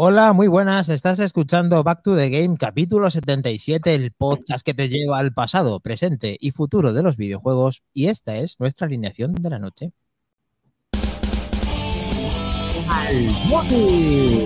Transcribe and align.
Hola, 0.00 0.32
muy 0.32 0.46
buenas. 0.46 0.88
Estás 0.90 1.18
escuchando 1.18 1.82
Back 1.82 2.04
to 2.04 2.14
the 2.14 2.30
Game, 2.30 2.56
capítulo 2.56 3.10
77, 3.10 3.96
el 3.96 4.12
podcast 4.12 4.64
que 4.64 4.72
te 4.72 4.88
lleva 4.88 5.18
al 5.18 5.32
pasado, 5.32 5.80
presente 5.80 6.36
y 6.38 6.52
futuro 6.52 6.92
de 6.92 7.02
los 7.02 7.16
videojuegos. 7.16 7.82
Y 7.92 8.06
esta 8.06 8.36
es 8.36 8.60
nuestra 8.60 8.86
alineación 8.86 9.34
de 9.34 9.50
la 9.50 9.58
noche. 9.58 9.90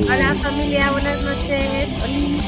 Hola 0.08 0.34
familia, 0.40 0.90
buenas 0.90 1.22
noches. 1.22 2.02
Oli. 2.02 2.38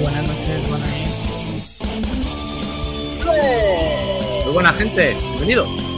Buenas 0.00 0.26
noches, 0.26 0.68
buenas 0.70 0.88
Muy 4.46 4.54
buena 4.54 4.72
gente, 4.72 5.14
bienvenidos. 5.36 5.93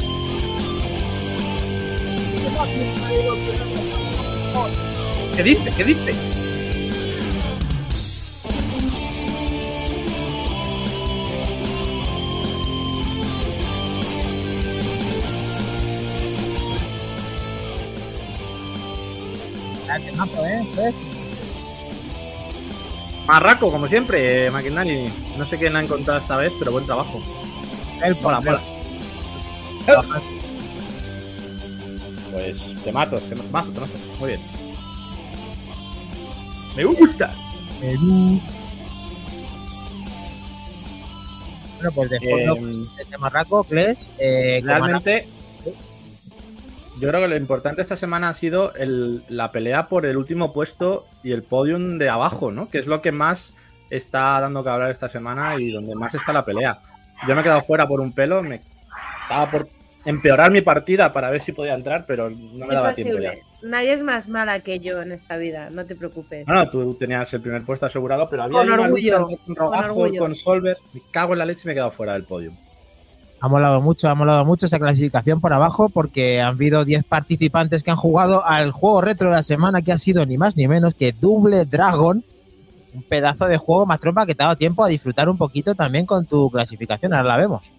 ¿Qué 5.37 5.42
dice? 5.42 5.73
¿Qué 5.77 5.84
dice? 5.84 6.14
Marraco, 23.26 23.70
como 23.70 23.88
siempre, 23.88 24.51
Maquinani. 24.51 25.09
No 25.37 25.46
sé 25.46 25.59
quién 25.59 25.74
ha 25.76 25.82
encontrado 25.82 26.20
esta 26.20 26.37
vez, 26.37 26.52
pero 26.59 26.73
buen 26.73 26.85
trabajo. 26.85 27.20
Hola, 28.23 28.38
hola. 28.38 30.35
Pues 32.37 32.82
te 32.84 32.92
mato, 32.92 33.16
te 33.18 33.34
mato, 33.34 33.70
te 33.73 33.80
mato. 33.80 33.92
Muy 34.20 34.29
bien. 34.29 34.40
Me 36.76 36.84
gusta. 36.84 37.30
Bueno, 41.76 41.92
pues 41.95 42.10
después 42.10 42.46
Eh, 42.46 42.60
de 42.96 43.02
este 43.02 43.16
marraco, 43.18 43.64
Kles, 43.64 44.10
eh, 44.18 44.59
¿cómo 44.60 44.70
Realmente, 44.73 45.26
yo 47.01 47.09
creo 47.09 47.20
que 47.23 47.29
lo 47.29 47.37
importante 47.37 47.80
esta 47.80 47.96
semana 47.96 48.29
ha 48.29 48.34
sido 48.34 48.74
el- 48.74 49.23
la 49.29 49.51
pelea 49.52 49.88
por 49.88 50.04
el 50.04 50.18
último 50.18 50.52
puesto 50.52 51.07
y 51.23 51.32
el 51.32 51.42
podium 51.42 51.96
de 51.96 52.10
abajo, 52.10 52.51
¿no? 52.51 52.68
Que 52.68 52.79
es 52.79 52.87
lo 52.87 53.01
que 53.01 53.12
más 53.12 53.54
está 53.88 54.38
dando 54.40 54.62
que 54.62 54.68
hablar 54.70 54.90
esta 54.90 55.09
semana 55.09 55.57
y 55.59 55.70
donde 55.70 55.95
más 55.95 56.14
está 56.14 56.34
la 56.34 56.45
pelea. 56.45 56.80
Yo 57.26 57.34
me 57.34 57.40
he 57.40 57.45
quedado 57.45 57.62
fuera 57.62 57.87
por 57.88 58.01
un 58.02 58.12
pelo, 58.12 58.42
me 58.42 58.60
estaba 59.23 59.51
por 59.51 59.68
empeorar 60.07 60.51
mi 60.51 60.62
partida 60.62 61.12
para 61.12 61.30
ver 61.30 61.40
si 61.40 61.52
podía 61.52 61.74
entrar, 61.74 62.07
pero 62.07 62.30
no 62.30 62.66
me 62.66 62.74
daba 62.74 62.95
tiempo 62.95 63.18
ya. 63.18 63.32
Nadie 63.62 63.93
es 63.93 64.03
más 64.03 64.28
mala 64.28 64.60
que 64.60 64.78
yo 64.78 65.03
en 65.03 65.12
esta 65.12 65.37
vida, 65.37 65.71
no 65.71 65.84
te 65.84 65.97
preocupes. 65.97 66.47
No, 66.47 66.54
no, 66.54 66.71
tú 66.71 66.94
tenías 66.94 67.32
el 67.34 67.41
primer 67.41 67.62
puesto 67.65 67.87
asegurado, 67.87 68.28
pero 68.28 68.44
había 68.44 68.59
Con 68.59 68.71
una 68.71 68.82
orgullo, 68.82 69.21
lucha 69.21 69.34
entre 69.47 69.54
Rogajo, 69.56 69.82
con 69.82 70.03
orgullo. 70.03 70.21
con 70.21 70.34
Solver. 70.34 70.76
Me 70.94 71.00
cago 71.10 71.32
en 71.32 71.38
la 71.41 71.44
leche 71.47 71.62
y 71.65 71.66
me 71.66 71.72
he 71.72 71.75
quedado 71.75 71.91
fuera 71.91 72.12
del 72.15 72.25
podio. 72.25 72.53
Ha 73.41 73.48
molado 73.48 73.81
mucho, 73.82 74.09
ha 74.09 74.15
molado 74.15 74.44
mucho 74.47 74.66
esa 74.66 74.78
clasificación 74.78 75.41
por 75.41 75.53
abajo 75.53 75.88
porque 75.91 76.41
han 76.41 76.54
habido 76.54 76.84
10 76.84 77.04
participantes 77.04 77.82
que 77.82 77.91
han 77.91 77.97
jugado 77.98 78.42
al 78.47 78.70
juego 78.72 79.03
retro 79.03 79.28
de 79.28 79.36
la 79.36 79.42
semana 79.42 79.82
que 79.82 79.92
ha 79.92 79.98
sido 79.98 80.25
ni 80.25 80.38
más 80.38 80.56
ni 80.56 80.66
menos 80.69 80.94
que 80.94 81.12
Double 81.12 81.64
Dragon. 81.66 82.25
Un 82.94 83.03
pedazo 83.03 83.47
de 83.47 83.59
juego 83.59 83.84
más 83.84 84.00
trompa 84.00 84.25
que 84.25 84.34
te 84.34 84.42
ha 84.42 84.47
dado 84.47 84.56
tiempo 84.56 84.82
a 84.82 84.88
disfrutar 84.88 85.28
un 85.28 85.36
poquito 85.36 85.75
también 85.75 86.06
con 86.06 86.25
tu 86.25 86.50
clasificación. 86.50 87.12
Ahora 87.12 87.28
la 87.28 87.36
vemos. 87.36 87.70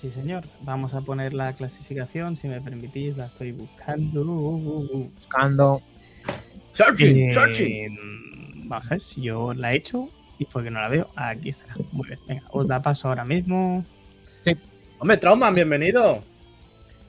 Sí, 0.00 0.10
señor. 0.10 0.44
Vamos 0.60 0.94
a 0.94 1.00
poner 1.00 1.34
la 1.34 1.54
clasificación, 1.54 2.36
si 2.36 2.46
me 2.48 2.60
permitís, 2.60 3.16
la 3.16 3.26
estoy 3.26 3.52
buscando. 3.52 4.22
Buscando. 4.24 5.82
Searching, 6.72 7.16
Eh, 7.28 7.32
searching. 7.32 8.68
Vamos 8.68 8.86
a 8.86 8.90
ver 8.90 9.00
si 9.02 9.22
yo 9.22 9.52
la 9.54 9.72
he 9.72 9.76
hecho 9.76 10.08
y 10.38 10.44
porque 10.44 10.70
no 10.70 10.80
la 10.80 10.88
veo. 10.88 11.08
Aquí 11.16 11.48
está. 11.48 11.74
Muy 11.90 12.06
bien. 12.06 12.20
Venga, 12.28 12.42
os 12.50 12.68
la 12.68 12.80
paso 12.80 13.08
ahora 13.08 13.24
mismo. 13.24 13.84
Hombre, 15.00 15.16
Trauman, 15.16 15.54
bienvenido. 15.54 16.20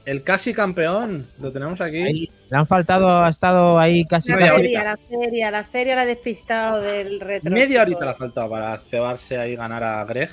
El 0.05 0.23
casi 0.23 0.53
campeón, 0.53 1.27
lo 1.39 1.51
tenemos 1.51 1.81
aquí. 1.81 2.01
Ahí, 2.01 2.29
le 2.49 2.57
han 2.57 2.65
faltado, 2.65 3.23
ha 3.23 3.29
estado 3.29 3.77
ahí 3.77 4.05
casi. 4.05 4.29
La 4.31 4.37
media 4.37 4.49
casi- 4.51 4.61
feria, 4.61 4.83
la 4.83 4.97
feria, 4.97 5.51
la 5.51 5.63
feria 5.63 5.95
la 5.95 6.01
ha 6.01 6.05
despistado 6.05 6.81
del 6.81 7.19
retro. 7.19 7.51
Media 7.51 7.81
horita 7.83 8.05
le 8.05 8.11
ha 8.11 8.15
faltado 8.15 8.49
para 8.49 8.77
cebarse 8.79 9.37
ahí 9.37 9.51
y 9.51 9.55
ganar 9.55 9.83
a 9.83 10.03
Greg, 10.05 10.29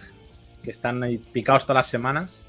que 0.62 0.70
están 0.70 1.02
ahí 1.02 1.18
picados 1.18 1.64
todas 1.66 1.80
las 1.80 1.86
semanas. 1.88 2.45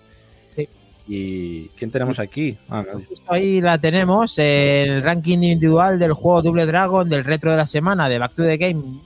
¿Y 1.07 1.69
quién 1.69 1.89
tenemos 1.89 2.19
aquí? 2.19 2.57
Ah. 2.69 2.83
Justo 3.07 3.31
ahí 3.31 3.61
la 3.61 3.77
tenemos, 3.77 4.37
el 4.37 5.01
ranking 5.01 5.37
individual 5.37 5.99
del 5.99 6.11
juego 6.13 6.41
Double 6.41 6.65
Dragon 6.65 7.07
del 7.07 7.23
retro 7.23 7.51
de 7.51 7.57
la 7.57 7.65
semana 7.65 8.09
de 8.09 8.19
Back 8.19 8.35
to 8.35 8.43
the 8.43 8.57
Game. 8.57 8.99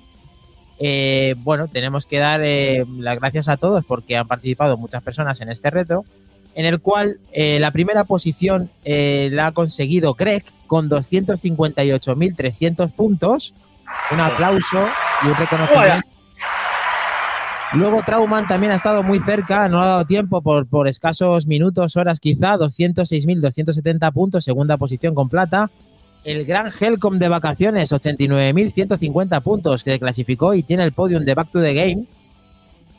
Eh, 0.79 1.35
bueno, 1.37 1.67
tenemos 1.67 2.07
que 2.07 2.17
dar 2.17 2.41
eh, 2.43 2.83
las 2.97 3.19
gracias 3.19 3.47
a 3.49 3.57
todos 3.57 3.85
porque 3.85 4.17
han 4.17 4.27
participado 4.27 4.77
muchas 4.77 5.03
personas 5.03 5.39
en 5.41 5.49
este 5.49 5.69
reto, 5.69 6.03
en 6.55 6.65
el 6.65 6.81
cual 6.81 7.19
eh, 7.31 7.59
la 7.59 7.69
primera 7.69 8.05
posición 8.05 8.71
eh, 8.83 9.29
la 9.31 9.45
ha 9.47 9.51
conseguido 9.51 10.15
Greg 10.15 10.43
con 10.65 10.89
258.300 10.89 12.93
puntos. 12.93 13.53
Un 14.09 14.21
aplauso 14.21 14.87
y 15.23 15.27
un 15.27 15.35
reconocimiento. 15.35 16.10
Luego 17.73 18.01
Trauman 18.05 18.47
también 18.47 18.73
ha 18.73 18.75
estado 18.75 19.01
muy 19.01 19.19
cerca, 19.19 19.69
no 19.69 19.81
ha 19.81 19.85
dado 19.85 20.05
tiempo 20.05 20.41
por, 20.41 20.87
escasos 20.89 21.47
minutos, 21.47 21.95
horas 21.95 22.19
quizá, 22.19 22.57
206.270 22.57 24.11
puntos, 24.11 24.43
segunda 24.43 24.75
posición 24.75 25.15
con 25.15 25.29
plata. 25.29 25.69
El 26.25 26.45
gran 26.45 26.69
Helcom 26.77 27.17
de 27.17 27.29
vacaciones, 27.29 27.93
89.150 27.93 29.41
puntos, 29.41 29.85
que 29.85 29.99
clasificó 29.99 30.53
y 30.53 30.63
tiene 30.63 30.83
el 30.83 30.91
podium 30.91 31.23
de 31.23 31.33
Back 31.33 31.51
to 31.51 31.61
the 31.61 31.73
Game. 31.73 32.03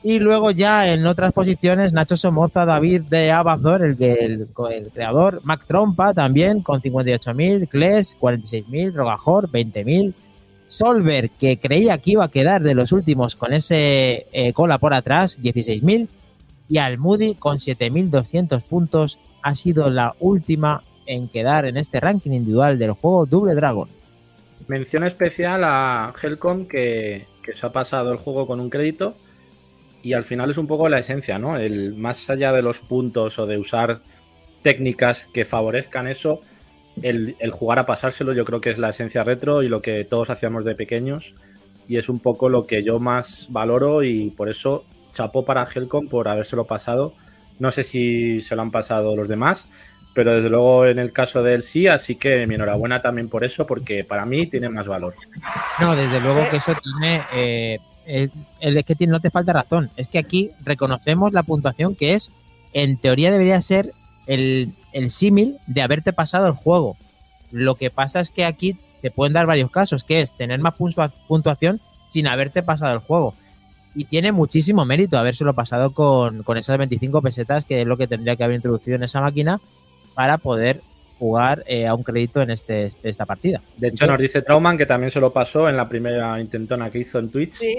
Y 0.03 0.19
luego 0.19 0.51
ya 0.51 0.93
en 0.93 1.07
otras 1.07 1.33
posiciones, 1.33 1.93
Nacho 1.93 2.17
Somoza, 2.17 2.65
David 2.65 3.03
de 3.03 3.31
Abazor, 3.31 3.83
el, 3.83 4.03
el, 4.03 4.49
el 4.71 4.91
creador, 4.91 5.43
Mac 5.45 5.65
Trompa 5.67 6.15
también 6.15 6.63
con 6.63 6.81
58.000, 6.81 7.69
Kles 7.69 8.17
46.000, 8.19 8.95
Rogajor 8.95 9.51
20.000, 9.51 10.15
Solver, 10.73 11.31
que 11.31 11.59
creía 11.59 11.99
que 11.99 12.13
iba 12.13 12.25
a 12.25 12.31
quedar 12.31 12.63
de 12.63 12.75
los 12.75 12.93
últimos 12.93 13.37
con 13.37 13.53
ese 13.53 14.27
eh, 14.33 14.53
cola 14.53 14.79
por 14.79 14.95
atrás, 14.95 15.39
16.000. 15.41 16.09
Y 16.69 16.79
Almudi 16.79 17.35
con 17.35 17.59
7.200 17.59 18.65
puntos 18.65 19.19
ha 19.43 19.55
sido 19.55 19.91
la 19.91 20.15
última 20.21 20.83
en 21.07 21.29
quedar 21.29 21.67
en 21.67 21.77
este 21.77 22.01
ranking 22.01 22.31
individual 22.31 22.79
del 22.79 22.93
juego 22.93 23.27
Double 23.27 23.55
Dragon. 23.55 23.89
Mención 24.69 25.05
especial 25.05 25.63
a 25.65 26.15
Helcom 26.21 26.67
que, 26.67 27.27
que 27.43 27.55
se 27.55 27.67
ha 27.67 27.73
pasado 27.73 28.13
el 28.13 28.19
juego 28.19 28.47
con 28.47 28.61
un 28.61 28.71
crédito 28.71 29.15
y 30.03 30.15
al 30.15 30.25
final 30.25 30.51
es 30.51 30.57
un 30.57 30.67
poco 30.67 30.89
la 30.89 31.01
esencia, 31.01 31.39
¿no? 31.39 31.57
El 31.57 31.95
más 31.95 32.31
allá 32.31 32.53
de 32.53 32.63
los 32.63 32.81
puntos 32.81 33.39
o 33.39 33.47
de 33.47 33.59
usar 33.59 34.01
técnicas 34.63 35.27
que 35.27 35.45
favorezcan 35.45 36.09
eso, 36.09 36.41
el, 37.01 37.37
jugar 37.51 37.79
a 37.79 37.87
pasárselo 37.87 38.33
yo 38.33 38.45
creo 38.45 38.61
que 38.61 38.71
es 38.71 38.79
la 38.79 38.91
esencia 38.91 39.25
retro 39.25 39.63
y 39.63 39.69
lo 39.69 39.81
que 39.81 40.05
todos 40.05 40.31
hacíamos 40.31 40.65
de 40.65 40.75
pequeños 40.75 41.35
y 41.89 41.97
es 41.97 42.09
un 42.09 42.21
poco 42.21 42.49
lo 42.49 42.67
que 42.67 42.83
yo 42.83 42.99
más 42.99 43.49
valoro 43.51 44.03
y 44.03 44.31
por 44.31 44.49
eso 44.49 44.85
chapó 45.13 45.45
para 45.45 45.65
Helcom 45.65 46.09
por 46.09 46.29
habérselo 46.29 46.67
pasado. 46.67 47.15
No 47.59 47.71
sé 47.71 47.83
si 47.83 48.41
se 48.41 48.57
lo 48.57 48.63
han 48.63 48.71
pasado 48.71 49.15
los 49.17 49.29
demás, 49.29 49.69
pero 50.15 50.35
desde 50.35 50.49
luego 50.49 50.87
en 50.87 50.99
el 50.99 51.13
caso 51.13 51.43
de 51.43 51.55
él 51.55 51.63
sí, 51.63 51.87
así 51.87 52.17
que 52.17 52.47
mi 52.47 52.55
enhorabuena 52.55 53.01
también 53.01 53.29
por 53.29 53.45
eso, 53.45 53.67
porque 53.67 54.05
para 54.05 54.25
mí 54.25 54.47
tiene 54.47 54.69
más 54.69 54.87
valor. 54.87 55.15
No, 55.81 55.95
desde 55.97 56.21
luego 56.21 56.49
que 56.51 56.57
eso 56.57 56.73
tiene. 56.83 57.23
eh, 57.35 57.79
el, 58.07 58.31
el 58.61 58.85
que 58.85 59.07
no 59.07 59.21
te 59.21 59.31
falta 59.31 59.53
razón. 59.53 59.91
Es 59.97 60.09
que 60.09 60.19
aquí 60.19 60.51
reconocemos 60.65 61.33
la 61.33 61.43
puntuación 61.43 61.95
que 61.95 62.15
es, 62.15 62.33
en 62.73 62.97
teoría, 62.99 63.31
debería 63.31 63.61
ser 63.61 63.93
el, 64.27 64.73
el 64.93 65.11
símil 65.11 65.57
de 65.67 65.83
haberte 65.83 66.13
pasado 66.13 66.47
el 66.47 66.55
juego. 66.55 66.97
Lo 67.51 67.75
que 67.75 67.91
pasa 67.91 68.21
es 68.21 68.31
que 68.31 68.45
aquí 68.45 68.77
se 68.99 69.11
pueden 69.11 69.33
dar 69.33 69.47
varios 69.47 69.71
casos, 69.71 70.05
que 70.05 70.21
es 70.21 70.33
tener 70.37 70.61
más 70.61 70.75
puntua- 70.75 71.13
puntuación 71.29 71.81
sin 72.07 72.27
haberte 72.27 72.63
pasado 72.63 72.93
el 72.95 73.01
juego. 73.01 73.35
Y 73.95 74.05
tiene 74.07 74.33
muchísimo 74.33 74.85
mérito 74.85 75.19
habérselo 75.19 75.55
pasado 75.55 75.93
con, 75.93 76.43
con 76.45 76.57
esas 76.57 76.79
25 76.79 77.21
pesetas, 77.21 77.65
que 77.65 77.83
es 77.83 77.87
lo 77.87 77.97
que 77.99 78.07
tendría 78.07 78.37
que 78.37 78.45
haber 78.45 78.57
introducido 78.57 78.97
en 78.97 79.03
esa 79.03 79.21
máquina 79.21 79.61
para 80.15 80.39
poder 80.39 80.81
jugar 81.19 81.63
eh, 81.67 81.87
a 81.87 81.95
un 81.95 82.03
crédito 82.03 82.41
en 82.43 82.51
este, 82.51 82.93
esta 83.03 83.27
partida. 83.27 83.61
De 83.77 83.89
hecho, 83.89 84.07
nos 84.07 84.19
dice 84.19 84.41
Trauman 84.43 84.77
que 84.79 84.87
también 84.87 85.11
se 85.11 85.21
lo 85.21 85.33
pasó 85.33 85.69
en 85.69 85.77
la 85.77 85.89
primera 85.89 86.41
intentona 86.41 86.91
que 86.91 87.01
hizo 87.01 87.19
en 87.19 87.31
Twitch. 87.31 87.53
Sí, 87.53 87.77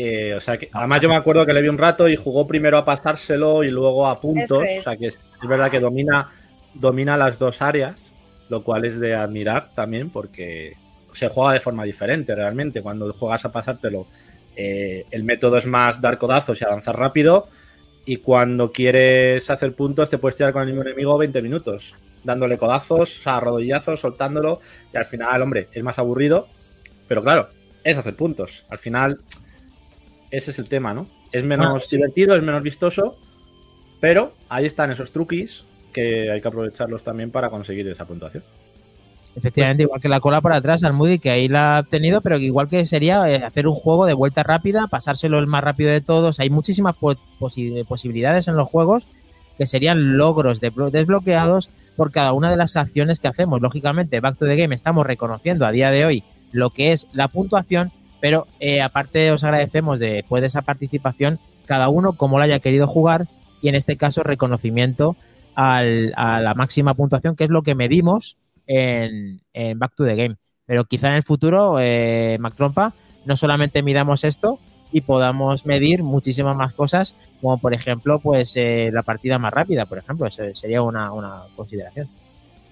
Eh, 0.00 0.32
o 0.32 0.40
sea 0.40 0.56
que, 0.56 0.70
además 0.72 1.00
yo 1.00 1.08
me 1.08 1.16
acuerdo 1.16 1.44
que 1.44 1.52
le 1.52 1.60
vi 1.60 1.68
un 1.68 1.76
rato 1.76 2.08
y 2.08 2.14
jugó 2.14 2.46
primero 2.46 2.78
a 2.78 2.84
pasárselo 2.84 3.64
y 3.64 3.70
luego 3.72 4.06
a 4.06 4.14
puntos. 4.14 4.62
Es. 4.64 4.78
O 4.78 4.82
sea 4.84 4.96
que 4.96 5.08
es, 5.08 5.18
es 5.42 5.48
verdad 5.48 5.72
que 5.72 5.80
domina, 5.80 6.30
domina 6.72 7.16
las 7.16 7.40
dos 7.40 7.60
áreas, 7.62 8.12
lo 8.48 8.62
cual 8.62 8.84
es 8.84 9.00
de 9.00 9.16
admirar 9.16 9.70
también 9.74 10.10
porque 10.10 10.76
se 11.14 11.28
juega 11.28 11.54
de 11.54 11.58
forma 11.58 11.82
diferente 11.82 12.32
realmente. 12.32 12.80
Cuando 12.80 13.12
juegas 13.12 13.44
a 13.44 13.50
pasártelo, 13.50 14.06
eh, 14.54 15.04
el 15.10 15.24
método 15.24 15.56
es 15.56 15.66
más 15.66 16.00
dar 16.00 16.16
codazos 16.16 16.60
y 16.60 16.64
avanzar 16.64 16.96
rápido. 16.96 17.48
Y 18.04 18.18
cuando 18.18 18.70
quieres 18.70 19.50
hacer 19.50 19.74
puntos, 19.74 20.08
te 20.08 20.18
puedes 20.18 20.36
tirar 20.36 20.52
con 20.52 20.62
el 20.62 20.68
mismo 20.68 20.82
enemigo 20.82 21.18
20 21.18 21.42
minutos. 21.42 21.96
dándole 22.22 22.56
codazos, 22.56 23.18
o 23.18 23.22
sea, 23.22 23.40
rodillazos, 23.40 23.98
soltándolo, 23.98 24.60
y 24.92 24.96
al 24.96 25.04
final, 25.04 25.40
hombre, 25.42 25.68
es 25.72 25.82
más 25.82 25.98
aburrido, 25.98 26.46
pero 27.06 27.22
claro, 27.22 27.48
es 27.82 27.96
hacer 27.96 28.14
puntos. 28.14 28.64
Al 28.68 28.78
final, 28.78 29.20
ese 30.30 30.50
es 30.50 30.58
el 30.58 30.68
tema, 30.68 30.94
¿no? 30.94 31.06
Es 31.32 31.44
menos 31.44 31.88
divertido, 31.88 32.34
es 32.36 32.42
menos 32.42 32.62
vistoso, 32.62 33.16
pero 34.00 34.32
ahí 34.48 34.66
están 34.66 34.90
esos 34.90 35.12
truquis 35.12 35.64
que 35.92 36.30
hay 36.30 36.40
que 36.40 36.48
aprovecharlos 36.48 37.02
también 37.02 37.30
para 37.30 37.50
conseguir 37.50 37.88
esa 37.88 38.06
puntuación. 38.06 38.42
Efectivamente, 39.36 39.84
igual 39.84 40.00
que 40.00 40.08
la 40.08 40.20
cola 40.20 40.40
por 40.40 40.52
atrás 40.52 40.82
al 40.82 40.94
Moody, 40.94 41.18
que 41.18 41.30
ahí 41.30 41.48
la 41.48 41.78
ha 41.78 41.82
tenido, 41.84 42.20
pero 42.22 42.38
igual 42.38 42.68
que 42.68 42.86
sería 42.86 43.30
eh, 43.30 43.36
hacer 43.36 43.68
un 43.68 43.74
juego 43.74 44.06
de 44.06 44.14
vuelta 44.14 44.42
rápida, 44.42 44.88
pasárselo 44.88 45.38
el 45.38 45.46
más 45.46 45.62
rápido 45.62 45.90
de 45.90 46.00
todos. 46.00 46.40
Hay 46.40 46.50
muchísimas 46.50 46.96
posibilidades 47.88 48.48
en 48.48 48.56
los 48.56 48.68
juegos 48.68 49.06
que 49.56 49.66
serían 49.66 50.16
logros 50.16 50.60
desbloqueados 50.60 51.70
por 51.96 52.10
cada 52.10 52.32
una 52.32 52.50
de 52.50 52.56
las 52.56 52.76
acciones 52.76 53.20
que 53.20 53.28
hacemos. 53.28 53.60
Lógicamente, 53.60 54.20
Back 54.20 54.38
to 54.38 54.46
the 54.46 54.56
Game 54.56 54.74
estamos 54.74 55.06
reconociendo 55.06 55.66
a 55.66 55.72
día 55.72 55.90
de 55.90 56.04
hoy 56.04 56.24
lo 56.50 56.70
que 56.70 56.92
es 56.92 57.06
la 57.12 57.28
puntuación, 57.28 57.92
pero 58.20 58.46
eh, 58.60 58.80
aparte 58.80 59.30
os 59.30 59.44
agradecemos 59.44 59.98
después 59.98 60.40
de 60.40 60.48
esa 60.48 60.62
participación, 60.62 61.38
cada 61.66 61.88
uno 61.88 62.14
como 62.14 62.38
lo 62.38 62.44
haya 62.44 62.60
querido 62.60 62.86
jugar 62.86 63.26
y 63.60 63.68
en 63.68 63.74
este 63.74 63.96
caso 63.96 64.22
reconocimiento 64.22 65.16
a 65.54 65.82
la 65.82 66.54
máxima 66.54 66.94
puntuación, 66.94 67.34
que 67.34 67.42
es 67.42 67.50
lo 67.50 67.62
que 67.62 67.74
medimos 67.74 68.36
en, 68.68 69.40
Back 69.76 69.94
to 69.96 70.04
the 70.04 70.14
Game. 70.14 70.36
Pero 70.66 70.84
quizá 70.84 71.08
en 71.08 71.14
el 71.14 71.22
futuro, 71.24 71.78
eh, 71.80 72.36
Mac 72.38 72.54
Trompa, 72.54 72.92
no 73.24 73.36
solamente 73.36 73.82
midamos 73.82 74.22
esto 74.22 74.60
y 74.92 75.00
podamos 75.00 75.66
medir 75.66 76.02
muchísimas 76.02 76.56
más 76.56 76.74
cosas, 76.74 77.14
como 77.40 77.58
por 77.58 77.74
ejemplo, 77.74 78.20
pues 78.20 78.56
eh, 78.56 78.90
la 78.92 79.02
partida 79.02 79.38
más 79.38 79.52
rápida, 79.52 79.86
por 79.86 79.98
ejemplo, 79.98 80.30
sería 80.30 80.82
una, 80.82 81.12
una 81.12 81.42
consideración. 81.56 82.08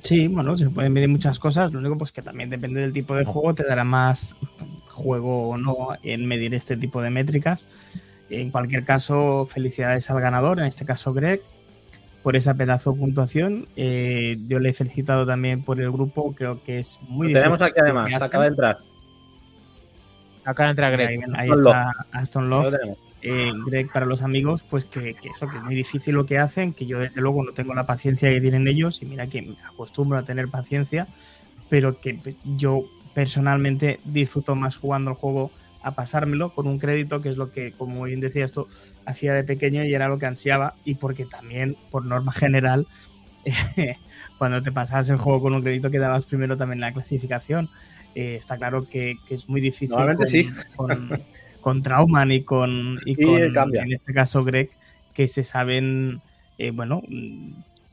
Sí, 0.06 0.28
bueno, 0.28 0.56
se 0.56 0.70
pueden 0.70 0.92
medir 0.92 1.08
muchas 1.08 1.38
cosas, 1.38 1.72
lo 1.72 1.80
único 1.80 1.98
pues 1.98 2.12
que 2.12 2.22
también 2.22 2.50
depende 2.50 2.80
del 2.80 2.92
tipo 2.92 3.16
de 3.16 3.24
juego, 3.24 3.54
te 3.54 3.64
dará 3.64 3.84
más 3.84 4.36
juego 4.88 5.48
o 5.48 5.56
no 5.56 5.88
en 6.02 6.26
medir 6.26 6.54
este 6.54 6.76
tipo 6.76 7.02
de 7.02 7.10
métricas. 7.10 7.66
En 8.30 8.50
cualquier 8.50 8.84
caso, 8.84 9.46
felicidades 9.46 10.10
al 10.10 10.20
ganador, 10.20 10.58
en 10.58 10.66
este 10.66 10.84
caso 10.84 11.12
Greg, 11.12 11.42
por 12.22 12.34
esa 12.34 12.54
pedazo 12.54 12.92
de 12.92 12.98
puntuación. 12.98 13.68
Eh, 13.76 14.36
yo 14.48 14.58
le 14.58 14.70
he 14.70 14.72
felicitado 14.72 15.26
también 15.26 15.62
por 15.62 15.80
el 15.80 15.90
grupo, 15.92 16.34
creo 16.34 16.62
que 16.62 16.80
es 16.80 16.98
muy 17.08 17.32
Lo 17.32 17.38
Tenemos 17.38 17.62
aquí 17.62 17.78
además, 17.80 18.20
acaba 18.20 18.44
de 18.44 18.50
entrar. 18.50 18.78
Acaba 20.44 20.66
de 20.66 20.70
entrar 20.70 20.92
Greg. 20.92 21.20
Ahí, 21.34 21.50
está 21.50 21.92
Aston 22.12 22.50
Love. 22.50 22.74
Eh, 23.28 23.52
Greg 23.66 23.90
para 23.90 24.06
los 24.06 24.22
amigos, 24.22 24.62
pues 24.62 24.84
que, 24.84 25.16
eso, 25.34 25.48
que 25.48 25.56
es 25.56 25.62
muy 25.64 25.74
difícil 25.74 26.14
lo 26.14 26.26
que 26.26 26.38
hacen, 26.38 26.72
que 26.72 26.86
yo 26.86 27.00
desde 27.00 27.20
luego 27.20 27.42
no 27.42 27.50
tengo 27.50 27.74
la 27.74 27.84
paciencia 27.84 28.30
que 28.30 28.40
tienen 28.40 28.68
ellos, 28.68 29.02
y 29.02 29.06
mira 29.06 29.26
que 29.26 29.42
me 29.42 29.56
acostumbro 29.64 30.16
a 30.16 30.22
tener 30.22 30.46
paciencia, 30.46 31.08
pero 31.68 32.00
que 32.00 32.36
yo 32.56 32.84
personalmente 33.14 33.98
disfruto 34.04 34.54
más 34.54 34.76
jugando 34.76 35.10
el 35.10 35.16
juego 35.16 35.50
a 35.82 35.96
pasármelo 35.96 36.54
con 36.54 36.68
un 36.68 36.78
crédito, 36.78 37.20
que 37.20 37.30
es 37.30 37.36
lo 37.36 37.50
que, 37.50 37.72
como 37.72 38.04
bien 38.04 38.20
decías 38.20 38.52
tú, 38.52 38.68
hacía 39.06 39.34
de 39.34 39.42
pequeño 39.42 39.84
y 39.84 39.92
era 39.92 40.06
lo 40.06 40.20
que 40.20 40.26
ansiaba 40.26 40.74
y 40.84 40.94
porque 40.94 41.26
también, 41.26 41.76
por 41.90 42.04
norma 42.04 42.30
general, 42.30 42.86
cuando 44.38 44.62
te 44.62 44.70
pasabas 44.70 45.08
el 45.08 45.16
juego 45.16 45.40
con 45.42 45.54
un 45.54 45.62
crédito 45.62 45.90
quedabas 45.90 46.26
primero 46.26 46.56
también 46.56 46.76
en 46.76 46.82
la 46.82 46.92
clasificación. 46.92 47.70
Eh, 48.14 48.36
está 48.36 48.56
claro 48.56 48.88
que, 48.88 49.16
es 49.30 49.48
muy 49.48 49.60
difícil 49.60 49.96
con, 49.96 50.28
sí. 50.28 50.48
con, 50.76 51.22
Trauman 51.82 52.32
y 52.32 52.42
con, 52.42 52.98
y 53.04 53.16
con 53.16 53.76
en 53.76 53.92
este 53.92 54.12
caso 54.12 54.44
Greg, 54.44 54.70
que 55.14 55.28
se 55.28 55.42
saben, 55.42 56.20
eh, 56.58 56.70
bueno, 56.70 57.02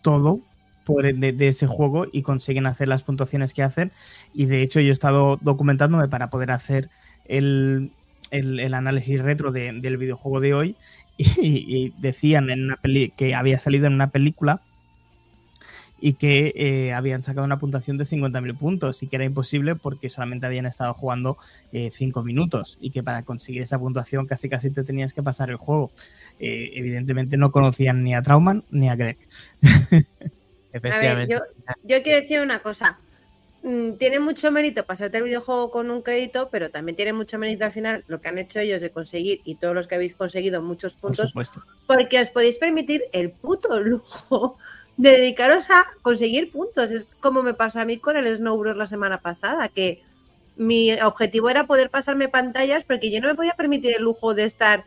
todo 0.02 0.42
por, 0.86 1.04
de, 1.04 1.32
de, 1.32 1.48
ese 1.48 1.68
juego 1.68 2.08
y 2.12 2.22
consiguen 2.22 2.66
hacer 2.66 2.88
las 2.88 3.04
puntuaciones 3.04 3.54
que 3.54 3.64
hacen. 3.64 3.92
Y 4.34 4.46
de 4.46 4.62
hecho 4.62 4.80
yo 4.80 4.90
he 4.90 4.92
estado 4.92 5.38
documentándome 5.42 6.08
para 6.08 6.30
poder 6.30 6.52
hacer 6.52 6.90
el, 7.26 7.92
el, 8.34 8.74
análisis 8.74 9.22
retro 9.22 9.52
del 9.52 9.98
videojuego 9.98 10.40
de 10.40 10.54
hoy 10.54 10.76
y, 11.18 11.94
decían 11.98 12.50
en 12.50 12.66
una 12.66 12.78
peli 12.78 13.14
que 13.16 13.36
había 13.36 13.60
salido 13.60 13.88
en 13.88 13.94
una 13.94 14.10
película 14.10 14.62
y 16.06 16.16
que 16.16 16.52
eh, 16.58 16.92
habían 16.92 17.24
sacado 17.24 17.46
una 17.46 17.60
puntuación 17.60 17.98
de 17.98 18.04
50.000 18.04 18.58
puntos 18.58 19.02
y 19.02 19.08
que 19.08 19.16
era 19.16 19.24
imposible 19.24 19.78
porque 19.78 20.10
solamente 20.10 20.46
habían 20.46 20.66
estado 20.66 20.94
jugando 20.94 21.38
5 21.72 22.20
eh, 22.20 22.24
minutos 22.26 22.78
y 22.82 22.92
que 22.92 23.02
para 23.02 23.24
conseguir 23.24 23.62
esa 23.62 23.80
puntuación 23.80 24.28
casi 24.28 24.50
casi 24.50 24.70
te 24.70 24.84
tenías 24.84 25.14
que 25.14 25.24
pasar 25.24 25.50
el 25.50 25.56
juego. 25.56 25.92
Eh, 26.42 26.72
evidentemente 26.74 27.38
no 27.38 27.54
conocían 27.54 28.04
ni 28.04 28.14
a 28.14 28.22
Trauman 28.22 28.66
ni 28.70 28.90
a 28.90 28.98
Greg. 28.98 29.18
Yo 31.84 32.04
quiero 32.04 32.20
decir 32.20 32.42
una 32.42 32.60
cosa. 32.60 33.00
Mm, 33.64 33.94
tiene 33.94 34.20
mucho 34.20 34.52
mérito 34.52 34.86
pasarte 34.86 35.20
el 35.20 35.24
videojuego 35.24 35.72
con 35.72 35.90
un 35.90 36.02
crédito, 36.02 36.50
pero 36.52 36.70
también 36.70 36.98
tiene 36.98 37.14
mucho 37.14 37.40
mérito 37.40 37.64
al 37.64 37.72
final 37.72 38.04
lo 38.08 38.20
que 38.20 38.28
han 38.28 38.38
hecho 38.38 38.60
ellos 38.60 38.82
de 38.82 38.90
conseguir, 38.90 39.40
y 39.46 39.56
todos 39.56 39.74
los 39.74 39.88
que 39.88 39.96
habéis 39.96 40.16
conseguido 40.16 40.62
muchos 40.62 40.98
puntos, 40.98 41.34
porque 41.88 42.20
os 42.20 42.30
podéis 42.30 42.60
permitir 42.60 43.04
el 43.14 43.32
puto 43.32 43.80
lujo 43.80 44.58
dedicaros 44.98 45.70
a 45.70 45.86
conseguir 46.02 46.52
puntos. 46.52 46.92
Es 46.92 47.08
como 47.20 47.44
me 47.44 47.54
pasa 47.54 47.82
a 47.82 47.86
mí 47.86 47.98
con 47.98 48.18
el 48.18 48.34
Snow 48.36 48.58
Bros 48.58 48.78
la 48.78 48.88
semana 48.88 49.20
pasada, 49.22 49.70
que 49.70 50.02
mi 50.56 50.94
objetivo 50.94 51.50
era 51.50 51.66
poder 51.66 51.90
pasarme 51.90 52.28
pantallas 52.28 52.84
porque 52.84 53.12
yo 53.12 53.20
no 53.22 53.28
me 53.28 53.36
podía 53.36 53.54
permitir 53.54 53.96
el 53.96 54.04
lujo 54.04 54.34
de 54.34 54.44
estar 54.44 54.86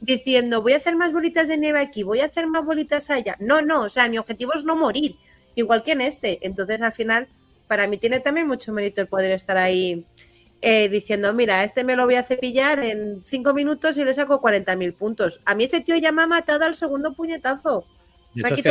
diciendo 0.00 0.60
voy 0.60 0.72
a 0.74 0.76
hacer 0.76 0.96
más 0.96 1.12
bolitas 1.12 1.48
de 1.48 1.56
nieve 1.56 1.80
aquí, 1.80 2.02
voy 2.02 2.20
a 2.20 2.26
hacer 2.26 2.46
más 2.46 2.64
bolitas 2.64 3.10
allá. 3.10 3.36
No, 3.40 3.62
no, 3.62 3.82
o 3.82 3.88
sea, 3.88 4.08
mi 4.08 4.18
objetivo 4.18 4.52
es 4.54 4.64
no 4.64 4.76
morir, 4.76 5.16
igual 5.54 5.82
que 5.82 5.92
en 5.92 6.00
este. 6.00 6.38
Entonces 6.42 6.82
al 6.82 6.92
final 6.92 7.28
para 7.68 7.86
mí 7.86 7.96
tiene 7.96 8.20
también 8.20 8.46
mucho 8.46 8.72
mérito 8.72 9.00
el 9.00 9.08
poder 9.08 9.32
estar 9.32 9.56
ahí 9.56 10.04
eh, 10.60 10.88
diciendo, 10.88 11.32
mira, 11.32 11.64
este 11.64 11.84
me 11.84 11.96
lo 11.96 12.04
voy 12.06 12.14
a 12.16 12.22
cepillar 12.22 12.80
en 12.80 13.22
cinco 13.24 13.54
minutos 13.54 13.96
y 13.98 14.04
le 14.04 14.14
saco 14.14 14.40
40.000 14.40 14.94
puntos. 14.94 15.40
A 15.44 15.54
mí 15.54 15.64
ese 15.64 15.80
tío 15.80 15.96
ya 15.96 16.12
me 16.12 16.22
ha 16.22 16.26
matado 16.26 16.64
al 16.64 16.74
segundo 16.74 17.14
puñetazo. 17.14 17.84
Hay, 18.42 18.62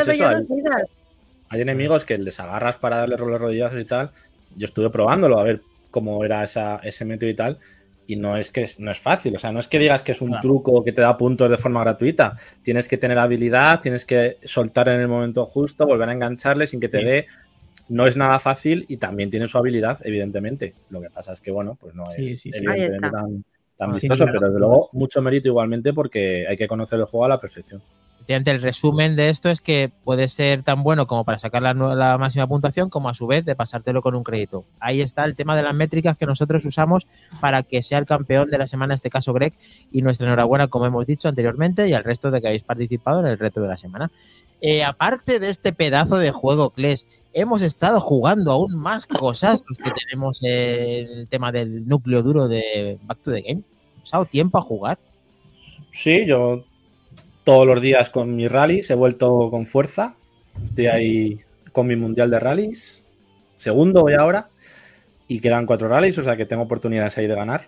hay 1.50 1.62
enemigos 1.62 2.06
que 2.06 2.18
les 2.18 2.40
agarras 2.40 2.78
para 2.78 2.98
darle 2.98 3.18
los 3.18 3.42
rodillazos 3.42 3.80
y 3.80 3.86
tal. 3.86 4.12
Yo 4.56 4.66
estuve 4.66 4.90
probándolo 4.90 5.40
a 5.40 5.44
ver 5.44 5.62
cómo 5.92 6.24
era 6.26 6.44
esa, 6.44 6.78
ese 6.78 7.06
método 7.06 7.30
y 7.30 7.36
tal. 7.36 7.60
Y 8.06 8.18
no 8.18 8.36
es 8.36 8.52
que 8.52 8.68
no 8.80 8.92
es 8.92 9.00
fácil, 9.00 9.34
o 9.38 9.40
sea, 9.40 9.54
no 9.54 9.62
es 9.62 9.70
que 9.70 9.80
digas 9.80 10.04
que 10.04 10.12
es 10.12 10.22
un 10.22 10.38
truco 10.42 10.84
que 10.84 10.92
te 10.92 11.00
da 11.00 11.18
puntos 11.18 11.50
de 11.50 11.58
forma 11.58 11.80
gratuita. 11.82 12.36
Tienes 12.62 12.90
que 12.90 12.98
tener 12.98 13.18
habilidad, 13.18 13.80
tienes 13.80 14.06
que 14.06 14.40
soltar 14.44 14.90
en 14.90 15.00
el 15.00 15.08
momento 15.08 15.46
justo, 15.46 15.86
volver 15.86 16.10
a 16.10 16.12
engancharle 16.12 16.68
sin 16.68 16.82
que 16.82 16.90
te 16.90 16.98
dé 16.98 17.28
no 17.90 18.08
es 18.08 18.18
nada 18.18 18.40
fácil 18.40 18.86
y 18.88 18.98
también 18.98 19.30
tiene 19.30 19.48
su 19.48 19.58
habilidad, 19.58 20.00
evidentemente. 20.04 20.74
Lo 20.90 21.02
que 21.02 21.10
pasa 21.10 21.32
es 21.32 21.42
que, 21.42 21.52
bueno, 21.52 21.78
pues 21.80 21.94
no 21.94 22.04
es 22.06 22.46
evidentemente 22.46 23.44
tan, 23.78 23.92
vistoso, 23.92 24.26
pero 24.26 24.48
desde 24.48 24.60
luego 24.60 24.90
mucho 24.94 25.22
mérito 25.22 25.50
igualmente 25.50 25.94
porque 25.94 26.46
hay 26.48 26.56
que 26.56 26.68
conocer 26.68 27.00
el 27.00 27.06
juego 27.06 27.26
a 27.26 27.30
la 27.30 27.40
perfección. 27.40 27.82
El 28.28 28.62
resumen 28.62 29.16
de 29.16 29.30
esto 29.30 29.50
es 29.50 29.60
que 29.60 29.92
puede 30.04 30.28
ser 30.28 30.64
tan 30.64 30.84
bueno 30.84 31.08
como 31.08 31.26
para 31.26 31.40
sacar 31.40 31.62
la, 31.62 31.74
la, 31.74 32.18
máxima 32.18 32.48
puntuación, 32.48 32.90
como 32.90 33.10
a 33.10 33.14
su 33.14 33.28
vez 33.28 33.44
de 33.44 33.56
pasártelo 33.56 34.02
con 34.02 34.16
un 34.16 34.24
crédito. 34.24 34.66
Ahí 34.80 35.02
está 35.02 35.26
el 35.26 35.36
tema 35.36 35.56
de 35.56 35.64
las 35.64 35.74
métricas 35.74 36.16
que 36.16 36.26
nosotros 36.26 36.64
usamos 36.66 37.08
para 37.42 37.64
que 37.64 37.84
sea 37.84 38.00
el 38.00 38.06
campeón 38.06 38.50
de 38.50 38.58
la 38.58 38.68
semana, 38.68 38.94
en 38.94 38.96
este 38.96 39.10
caso 39.10 39.34
Greg, 39.34 39.54
y 39.92 40.02
nuestra 40.02 40.28
enhorabuena, 40.28 40.68
como 40.68 40.86
hemos 40.86 41.06
dicho 41.06 41.28
anteriormente, 41.28 41.88
y 41.88 41.94
al 41.94 42.04
resto 42.04 42.32
de 42.32 42.42
que 42.42 42.48
habéis 42.48 42.64
participado 42.64 43.20
en 43.20 43.28
el 43.28 43.40
reto 43.40 43.62
de 43.62 43.68
la 43.68 43.78
semana. 43.78 44.12
Eh, 44.62 44.84
aparte 44.84 45.40
de 45.40 45.50
este 45.50 45.74
pedazo 45.74 46.18
de 46.18 46.32
juego, 46.32 46.70
Kles, 46.70 47.08
hemos 47.34 47.62
estado 47.62 48.00
jugando 48.00 48.52
aún 48.52 48.78
más 48.78 49.06
cosas, 49.06 49.62
los 49.68 49.78
que 49.78 49.92
tenemos 49.92 50.40
el 50.42 51.28
tema 51.28 51.52
del 51.52 51.86
núcleo 51.88 52.24
duro 52.24 52.48
de 52.48 52.98
Back 53.04 53.20
to 53.24 53.34
the 53.34 53.42
Game. 53.42 53.64
¿Os 54.02 54.14
ha 54.14 54.18
dado 54.18 54.26
tiempo 54.26 54.58
a 54.58 54.62
jugar? 54.62 54.98
Sí, 55.92 56.26
yo 56.26 56.64
todos 57.44 57.68
los 57.68 57.82
días 57.82 58.10
con 58.10 58.36
mis 58.36 58.52
rallies 58.52 58.90
he 58.90 58.96
vuelto 58.96 59.50
con 59.50 59.66
fuerza. 59.66 60.16
Estoy 60.64 60.88
ahí 60.88 61.40
con 61.72 61.88
mi 61.88 61.96
mundial 61.96 62.30
de 62.30 62.40
rallies. 62.40 63.06
Segundo 63.56 64.02
voy 64.02 64.14
ahora. 64.14 64.50
Y 65.28 65.40
quedan 65.40 65.66
cuatro 65.66 65.88
rallies, 65.88 66.18
o 66.18 66.24
sea 66.24 66.36
que 66.36 66.46
tengo 66.46 66.64
oportunidades 66.64 67.18
ahí 67.18 67.28
de 67.28 67.36
ganar. 67.36 67.68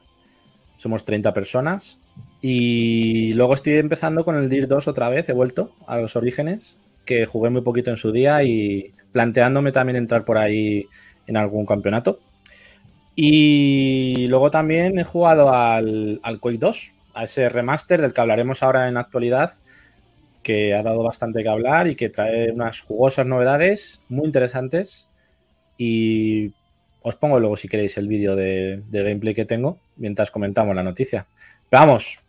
Somos 0.78 1.06
30 1.06 1.34
personas. 1.34 2.00
Y 2.42 3.34
luego 3.34 3.54
estoy 3.54 3.74
empezando 3.74 4.24
con 4.24 4.36
el 4.36 4.50
DIR 4.50 4.68
2 4.68 4.88
otra 4.88 5.10
vez. 5.10 5.28
He 5.30 5.34
vuelto 5.34 5.72
a 5.88 5.98
los 5.98 6.16
orígenes 6.16 6.82
que 7.06 7.26
jugué 7.26 7.50
muy 7.50 7.62
poquito 7.62 7.92
en 7.92 7.98
su 7.98 8.12
día 8.12 8.44
y 8.44 8.94
planteándome 9.12 9.72
también 9.72 9.96
entrar 9.96 10.26
por 10.26 10.38
ahí 10.38 10.88
en 11.28 11.38
algún 11.38 11.66
campeonato. 11.66 12.20
Y 13.16 14.28
luego 14.28 14.52
también 14.52 15.00
he 15.00 15.04
jugado 15.06 15.54
al, 15.54 16.20
al 16.22 16.40
Quake 16.40 16.58
2, 16.58 16.92
a 17.14 17.24
ese 17.24 17.48
remaster 17.48 18.02
del 18.02 18.14
que 18.14 18.22
hablaremos 18.22 18.62
ahora 18.62 18.90
en 18.90 18.98
actualidad, 18.98 19.52
que 20.46 20.76
ha 20.76 20.84
dado 20.84 21.02
bastante 21.02 21.42
que 21.42 21.50
hablar 21.50 21.88
y 21.88 21.96
que 21.96 22.10
trae 22.10 22.52
unas 22.52 22.80
jugosas 22.80 23.26
novedades 23.26 24.04
muy 24.10 24.28
interesantes. 24.28 25.10
Y 25.76 26.54
os 27.02 27.16
pongo 27.16 27.40
luego, 27.40 27.58
si 27.58 27.68
queréis, 27.68 27.98
el 27.98 28.08
vídeo 28.08 28.36
de, 28.36 28.84
gameplay 28.92 29.34
que 29.34 29.46
tengo 29.46 29.80
mientras 29.96 30.30
comentamos 30.30 30.76
la 30.76 30.84
noticia. 30.84 31.26
Pero 31.68 31.82
vamos, 31.82 32.20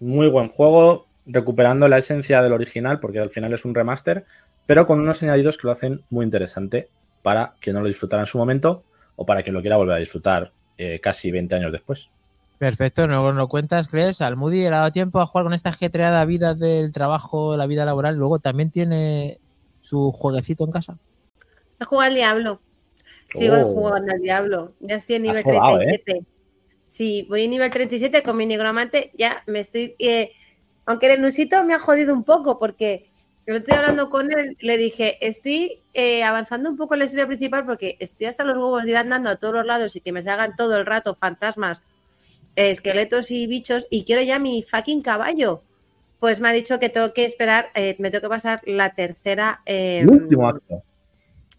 muy 0.00 0.26
buen 0.26 0.48
juego, 0.48 1.06
recuperando 1.26 1.86
la 1.86 1.98
esencia 1.98 2.40
del 2.40 2.54
original, 2.54 2.98
porque 2.98 3.18
al 3.18 3.28
final 3.28 3.52
es 3.52 3.66
un 3.66 3.74
remaster, 3.74 4.24
pero 4.64 4.86
con 4.86 4.98
unos 4.98 5.22
añadidos 5.22 5.58
que 5.58 5.66
lo 5.66 5.72
hacen 5.72 6.00
muy 6.08 6.24
interesante. 6.24 6.88
para 7.20 7.56
que 7.60 7.74
no 7.74 7.80
lo 7.80 7.88
disfrutara 7.88 8.22
en 8.22 8.26
su 8.26 8.38
momento 8.38 8.84
o 9.16 9.26
para 9.26 9.42
que 9.42 9.52
lo 9.52 9.60
quiera 9.60 9.76
volver 9.76 9.96
a 9.96 9.98
disfrutar 9.98 10.50
eh, 10.78 10.98
casi 10.98 11.30
20 11.30 11.56
años 11.56 11.72
después. 11.72 12.08
Perfecto, 12.58 13.06
no 13.06 13.32
lo 13.32 13.48
cuentas, 13.48 13.86
¿crees? 13.88 14.22
Al 14.22 14.36
Moody 14.36 14.60
le 14.60 14.68
ha 14.68 14.70
dado 14.70 14.92
tiempo 14.92 15.20
a 15.20 15.26
jugar 15.26 15.44
con 15.44 15.52
esta 15.52 15.70
ajetreada 15.70 16.24
vida 16.24 16.54
del 16.54 16.90
trabajo, 16.90 17.56
la 17.56 17.66
vida 17.66 17.84
laboral. 17.84 18.16
Luego 18.16 18.38
también 18.38 18.70
tiene 18.70 19.38
su 19.80 20.10
jueguecito 20.10 20.64
en 20.64 20.72
casa. 20.72 20.98
Juega 21.84 22.06
al 22.06 22.14
Diablo. 22.14 22.60
Sigo 23.28 23.56
oh. 23.56 23.74
jugando 23.74 24.12
al 24.12 24.22
Diablo. 24.22 24.72
Ya 24.80 24.96
estoy 24.96 25.16
en 25.16 25.22
nivel 25.22 25.44
37. 25.44 26.12
¿eh? 26.12 26.22
Sí, 26.86 27.26
voy 27.28 27.44
en 27.44 27.50
nivel 27.50 27.70
37 27.70 28.22
con 28.22 28.36
mi 28.38 28.46
negromante. 28.46 29.10
Ya 29.18 29.42
me 29.46 29.60
estoy. 29.60 29.94
Eh, 29.98 30.32
aunque 30.86 31.12
el 31.12 31.20
Nusito 31.20 31.62
me 31.64 31.74
ha 31.74 31.78
jodido 31.78 32.14
un 32.14 32.24
poco 32.24 32.58
porque 32.58 33.10
yo 33.46 33.54
estoy 33.54 33.76
hablando 33.76 34.08
con 34.08 34.32
él, 34.32 34.56
le 34.60 34.78
dije, 34.78 35.18
estoy 35.20 35.82
eh, 35.92 36.24
avanzando 36.24 36.70
un 36.70 36.76
poco 36.76 36.94
en 36.94 37.00
la 37.00 37.04
historia 37.04 37.26
principal 37.26 37.66
porque 37.66 37.96
estoy 38.00 38.28
hasta 38.28 38.44
los 38.44 38.56
huevos 38.56 38.84
de 38.84 38.90
ir 38.90 38.96
andando 38.96 39.28
a 39.28 39.36
todos 39.36 39.54
los 39.54 39.66
lados 39.66 39.94
y 39.94 40.00
que 40.00 40.12
me 40.12 40.22
salgan 40.22 40.56
todo 40.56 40.76
el 40.76 40.86
rato 40.86 41.14
fantasmas 41.14 41.82
esqueletos 42.56 43.30
y 43.30 43.46
bichos 43.46 43.86
y 43.90 44.04
quiero 44.04 44.22
ya 44.22 44.38
mi 44.38 44.62
fucking 44.62 45.02
caballo. 45.02 45.62
Pues 46.18 46.40
me 46.40 46.48
ha 46.48 46.52
dicho 46.52 46.78
que 46.78 46.88
tengo 46.88 47.12
que 47.12 47.24
esperar, 47.24 47.70
eh, 47.74 47.94
me 47.98 48.10
tengo 48.10 48.22
que 48.22 48.28
pasar 48.28 48.62
la 48.64 48.94
tercera. 48.94 49.62
Em, 49.66 50.08
último 50.08 50.48
acto. 50.48 50.82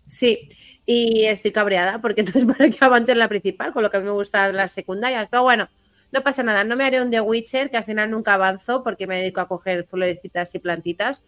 Sí, 0.07 0.47
y 0.85 1.25
estoy 1.25 1.51
cabreada 1.51 2.01
porque 2.01 2.21
entonces 2.25 2.45
para 2.45 2.69
que 2.69 2.77
avance 2.83 3.11
en 3.11 3.19
la 3.19 3.29
principal, 3.29 3.73
con 3.73 3.83
lo 3.83 3.89
que 3.89 3.97
a 3.97 3.99
mí 3.99 4.05
me 4.05 4.11
gustan 4.11 4.55
las 4.55 4.71
secundarias. 4.71 5.27
Pero 5.29 5.43
bueno, 5.43 5.69
no 6.11 6.23
pasa 6.23 6.43
nada, 6.43 6.63
no 6.63 6.75
me 6.75 6.85
haré 6.85 7.01
un 7.01 7.11
The 7.11 7.21
Witcher, 7.21 7.69
que 7.69 7.77
al 7.77 7.83
final 7.83 8.09
nunca 8.09 8.33
avanzo 8.33 8.83
porque 8.83 9.07
me 9.07 9.17
dedico 9.17 9.41
a 9.41 9.47
coger 9.47 9.85
florecitas 9.85 10.55
y 10.55 10.59
plantitas. 10.59 11.21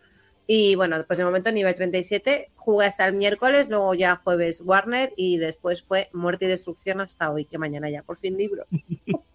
Y 0.47 0.73
bueno, 0.75 1.03
pues 1.05 1.19
de 1.19 1.25
momento 1.25 1.51
nivel 1.51 1.75
37, 1.75 2.49
jugué 2.55 2.87
hasta 2.87 3.05
el 3.05 3.13
miércoles, 3.13 3.69
luego 3.69 3.93
ya 3.93 4.15
jueves 4.15 4.61
Warner 4.65 5.13
y 5.15 5.37
después 5.37 5.83
fue 5.83 6.09
muerte 6.11 6.45
y 6.45 6.47
destrucción 6.47 7.01
hasta 7.01 7.29
hoy, 7.29 7.45
que 7.45 7.59
mañana 7.59 7.87
ya 7.89 8.01
por 8.01 8.17
fin 8.17 8.35
libro. 8.35 8.65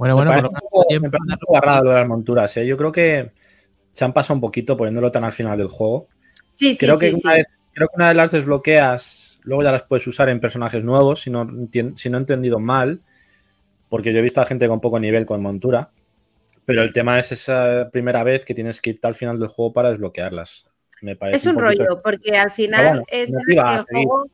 Bueno, 0.00 0.14
bueno, 0.14 0.30
me 0.30 0.40
parece, 0.40 0.98
un 0.98 1.38
poco 1.38 1.56
agarrado 1.58 1.84
lo 1.84 1.90
de 1.90 1.96
las 1.96 2.08
monturas. 2.08 2.56
¿eh? 2.56 2.66
Yo 2.66 2.78
creo 2.78 2.90
que 2.90 3.32
se 3.92 4.02
han 4.02 4.14
pasado 4.14 4.32
un 4.32 4.40
poquito 4.40 4.74
poniéndolo 4.74 5.10
tan 5.10 5.24
al 5.24 5.32
final 5.32 5.58
del 5.58 5.68
juego. 5.68 6.08
Sí, 6.50 6.72
sí, 6.72 6.86
creo 6.86 6.98
que 6.98 7.12
una 7.12 7.34
Vez, 7.34 7.46
creo 7.74 7.88
que 7.88 7.96
una 7.96 8.08
vez 8.08 8.16
las 8.16 8.30
desbloqueas, 8.30 9.40
luego 9.42 9.62
ya 9.62 9.72
las 9.72 9.82
puedes 9.82 10.06
usar 10.06 10.30
en 10.30 10.40
personajes 10.40 10.82
nuevos, 10.82 11.20
si 11.20 11.28
no, 11.28 11.46
si 11.96 12.08
no 12.08 12.16
he 12.16 12.20
entendido 12.20 12.58
mal, 12.58 13.02
porque 13.90 14.14
yo 14.14 14.20
he 14.20 14.22
visto 14.22 14.40
a 14.40 14.46
gente 14.46 14.68
con 14.68 14.80
poco 14.80 14.98
nivel 14.98 15.26
con 15.26 15.42
montura. 15.42 15.90
Pero 16.64 16.82
el 16.82 16.94
tema 16.94 17.18
es 17.18 17.32
esa 17.32 17.90
primera 17.92 18.24
vez 18.24 18.46
que 18.46 18.54
tienes 18.54 18.80
que 18.80 18.90
ir 18.90 19.00
al 19.02 19.14
final 19.14 19.38
del 19.38 19.48
juego 19.48 19.74
para 19.74 19.90
desbloquearlas. 19.90 20.66
Me 21.02 21.14
parece 21.14 21.36
es 21.36 21.54
un, 21.54 21.60
rollo, 21.60 22.00
porque 22.02 22.38
al 22.38 22.50
final 22.50 23.02
es 23.12 23.30
que 23.30 23.52
el 23.52 23.84
juego 23.84 24.30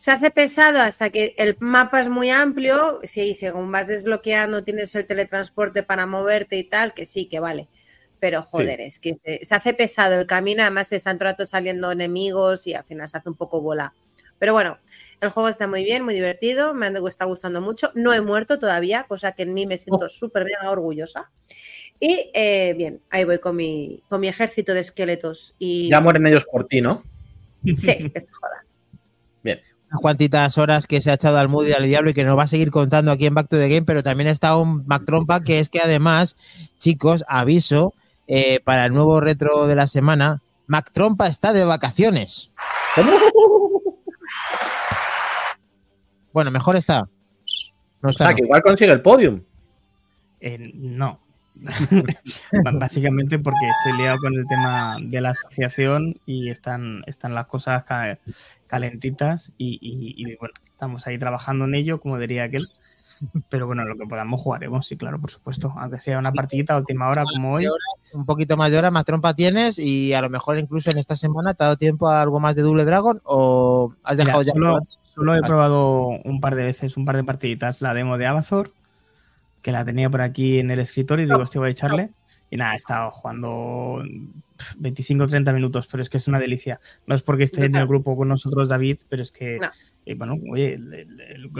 se 0.00 0.12
hace 0.12 0.30
pesado 0.30 0.80
hasta 0.80 1.10
que 1.10 1.34
el 1.36 1.58
mapa 1.60 2.00
es 2.00 2.08
muy 2.08 2.30
amplio. 2.30 3.00
Sí, 3.02 3.34
según 3.34 3.70
vas 3.70 3.86
desbloqueando, 3.86 4.64
tienes 4.64 4.94
el 4.94 5.04
teletransporte 5.04 5.82
para 5.82 6.06
moverte 6.06 6.56
y 6.56 6.64
tal, 6.64 6.94
que 6.94 7.04
sí, 7.04 7.26
que 7.26 7.38
vale. 7.38 7.68
Pero 8.18 8.40
joder, 8.40 8.80
es 8.80 8.98
que 8.98 9.18
se, 9.42 9.54
hace 9.54 9.74
pesado 9.74 10.18
el 10.18 10.26
camino. 10.26 10.62
Además, 10.62 10.88
te 10.88 10.96
están 10.96 11.18
todo 11.18 11.28
rato 11.28 11.44
saliendo 11.44 11.92
enemigos 11.92 12.66
y 12.66 12.72
al 12.72 12.84
final 12.84 13.10
se 13.10 13.18
hace 13.18 13.28
un 13.28 13.34
poco 13.34 13.60
bola. 13.60 13.92
Pero 14.38 14.54
bueno, 14.54 14.78
el 15.20 15.28
juego 15.28 15.50
está 15.50 15.68
muy 15.68 15.84
bien, 15.84 16.02
muy 16.02 16.14
divertido. 16.14 16.72
Me 16.72 16.90
está 17.06 17.26
gustando 17.26 17.60
mucho. 17.60 17.90
No 17.94 18.14
he 18.14 18.22
muerto 18.22 18.58
todavía, 18.58 19.02
cosa 19.02 19.32
que 19.32 19.42
en 19.42 19.52
mí 19.52 19.66
me 19.66 19.76
siento 19.76 20.06
oh. 20.06 20.08
súper 20.08 20.46
bien 20.46 20.60
orgullosa. 20.66 21.30
Y 22.00 22.30
eh, 22.32 22.72
bien, 22.74 23.02
ahí 23.10 23.24
voy 23.24 23.38
con 23.38 23.54
mi, 23.54 24.02
con 24.08 24.22
mi 24.22 24.28
ejército 24.28 24.72
de 24.72 24.80
esqueletos. 24.80 25.54
Y... 25.58 25.90
Ya 25.90 26.00
mueren 26.00 26.26
ellos 26.26 26.46
por 26.50 26.66
ti, 26.66 26.80
¿no? 26.80 27.02
Sí, 27.62 27.74
que 28.14 28.20
se 28.22 28.28
joda. 28.32 28.64
Bien 29.42 29.60
unas 29.90 30.00
cuantitas 30.00 30.56
horas 30.56 30.86
que 30.86 31.00
se 31.00 31.10
ha 31.10 31.14
echado 31.14 31.38
al 31.38 31.48
Moody 31.48 31.72
al 31.72 31.84
diablo 31.84 32.10
y 32.10 32.14
que 32.14 32.22
nos 32.22 32.38
va 32.38 32.44
a 32.44 32.48
seguir 32.48 32.70
contando 32.70 33.10
aquí 33.10 33.26
en 33.26 33.34
Back 33.34 33.48
to 33.48 33.58
the 33.58 33.68
Game, 33.68 33.82
pero 33.82 34.02
también 34.04 34.28
está 34.28 34.56
un 34.56 34.86
Mac 34.86 35.04
Trompa 35.04 35.40
que 35.40 35.58
es 35.58 35.68
que 35.68 35.80
además, 35.80 36.36
chicos, 36.78 37.24
aviso 37.26 37.94
eh, 38.28 38.60
para 38.60 38.86
el 38.86 38.94
nuevo 38.94 39.20
retro 39.20 39.66
de 39.66 39.74
la 39.74 39.88
semana, 39.88 40.42
Mac 40.68 40.92
Trompa 40.92 41.26
está 41.26 41.52
de 41.52 41.64
vacaciones. 41.64 42.52
Bueno, 46.32 46.52
mejor 46.52 46.76
está. 46.76 47.08
o 48.04 48.12
sea, 48.12 48.32
que 48.32 48.44
igual 48.44 48.62
consigue 48.62 48.92
el 48.92 49.02
podium. 49.02 49.42
Eh, 50.40 50.70
no, 50.74 51.18
Básicamente 52.74 53.38
porque 53.38 53.68
estoy 53.78 54.00
liado 54.00 54.18
con 54.18 54.34
el 54.34 54.46
tema 54.46 54.96
de 55.02 55.20
la 55.20 55.30
asociación 55.30 56.18
y 56.26 56.50
están, 56.50 57.02
están 57.06 57.34
las 57.34 57.46
cosas 57.46 57.84
calentitas 58.70 59.52
y, 59.58 60.36
bueno, 60.36 60.54
estamos 60.64 61.06
ahí 61.08 61.18
trabajando 61.18 61.64
en 61.64 61.74
ello, 61.74 62.00
como 62.00 62.18
diría 62.18 62.44
aquel. 62.44 62.64
Pero 63.50 63.66
bueno, 63.66 63.84
lo 63.84 63.96
que 63.96 64.06
podamos 64.06 64.40
jugaremos, 64.40 64.86
sí, 64.86 64.96
claro, 64.96 65.20
por 65.20 65.30
supuesto. 65.30 65.74
Aunque 65.76 65.98
sea 65.98 66.18
una 66.18 66.32
partidita 66.32 66.74
a 66.74 66.78
última 66.78 67.08
hora 67.08 67.24
como 67.24 67.54
hoy. 67.54 67.66
Un 68.14 68.24
poquito 68.24 68.56
más 68.56 68.70
de 68.70 68.78
hora, 68.78 68.90
más 68.90 69.04
trompa 69.04 69.34
tienes 69.34 69.78
y 69.78 70.14
a 70.14 70.22
lo 70.22 70.30
mejor 70.30 70.58
incluso 70.58 70.90
en 70.90 70.98
esta 70.98 71.16
semana 71.16 71.52
te 71.52 71.64
ha 71.64 71.66
dado 71.66 71.76
tiempo 71.76 72.08
a 72.08 72.22
algo 72.22 72.40
más 72.40 72.54
de 72.54 72.62
Double 72.62 72.84
Dragon 72.84 73.20
o 73.24 73.92
has 74.04 74.16
dejado 74.16 74.42
ya. 74.42 74.52
Solo, 75.02 75.34
he 75.34 75.42
probado 75.42 76.06
un 76.24 76.40
par 76.40 76.54
de 76.54 76.62
veces, 76.62 76.96
un 76.96 77.04
par 77.04 77.16
de 77.16 77.24
partiditas, 77.24 77.82
la 77.82 77.92
demo 77.92 78.16
de 78.16 78.26
Abazor 78.26 78.72
que 79.60 79.72
la 79.72 79.84
tenía 79.84 80.08
por 80.08 80.22
aquí 80.22 80.60
en 80.60 80.70
el 80.70 80.78
escritorio 80.78 81.24
y 81.24 81.28
digo, 81.28 81.42
hostia, 81.42 81.58
voy 81.58 81.68
a 81.68 81.72
echarle. 81.72 82.10
Y 82.50 82.56
nada, 82.56 82.72
he 82.72 82.76
estado 82.76 83.10
jugando 83.10 84.02
25 84.78 85.24
o 85.24 85.28
30 85.28 85.52
minutos, 85.52 85.88
pero 85.90 86.02
es 86.02 86.10
que 86.10 86.18
es 86.18 86.28
una 86.28 86.38
delicia. 86.38 86.80
No 87.06 87.14
es 87.14 87.22
porque 87.22 87.44
esté 87.44 87.64
en 87.64 87.76
el 87.76 87.86
grupo 87.86 88.16
con 88.16 88.28
nosotros 88.28 88.68
David, 88.68 88.98
pero 89.08 89.22
es 89.22 89.32
que, 89.32 89.60
eh, 90.06 90.14
bueno, 90.14 90.38
oye, 90.50 90.78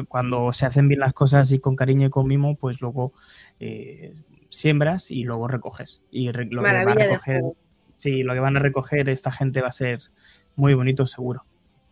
cuando 0.09 0.53
se 0.53 0.67
hacen 0.67 0.89
bien 0.89 1.01
las 1.01 1.13
cosas 1.13 1.51
y 1.53 1.59
con 1.59 1.77
cariño 1.77 2.07
y 2.07 2.11
con 2.11 2.27
mimo, 2.27 2.57
pues 2.57 2.81
luego 2.81 3.13
eh, 3.59 4.15
siembras 4.49 5.11
y 5.11 5.25
luego 5.25 5.49
recoges. 5.49 6.03
Y 6.11 6.31
lo 6.33 6.63
que 6.63 6.73
van 6.73 6.89
a 6.89 6.95
recoger, 6.95 7.43
sí, 7.97 8.23
lo 8.23 8.35
que 8.35 8.41
van 8.41 8.57
a 8.57 8.61
recoger 8.61 9.09
esta 9.09 9.33
gente 9.33 9.63
va 9.63 9.69
a 9.69 9.73
ser 9.73 10.01
muy 10.57 10.75
bonito, 10.75 11.07
seguro. 11.07 11.45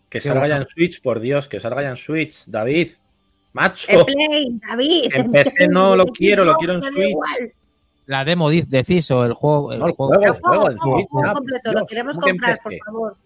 Que 0.09 0.21
salga 0.21 0.49
ya 0.49 0.57
en 0.57 0.67
Switch, 0.67 1.03
por 1.03 1.21
Dios, 1.21 1.49
que 1.49 1.61
salga 1.61 1.83
ya 1.83 1.91
en 1.91 1.97
Switch, 1.97 2.47
David. 2.47 2.89
Macho. 3.53 4.07
Play, 4.07 4.59
David. 4.67 5.11
En 5.13 5.31
PC 5.31 5.69
no 5.69 5.97
lo 5.97 6.07
quiero, 6.07 6.45
lo 6.45 6.55
quiero 6.57 6.75
en 6.75 6.83
Switch. 6.83 7.17
La 8.09 8.25
demo 8.25 8.49
decís 8.49 9.11
o 9.11 9.23
el 9.27 9.35
juego. 9.35 9.71
El, 9.71 9.81
juego, 9.93 10.15
el 10.15 10.33
juego, 10.33 10.71
el 10.71 10.79
juego, 10.79 11.07
completo, 11.35 11.73
lo 11.75 11.85
queremos 11.85 12.17
comprar, 12.17 12.59
por 12.63 12.73
favor. 12.83 13.17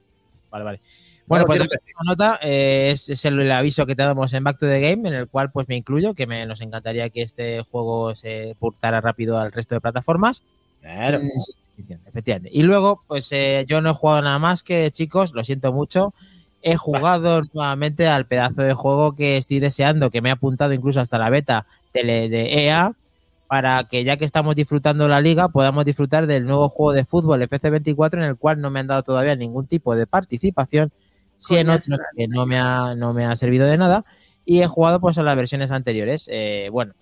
Vale, 0.50 0.64
vale. 0.64 0.80
Bueno, 1.24 1.46
pues 1.46 1.60
la 1.60 1.68
nota 2.04 2.40
eh, 2.42 2.90
es, 2.90 3.24
el, 3.24 3.48
aviso 3.52 3.86
que 3.86 3.94
te 3.94 4.02
damos 4.02 4.32
en 4.32 4.42
Back 4.42 4.58
to 4.58 4.66
the 4.66 4.80
Game, 4.80 5.08
en 5.08 5.14
el 5.14 5.28
cual 5.28 5.52
pues 5.52 5.68
me 5.68 5.76
incluyo, 5.76 6.14
que 6.14 6.26
me, 6.26 6.44
nos 6.46 6.60
encantaría 6.62 7.10
que 7.10 7.22
este 7.22 7.62
juego 7.62 8.16
se 8.16 8.56
portara 8.58 9.00
rápido 9.00 9.38
al 9.38 9.52
resto 9.52 9.76
de 9.76 9.80
plataformas. 9.80 10.42
Claro. 10.80 11.20
efectivamente. 12.06 12.50
Y 12.52 12.64
luego, 12.64 13.04
pues 13.06 13.30
eh, 13.30 13.64
yo 13.68 13.80
no 13.82 13.90
he 13.90 13.94
jugado 13.94 14.22
nada 14.22 14.40
más 14.40 14.64
que, 14.64 14.90
chicos, 14.90 15.32
lo 15.32 15.44
siento 15.44 15.72
mucho, 15.72 16.12
he 16.60 16.74
jugado 16.74 17.42
nuevamente 17.52 18.08
al 18.08 18.26
pedazo 18.26 18.62
de 18.62 18.74
juego 18.74 19.14
que 19.14 19.36
estoy 19.36 19.60
deseando, 19.60 20.10
que 20.10 20.22
me 20.22 20.30
ha 20.30 20.34
apuntado 20.34 20.72
incluso 20.72 20.98
hasta 20.98 21.18
la 21.18 21.30
beta 21.30 21.66
de 21.94 22.66
EA, 22.66 22.96
para 23.52 23.84
que 23.84 24.02
ya 24.02 24.16
que 24.16 24.24
estamos 24.24 24.56
disfrutando 24.56 25.08
la 25.08 25.20
liga, 25.20 25.50
podamos 25.50 25.84
disfrutar 25.84 26.26
del 26.26 26.46
nuevo 26.46 26.70
juego 26.70 26.94
de 26.94 27.04
fútbol 27.04 27.42
FC 27.42 27.68
24, 27.68 28.22
en 28.22 28.30
el 28.30 28.36
cual 28.38 28.62
no 28.62 28.70
me 28.70 28.80
han 28.80 28.86
dado 28.86 29.02
todavía 29.02 29.36
ningún 29.36 29.66
tipo 29.66 29.94
de 29.94 30.06
participación, 30.06 30.90
si 31.36 31.58
en 31.58 31.68
otros 31.68 32.00
que 32.16 32.28
no 32.28 32.46
me, 32.46 32.58
ha, 32.58 32.94
no 32.94 33.12
me 33.12 33.26
ha 33.26 33.36
servido 33.36 33.66
de 33.66 33.76
nada, 33.76 34.06
y 34.46 34.62
he 34.62 34.66
jugado 34.66 35.02
pues 35.02 35.18
a 35.18 35.22
las 35.22 35.36
versiones 35.36 35.70
anteriores. 35.70 36.30
Eh, 36.32 36.70
bueno. 36.72 36.94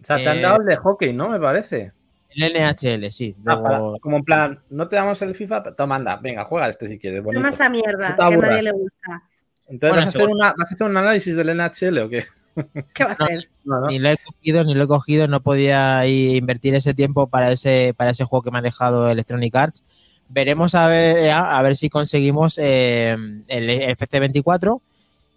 O 0.00 0.04
sea, 0.04 0.16
te 0.16 0.28
han 0.28 0.42
dado 0.42 0.60
el 0.60 0.66
de 0.66 0.74
hockey, 0.74 1.12
¿no? 1.12 1.28
Me 1.28 1.38
parece. 1.38 1.92
El 2.30 2.52
NHL, 2.52 3.08
sí. 3.12 3.36
Ah, 3.46 3.92
como 4.00 4.16
en 4.16 4.24
plan, 4.24 4.60
no 4.70 4.88
te 4.88 4.96
damos 4.96 5.22
el 5.22 5.36
FIFA, 5.36 5.76
toma, 5.76 5.94
anda, 5.94 6.16
venga, 6.16 6.44
juega 6.46 6.68
este 6.68 6.88
si 6.88 6.98
quieres. 6.98 7.22
Toma 7.22 7.50
esa 7.50 7.70
mierda, 7.70 8.16
que 8.16 8.22
a 8.24 8.30
nadie 8.36 8.62
le 8.64 8.72
gusta. 8.72 9.22
Entonces, 9.68 9.96
¿vas, 9.96 10.04
a 10.04 10.08
hacer 10.08 10.28
una, 10.28 10.48
¿vas, 10.58 10.72
a 10.72 10.74
hacer 10.74 10.86
un 10.88 10.96
análisis 10.96 11.36
del 11.36 11.56
NHL 11.56 11.98
o 11.98 12.08
qué? 12.08 12.24
¿Qué 12.94 13.04
va 13.04 13.10
a 13.10 13.24
hacer? 13.24 13.48
ni 13.88 13.98
lo 13.98 14.10
he 14.10 14.16
cogido, 14.16 14.64
ni 14.64 14.74
lo 14.74 14.84
he 14.84 14.88
cogido, 14.88 15.28
no 15.28 15.40
podía 15.40 16.06
invertir 16.06 16.74
ese 16.74 16.94
tiempo 16.94 17.26
para 17.26 17.52
ese, 17.52 17.94
para 17.96 18.10
ese 18.10 18.24
juego 18.24 18.42
que 18.42 18.50
me 18.50 18.58
ha 18.58 18.62
dejado 18.62 19.08
Electronic 19.08 19.54
Arts. 19.54 19.82
Veremos 20.28 20.74
a 20.74 20.88
ver, 20.88 21.30
a 21.30 21.62
ver 21.62 21.76
si 21.76 21.88
conseguimos 21.88 22.58
eh, 22.58 23.16
el 23.48 23.70
FC24 23.96 24.80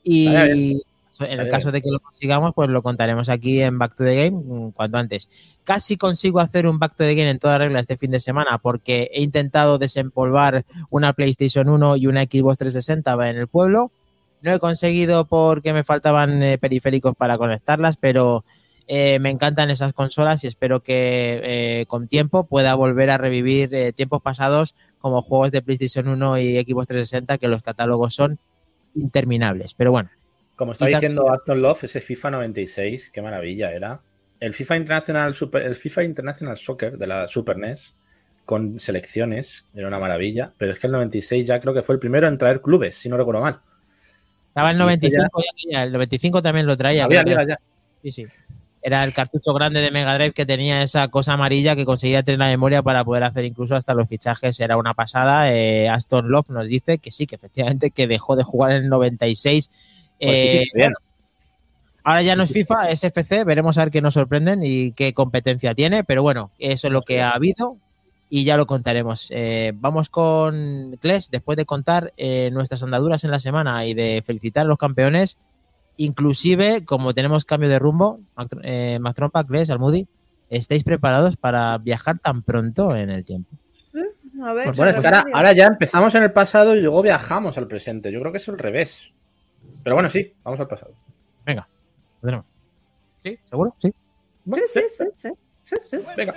y 0.03 0.27
en 1.25 1.39
el 1.39 1.49
caso 1.49 1.71
de 1.71 1.81
que 1.81 1.91
lo 1.91 1.99
consigamos, 1.99 2.53
pues 2.53 2.69
lo 2.69 2.81
contaremos 2.81 3.29
aquí 3.29 3.61
en 3.61 3.77
Back 3.77 3.95
to 3.95 4.03
the 4.03 4.15
Game 4.15 4.31
mm, 4.43 4.71
cuanto 4.71 4.97
antes. 4.97 5.29
Casi 5.63 5.97
consigo 5.97 6.39
hacer 6.39 6.65
un 6.65 6.79
Back 6.79 6.95
to 6.95 7.03
the 7.03 7.15
Game 7.15 7.29
en 7.29 7.39
toda 7.39 7.57
regla 7.57 7.79
este 7.79 7.97
fin 7.97 8.11
de 8.11 8.19
semana 8.19 8.57
porque 8.57 9.09
he 9.13 9.21
intentado 9.21 9.77
desempolvar 9.77 10.65
una 10.89 11.13
PlayStation 11.13 11.69
1 11.69 11.97
y 11.97 12.07
una 12.07 12.23
Xbox 12.23 12.57
360 12.57 13.29
en 13.29 13.37
el 13.37 13.47
pueblo. 13.47 13.91
No 14.41 14.53
he 14.53 14.59
conseguido 14.59 15.25
porque 15.25 15.73
me 15.73 15.83
faltaban 15.83 16.41
eh, 16.41 16.57
periféricos 16.57 17.15
para 17.15 17.37
conectarlas, 17.37 17.97
pero 17.97 18.45
eh, 18.87 19.19
me 19.19 19.29
encantan 19.29 19.69
esas 19.69 19.93
consolas 19.93 20.43
y 20.43 20.47
espero 20.47 20.81
que 20.81 21.39
eh, 21.43 21.85
con 21.87 22.07
tiempo 22.07 22.45
pueda 22.45 22.75
volver 22.75 23.09
a 23.09 23.17
revivir 23.17 23.93
tiempos 23.93 24.21
pasados 24.21 24.75
como 24.99 25.21
juegos 25.21 25.51
de 25.51 25.61
PlayStation 25.61 26.07
1 26.07 26.37
y 26.39 26.61
Xbox 26.61 26.87
360, 26.87 27.37
que 27.37 27.47
los 27.47 27.61
catálogos 27.61 28.15
son 28.15 28.39
interminables. 28.95 29.73
Pero 29.73 29.91
bueno. 29.91 30.09
Como 30.55 30.73
está 30.73 30.87
diciendo 30.87 31.31
Aston 31.31 31.61
Love, 31.61 31.85
ese 31.85 32.01
FIFA 32.01 32.31
96, 32.31 33.11
qué 33.11 33.21
maravilla 33.21 33.71
era. 33.71 34.01
El 34.39 34.53
FIFA 34.53 34.77
International 34.77 35.33
Super, 35.33 35.63
el 35.63 35.75
FIFA 35.75 36.03
International 36.03 36.57
Soccer 36.57 36.97
de 36.97 37.07
la 37.07 37.27
Super 37.27 37.57
NES 37.57 37.95
con 38.49 38.79
selecciones, 38.79 39.67
era 39.75 39.87
una 39.87 39.99
maravilla, 39.99 40.53
pero 40.57 40.71
es 40.71 40.79
que 40.79 40.87
el 40.87 40.93
96 40.93 41.45
ya 41.45 41.61
creo 41.61 41.71
que 41.71 41.83
fue 41.83 41.93
el 41.93 41.99
primero 41.99 42.27
en 42.27 42.37
traer 42.37 42.61
clubes, 42.61 42.95
si 42.95 43.07
no 43.07 43.15
recuerdo 43.15 43.41
mal. 43.41 43.61
Estaba 44.49 44.71
el 44.71 44.77
95, 44.77 45.41
ya, 45.71 45.83
el 45.83 45.91
95 45.93 46.41
también 46.41 46.65
lo 46.65 46.75
traía. 46.75 47.05
Había, 47.05 47.23
ya. 47.23 47.59
Sí, 48.01 48.11
sí. 48.11 48.25
Era 48.81 49.03
el 49.03 49.13
cartucho 49.13 49.53
grande 49.53 49.81
de 49.81 49.91
Mega 49.91 50.15
Drive 50.15 50.31
que 50.31 50.45
tenía 50.45 50.81
esa 50.81 51.09
cosa 51.09 51.33
amarilla 51.33 51.75
que 51.75 51.85
conseguía 51.85 52.23
tener 52.23 52.39
la 52.39 52.47
memoria 52.47 52.81
para 52.81 53.03
poder 53.03 53.23
hacer 53.23 53.43
incluso 53.45 53.75
hasta 53.75 53.93
los 53.93 54.07
fichajes. 54.07 54.59
Era 54.59 54.77
una 54.77 54.93
pasada. 54.93 55.53
Eh, 55.53 55.89
Aston 55.89 56.29
Love 56.29 56.49
nos 56.49 56.67
dice 56.67 56.97
que 56.97 57.11
sí, 57.11 57.27
que 57.27 57.35
efectivamente 57.35 57.91
que 57.91 58.07
dejó 58.07 58.35
de 58.35 58.43
jugar 58.43 58.71
en 58.71 58.83
el 58.83 58.89
96. 58.89 59.69
Pues 60.19 60.27
eh, 60.27 60.89
ahora 62.03 62.21
ya 62.21 62.35
no 62.35 62.43
es 62.43 62.51
FIFA, 62.51 62.89
es 62.89 63.03
FC. 63.03 63.43
Veremos 63.43 63.77
a 63.77 63.83
ver 63.83 63.91
qué 63.91 64.01
nos 64.01 64.13
sorprenden 64.13 64.61
y 64.63 64.93
qué 64.93 65.13
competencia 65.13 65.75
tiene. 65.75 66.05
Pero 66.05 66.23
bueno, 66.23 66.51
eso 66.57 66.87
es 66.87 66.93
lo 66.93 67.01
que 67.01 67.21
ha 67.21 67.31
habido 67.31 67.77
y 68.29 68.43
ya 68.43 68.57
lo 68.57 68.67
contaremos. 68.67 69.27
Eh, 69.31 69.73
vamos 69.75 70.09
con 70.09 70.95
Kles, 71.01 71.31
después 71.31 71.57
de 71.57 71.65
contar 71.65 72.13
eh, 72.15 72.49
nuestras 72.51 72.83
andaduras 72.83 73.23
en 73.23 73.31
la 73.31 73.39
semana 73.39 73.85
y 73.85 73.93
de 73.93 74.23
felicitar 74.25 74.65
a 74.65 74.67
los 74.67 74.77
campeones, 74.77 75.39
inclusive 75.97 76.85
como 76.85 77.13
tenemos 77.13 77.45
cambio 77.45 77.69
de 77.69 77.79
rumbo, 77.79 78.19
eh, 78.63 78.99
Trompa, 79.15 79.43
Kles, 79.43 79.69
Almudi, 79.71 80.07
¿estáis 80.49 80.83
preparados 80.83 81.37
para 81.37 81.77
viajar 81.79 82.19
tan 82.19 82.43
pronto 82.43 82.95
en 82.95 83.09
el 83.09 83.25
tiempo? 83.25 83.49
A 84.41 84.53
ver, 84.53 84.65
pues 84.65 84.77
bueno, 84.77 84.91
es 84.91 84.99
que 84.99 85.07
ahora, 85.07 85.51
ya 85.51 85.65
empezamos 85.65 86.15
en 86.15 86.23
el 86.23 86.31
pasado 86.31 86.73
y 86.73 86.81
luego 86.81 87.01
viajamos 87.01 87.57
al 87.57 87.67
presente. 87.67 88.09
Yo 88.09 88.21
creo 88.21 88.31
que 88.31 88.37
es 88.37 88.47
el 88.47 88.57
revés. 88.57 89.11
Pero 89.83 89.97
bueno, 89.97 90.09
sí, 90.09 90.33
vamos 90.43 90.59
al 90.61 90.67
pasado. 90.67 90.93
Venga, 91.45 91.67
lo 92.21 92.45
¿Sí? 93.21 93.37
¿Seguro? 93.43 93.75
Sí. 93.79 93.93
sí, 94.53 94.61
sí, 94.67 94.81
sí, 94.89 95.03
sí, 95.15 95.77
sí, 95.83 95.97
sí. 96.01 96.11
Venga. 96.15 96.33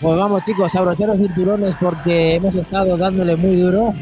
Pues 0.00 0.16
vamos 0.16 0.42
chicos, 0.42 0.74
abrochar 0.74 1.10
los 1.10 1.18
cinturones 1.18 1.76
porque 1.80 2.34
hemos 2.34 2.56
estado 2.56 2.96
dándole 2.96 3.36
muy 3.36 3.54
duro. 3.54 3.94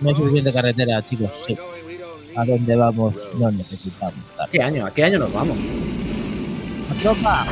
No 0.00 0.08
hay 0.10 0.14
suficiente 0.14 0.52
carretera, 0.52 1.02
chicos. 1.08 1.30
Sí. 1.46 1.56
¿A 2.36 2.44
dónde 2.44 2.76
vamos? 2.76 3.14
No 3.38 3.50
necesitamos. 3.50 4.14
¿A 4.38 4.46
qué 4.46 4.62
año? 4.62 4.84
¿A 4.84 4.90
qué 4.90 5.04
año 5.04 5.18
nos 5.20 5.32
vamos? 5.32 5.56
La 6.90 7.02
tropa. 7.02 7.46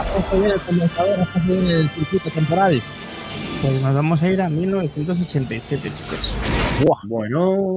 ¿Has 0.00 0.12
puesto 0.12 0.38
bien 0.40 0.50
el 0.50 0.60
condensador? 0.60 1.20
¿Has 1.20 1.28
puesto 1.28 1.52
bien 1.52 1.68
el 1.68 1.90
circuito 1.90 2.30
temporal? 2.30 2.82
Pues 3.62 3.82
nos 3.82 3.94
vamos 3.94 4.22
a 4.22 4.30
ir 4.30 4.42
a 4.42 4.48
1987, 4.48 5.92
chicos. 5.94 6.34
Buah, 6.84 7.00
bueno. 7.04 7.76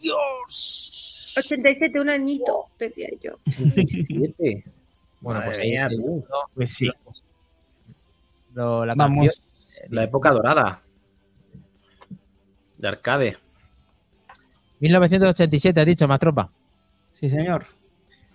¡Dios! 0.00 0.95
87, 1.36 2.00
un 2.00 2.10
añito, 2.10 2.66
decía 2.78 3.08
yo. 3.20 3.38
87. 3.46 4.64
Bueno, 5.20 5.42
pues 5.44 5.58
ahí 5.58 5.76
sí, 5.76 6.22
pues 6.54 6.70
sí. 6.72 6.90
la 8.54 8.94
Vamos, 8.96 9.42
la 9.88 10.04
época 10.04 10.30
dorada 10.30 10.80
de 12.78 12.88
arcade. 12.88 13.36
1987, 14.80 15.80
ha 15.80 15.84
dicho 15.84 16.06
más 16.06 16.20
tropa. 16.20 16.50
Sí, 17.12 17.28
señor. 17.28 17.66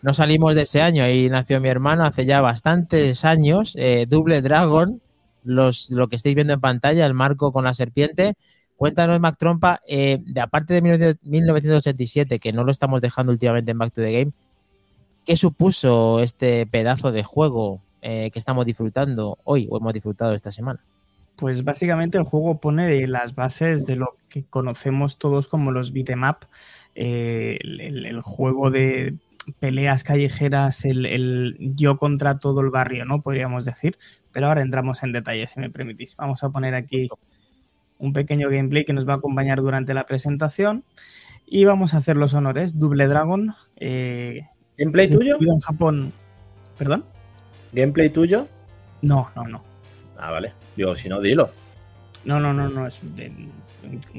No 0.02 0.14
salimos 0.14 0.56
de 0.56 0.64
ese 0.64 0.82
año, 0.82 1.04
ahí 1.04 1.30
nació 1.30 1.62
mi 1.62 1.70
hermano 1.70 2.04
hace 2.04 2.26
ya 2.26 2.42
bastantes 2.42 3.24
años. 3.24 3.74
Eh, 3.78 4.08
Double 4.10 4.42
Dragon, 4.42 5.00
los, 5.44 5.92
lo 5.92 6.08
que 6.08 6.16
estáis 6.16 6.34
viendo 6.34 6.54
en 6.54 6.62
pantalla, 6.62 7.06
el 7.06 7.14
marco 7.14 7.52
con 7.52 7.66
la 7.66 7.76
serpiente. 7.76 8.34
Cuéntanos, 8.82 9.20
Mac 9.20 9.36
Trompa, 9.38 9.80
eh, 9.88 10.18
de 10.26 10.42
aparte 10.42 10.74
de 10.74 10.82
1987, 11.22 12.40
que 12.40 12.52
no 12.52 12.64
lo 12.64 12.72
estamos 12.72 13.00
dejando 13.00 13.32
últimamente 13.32 13.70
en 13.70 13.78
Back 13.78 13.94
to 13.94 14.02
the 14.02 14.12
Game, 14.12 14.32
¿Qué 15.24 15.38
supuso 15.38 16.20
este 16.20 16.66
pedazo 16.66 17.12
de 17.12 17.24
juego 17.24 17.80
eh, 18.02 18.32
que 18.34 18.40
estamos 18.40 18.66
disfrutando 18.66 19.38
hoy 19.44 19.68
o 19.70 19.78
hemos 19.78 19.94
disfrutado 19.94 20.34
esta 20.34 20.52
semana? 20.52 20.80
Pues 21.36 21.64
básicamente 21.64 22.18
el 22.18 22.24
juego 22.24 22.60
pone 22.60 23.08
las 23.08 23.36
bases 23.36 23.86
de 23.86 23.98
lo 23.98 24.18
que 24.30 24.46
conocemos 24.46 25.20
todos 25.20 25.48
como 25.48 25.72
los 25.72 25.94
beat'em 25.94 26.24
eh, 26.96 27.60
el, 27.62 28.20
juego 28.24 28.72
de 28.72 29.16
peleas 29.60 30.04
callejeras, 30.04 30.86
el, 30.86 31.56
yo 31.60 32.00
contra 32.00 32.40
todo 32.40 32.62
el 32.62 32.72
barrio, 32.72 33.06
¿no? 33.06 33.22
Podríamos 33.22 33.64
decir. 33.64 34.00
Pero 34.32 34.48
ahora 34.48 34.64
entramos 34.64 35.04
en 35.04 35.12
detalle, 35.12 35.48
si 35.48 35.60
me 35.60 35.70
permitís. 35.70 36.16
Vamos 36.16 36.44
a 36.44 36.50
poner 36.50 36.74
aquí 36.74 37.10
un 38.02 38.14
pequeño 38.14 38.50
gameplay 38.50 38.84
que 38.84 38.94
nos 38.94 39.08
va 39.08 39.14
a 39.14 39.18
acompañar 39.18 39.62
durante 39.62 39.94
la 39.94 40.06
presentación. 40.06 40.84
Y 41.46 41.66
vamos 41.66 41.94
a 41.94 41.98
hacer 41.98 42.18
los 42.18 42.34
honores. 42.34 42.80
Double 42.80 43.08
Dragon, 43.08 43.54
eh, 43.78 44.48
¿Gameplay 44.78 45.10
tuyo? 45.10 45.38
En 45.40 45.60
Japón. 45.60 46.12
¿Perdón? 46.78 47.06
¿Gameplay 47.72 48.10
tuyo? 48.10 48.48
No, 49.02 49.30
no, 49.36 49.48
no. 49.48 49.64
Ah, 50.18 50.32
vale. 50.32 50.54
Yo, 50.76 50.96
si 50.96 51.08
no, 51.08 51.22
dilo. 51.22 51.52
No, 52.26 52.40
no, 52.40 52.54
no, 52.54 52.68
no. 52.70 52.88
Es 52.88 53.02
un 53.04 53.16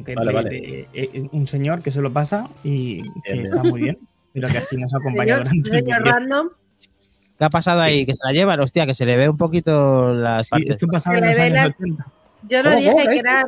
gameplay 0.04 0.44
de 0.44 0.88
eh, 0.92 1.28
un 1.32 1.46
señor 1.46 1.82
que 1.82 1.90
se 1.90 2.00
lo 2.00 2.12
pasa 2.12 2.48
y 2.62 3.02
que 3.24 3.42
está 3.42 3.62
muy 3.62 3.82
bien. 3.82 3.98
Pero 4.32 4.48
que 4.48 4.58
así 4.58 4.76
nos 4.76 4.94
acompaña 5.00 5.38
durante 5.38 5.78
el 5.78 6.04
random. 6.04 6.48
¿Qué 7.38 7.44
ha 7.44 7.50
pasado 7.50 7.80
ahí? 7.80 8.06
Que 8.06 8.12
se 8.12 8.24
la 8.24 8.32
llevan, 8.32 8.60
hostia, 8.60 8.86
que 8.86 8.94
se 8.94 9.04
le 9.04 9.16
ve 9.16 9.28
un 9.28 9.36
poquito 9.36 10.14
las 10.14 10.46
sí, 10.46 10.64
Esto 10.66 10.86
pasaba 10.86 11.18
en 11.18 11.24
los 11.24 11.38
años 11.38 11.74
80. 11.74 12.06
Yo 12.48 12.62
lo 12.62 12.70
oh, 12.70 12.76
dije 12.76 13.04
que 13.08 13.18
eran, 13.18 13.46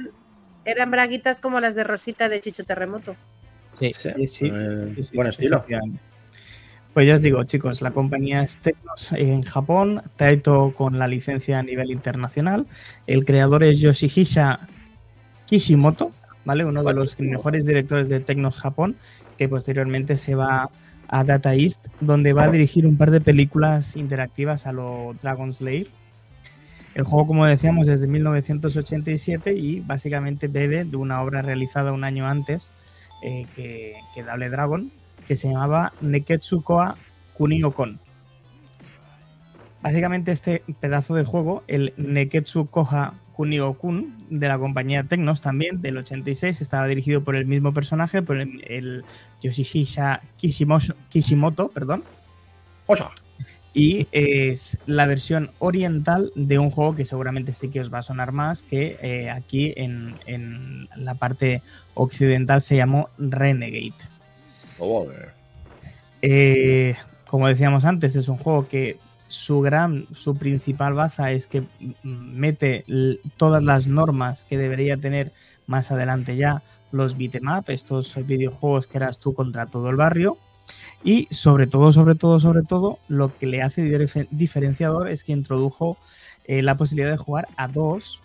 eran 0.64 0.90
braguitas 0.90 1.40
como 1.40 1.60
las 1.60 1.74
de 1.74 1.84
Rosita 1.84 2.28
de 2.28 2.40
Chicho 2.40 2.64
Terremoto. 2.64 3.16
Sí, 3.78 3.92
sí, 3.92 4.26
sí. 4.26 4.50
Eh, 4.52 5.04
buen 5.14 5.28
estilo. 5.28 5.64
Pues 6.92 7.08
ya 7.08 7.16
os 7.16 7.22
digo, 7.22 7.42
chicos, 7.42 7.82
la 7.82 7.90
compañía 7.90 8.42
es 8.42 8.58
Tecnos 8.58 9.10
en 9.12 9.42
Japón, 9.42 10.02
Taito 10.16 10.72
con 10.76 10.96
la 10.96 11.08
licencia 11.08 11.58
a 11.58 11.62
nivel 11.64 11.90
internacional. 11.90 12.66
El 13.08 13.24
creador 13.24 13.64
es 13.64 13.80
Yoshihisa 13.80 14.68
Kishimoto, 15.46 16.12
¿vale? 16.44 16.64
Uno 16.64 16.84
de 16.84 16.94
los 16.94 17.18
mejores 17.18 17.66
directores 17.66 18.08
de 18.08 18.20
Tecnos 18.20 18.56
Japón, 18.56 18.94
que 19.36 19.48
posteriormente 19.48 20.16
se 20.16 20.36
va 20.36 20.70
a 21.08 21.24
Data 21.24 21.54
East, 21.54 21.88
donde 22.00 22.32
va 22.32 22.44
a 22.44 22.50
dirigir 22.50 22.86
un 22.86 22.96
par 22.96 23.10
de 23.10 23.20
películas 23.20 23.96
interactivas 23.96 24.66
a 24.66 24.72
lo 24.72 25.16
Dragon 25.20 25.52
Slayer. 25.52 25.88
El 26.94 27.02
juego, 27.04 27.26
como 27.26 27.46
decíamos, 27.46 27.88
es 27.88 28.00
de 28.00 28.06
1987 28.06 29.52
y 29.54 29.80
básicamente 29.80 30.46
bebe 30.46 30.84
de 30.84 30.96
una 30.96 31.22
obra 31.22 31.42
realizada 31.42 31.92
un 31.92 32.04
año 32.04 32.26
antes 32.28 32.70
eh, 33.22 33.46
que, 33.56 33.94
que 34.14 34.22
Double 34.22 34.48
Dragon, 34.48 34.92
que 35.26 35.34
se 35.34 35.48
llamaba 35.48 35.92
Neketsu 36.00 36.62
Koa 36.62 36.96
Kunio-kon. 37.34 37.98
Básicamente 39.82 40.32
este 40.32 40.62
pedazo 40.80 41.14
de 41.14 41.24
juego, 41.24 41.62
el 41.66 41.92
Neketsu 41.96 42.68
Koha 42.68 43.14
Kunio-kun 43.34 44.14
de 44.30 44.48
la 44.48 44.58
compañía 44.58 45.04
Tecnos 45.04 45.42
también, 45.42 45.82
del 45.82 45.98
86, 45.98 46.60
estaba 46.62 46.86
dirigido 46.86 47.22
por 47.22 47.36
el 47.36 47.44
mismo 47.44 47.74
personaje, 47.74 48.22
por 48.22 48.38
el, 48.38 49.04
Yoshihisa 49.42 50.22
Kishimoto, 50.38 51.68
perdón. 51.68 52.04
Y 53.74 54.06
es 54.12 54.78
la 54.86 55.04
versión 55.06 55.50
oriental 55.58 56.30
de 56.36 56.60
un 56.60 56.70
juego 56.70 56.94
que 56.94 57.04
seguramente 57.04 57.52
sí 57.52 57.68
que 57.68 57.80
os 57.80 57.92
va 57.92 57.98
a 57.98 58.02
sonar 58.04 58.30
más, 58.30 58.62
que 58.62 58.96
eh, 59.02 59.30
aquí 59.30 59.74
en, 59.76 60.14
en 60.26 60.88
la 60.96 61.14
parte 61.14 61.60
occidental 61.94 62.62
se 62.62 62.76
llamó 62.76 63.08
Renegade. 63.18 63.92
Eh, 66.22 66.94
como 67.26 67.48
decíamos 67.48 67.84
antes, 67.84 68.16
es 68.16 68.28
un 68.28 68.38
juego 68.38 68.68
que 68.68 68.96
su 69.28 69.60
gran, 69.60 70.06
su 70.14 70.36
principal 70.36 70.94
baza 70.94 71.32
es 71.32 71.46
que 71.46 71.64
mete 72.02 72.84
todas 73.36 73.62
las 73.62 73.86
normas 73.86 74.44
que 74.44 74.56
debería 74.56 74.96
tener 74.96 75.32
más 75.66 75.90
adelante 75.90 76.36
ya 76.36 76.62
los 76.92 77.18
beatmap, 77.18 77.70
estos 77.70 78.14
videojuegos 78.26 78.86
que 78.86 78.98
eras 78.98 79.18
tú 79.18 79.34
contra 79.34 79.66
todo 79.66 79.90
el 79.90 79.96
barrio. 79.96 80.38
Y 81.04 81.28
sobre 81.30 81.66
todo, 81.66 81.92
sobre 81.92 82.14
todo, 82.14 82.40
sobre 82.40 82.62
todo, 82.62 82.98
lo 83.08 83.36
que 83.36 83.46
le 83.46 83.62
hace 83.62 83.82
diferenciador 84.30 85.08
es 85.08 85.22
que 85.22 85.32
introdujo 85.32 85.98
eh, 86.46 86.62
la 86.62 86.76
posibilidad 86.76 87.10
de 87.10 87.18
jugar 87.18 87.46
a 87.56 87.68
dos 87.68 88.20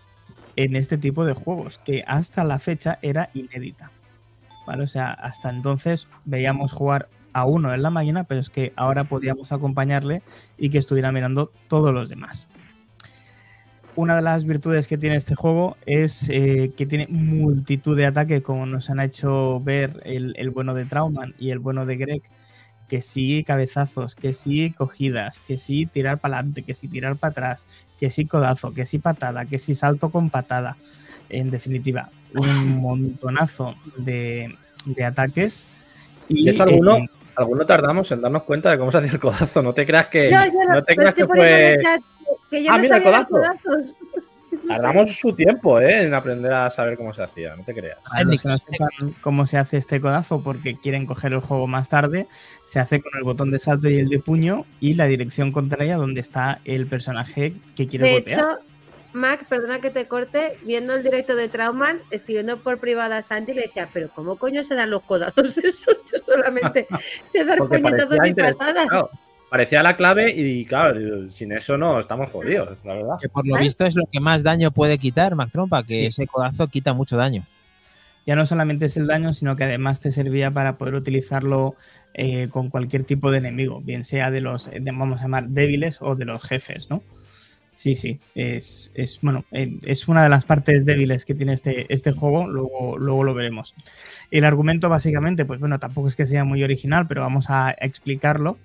en 0.55 0.75
este 0.75 0.97
tipo 0.97 1.25
de 1.25 1.33
juegos, 1.33 1.77
que 1.85 2.03
hasta 2.07 2.43
la 2.45 2.57
fecha 2.57 2.97
era 3.01 3.29
inédita. 3.33 3.91
O 4.65 4.87
sea, 4.87 5.11
hasta 5.11 5.49
entonces 5.49 6.07
veíamos 6.25 6.73
jugar 6.73 7.09
a 7.33 7.45
uno 7.45 7.73
en 7.73 7.81
la 7.81 7.89
máquina, 7.89 8.23
pero 8.23 8.39
es 8.39 8.49
que 8.49 8.71
ahora 8.75 9.03
podíamos 9.03 9.51
acompañarle 9.51 10.21
y 10.57 10.69
que 10.69 10.77
estuviera 10.77 11.11
mirando 11.11 11.51
todos 11.67 11.93
los 11.93 12.09
demás. 12.09 12.47
Una 13.95 14.15
de 14.15 14.21
las 14.21 14.45
virtudes 14.45 14.87
que 14.87 14.97
tiene 14.97 15.15
este 15.15 15.35
juego 15.35 15.75
es 15.85 16.29
eh, 16.29 16.71
que 16.77 16.85
tiene 16.85 17.07
multitud 17.09 17.97
de 17.97 18.05
ataques, 18.05 18.41
como 18.41 18.65
nos 18.65 18.89
han 18.89 18.99
hecho 18.99 19.59
ver 19.59 20.01
el, 20.05 20.49
bueno 20.51 20.73
de 20.73 20.85
Trauman 20.85 21.33
y 21.39 21.49
el 21.49 21.59
bueno 21.59 21.85
de 21.85 21.97
Greg, 21.97 22.21
que 22.89 23.01
sí 23.01 23.43
cabezazos, 23.45 24.15
que 24.15 24.33
sí 24.33 24.73
cogidas, 24.77 25.39
que 25.47 25.57
sí 25.57 25.85
tirar 25.85 26.17
para 26.17 26.37
adelante, 26.37 26.63
que 26.63 26.73
sí 26.73 26.87
tirar 26.87 27.15
para 27.15 27.31
atrás, 27.31 27.67
que 27.99 28.09
sí 28.09 28.25
codazo, 28.25 28.73
que 28.73 28.85
sí 28.85 28.99
patada, 28.99 29.45
que 29.45 29.59
sí 29.59 29.75
salto 29.75 30.09
con 30.09 30.29
patada. 30.29 30.75
En 31.29 31.51
definitiva, 31.51 32.09
un 32.33 32.81
montonazo 32.81 33.75
de, 33.97 34.55
ataques. 35.05 35.65
Y, 36.27 36.45
de 36.45 36.51
hecho, 36.51 36.63
alguno, 36.63 36.97
alguno 37.35 37.65
tardamos 37.65 38.11
en 38.11 38.21
darnos 38.21 38.43
cuenta 38.43 38.71
de 38.71 38.79
cómo 38.79 38.91
se 38.91 38.97
hacía 38.97 39.11
el 39.11 39.19
codazo. 39.19 39.61
No 39.61 39.73
te 39.73 39.85
creas 39.85 40.07
que, 40.07 40.31
no, 40.31 40.83
te 40.83 40.95
creas 40.95 41.13
que 41.13 41.25
fue. 41.25 41.75
que 42.49 42.63
yo 42.63 42.71
ah, 42.71 42.77
no 42.77 42.83
mira, 42.83 43.01
sabía 43.01 43.25
codazos. 43.25 43.95
Tardamos 44.67 45.15
su 45.15 45.33
tiempo 45.33 45.79
¿eh? 45.79 46.03
en 46.03 46.13
aprender 46.13 46.53
a 46.53 46.69
saber 46.69 46.97
cómo 46.97 47.13
se 47.13 47.23
hacía, 47.23 47.55
no 47.55 47.63
te 47.63 47.73
creas. 47.73 47.97
A 48.11 48.23
los 48.23 48.41
que 48.41 48.47
no 48.47 48.57
sepan 48.57 49.15
cómo 49.21 49.47
se 49.47 49.57
hace 49.57 49.77
este 49.77 49.99
codazo 49.99 50.41
porque 50.41 50.75
quieren 50.75 51.05
coger 51.05 51.33
el 51.33 51.39
juego 51.39 51.67
más 51.67 51.89
tarde, 51.89 52.27
se 52.65 52.79
hace 52.79 53.01
con 53.01 53.11
el 53.17 53.23
botón 53.23 53.51
de 53.51 53.59
salto 53.59 53.89
y 53.89 53.97
el 53.97 54.09
de 54.09 54.19
puño 54.19 54.65
y 54.79 54.93
la 54.93 55.05
dirección 55.05 55.51
contraria 55.51 55.97
donde 55.97 56.21
está 56.21 56.59
el 56.65 56.87
personaje 56.87 57.53
que 57.75 57.87
quiere 57.87 58.07
de 58.07 58.17
Hecho, 58.17 58.59
Mac, 59.13 59.45
perdona 59.45 59.81
que 59.81 59.89
te 59.89 60.07
corte, 60.07 60.57
viendo 60.63 60.93
el 60.93 61.03
directo 61.03 61.35
de 61.35 61.49
Trauman, 61.49 61.99
escribiendo 62.11 62.57
por 62.59 62.77
privada 62.77 63.17
a 63.17 63.21
Santi, 63.23 63.53
le 63.53 63.63
decía, 63.63 63.89
pero 63.91 64.09
¿cómo 64.13 64.35
coño 64.35 64.63
se 64.63 64.75
dan 64.75 64.91
los 64.91 65.03
codazos 65.03 65.57
esos? 65.57 65.97
Yo 66.11 66.23
solamente 66.23 66.87
sé 67.31 67.43
dar 67.43 67.57
puñetazos 67.59 68.17
y 68.25 68.33
patadas 68.33 68.87
parecía 69.49 69.83
la 69.83 69.97
clave 69.97 70.33
y 70.35 70.65
claro, 70.65 71.29
sin 71.29 71.51
eso 71.51 71.77
no 71.77 71.99
estamos 71.99 72.31
jodidos, 72.31 72.77
la 72.85 72.93
verdad. 72.93 73.15
Que 73.19 73.29
por 73.29 73.47
lo 73.47 73.57
visto 73.57 73.85
es 73.85 73.95
lo 73.95 74.05
que 74.11 74.19
más 74.19 74.43
daño 74.43 74.71
puede 74.71 74.97
quitar, 74.97 75.35
Mac 75.35 75.49
Trompa, 75.51 75.83
que 75.83 76.07
ese 76.07 76.27
codazo 76.27 76.67
quita 76.67 76.93
mucho 76.93 77.17
daño. 77.17 77.43
Ya 78.25 78.35
no 78.35 78.45
solamente 78.45 78.85
es 78.85 78.97
el 78.97 79.07
daño, 79.07 79.33
sino 79.33 79.55
que 79.55 79.63
además 79.63 80.01
te 80.01 80.11
servía 80.11 80.51
para 80.51 80.77
poder 80.77 80.93
utilizarlo 80.93 81.75
eh, 82.13 82.47
con 82.49 82.69
cualquier 82.69 83.03
tipo 83.03 83.31
de 83.31 83.39
enemigo, 83.39 83.81
bien 83.81 84.03
sea 84.03 84.29
de 84.29 84.41
los, 84.41 84.69
vamos 84.81 85.19
a 85.19 85.23
llamar, 85.23 85.47
débiles 85.49 86.01
o 86.01 86.15
de 86.15 86.25
los 86.25 86.43
jefes, 86.43 86.89
¿no? 86.89 87.01
Sí, 87.79 87.95
sí, 87.95 88.19
es, 88.35 88.91
es, 88.93 89.19
bueno, 89.21 89.45
eh, 89.51 89.79
es 89.85 90.09
una 90.09 90.21
de 90.21 90.27
las 90.27 90.43
partes 90.43 90.85
débiles 90.85 91.23
que 91.23 91.33
tiene 91.33 91.53
este, 91.53 91.85
este 91.93 92.11
juego, 92.11 92.45
luego, 92.45 92.97
luego 92.97 93.23
lo 93.23 93.33
veremos. 93.33 93.73
El 94.31 94.43
argumento 94.43 94.89
básicamente, 94.89 95.45
pues 95.45 95.61
bueno, 95.61 95.79
tampoco 95.79 96.09
es 96.09 96.15
que 96.17 96.25
sea 96.25 96.43
muy 96.43 96.61
original, 96.61 97.07
pero 97.07 97.21
vamos 97.21 97.45
a 97.49 97.73
explicarlo. 97.79 98.57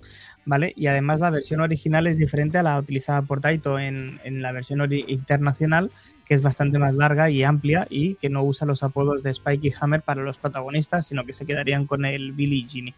¿Vale? 0.45 0.73
Y 0.77 0.87
además 0.87 1.21
la 1.21 1.31
versión 1.31 1.61
original 1.61 2.07
es 2.07 2.19
diferente 2.19 2.59
a 2.59 2.63
la 2.63 2.79
utilizada 2.79 3.23
por 3.23 3.41
Taito 3.41 3.79
en, 3.79 4.19
la 4.25 4.53
versión 4.53 4.81
internacional, 4.93 5.91
que 6.25 6.35
es 6.35 6.43
bastante 6.43 6.79
más 6.79 6.95
larga 6.95 7.31
y 7.31 7.43
amplia 7.43 7.87
y 7.91 8.15
que 8.17 8.31
no 8.31 8.43
usa 8.43 8.67
los 8.67 8.83
apodos 8.83 9.23
de 9.23 9.31
Spike 9.31 9.69
y 9.69 9.75
Hammer 9.81 10.03
para 10.03 10.23
los 10.23 10.39
protagonistas, 10.39 11.07
sino 11.07 11.25
que 11.25 11.33
se 11.33 11.47
quedarían 11.47 11.87
con 11.87 12.05
el 12.05 12.33
Billy 12.33 12.61
y 12.61 12.69
Jimmy. 12.69 12.95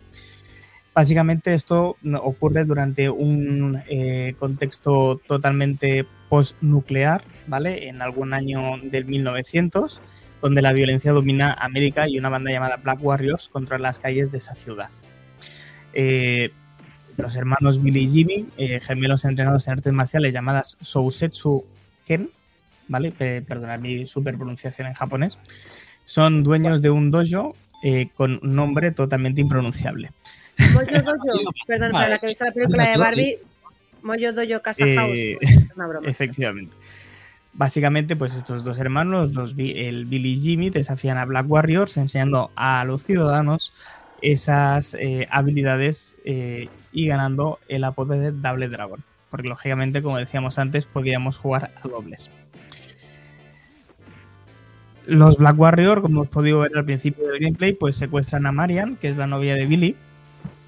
Básicamente 0.95 1.53
esto 1.53 1.97
ocurre 2.23 2.65
durante 2.65 3.11
un 3.11 3.79
eh, 3.87 4.35
contexto 4.39 5.21
totalmente 5.27 6.07
post-nuclear, 6.31 7.23
¿vale? 7.47 7.89
En 7.89 8.01
algún 8.01 8.33
año 8.33 8.79
del 8.83 9.05
1900, 9.05 10.01
donde 10.41 10.63
la 10.63 10.73
violencia 10.73 11.13
domina 11.13 11.53
América 11.53 12.09
y 12.09 12.19
una 12.19 12.31
banda 12.31 12.51
llamada 12.51 12.79
Black 12.79 12.99
Warriors 13.03 13.51
controla 13.51 13.89
las 13.89 13.99
calles 13.99 14.33
de 14.33 14.39
esa 14.39 14.55
ciudad. 14.55 14.89
Eh, 15.93 16.51
los 17.17 17.37
hermanos 17.37 17.83
Billy 17.83 18.05
y 18.05 18.09
Jimmy, 18.09 18.47
eh, 18.57 18.81
gemelos 18.81 19.25
entrenados 19.25 19.67
en 19.67 19.75
artes 19.75 19.93
marciales 19.93 20.33
llamadas 20.33 20.77
Sousetsu 20.81 21.65
Ken, 22.07 22.31
¿vale? 22.89 23.13
perdonad 23.13 23.79
mi 23.79 24.07
super 24.07 24.37
pronunciación 24.37 24.89
en 24.89 24.95
japonés, 24.95 25.39
son 26.05 26.43
dueños 26.43 26.83
de 26.83 26.91
un 26.91 27.11
dojo 27.11 27.57
eh, 27.83 28.09
con 28.17 28.41
un 28.43 28.55
nombre 28.55 28.91
totalmente 28.93 29.41
impronunciable. 29.41 30.11
Moyo 30.73 31.03
Dojo, 31.03 31.53
perdón, 31.67 31.93
para 31.93 32.09
la 32.09 32.19
que 32.19 32.29
visto 32.29 32.45
la 32.45 32.53
película 32.53 32.89
de 32.89 32.97
Barbie, 32.97 33.39
Moyo 34.03 34.33
Dojo 34.33 34.63
Casa 34.63 34.85
eh, 34.87 34.97
House, 34.97 35.67
una 35.77 35.87
broma. 35.87 36.09
Efectivamente. 36.09 36.75
Básicamente, 37.53 38.17
pues 38.17 38.35
estos 38.35 38.65
dos 38.65 38.79
hermanos, 38.79 39.35
los, 39.35 39.55
el 39.57 40.05
Billy 40.05 40.35
y 40.35 40.39
Jimmy, 40.39 40.71
desafían 40.71 41.17
a 41.17 41.25
Black 41.25 41.47
Warriors 41.49 41.97
enseñando 41.97 42.51
a 42.55 42.85
los 42.85 43.05
ciudadanos 43.05 43.73
esas 44.21 44.95
eh, 44.95 45.27
habilidades 45.31 46.17
eh, 46.25 46.69
y 46.97 47.07
ganando 47.07 47.61
el 47.69 47.85
apodo 47.85 48.15
de 48.15 48.33
Double 48.33 48.69
Dragon. 48.69 49.05
Porque 49.31 49.49
lógicamente, 49.49 50.01
como 50.01 50.17
decíamos 50.17 50.59
antes, 50.59 50.87
podíamos 50.87 51.37
jugar 51.37 51.71
a 51.77 51.87
dobles. 51.87 52.31
Los 55.05 55.37
Black 55.37 55.59
Warrior, 55.59 56.01
como 56.01 56.21
hemos 56.21 56.29
podido 56.29 56.61
ver 56.61 56.71
al 56.75 56.87
principio 56.87 57.29
del 57.29 57.39
gameplay, 57.39 57.75
pues 57.75 57.97
secuestran 57.97 58.47
a 58.47 58.53
Marian, 58.53 58.97
que 58.97 59.09
es 59.09 59.19
la 59.19 59.27
novia 59.27 59.55
de 59.55 59.67
Billy, 59.67 59.95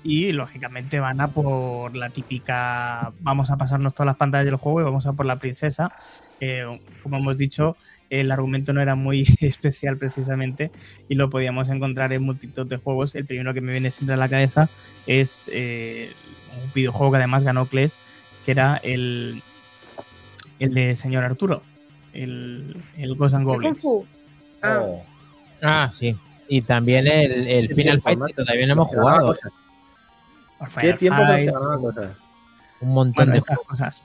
y 0.04 0.32
lógicamente 0.32 1.00
van 1.00 1.22
a 1.22 1.28
por 1.28 1.96
la 1.96 2.10
típica 2.10 3.12
vamos 3.20 3.50
a 3.50 3.56
pasarnos 3.56 3.94
todas 3.94 4.08
las 4.08 4.16
pantallas 4.16 4.44
del 4.44 4.56
juego 4.56 4.82
y 4.82 4.84
vamos 4.84 5.06
a 5.06 5.14
por 5.14 5.24
la 5.24 5.36
princesa. 5.36 5.92
Eh, 6.40 6.80
como 7.02 7.16
hemos 7.16 7.36
dicho, 7.36 7.76
el 8.10 8.30
argumento 8.30 8.72
no 8.72 8.80
era 8.80 8.94
muy 8.94 9.26
especial 9.40 9.96
precisamente 9.96 10.70
y 11.08 11.14
lo 11.14 11.30
podíamos 11.30 11.68
encontrar 11.68 12.12
en 12.12 12.22
multitud 12.22 12.66
de 12.66 12.76
juegos. 12.76 13.14
El 13.14 13.26
primero 13.26 13.54
que 13.54 13.60
me 13.60 13.72
viene 13.72 13.90
siempre 13.90 14.14
a 14.14 14.18
la 14.18 14.28
cabeza 14.28 14.68
es 15.06 15.50
eh, 15.52 16.12
un 16.62 16.72
videojuego 16.72 17.12
que 17.12 17.18
además 17.18 17.44
ganó 17.44 17.66
CLES, 17.66 17.98
que 18.44 18.52
era 18.52 18.76
el, 18.82 19.42
el 20.58 20.74
de 20.74 20.96
Señor 20.96 21.24
Arturo, 21.24 21.62
el, 22.12 22.76
el 22.96 23.14
Ghost 23.14 23.34
and 23.34 23.44
Goblins. 23.44 23.86
Ah. 24.62 24.82
ah. 25.62 25.90
sí. 25.92 26.16
Y 26.50 26.62
también 26.62 27.06
el, 27.06 27.74
Final 27.74 28.00
Fight 28.00 28.18
que 28.28 28.32
todavía 28.32 28.66
no 28.66 28.72
hemos 28.72 28.88
jugado. 28.88 29.34
¿Qué 30.80 30.94
tiempo 30.94 31.20
Un 32.80 32.88
montón 32.88 33.32
de 33.32 33.42
cosas. 33.66 34.02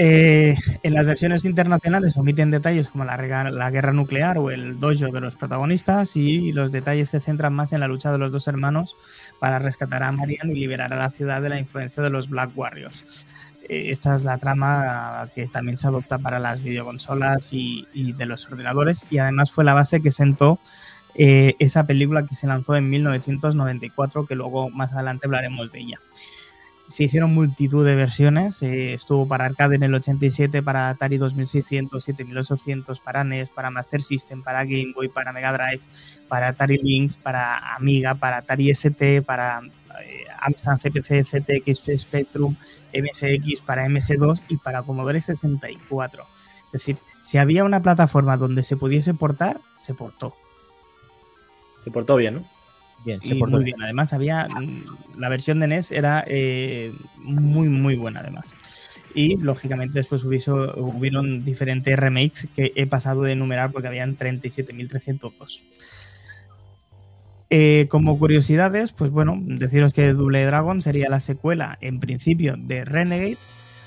Eh, 0.00 0.56
en 0.84 0.94
las 0.94 1.04
versiones 1.06 1.44
internacionales 1.44 2.16
omiten 2.16 2.52
detalles 2.52 2.86
como 2.86 3.04
la, 3.04 3.16
guerra 3.16 3.92
nuclear 3.92 4.38
o 4.38 4.52
el 4.52 4.78
dojo 4.78 5.10
de 5.10 5.20
los 5.20 5.34
protagonistas 5.34 6.14
y 6.14 6.52
los 6.52 6.70
detalles 6.70 7.10
se 7.10 7.18
centran 7.18 7.52
más 7.52 7.72
en 7.72 7.80
la 7.80 7.88
lucha 7.88 8.12
de 8.12 8.18
los 8.18 8.30
dos 8.30 8.46
hermanos 8.46 8.94
para 9.40 9.58
rescatar 9.58 10.04
a 10.04 10.12
Marian 10.12 10.50
y 10.50 10.54
liberar 10.54 10.92
a 10.92 10.98
la 10.98 11.10
ciudad 11.10 11.42
de 11.42 11.48
la 11.48 11.58
influencia 11.58 12.00
de 12.00 12.10
los 12.10 12.28
Black 12.28 12.52
Warriors. 12.54 13.26
Eh, 13.68 13.90
esta 13.90 14.14
es 14.14 14.22
la 14.22 14.38
trama 14.38 15.28
que 15.34 15.48
también 15.48 15.76
se 15.76 15.88
adopta 15.88 16.18
para 16.18 16.38
las 16.38 16.62
videoconsolas 16.62 17.52
y, 17.52 17.84
de 17.92 18.26
los 18.26 18.46
ordenadores 18.46 19.04
y 19.10 19.18
además 19.18 19.50
fue 19.50 19.64
la 19.64 19.74
base 19.74 20.00
que 20.00 20.12
sentó 20.12 20.60
eh, 21.16 21.56
esa 21.58 21.88
película 21.88 22.24
que 22.24 22.36
se 22.36 22.46
lanzó 22.46 22.76
en 22.76 22.88
1994 22.88 24.26
que 24.26 24.36
luego 24.36 24.70
más 24.70 24.92
adelante 24.92 25.26
hablaremos 25.26 25.72
de 25.72 25.80
ella 25.80 26.00
se 26.88 27.04
hicieron 27.04 27.34
multitud 27.34 27.86
de 27.86 27.94
versiones. 27.94 28.62
Eh, 28.62 28.94
estuvo 28.94 29.28
para 29.28 29.44
arcade 29.44 29.76
en 29.76 29.82
el 29.82 29.94
87, 29.94 30.62
para 30.62 30.88
Atari 30.88 31.18
2600, 31.18 32.02
7800, 32.02 32.98
para 33.00 33.24
NES, 33.24 33.50
para 33.50 33.70
Master 33.70 34.02
System, 34.02 34.42
para 34.42 34.64
Game 34.64 34.92
Boy, 34.94 35.08
para 35.08 35.32
Mega 35.32 35.52
Drive, 35.52 35.82
para 36.28 36.48
Atari 36.48 36.78
Lynx, 36.78 37.16
para 37.16 37.74
Amiga, 37.76 38.14
para 38.14 38.38
Atari 38.38 38.70
ST, 38.70 39.22
para 39.22 39.60
eh, 40.02 40.24
Amstrad 40.40 40.78
CPC, 40.78 41.24
ZX 41.24 42.00
Spectrum, 42.00 42.56
MSX, 42.94 43.60
para 43.60 43.86
MS2 43.86 44.42
y 44.48 44.56
para 44.56 44.82
Commodore 44.82 45.20
64. 45.20 46.24
Es 46.66 46.72
decir, 46.72 46.96
si 47.22 47.36
había 47.36 47.64
una 47.64 47.82
plataforma 47.82 48.38
donde 48.38 48.62
se 48.62 48.76
pudiese 48.76 49.12
portar, 49.12 49.60
se 49.76 49.92
portó. 49.92 50.34
Se 51.84 51.90
portó 51.90 52.16
bien, 52.16 52.34
¿no? 52.34 52.57
Bien, 53.04 53.20
muy 53.22 53.64
bien. 53.64 53.82
Además, 53.82 54.12
había 54.12 54.48
mm, 54.48 55.18
la 55.18 55.28
versión 55.28 55.60
de 55.60 55.68
NES 55.68 55.92
era 55.92 56.24
eh, 56.26 56.92
muy, 57.16 57.68
muy 57.68 57.96
buena, 57.96 58.20
además. 58.20 58.52
Y 59.14 59.36
lógicamente 59.36 59.98
después 59.98 60.24
hubiso, 60.24 60.74
hubieron 60.76 61.44
diferentes 61.44 61.98
remakes 61.98 62.48
que 62.54 62.72
he 62.74 62.86
pasado 62.86 63.22
de 63.22 63.32
enumerar 63.32 63.72
porque 63.72 63.88
habían 63.88 64.16
37.302. 64.16 65.62
Eh, 67.50 67.86
como 67.88 68.18
curiosidades, 68.18 68.92
pues 68.92 69.10
bueno, 69.10 69.38
deciros 69.40 69.94
que 69.94 70.12
Double 70.12 70.44
Dragon 70.44 70.82
sería 70.82 71.08
la 71.08 71.20
secuela 71.20 71.78
en 71.80 71.98
principio 71.98 72.56
de 72.58 72.84
Renegade, 72.84 73.38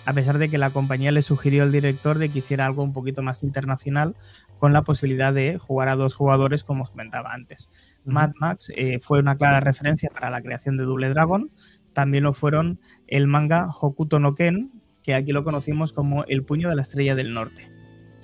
a 0.05 0.13
pesar 0.13 0.39
de 0.39 0.49
que 0.49 0.57
la 0.57 0.71
compañía 0.71 1.11
le 1.11 1.21
sugirió 1.21 1.61
al 1.61 1.71
director 1.71 2.17
de 2.17 2.29
que 2.29 2.39
hiciera 2.39 2.65
algo 2.65 2.81
un 2.81 2.93
poquito 2.93 3.21
más 3.21 3.43
internacional 3.43 4.15
con 4.57 4.73
la 4.73 4.81
posibilidad 4.81 5.31
de 5.31 5.59
jugar 5.59 5.89
a 5.89 5.95
dos 5.95 6.15
jugadores 6.15 6.63
como 6.63 6.83
os 6.83 6.89
comentaba 6.89 7.33
antes. 7.33 7.69
Mad 8.05 8.31
Max 8.39 8.71
eh, 8.75 8.99
fue 9.01 9.19
una 9.19 9.37
clara 9.37 9.59
referencia 9.59 10.09
para 10.09 10.29
la 10.29 10.41
creación 10.41 10.77
de 10.77 10.83
Double 10.83 11.09
Dragon. 11.09 11.51
También 11.93 12.23
lo 12.23 12.33
fueron 12.33 12.79
el 13.07 13.27
manga 13.27 13.67
Hokuto 13.67 14.19
no 14.19 14.35
Ken, 14.35 14.71
que 15.03 15.13
aquí 15.13 15.31
lo 15.31 15.43
conocimos 15.43 15.93
como 15.93 16.23
El 16.25 16.43
puño 16.43 16.69
de 16.69 16.75
la 16.75 16.81
estrella 16.81 17.15
del 17.15 17.33
norte. 17.33 17.69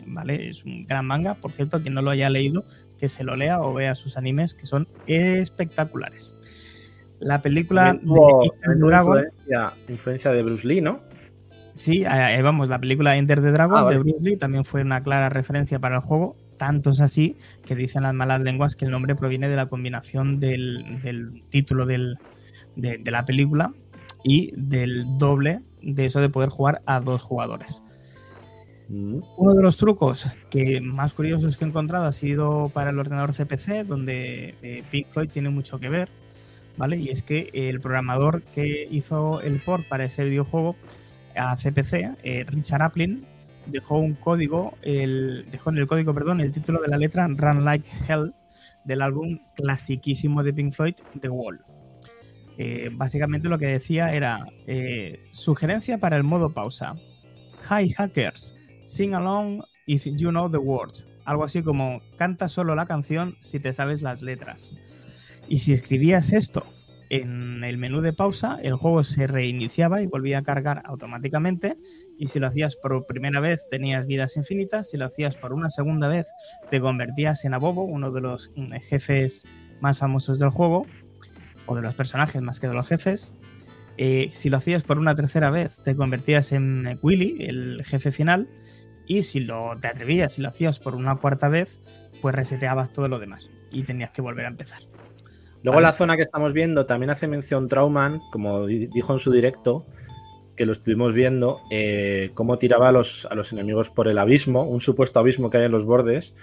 ¿Vale? 0.05 0.49
Es 0.49 0.63
un 0.63 0.85
gran 0.85 1.05
manga, 1.05 1.33
por 1.35 1.51
cierto, 1.51 1.81
quien 1.81 1.93
no 1.93 2.01
lo 2.01 2.11
haya 2.11 2.29
leído, 2.29 2.65
que 2.97 3.09
se 3.09 3.23
lo 3.23 3.35
lea 3.35 3.59
o 3.59 3.73
vea 3.73 3.93
sus 3.93 4.15
animes, 4.15 4.53
que 4.53 4.65
son 4.65 4.87
espectaculares. 5.05 6.37
La 7.19 7.41
película 7.41 7.93
de 7.93 7.99
Dragon. 8.75 9.23
Influencia, 9.89 10.31
de 10.31 10.43
Bruce 10.43 10.67
Lee, 10.67 10.81
¿no? 10.81 11.01
Sí, 11.75 12.03
vamos, 12.41 12.69
la 12.69 12.79
película 12.79 13.17
Enter 13.17 13.41
the 13.41 13.51
Dragon 13.51 13.85
ah, 13.85 13.89
de 13.89 13.99
Bruce 13.99 14.23
Lee 14.23 14.37
también 14.37 14.63
fue 14.65 14.81
una 14.81 15.03
clara 15.03 15.29
referencia 15.29 15.79
para 15.79 15.97
el 15.97 16.01
juego 16.01 16.37
tanto 16.57 16.91
es 16.91 16.99
así 16.99 17.37
que 17.65 17.75
dicen 17.75 18.03
las 18.03 18.13
malas 18.13 18.41
lenguas 18.41 18.75
que 18.75 18.85
el 18.85 18.91
nombre 18.91 19.15
proviene 19.15 19.49
de 19.49 19.55
la 19.55 19.67
combinación 19.67 20.39
del, 20.39 21.43
título 21.49 21.85
del, 21.85 22.17
de, 22.75 22.99
la 23.05 23.25
película 23.25 23.73
y 24.23 24.51
del 24.55 25.17
doble 25.17 25.61
de 25.81 26.05
eso 26.05 26.19
de 26.19 26.29
poder 26.29 26.49
jugar 26.49 26.81
a 26.85 26.99
dos 26.99 27.21
jugadores. 27.21 27.83
Mm. 28.89 29.19
Uno 29.37 29.53
de 29.53 29.61
los 29.61 29.77
trucos 29.77 30.27
que 30.49 30.81
más 30.81 31.13
curiosos 31.13 31.57
que 31.57 31.65
he 31.65 31.67
encontrado 31.67 32.05
ha 32.05 32.11
sido 32.11 32.69
para 32.69 32.89
el 32.89 32.99
ordenador 32.99 33.33
CPC, 33.33 33.85
donde 33.85 34.55
eh, 34.61 34.83
Pink 34.89 35.07
Floyd 35.09 35.29
tiene 35.29 35.49
mucho 35.49 35.79
que 35.79 35.89
ver, 35.89 36.09
¿vale? 36.77 36.97
Y 36.97 37.09
es 37.09 37.21
que 37.21 37.49
el 37.53 37.81
programador 37.81 38.41
que 38.41 38.87
hizo 38.89 39.41
el 39.41 39.59
port 39.59 39.87
para 39.87 40.05
ese 40.05 40.23
videojuego 40.23 40.75
a 41.35 41.55
CPC, 41.55 42.15
eh, 42.23 42.45
Richard 42.47 42.81
Aplin, 42.81 43.25
dejó 43.69 43.99
un 43.99 44.13
código, 44.15 44.77
el, 44.81 45.45
dejó 45.51 45.69
en 45.69 45.77
el 45.77 45.87
código, 45.87 46.13
perdón, 46.13 46.41
el 46.41 46.51
título 46.51 46.81
de 46.81 46.87
la 46.87 46.97
letra 46.97 47.27
Run 47.27 47.65
Like 47.65 47.87
Hell 48.07 48.33
del 48.85 49.01
álbum 49.01 49.39
clasiquísimo 49.55 50.43
de 50.43 50.53
Pink 50.53 50.73
Floyd, 50.73 50.95
The 51.19 51.29
Wall. 51.29 51.61
Eh, 52.57 52.89
básicamente 52.91 53.49
lo 53.49 53.59
que 53.59 53.67
decía 53.67 54.13
era 54.13 54.47
eh, 54.65 55.19
sugerencia 55.31 55.99
para 55.99 56.15
el 56.15 56.23
modo 56.23 56.53
pausa. 56.53 56.95
Hi 57.69 57.89
hackers, 57.93 58.55
sing 58.85 59.13
along 59.13 59.63
if 59.85 60.05
you 60.05 60.29
know 60.29 60.49
the 60.49 60.57
words. 60.57 61.05
Algo 61.25 61.43
así 61.43 61.61
como 61.61 62.01
canta 62.17 62.47
solo 62.47 62.73
la 62.73 62.85
canción 62.85 63.35
si 63.39 63.59
te 63.59 63.73
sabes 63.73 64.01
las 64.01 64.21
letras. 64.21 64.75
Y 65.47 65.59
si 65.59 65.73
escribías 65.73 66.33
esto 66.33 66.65
en 67.09 67.63
el 67.63 67.77
menú 67.77 68.01
de 68.01 68.13
pausa, 68.13 68.57
el 68.61 68.73
juego 68.73 69.03
se 69.03 69.27
reiniciaba 69.27 70.01
y 70.01 70.07
volvía 70.07 70.39
a 70.39 70.43
cargar 70.43 70.81
automáticamente. 70.85 71.77
Y 72.17 72.27
si 72.29 72.39
lo 72.39 72.47
hacías 72.47 72.75
por 72.75 73.05
primera 73.05 73.39
vez, 73.39 73.67
tenías 73.69 74.07
vidas 74.07 74.37
infinitas. 74.37 74.89
Si 74.89 74.97
lo 74.97 75.05
hacías 75.05 75.35
por 75.35 75.53
una 75.53 75.69
segunda 75.69 76.07
vez, 76.07 76.27
te 76.69 76.81
convertías 76.81 77.45
en 77.45 77.53
Abobo, 77.53 77.83
uno 77.83 78.11
de 78.11 78.21
los 78.21 78.51
mm, 78.55 78.71
jefes 78.89 79.45
más 79.81 79.99
famosos 79.99 80.39
del 80.39 80.49
juego, 80.49 80.87
o 81.67 81.75
de 81.75 81.81
los 81.81 81.93
personajes 81.93 82.41
más 82.41 82.59
que 82.59 82.67
de 82.67 82.73
los 82.73 82.87
jefes. 82.87 83.33
Eh, 83.97 84.29
si 84.33 84.49
lo 84.49 84.57
hacías 84.57 84.83
por 84.83 84.97
una 84.99 85.15
tercera 85.15 85.49
vez, 85.49 85.77
te 85.83 85.95
convertías 85.95 86.51
en 86.51 86.99
Willy, 87.01 87.45
el 87.45 87.83
jefe 87.83 88.11
final. 88.11 88.47
Y 89.05 89.23
si 89.23 89.39
lo 89.39 89.77
te 89.79 89.87
atrevías, 89.87 90.33
si 90.33 90.41
lo 90.41 90.49
hacías 90.49 90.79
por 90.79 90.95
una 90.95 91.15
cuarta 91.15 91.47
vez, 91.49 91.81
pues 92.21 92.35
reseteabas 92.35 92.91
todo 92.91 93.07
lo 93.07 93.19
demás 93.19 93.49
y 93.71 93.83
tenías 93.83 94.11
que 94.11 94.21
volver 94.21 94.45
a 94.45 94.49
empezar. 94.49 94.81
Luego 95.63 95.81
la 95.81 95.93
zona 95.93 96.15
que 96.15 96.23
estamos 96.23 96.53
viendo 96.53 96.85
también 96.85 97.09
hace 97.09 97.27
mención 97.27 97.67
Trauman, 97.67 98.19
como 98.31 98.65
dijo 98.67 99.13
en 99.13 99.19
su 99.19 99.31
directo, 99.31 99.85
que 100.57 100.65
lo 100.65 100.73
estuvimos 100.73 101.13
viendo, 101.13 101.61
eh, 101.71 102.31
cómo 102.33 102.57
tiraba 102.57 102.89
a 102.89 102.91
los, 102.91 103.27
a 103.29 103.35
los 103.35 103.53
enemigos 103.53 103.89
por 103.89 104.07
el 104.07 104.17
abismo, 104.17 104.63
un 104.63 104.81
supuesto 104.81 105.19
abismo 105.19 105.49
que 105.49 105.59
hay 105.59 105.65
en 105.65 105.71
los 105.71 105.85
bordes, 105.85 106.35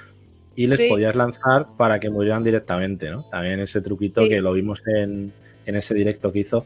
y 0.56 0.68
les 0.68 0.80
podías 0.88 1.16
lanzar 1.16 1.66
para 1.76 1.98
que 1.98 2.10
murieran 2.10 2.44
directamente, 2.44 3.10
¿no? 3.10 3.22
También 3.22 3.60
ese 3.60 3.80
truquito 3.80 4.22
que 4.28 4.40
lo 4.40 4.52
vimos 4.52 4.82
en, 4.86 5.32
ese 5.66 5.94
directo 5.94 6.30
que 6.30 6.40
hizo 6.40 6.64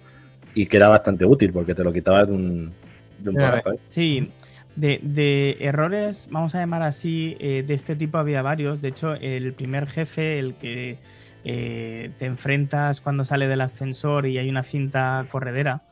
y 0.55 0.67
que 0.67 0.77
era 0.77 0.89
bastante 0.89 1.25
útil 1.25 1.53
porque 1.53 1.75
te 1.75 1.83
lo 1.83 1.93
quitabas 1.93 2.29
de 2.29 2.35
un, 2.35 2.73
de 3.19 3.31
un 3.31 3.41
¿eh? 3.41 3.61
Sí, 3.89 4.31
de, 4.77 5.57
errores, 5.61 6.29
vamos 6.31 6.55
a 6.55 6.59
llamar 6.59 6.83
así, 6.83 7.37
eh, 7.41 7.65
de 7.67 7.75
este 7.75 7.97
tipo 7.97 8.19
había 8.19 8.43
varios. 8.43 8.83
De 8.83 8.89
hecho, 8.89 9.15
el 9.15 9.55
primer 9.55 9.87
jefe, 9.87 10.39
el 10.39 10.55
que 10.55 10.99
eh, 11.45 12.11
te 12.19 12.27
enfrentas 12.27 13.01
cuando 13.01 13.25
sale 13.25 13.49
del 13.49 13.63
ascensor 13.63 14.27
y 14.27 14.39
hay 14.39 14.51
una 14.51 14.63
cinta 14.63 15.25
corredera. 15.31 15.83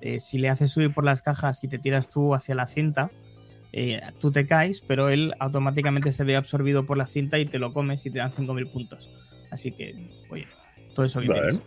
Eh, 0.00 0.20
si 0.20 0.38
le 0.38 0.48
haces 0.48 0.70
subir 0.70 0.92
por 0.92 1.04
las 1.04 1.22
cajas 1.22 1.62
y 1.64 1.68
te 1.68 1.78
tiras 1.78 2.08
tú 2.08 2.34
hacia 2.34 2.54
la 2.54 2.66
cinta, 2.66 3.10
eh, 3.72 4.00
tú 4.20 4.30
te 4.30 4.46
caes, 4.46 4.80
pero 4.86 5.08
él 5.08 5.34
automáticamente 5.38 6.12
se 6.12 6.24
ve 6.24 6.36
absorbido 6.36 6.86
por 6.86 6.96
la 6.96 7.06
cinta 7.06 7.38
y 7.38 7.46
te 7.46 7.58
lo 7.58 7.72
comes 7.72 8.04
y 8.06 8.10
te 8.10 8.18
dan 8.18 8.32
5.000 8.32 8.70
puntos. 8.70 9.10
Así 9.50 9.72
que, 9.72 9.94
oye, 10.30 10.46
todo 10.94 11.06
eso 11.06 11.20
que 11.20 11.28
tienes. 11.28 11.60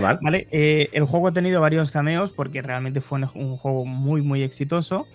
mal. 0.00 0.18
Vale, 0.22 0.48
el 0.50 1.04
juego 1.04 1.28
ha 1.28 1.32
tenido 1.32 1.60
varios 1.60 1.90
cameos 1.90 2.32
porque 2.32 2.62
realmente 2.62 3.00
fue 3.00 3.20
un, 3.34 3.56
juego 3.56 3.84
muy, 3.84 4.22
muy 4.22 4.42
exitoso. 4.42 5.06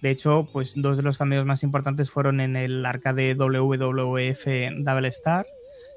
De 0.00 0.10
hecho, 0.10 0.48
pues 0.52 0.72
dos 0.76 0.96
de 0.96 1.02
los 1.02 1.18
cameos 1.18 1.44
más 1.44 1.62
importantes 1.62 2.10
fueron 2.10 2.40
en 2.40 2.56
el 2.56 2.84
arcade 2.86 3.34
WWF 3.34 4.46
Double 4.78 5.08
Star, 5.08 5.46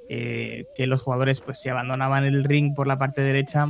eh, 0.09 0.65
que 0.75 0.87
los 0.87 1.01
jugadores, 1.01 1.39
pues 1.39 1.61
si 1.61 1.69
abandonaban 1.69 2.25
el 2.25 2.43
ring 2.43 2.75
por 2.75 2.87
la 2.87 2.97
parte 2.97 3.21
derecha, 3.21 3.67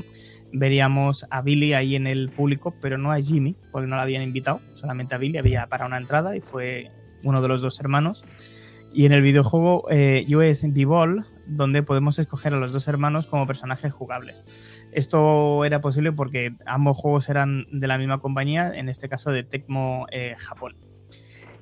veríamos 0.53 1.25
a 1.29 1.41
Billy 1.41 1.73
ahí 1.73 1.95
en 1.95 2.07
el 2.07 2.29
público, 2.29 2.73
pero 2.81 2.97
no 2.97 3.11
a 3.11 3.19
Jimmy, 3.19 3.55
porque 3.71 3.87
no 3.87 3.95
lo 3.95 4.01
habían 4.01 4.21
invitado, 4.21 4.61
solamente 4.75 5.15
a 5.15 5.17
Billy, 5.17 5.37
había 5.37 5.67
para 5.67 5.85
una 5.85 5.97
entrada 5.97 6.35
y 6.35 6.41
fue 6.41 6.91
uno 7.23 7.41
de 7.41 7.47
los 7.47 7.61
dos 7.61 7.79
hermanos. 7.79 8.23
Y 8.93 9.05
en 9.05 9.11
el 9.11 9.23
videojuego 9.23 9.87
eh, 9.89 10.23
USB 10.29 10.85
Ball, 10.85 11.25
donde 11.47 11.81
podemos 11.81 12.19
escoger 12.19 12.53
a 12.53 12.57
los 12.57 12.71
dos 12.71 12.87
hermanos 12.87 13.25
como 13.25 13.47
personajes 13.47 13.91
jugables. 13.91 14.45
Esto 14.91 15.65
era 15.65 15.81
posible 15.81 16.11
porque 16.11 16.55
ambos 16.67 16.97
juegos 16.97 17.27
eran 17.27 17.65
de 17.71 17.87
la 17.87 17.97
misma 17.97 18.19
compañía, 18.19 18.71
en 18.73 18.89
este 18.89 19.09
caso 19.09 19.31
de 19.31 19.43
Tecmo 19.43 20.05
eh, 20.11 20.35
Japón. 20.37 20.75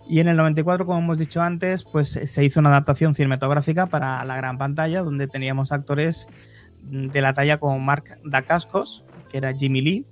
Y 0.09 0.19
en 0.19 0.27
el 0.27 0.35
94, 0.35 0.85
como 0.85 0.99
hemos 0.99 1.17
dicho 1.17 1.41
antes, 1.41 1.85
pues 1.85 2.09
se 2.09 2.43
hizo 2.43 2.59
una 2.59 2.69
adaptación 2.69 3.15
cinematográfica 3.15 3.85
para 3.85 4.23
la 4.25 4.35
gran 4.35 4.57
pantalla, 4.57 5.03
donde 5.03 5.27
teníamos 5.27 5.71
actores 5.71 6.27
de 6.81 7.21
la 7.21 7.33
talla 7.33 7.59
como 7.59 7.79
Mark 7.79 8.19
Dacascos, 8.23 9.03
que 9.31 9.37
era 9.37 9.53
Jimmy 9.53 9.81
Lee, 9.81 10.05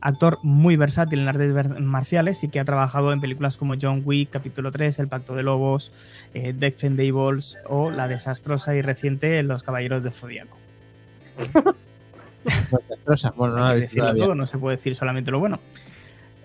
actor 0.00 0.38
muy 0.42 0.76
versátil 0.76 1.20
en 1.20 1.28
artes 1.28 1.80
marciales 1.80 2.42
y 2.44 2.48
que 2.48 2.60
ha 2.60 2.64
trabajado 2.64 3.12
en 3.12 3.20
películas 3.20 3.56
como 3.56 3.74
John 3.80 4.02
Wick, 4.04 4.30
Capítulo 4.30 4.72
3, 4.72 4.98
El 4.98 5.08
Pacto 5.08 5.34
de 5.34 5.42
Lobos, 5.42 5.92
eh, 6.34 6.54
The 6.58 6.66
Expendables 6.66 7.58
o 7.66 7.90
la 7.90 8.08
desastrosa 8.08 8.74
y 8.74 8.82
reciente 8.82 9.42
Los 9.42 9.62
Caballeros 9.62 10.02
de 10.02 10.10
Zodíaco. 10.10 10.56
bueno, 13.36 13.56
no, 13.56 14.34
no 14.34 14.46
se 14.46 14.58
puede 14.58 14.76
decir 14.76 14.96
solamente 14.96 15.30
lo 15.30 15.38
bueno. 15.38 15.60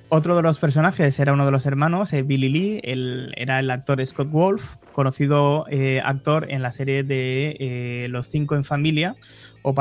Otro 0.09 0.35
de 0.35 0.43
los 0.43 0.59
personajes 0.59 1.19
era 1.19 1.33
uno 1.33 1.45
de 1.45 1.51
los 1.51 1.65
hermanos, 1.65 2.13
eh, 2.13 2.21
Billy 2.21 2.49
Lee, 2.49 2.81
era 3.35 3.59
el 3.59 3.71
actor 3.71 4.05
Scott 4.05 4.29
Wolf, 4.29 4.75
conocido 4.93 5.65
eh, 5.69 5.99
actor 6.03 6.45
en 6.51 6.61
la 6.61 6.71
serie 6.71 7.03
de 7.03 7.57
eh, 7.59 8.07
Los 8.09 8.29
Cinco 8.29 8.55
en 8.55 8.63
Familia 8.63 9.15
o, 9.63 9.73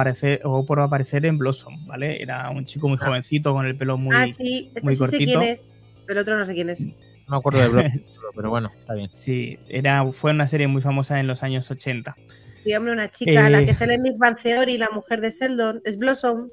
o 0.45 0.67
por 0.67 0.81
aparecer 0.81 1.27
en 1.27 1.37
Blossom, 1.37 1.87
¿vale? 1.87 2.23
Era 2.23 2.49
un 2.49 2.65
chico 2.65 2.89
muy 2.89 2.97
ah. 3.03 3.05
jovencito 3.05 3.53
con 3.53 3.67
el 3.67 3.77
pelo 3.77 3.99
muy, 3.99 4.17
ah, 4.17 4.27
sí, 4.27 4.71
este 4.75 4.83
muy 4.83 4.95
sí 4.95 4.99
cortito. 4.99 5.33
Sé 5.33 5.39
quién 5.39 5.53
es, 5.53 5.69
el 6.09 6.19
otro 6.19 6.39
no 6.39 6.47
sé 6.47 6.55
quién 6.55 6.71
es. 6.71 6.81
No 6.81 6.95
me 7.29 7.37
acuerdo 7.37 7.61
de 7.61 7.69
Blossom, 7.69 7.93
pero 8.35 8.49
bueno, 8.49 8.73
está 8.79 8.95
bien. 8.95 9.11
Sí, 9.13 9.59
era, 9.69 10.11
fue 10.13 10.31
una 10.31 10.49
serie 10.49 10.69
muy 10.69 10.81
famosa 10.81 11.21
en 11.21 11.27
los 11.27 11.43
años 11.43 11.71
80. 11.71 12.17
Sí, 12.63 12.75
hombre, 12.75 12.95
una 12.95 13.11
chica, 13.11 13.51
la 13.51 13.63
que 13.63 13.75
sale 13.75 13.95
en 13.95 14.03
Big 14.03 14.17
Bang 14.17 14.37
Theory, 14.43 14.79
la 14.79 14.89
mujer 14.89 15.21
de 15.21 15.31
Sheldon, 15.31 15.83
es 15.85 15.99
Blossom. 15.99 16.49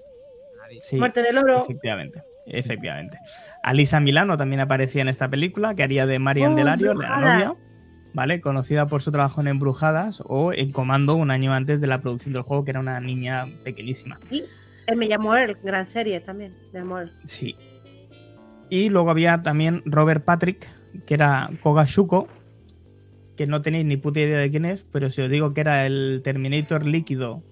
Muerte 0.94 1.22
del 1.22 1.38
oro. 1.38 1.64
Efectivamente, 1.64 2.22
efectivamente. 2.46 3.18
Alisa 3.64 4.00
Milano 4.00 4.38
también 4.38 4.60
aparecía 4.60 5.02
en 5.02 5.08
esta 5.08 5.30
película, 5.30 5.76
que 5.76 5.84
haría 5.84 6.06
de 6.06 6.20
Marian 6.20 6.54
oh, 6.54 6.56
Delario, 6.56 6.94
la 6.94 7.20
novia, 7.20 7.52
¿vale? 8.14 8.42
Conocida 8.42 8.88
por 8.88 9.02
su 9.02 9.12
trabajo 9.12 9.42
en 9.42 9.48
Embrujadas 9.48 10.24
o 10.26 10.54
en 10.54 10.72
Comando 10.72 11.16
un 11.16 11.32
año 11.32 11.54
antes 11.54 11.80
de 11.80 11.88
la 11.88 12.02
producción 12.02 12.34
del 12.34 12.42
juego, 12.44 12.66
que 12.66 12.72
era 12.72 12.80
una 12.80 13.00
niña 13.00 13.48
pequeñísima. 13.64 14.20
Y 14.32 14.44
él 14.88 14.98
me 14.98 15.08
llamó 15.08 15.36
el 15.36 15.56
gran 15.56 15.86
serie 15.86 16.20
también, 16.20 16.54
me 16.74 16.80
llamó 16.80 17.00
Sí. 17.26 17.56
Y 18.70 18.90
luego 18.90 19.12
había 19.12 19.44
también 19.44 19.84
Robert 19.86 20.24
Patrick, 20.24 20.68
que 21.06 21.14
era 21.14 21.50
Kogashuko, 21.62 22.28
que 23.36 23.46
no 23.46 23.62
tenéis 23.62 23.86
ni 23.86 23.98
puta 23.98 24.22
idea 24.22 24.40
de 24.40 24.50
quién 24.50 24.66
es, 24.66 24.86
pero 24.92 25.10
si 25.10 25.22
os 25.22 25.30
digo 25.30 25.54
que 25.54 25.62
era 25.62 25.86
el 25.86 26.22
Terminator 26.24 26.86
líquido 26.86 27.44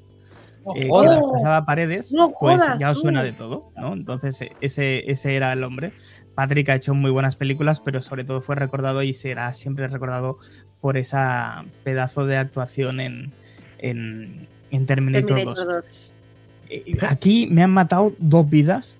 eh, 0.75 0.87
que 0.87 1.31
pasaba 1.33 1.65
paredes, 1.65 2.13
pues 2.39 2.61
ya 2.79 2.91
os 2.91 2.99
suena 2.99 3.23
de 3.23 3.31
todo, 3.31 3.71
¿no? 3.77 3.93
Entonces 3.93 4.39
ese, 4.61 5.11
ese 5.11 5.35
era 5.35 5.53
el 5.53 5.63
hombre. 5.63 5.91
Patrick 6.35 6.69
ha 6.69 6.75
hecho 6.75 6.93
muy 6.93 7.11
buenas 7.11 7.35
películas, 7.35 7.81
pero 7.81 8.01
sobre 8.01 8.23
todo 8.23 8.41
fue 8.41 8.55
recordado 8.55 9.03
y 9.03 9.13
será 9.13 9.51
siempre 9.53 9.87
recordado 9.87 10.37
por 10.79 10.97
esa 10.97 11.65
pedazo 11.83 12.25
de 12.25 12.37
actuación 12.37 12.99
en, 12.99 13.31
en, 13.79 14.47
en 14.71 14.85
Terminator, 14.85 15.43
2. 15.43 15.67
Eh, 16.69 16.97
aquí 17.07 17.47
me 17.51 17.63
han 17.63 17.71
matado 17.71 18.13
dos 18.19 18.49
vidas, 18.49 18.97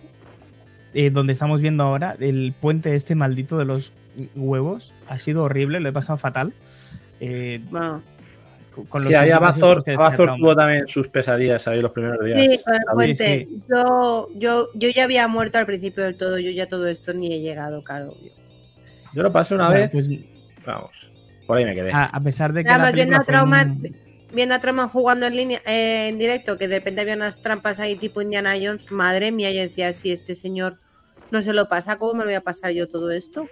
eh, 0.94 1.12
donde 1.12 1.34
estamos 1.34 1.62
viendo 1.62 1.84
ahora 1.84 2.16
el 2.20 2.54
puente 2.60 2.96
este 2.96 3.16
maldito 3.16 3.58
de 3.58 3.66
los 3.66 3.94
huevos. 4.36 4.92
Ha 5.08 5.18
sido 5.18 5.44
horrible, 5.44 5.80
lo 5.80 5.90
he 5.90 5.94
pasado 5.94 6.18
fatal. 6.18 6.54
Eh, 7.20 7.62
sí, 9.04 9.14
ahí 9.14 9.32
Abazor, 9.32 9.84
tuvo 9.84 10.56
también 10.56 10.88
sus 10.88 11.08
pesadillas 11.08 11.68
ahí 11.68 11.82
los 11.82 11.92
primeros 11.92 12.24
días. 12.26 12.40
Sí, 12.40 12.60
con 12.64 12.76
el 12.76 12.82
puente. 12.94 13.48
Yo, 13.70 14.30
yo, 14.36 14.70
yo 14.74 14.90
ya 14.90 15.04
había 15.04 15.28
muerto 15.28 15.58
al 15.58 15.66
principio 15.66 16.04
del 16.04 16.16
todo, 16.16 16.40
yo 16.40 16.52
ya 16.52 16.68
todo 16.68 16.88
esto 16.88 17.14
ni 17.14 17.34
he 17.34 17.42
llegado, 17.42 17.84
claro. 17.84 18.16
Yo 19.14 19.24
lo 19.24 19.32
pasé 19.32 19.56
una 19.56 19.70
vez. 19.70 19.90
Pues, 19.92 20.10
vamos, 20.66 21.12
por 21.48 21.58
ahí 21.58 21.66
me 21.66 21.76
quedé. 21.76 21.92
A, 21.94 22.20
pesar 22.24 22.54
de 22.54 22.64
que. 22.64 22.70
Además, 22.70 22.94
viendo 22.94 23.18
a 23.18 23.24
Trauma. 23.24 23.76
Viendo 24.32 24.54
a 24.54 24.60
Trauma 24.60 24.88
jugando 24.88 25.26
en 25.26 25.36
línea, 25.36 25.62
eh, 25.66 26.10
en 26.10 26.20
directo, 26.20 26.60
que 26.60 26.68
de 26.68 26.76
repente 26.76 27.02
había 27.02 27.16
unas 27.16 27.42
trampas 27.42 27.80
ahí 27.80 27.96
tipo 27.96 28.22
Indiana 28.22 28.54
Jones, 28.62 28.92
madre 28.92 29.32
mía, 29.32 29.52
yo 29.52 29.62
decía, 29.62 29.92
si 29.92 30.12
este 30.12 30.36
señor 30.36 30.78
no 31.32 31.42
se 31.42 31.52
lo 31.52 31.68
pasa, 31.68 31.98
¿cómo 31.98 32.14
me 32.14 32.20
lo 32.20 32.26
voy 32.26 32.36
a 32.36 32.42
pasar 32.42 32.72
yo 32.72 32.88
todo 32.88 33.10
esto? 33.10 33.48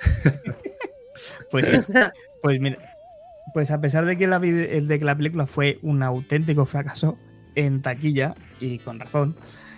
pues, 1.52 1.92
pues 2.42 2.60
mira, 2.60 2.78
pues 3.52 3.70
a 3.70 3.80
pesar 3.80 4.06
de 4.06 4.16
que 4.18 4.26
la, 4.26 4.38
de 4.38 4.98
que 4.98 5.04
la 5.04 5.16
película 5.16 5.46
fue 5.46 5.78
un 5.82 6.02
auténtico 6.02 6.66
fracaso, 6.66 7.16
en 7.54 7.82
taquilla, 7.82 8.34
y 8.60 8.78
con 8.78 9.00
razón, 9.00 9.36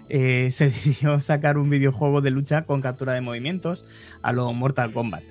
eh, 0.09 0.51
se 0.53 0.67
decidió 0.67 1.21
sacar 1.21 1.59
un 1.59 1.71
videojuego 1.71 2.21
de 2.21 2.31
lucha 2.31 2.63
con 2.63 2.81
captura 2.81 3.13
de 3.13 3.21
movimientos 3.21 3.87
a 4.23 4.33
lo 4.33 4.53
Mortal 4.53 4.93
Kombat. 4.93 5.23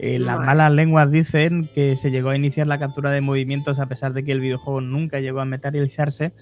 Eh, 0.00 0.20
las 0.20 0.38
malas 0.38 0.70
lenguas 0.70 1.10
dicen 1.10 1.68
que 1.74 1.96
se 1.96 2.12
llegó 2.12 2.30
a 2.30 2.36
iniciar 2.36 2.68
la 2.68 2.78
captura 2.78 3.10
de 3.10 3.20
movimientos 3.20 3.80
a 3.80 3.86
pesar 3.86 4.12
de 4.12 4.24
que 4.24 4.30
el 4.30 4.38
videojuego 4.38 4.80
nunca 4.80 5.18
llegó 5.18 5.40
a 5.40 5.44
materializarse, 5.44 6.32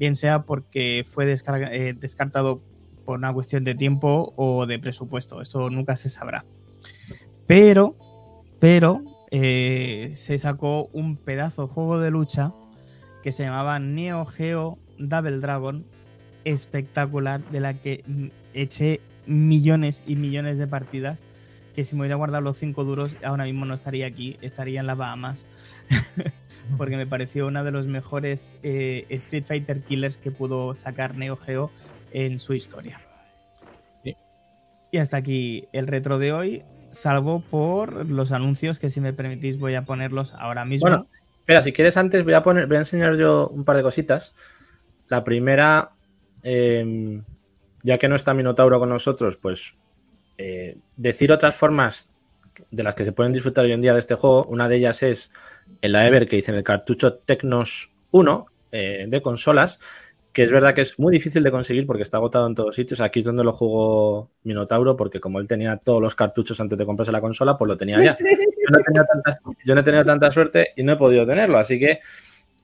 bien 0.00 0.16
sea 0.16 0.42
porque 0.42 1.06
fue 1.08 1.30
eh, 1.30 1.94
descartado 1.96 2.60
por 3.04 3.18
una 3.18 3.32
cuestión 3.32 3.62
de 3.62 3.76
tiempo 3.76 4.32
o 4.36 4.66
de 4.66 4.80
presupuesto. 4.80 5.40
Eso 5.40 5.70
nunca 5.70 5.94
se 5.94 6.08
sabrá. 6.08 6.44
Pero, 7.46 7.96
pero, 8.58 9.04
se 9.40 10.38
sacó 10.38 10.88
un 10.92 11.16
pedazo 11.16 11.66
juego 11.66 11.98
de 11.98 12.10
lucha 12.10 12.52
que 13.22 13.32
se 13.32 13.42
llamaba 13.42 13.78
Neo 13.78 14.24
Geo 14.26 14.78
Double 14.98 15.38
Dragon 15.38 15.84
espectacular 16.44 17.40
de 17.50 17.60
la 17.60 17.74
que 17.74 18.04
eché 18.52 19.00
millones 19.26 20.04
y 20.06 20.16
millones 20.16 20.58
de 20.58 20.66
partidas 20.66 21.24
que 21.74 21.84
si 21.84 21.96
me 21.96 22.02
hubiera 22.02 22.16
guardado 22.16 22.42
los 22.42 22.58
cinco 22.58 22.84
duros 22.84 23.12
ahora 23.24 23.44
mismo 23.44 23.64
no 23.64 23.74
estaría 23.74 24.06
aquí, 24.06 24.36
estaría 24.42 24.80
en 24.80 24.86
las 24.86 24.96
Bahamas. 24.96 25.44
porque 26.78 26.96
me 26.96 27.06
pareció 27.06 27.46
uno 27.46 27.62
de 27.64 27.70
los 27.70 27.86
mejores 27.86 28.58
eh, 28.62 29.06
Street 29.10 29.44
Fighter 29.44 29.80
Killers 29.80 30.16
que 30.16 30.30
pudo 30.30 30.74
sacar 30.74 31.14
Neo 31.16 31.36
Geo 31.36 31.70
en 32.12 32.38
su 32.38 32.54
historia. 32.54 33.00
Y 34.90 34.98
hasta 34.98 35.16
aquí 35.16 35.66
el 35.72 35.88
retro 35.88 36.18
de 36.18 36.32
hoy, 36.32 36.62
salvo 36.94 37.40
por 37.50 38.06
los 38.08 38.32
anuncios 38.32 38.78
que 38.78 38.90
si 38.90 39.00
me 39.00 39.12
permitís 39.12 39.58
voy 39.58 39.74
a 39.74 39.84
ponerlos 39.84 40.32
ahora 40.34 40.64
mismo. 40.64 40.88
Bueno, 40.88 41.06
espera, 41.40 41.62
si 41.62 41.72
quieres 41.72 41.96
antes 41.96 42.24
voy 42.24 42.34
a 42.34 42.42
poner, 42.42 42.66
voy 42.66 42.76
a 42.76 42.80
enseñar 42.80 43.16
yo 43.16 43.48
un 43.48 43.64
par 43.64 43.76
de 43.76 43.82
cositas. 43.82 44.34
La 45.08 45.22
primera 45.22 45.90
Em, 46.44 47.24
ya 47.82 47.96
que 47.96 48.06
no 48.06 48.16
está 48.16 48.34
Minotauro 48.34 48.78
con 48.78 48.90
nosotros, 48.90 49.38
pues 49.38 49.74
eh, 50.36 50.76
decir 50.96 51.32
otras 51.32 51.56
formas 51.56 52.10
de 52.70 52.82
las 52.82 52.94
que 52.94 53.04
se 53.04 53.12
pueden 53.12 53.32
disfrutar 53.32 53.64
hoy 53.64 53.72
en 53.72 53.80
día 53.80 53.94
de 53.94 53.98
este 53.98 54.14
juego. 54.14 54.44
Una 54.44 54.68
de 54.68 54.76
ellas 54.76 55.02
es 55.02 55.32
en 55.80 55.92
la 55.92 56.06
Ever 56.06 56.28
que 56.28 56.36
dice 56.36 56.50
en 56.50 56.58
el 56.58 56.62
cartucho 56.62 57.14
Tecnos 57.14 57.92
1 58.10 58.46
eh, 58.72 59.06
de 59.08 59.22
consolas, 59.22 59.80
que 60.34 60.42
es 60.42 60.50
verdad 60.50 60.74
que 60.74 60.80
es 60.80 60.98
muy 60.98 61.12
difícil 61.12 61.44
de 61.44 61.52
conseguir 61.52 61.86
porque 61.86 62.02
está 62.02 62.16
agotado 62.16 62.48
en 62.48 62.56
todos 62.56 62.74
sitios. 62.74 63.00
Aquí 63.00 63.20
es 63.20 63.24
donde 63.24 63.44
lo 63.44 63.52
jugó 63.52 64.32
Minotauro, 64.42 64.96
porque 64.96 65.20
como 65.20 65.38
él 65.38 65.46
tenía 65.46 65.76
todos 65.76 66.02
los 66.02 66.16
cartuchos 66.16 66.60
antes 66.60 66.76
de 66.76 66.84
comprarse 66.84 67.12
la 67.12 67.20
consola, 67.20 67.56
pues 67.56 67.68
lo 67.68 67.76
tenía 67.76 68.02
ya. 68.02 68.16
Yo 68.18 68.26
no 68.70 68.80
yo 69.64 69.74
no 69.74 69.80
he 69.80 69.84
tenido 69.84 70.04
tanta 70.04 70.30
suerte 70.32 70.72
y 70.74 70.82
no 70.82 70.94
he 70.94 70.96
podido 70.96 71.26
tenerlo, 71.26 71.58
así 71.58 71.78
que 71.78 72.00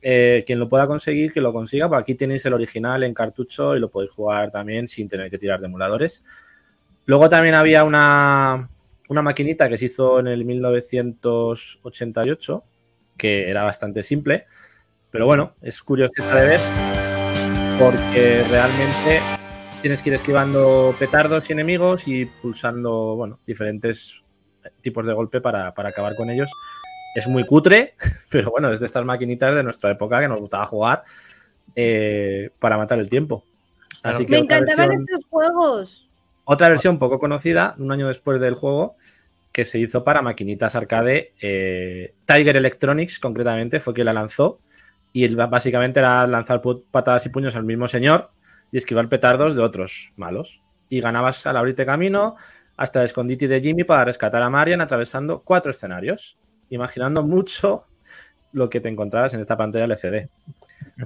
eh, 0.03 0.45
quien 0.47 0.59
lo 0.59 0.67
pueda 0.69 0.87
conseguir, 0.87 1.33
que 1.33 1.41
lo 1.41 1.53
consiga, 1.53 1.89
porque 1.89 2.03
aquí 2.03 2.15
tenéis 2.15 2.45
el 2.47 2.55
original 2.55 3.03
en 3.05 3.15
cartucho 3.15 3.77
y 3.77 3.81
lo 3.81 3.91
podéis 3.91 4.13
jugar 4.13 4.51
también 4.51 4.89
sin 4.89 5.09
tener 5.09 5.31
que 5.31 5.39
tirar 5.39 5.61
de 5.61 5.67
emuladores. 5.67 6.25
Luego 7.05 7.29
también 7.29 7.55
había 7.55 7.85
una, 7.85 8.67
una 9.09 9.23
maquinita 9.23 9.69
que 9.69 9.79
se 9.79 9.85
hizo 9.85 10.19
en 10.21 10.27
el 10.29 10.45
1988, 10.45 12.65
que 13.17 13.49
era 13.49 13.63
bastante 13.63 14.03
simple, 14.03 14.47
pero 15.11 15.27
bueno, 15.27 15.55
es 15.61 15.81
curioso 15.83 16.15
de 16.35 16.47
ver, 16.47 16.61
porque 17.81 18.45
realmente 18.51 19.23
tienes 19.81 20.03
que 20.03 20.11
ir 20.11 20.15
esquivando 20.15 20.95
petardos 20.99 21.49
y 21.49 21.55
enemigos 21.55 22.07
y 22.07 22.27
pulsando, 22.27 23.17
bueno, 23.17 23.39
diferentes 23.47 24.23
tipos 24.83 25.07
de 25.07 25.15
golpe 25.15 25.41
para, 25.41 25.73
para 25.73 25.89
acabar 25.89 26.15
con 26.15 26.29
ellos 26.29 26.51
es 27.15 27.27
muy 27.27 27.47
cutre, 27.47 27.95
pero 28.31 28.51
bueno, 28.51 28.71
es 28.71 28.81
de 28.81 28.87
estas 28.87 29.07
maquinitas 29.07 29.57
de 29.57 29.63
nuestra 29.63 29.91
época 29.91 30.21
que 30.21 30.29
nos 30.29 30.41
gustaba 30.41 30.67
jugar 30.67 31.05
eh, 31.75 32.51
para 32.59 32.77
matar 32.77 32.99
el 32.99 33.09
tiempo. 33.09 33.45
Así 34.03 34.27
que 34.27 34.33
Me 34.33 34.39
encantaban 34.41 34.93
estos 34.93 35.25
juegos. 35.31 36.07
Otra 36.45 36.69
versión 36.69 36.99
poco 36.99 37.19
conocida, 37.19 37.77
un 37.79 37.93
año 37.93 38.09
después 38.09 38.43
del 38.43 38.57
juego, 38.57 38.97
que 39.53 39.65
se 39.65 39.79
hizo 39.79 40.05
para 40.05 40.21
maquinitas 40.21 40.77
arcade. 40.77 41.33
Eh, 41.41 42.13
Tiger 42.27 42.59
Electronics, 42.59 43.19
concretamente, 43.19 43.81
fue 43.81 43.95
quien 43.95 44.05
la 44.05 44.13
lanzó. 44.13 44.61
Y 45.13 45.35
básicamente 45.35 46.01
era 46.01 46.27
lanzar 46.27 46.63
patadas 46.91 47.27
y 47.27 47.31
puños 47.31 47.57
al 47.57 47.65
mismo 47.65 47.89
señor 47.89 48.31
y 48.71 48.79
esquivar 48.79 49.09
petardos 49.09 49.57
de 49.57 49.63
otros 49.63 50.13
malos. 50.17 50.63
Y 50.89 51.01
ganabas 51.01 51.47
al 51.47 51.57
abrirte 51.57 51.85
camino 51.87 52.37
hasta 52.77 53.01
el 53.01 53.07
escondite 53.07 53.49
de 53.49 53.61
Jimmy 53.61 53.85
para 53.85 54.05
rescatar 54.05 54.43
a 54.43 54.51
Marian 54.51 54.81
atravesando 54.81 55.43
cuatro 55.43 55.71
escenarios 55.71 56.39
imaginando 56.71 57.23
mucho 57.23 57.87
lo 58.53 58.69
que 58.69 58.81
te 58.81 58.89
encontrabas 58.89 59.35
en 59.35 59.41
esta 59.41 59.57
pantalla 59.57 59.85
LCD. 59.85 60.29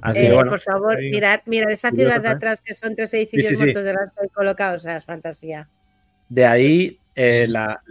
Así 0.01 0.25
eh, 0.25 0.31
por 0.31 0.59
favor, 0.59 0.97
mirad, 0.99 1.41
esa 1.69 1.91
ciudad 1.91 2.21
de 2.21 2.29
atrás 2.29 2.61
que 2.61 2.73
son 2.73 2.95
tres 2.95 3.13
edificios 3.13 3.59
muertos 3.59 3.83
de 3.83 3.93
las 3.93 4.11
que 4.13 4.29
colocados, 4.29 4.83
o 4.83 4.87
sea, 4.87 4.97
es 4.97 5.05
fantasía. 5.05 5.69
De 6.29 6.45
ahí 6.45 6.99
eh, 7.13 7.45
la, 7.47 7.81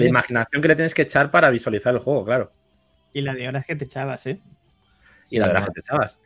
imaginación 0.00 0.62
que 0.62 0.68
le 0.68 0.76
tienes 0.76 0.94
que 0.94 1.02
echar 1.02 1.30
para 1.30 1.50
visualizar 1.50 1.94
el 1.94 2.00
juego, 2.00 2.24
claro. 2.24 2.52
Y 3.12 3.22
la 3.22 3.34
de 3.34 3.48
horas 3.48 3.66
que 3.66 3.76
te 3.76 3.84
echabas, 3.84 4.26
¿eh? 4.26 4.40
Y 5.30 5.38
la 5.38 5.46
de 5.46 5.50
horas 5.52 5.66
que 5.66 5.72
te 5.72 5.80
echabas. 5.80 6.20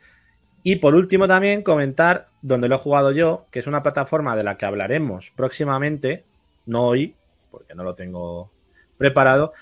Y 0.63 0.77
por 0.77 0.95
último 0.95 1.27
también 1.27 1.63
comentar 1.63 2.29
donde 2.41 2.67
lo 2.67 2.75
he 2.75 2.79
jugado 2.79 3.11
yo, 3.11 3.47
que 3.51 3.59
es 3.59 3.67
una 3.67 3.83
plataforma 3.83 4.35
de 4.35 4.43
la 4.43 4.57
que 4.57 4.65
hablaremos 4.65 5.31
próximamente, 5.31 6.25
no 6.65 6.83
hoy, 6.83 7.15
porque 7.51 7.73
no 7.73 7.83
lo 7.83 7.95
tengo 7.95 8.51
preparado, 8.97 9.53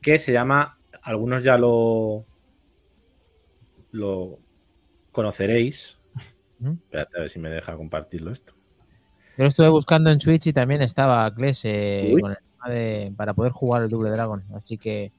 que 0.00 0.18
se 0.18 0.32
llama 0.32 0.78
algunos 1.02 1.44
ya 1.44 1.56
lo, 1.56 2.24
lo 3.92 4.38
conoceréis. 5.12 5.98
Espérate 6.60 7.16
a 7.16 7.20
ver 7.20 7.30
si 7.30 7.38
me 7.38 7.50
deja 7.50 7.76
compartirlo 7.76 8.32
esto. 8.32 8.54
Yo 9.36 9.44
lo 9.44 9.48
estuve 9.48 9.68
buscando 9.68 10.10
en 10.10 10.20
Switch 10.20 10.48
y 10.48 10.52
también 10.52 10.82
estaba 10.82 11.32
Kles 11.32 11.64
eh, 11.64 12.12
con 12.20 12.32
el 12.32 12.38
tema 12.38 12.74
de, 12.74 13.12
para 13.16 13.34
poder 13.34 13.52
jugar 13.52 13.82
el 13.82 13.88
Double 13.88 14.10
Dragon. 14.10 14.42
Así 14.54 14.76
que, 14.76 15.12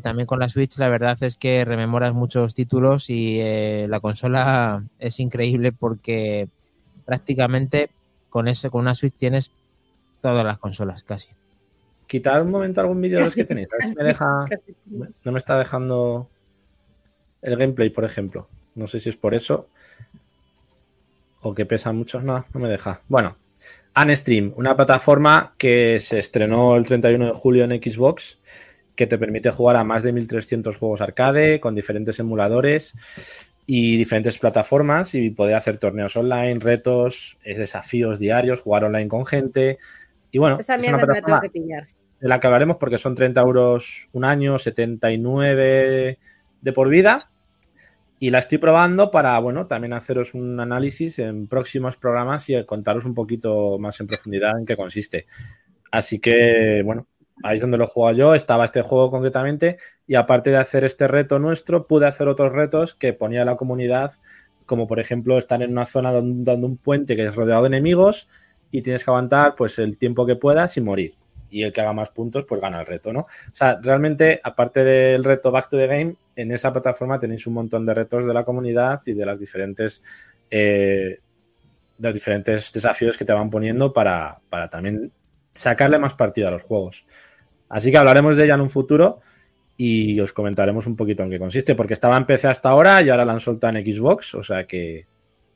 también 0.00 0.26
con 0.26 0.38
la 0.38 0.48
Switch 0.48 0.78
la 0.78 0.88
verdad 0.88 1.16
es 1.22 1.36
que 1.36 1.64
rememoras 1.64 2.14
muchos 2.14 2.54
títulos 2.54 3.10
y 3.10 3.40
eh, 3.40 3.86
la 3.88 4.00
consola 4.00 4.84
es 4.98 5.20
increíble 5.20 5.72
porque 5.72 6.48
prácticamente 7.04 7.90
con, 8.30 8.48
ese, 8.48 8.70
con 8.70 8.82
una 8.82 8.94
Switch 8.94 9.16
tienes 9.16 9.52
todas 10.20 10.44
las 10.44 10.58
consolas 10.58 11.02
casi 11.02 11.28
quitar 12.06 12.42
un 12.42 12.50
momento 12.50 12.80
algún 12.80 13.00
vídeo 13.00 13.18
de 13.18 13.24
los 13.24 13.34
que 13.34 13.44
tenéis. 13.44 13.68
me 13.96 14.04
deja, 14.04 14.44
no 15.24 15.32
me 15.32 15.38
está 15.38 15.58
dejando 15.58 16.28
el 17.42 17.56
gameplay, 17.56 17.90
por 17.90 18.04
ejemplo. 18.04 18.48
No 18.74 18.86
sé 18.86 19.00
si 19.00 19.08
es 19.08 19.16
por 19.16 19.34
eso. 19.34 19.68
O 21.40 21.54
que 21.54 21.66
pesa 21.66 21.92
mucho. 21.92 22.20
No, 22.20 22.44
no 22.52 22.60
me 22.60 22.68
deja. 22.68 23.00
Bueno, 23.08 23.36
Unstream, 23.96 24.52
una 24.56 24.76
plataforma 24.76 25.54
que 25.58 25.98
se 26.00 26.18
estrenó 26.18 26.76
el 26.76 26.86
31 26.86 27.26
de 27.26 27.32
julio 27.32 27.64
en 27.64 27.70
Xbox, 27.82 28.38
que 28.96 29.06
te 29.06 29.18
permite 29.18 29.50
jugar 29.50 29.76
a 29.76 29.84
más 29.84 30.02
de 30.02 30.12
1300 30.12 30.76
juegos 30.76 31.00
arcade 31.00 31.60
con 31.60 31.74
diferentes 31.74 32.18
emuladores 32.18 32.94
y 33.66 33.96
diferentes 33.96 34.38
plataformas 34.38 35.14
y 35.14 35.30
poder 35.30 35.56
hacer 35.56 35.78
torneos 35.78 36.16
online, 36.16 36.58
retos, 36.60 37.38
desafíos 37.44 38.18
diarios, 38.18 38.62
jugar 38.62 38.84
online 38.84 39.08
con 39.08 39.26
gente. 39.26 39.78
Y 40.30 40.38
bueno, 40.38 40.58
esa 40.58 40.78
mierda 40.78 41.06
me 41.06 41.14
la 41.14 41.22
tengo 41.22 41.40
que 41.40 41.50
pillar 41.50 41.86
de 42.20 42.28
la 42.28 42.40
que 42.40 42.46
hablaremos 42.46 42.76
porque 42.78 42.98
son 42.98 43.14
30 43.14 43.40
euros 43.40 44.08
un 44.12 44.24
año, 44.24 44.58
79 44.58 46.18
de 46.60 46.72
por 46.72 46.88
vida. 46.88 47.30
Y 48.18 48.30
la 48.30 48.38
estoy 48.38 48.56
probando 48.56 49.10
para, 49.10 49.38
bueno, 49.40 49.66
también 49.66 49.92
haceros 49.92 50.32
un 50.32 50.58
análisis 50.58 51.18
en 51.18 51.48
próximos 51.48 51.98
programas 51.98 52.48
y 52.48 52.64
contaros 52.64 53.04
un 53.04 53.14
poquito 53.14 53.78
más 53.78 54.00
en 54.00 54.06
profundidad 54.06 54.58
en 54.58 54.64
qué 54.64 54.74
consiste. 54.74 55.26
Así 55.90 56.18
que, 56.18 56.80
bueno, 56.82 57.06
ahí 57.42 57.56
es 57.56 57.62
donde 57.62 57.78
lo 57.78 57.86
juego 57.86 58.16
yo. 58.16 58.34
Estaba 58.34 58.64
este 58.64 58.82
juego 58.82 59.10
concretamente. 59.10 59.78
Y 60.06 60.14
aparte 60.14 60.50
de 60.50 60.56
hacer 60.56 60.84
este 60.84 61.08
reto 61.08 61.38
nuestro, 61.38 61.86
pude 61.86 62.06
hacer 62.06 62.28
otros 62.28 62.52
retos 62.52 62.94
que 62.94 63.12
ponía 63.12 63.44
la 63.44 63.56
comunidad, 63.56 64.12
como 64.66 64.86
por 64.86 65.00
ejemplo 65.00 65.38
estar 65.38 65.62
en 65.62 65.72
una 65.72 65.86
zona 65.86 66.12
donde, 66.12 66.50
donde 66.50 66.66
un 66.66 66.76
puente 66.76 67.16
que 67.16 67.26
es 67.26 67.34
rodeado 67.34 67.62
de 67.62 67.68
enemigos 67.68 68.28
y 68.70 68.82
tienes 68.82 69.04
que 69.04 69.10
aguantar 69.10 69.54
pues 69.56 69.78
el 69.78 69.96
tiempo 69.96 70.26
que 70.26 70.36
puedas 70.36 70.72
sin 70.72 70.84
morir 70.84 71.14
y 71.48 71.62
el 71.62 71.72
que 71.72 71.80
haga 71.80 71.92
más 71.92 72.10
puntos, 72.10 72.44
pues 72.44 72.60
gana 72.60 72.80
el 72.80 72.86
reto, 72.86 73.12
¿no? 73.12 73.20
O 73.20 73.54
sea, 73.54 73.78
realmente, 73.80 74.40
aparte 74.42 74.82
del 74.82 75.22
reto 75.22 75.50
Back 75.50 75.68
to 75.68 75.76
the 75.76 75.86
Game, 75.86 76.16
en 76.34 76.52
esa 76.52 76.72
plataforma 76.72 77.18
tenéis 77.18 77.46
un 77.46 77.54
montón 77.54 77.86
de 77.86 77.94
retos 77.94 78.26
de 78.26 78.34
la 78.34 78.44
comunidad 78.44 79.00
y 79.06 79.14
de 79.14 79.26
las 79.26 79.38
diferentes. 79.38 80.02
Eh, 80.50 81.20
de 81.98 82.08
los 82.08 82.14
diferentes 82.14 82.72
desafíos 82.72 83.16
que 83.16 83.24
te 83.24 83.32
van 83.32 83.50
poniendo 83.50 83.92
para, 83.92 84.40
también 84.70 85.12
sacarle 85.52 85.98
más 85.98 86.14
partido 86.14 86.48
a 86.48 86.50
los 86.50 86.62
juegos. 86.62 87.06
Así 87.68 87.90
que 87.90 87.96
hablaremos 87.96 88.36
de 88.36 88.44
ella 88.44 88.54
en 88.54 88.60
un 88.60 88.70
futuro 88.70 89.20
y 89.76 90.18
os 90.20 90.32
comentaremos 90.32 90.86
un 90.86 90.96
poquito 90.96 91.22
en 91.22 91.30
qué 91.30 91.38
consiste, 91.38 91.74
porque 91.74 91.94
estaba 91.94 92.16
en 92.16 92.26
PC 92.26 92.48
hasta 92.48 92.70
ahora 92.70 93.02
y 93.02 93.10
ahora 93.10 93.24
la 93.24 93.32
han 93.32 93.40
soltado 93.40 93.76
en 93.76 93.84
Xbox, 93.84 94.34
o 94.34 94.42
sea 94.42 94.66
que 94.66 95.06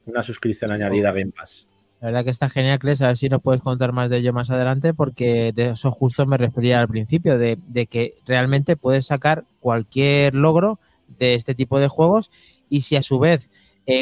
una 0.06 0.22
suscripción 0.22 0.72
añadida 0.72 1.10
a 1.10 1.12
Game 1.12 1.32
Pass. 1.32 1.66
La 2.00 2.06
verdad 2.06 2.24
que 2.24 2.30
está 2.30 2.48
genial, 2.48 2.78
Cles, 2.78 3.02
a 3.02 3.08
ver 3.08 3.18
si 3.18 3.28
nos 3.28 3.42
puedes 3.42 3.60
contar 3.60 3.92
más 3.92 4.08
de 4.08 4.18
ello 4.18 4.32
más 4.32 4.50
adelante, 4.50 4.94
porque 4.94 5.52
de 5.54 5.70
eso 5.70 5.90
justo 5.90 6.24
me 6.24 6.38
refería 6.38 6.80
al 6.80 6.88
principio, 6.88 7.38
de, 7.38 7.58
que 7.90 8.14
realmente 8.26 8.76
puedes 8.76 9.06
sacar 9.06 9.44
cualquier 9.60 10.34
logro 10.34 10.80
de 11.18 11.34
este 11.34 11.54
tipo 11.54 11.78
de 11.78 11.88
juegos 11.88 12.30
y 12.70 12.82
si 12.82 12.96
a 12.96 13.02
su 13.02 13.18
vez 13.18 13.50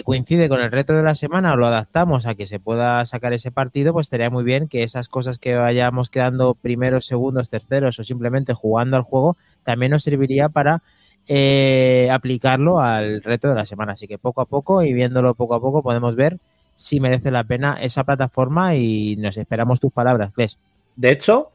coincide 0.05 0.49
con 0.49 0.61
el 0.61 0.71
reto 0.71 0.95
de 0.95 1.03
la 1.03 1.15
semana 1.15 1.53
o 1.53 1.57
lo 1.57 1.67
adaptamos 1.67 2.27
a 2.27 2.35
que 2.35 2.47
se 2.47 2.61
pueda 2.61 3.05
sacar 3.05 3.33
ese 3.33 3.51
partido, 3.51 3.93
pues 3.93 4.07
estaría 4.07 4.31
muy 4.31 4.45
bien 4.45 4.69
que 4.69 4.83
esas 4.83 5.09
cosas 5.09 5.39
que 5.39 5.55
vayamos 5.55 6.11
quedando 6.11 6.55
primeros, 6.55 7.07
segundos, 7.07 7.51
terceros 7.51 7.99
o 7.99 8.05
simplemente 8.05 8.55
jugando 8.55 8.97
al 8.97 9.03
juego, 9.03 9.37
también 9.63 9.93
nos 9.93 10.03
serviría 10.03 10.49
para 10.49 10.83
eh, 11.27 12.09
aplicarlo 12.11 12.81
al 12.81 13.23
reto 13.23 13.49
de 13.49 13.55
la 13.55 13.67
semana. 13.67 13.93
Así 13.93 14.07
que 14.07 14.19
poco 14.19 14.41
a 14.41 14.47
poco 14.47 14.83
y 14.83 14.93
viéndolo 14.93 15.35
poco 15.35 15.55
a 15.55 15.61
poco 15.61 15.83
podemos 15.83 16.17
ver 16.17 16.39
si 16.75 17.01
merece 17.01 17.31
la 17.31 17.45
pena 17.45 17.79
esa 17.81 18.05
plataforma 18.05 18.75
y 18.77 19.17
nos 19.17 19.37
esperamos 19.37 19.81
tus 19.81 19.93
palabras, 19.93 20.33
Kles. 20.33 20.59
De 20.97 21.11
hecho, 21.11 21.51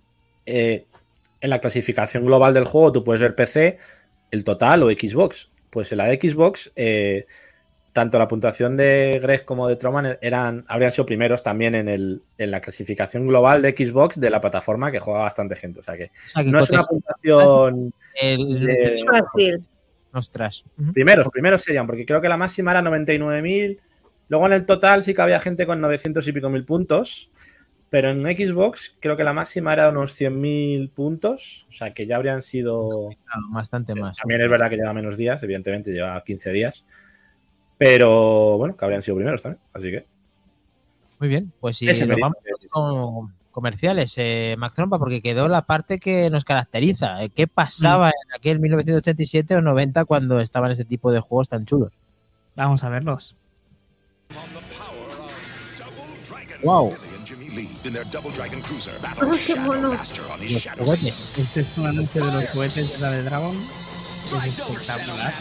eh, 0.46 0.86
en 1.40 1.50
la 1.50 1.60
clasificación 1.60 2.26
global 2.26 2.54
del 2.54 2.66
juego 2.66 2.92
tú 2.92 3.04
puedes 3.04 3.22
ver 3.22 3.36
PC, 3.36 3.80
el 4.32 4.44
total 4.44 4.84
o 4.84 4.90
Xbox. 4.90 5.50
Pues 5.70 5.92
en 5.92 5.98
la 6.00 6.06
de 6.06 6.20
Xbox, 6.22 6.72
eh, 6.76 7.26
tanto 7.94 8.18
la 8.18 8.28
puntuación 8.28 8.76
de 8.76 9.20
Greg 9.22 9.46
como 9.46 9.68
de 9.68 9.76
Troman 9.76 10.18
eran, 10.20 10.66
habrían 10.68 10.92
sido 10.92 11.06
primeros 11.06 11.44
también 11.44 11.76
en, 11.76 11.88
el, 11.88 12.24
en 12.38 12.52
la 12.52 12.60
clasificación 12.60 13.28
global 13.28 13.62
de 13.62 13.72
Xbox 13.72 14.20
de 14.20 14.32
la 14.32 14.42
plataforma 14.42 14.92
que 14.92 15.00
juega 15.00 15.22
bastante 15.22 15.56
gente. 15.56 15.80
O 15.80 15.84
sea 15.84 15.96
que, 15.96 16.12
no 16.46 16.60
es 16.60 16.70
una 16.72 16.84
puntuación 16.84 17.94
el, 18.20 18.90
Ostras. 20.12 20.64
Primeros, 20.94 21.28
primeros 21.30 21.64
serían, 21.64 21.88
porque 21.88 22.06
creo 22.06 22.22
que 22.22 22.30
la 22.30 22.38
máxima 22.38 22.72
era 22.72 22.82
99.000. 22.82 23.80
Luego 24.30 24.46
en 24.48 24.54
el 24.54 24.66
total 24.66 25.04
sí 25.04 25.14
que 25.14 25.22
había 25.22 25.40
gente 25.40 25.66
con 25.66 25.82
900 25.82 26.28
y 26.28 26.32
pico 26.32 26.50
mil 26.50 26.66
puntos. 26.66 27.32
Pero 27.90 28.10
en 28.10 28.24
Xbox 28.24 28.96
creo 29.00 29.16
que 29.16 29.24
la 29.24 29.34
máxima 29.34 29.74
era 29.74 29.90
unos 29.90 30.20
100.000 30.20 30.92
puntos. 30.92 31.68
O 31.70 31.72
sea 31.72 31.94
que 31.94 32.08
ya 32.08 32.16
habrían 32.16 32.42
sido. 32.42 33.10
Bastante 33.52 33.94
más. 33.94 34.18
También 34.18 34.42
es 34.42 34.50
verdad 34.50 34.70
que 34.70 34.78
lleva 34.78 34.94
menos 34.94 35.16
días, 35.16 35.42
evidentemente 35.44 35.92
lleva 35.92 36.24
15 36.24 36.52
días. 36.52 36.86
Pero 37.78 38.58
bueno, 38.58 38.76
que 38.76 38.86
habrían 38.86 39.02
sido 39.02 39.18
primeros 39.18 39.42
también. 39.42 39.62
Así 39.74 39.92
que. 39.92 40.06
Muy 41.20 41.30
bien, 41.30 41.54
pues 41.60 41.78
si 41.78 41.86
nos 41.86 42.20
vamos 42.20 42.38
con 42.70 43.34
comerciales, 43.52 44.14
eh, 44.18 44.56
Mac 44.58 44.74
Trompa, 44.76 45.00
porque 45.00 45.22
quedó 45.22 45.48
la 45.48 45.62
parte 45.66 46.00
que 46.00 46.30
nos 46.30 46.44
caracteriza. 46.44 47.24
Eh, 47.24 47.30
¿Qué 47.30 47.48
pasaba 47.48 48.08
mm. 48.08 48.12
en 48.12 48.36
aquel 48.36 48.60
1987 48.60 49.56
o 49.56 49.62
90 49.62 50.06
cuando 50.06 50.40
estaban 50.40 50.72
este 50.72 50.86
tipo 50.86 51.12
de 51.14 51.22
juegos 51.22 51.50
tan 51.50 51.66
chulos? 51.66 51.94
Vamos 52.56 52.84
a 52.84 52.90
verlos. 52.90 53.36
¡Wow! 56.64 56.96
qué 59.46 59.56
mono! 59.56 59.94
Este 59.94 61.60
es 61.60 61.78
un 61.78 61.88
anuncio 61.88 62.26
de 62.26 62.32
los 62.34 62.46
cohetes 62.48 62.94
de 62.94 63.00
la 63.00 63.12
de 63.12 63.24
Dragon. 63.24 63.56
Es 64.26 64.60
espectacular. 64.60 65.34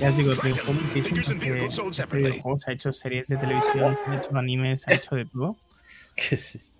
Ya 0.00 0.10
os 0.10 0.16
digo, 0.16 0.30
triunfó 0.32 0.72
muchísimo 0.72 1.20
porque 1.24 1.66
este 1.66 2.16
videojuego 2.16 2.58
se 2.58 2.70
ha 2.70 2.74
hecho 2.74 2.92
series 2.92 3.28
de 3.28 3.36
televisión, 3.36 3.96
se 3.96 4.10
ha 4.10 4.16
hecho 4.16 4.36
animes, 4.36 4.82
se 4.82 4.92
ha 4.92 4.96
hecho 4.96 5.14
de 5.16 5.24
todo. 5.26 5.56
¿Qué 6.16 6.34
es, 6.34 6.72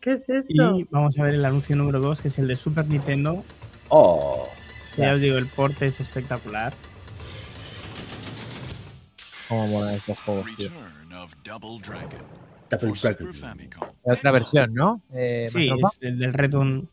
¿Qué 0.00 0.12
es 0.12 0.28
esto? 0.28 0.78
Y 0.78 0.86
vamos 0.90 1.18
a 1.18 1.22
ver 1.24 1.34
el 1.34 1.44
anuncio 1.44 1.74
número 1.76 2.00
2, 2.00 2.22
que 2.22 2.28
es 2.28 2.38
el 2.38 2.48
de 2.48 2.56
Super 2.56 2.86
Nintendo. 2.86 3.44
Oh. 3.88 4.48
Ya 4.96 5.14
os 5.14 5.20
digo, 5.20 5.38
el 5.38 5.46
porte 5.46 5.86
es 5.86 6.00
espectacular. 6.00 6.74
Cómo 9.48 9.66
mola 9.68 9.94
estos 9.94 10.18
juegos, 10.20 10.46
tío. 10.56 10.70
Double 11.44 11.80
Dragon. 11.82 12.46
Otra 14.02 14.32
versión, 14.32 14.74
¿no? 14.74 15.00
Eh, 15.12 15.46
sí, 15.50 15.68
es 15.68 15.98
el 16.00 16.18
del 16.18 16.32
Return. 16.32 16.88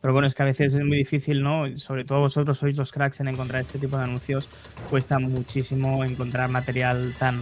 Pero 0.00 0.14
bueno, 0.14 0.26
es 0.26 0.34
que 0.34 0.42
a 0.42 0.46
veces 0.46 0.74
es 0.74 0.84
muy 0.84 0.96
difícil, 0.96 1.42
¿no? 1.42 1.76
Sobre 1.76 2.04
todo 2.04 2.20
vosotros 2.20 2.58
sois 2.58 2.76
los 2.76 2.90
cracks 2.90 3.20
en 3.20 3.28
encontrar 3.28 3.60
este 3.60 3.78
tipo 3.78 3.98
de 3.98 4.04
anuncios. 4.04 4.48
Cuesta 4.88 5.18
muchísimo 5.18 6.04
encontrar 6.04 6.48
material 6.48 7.14
tan, 7.18 7.40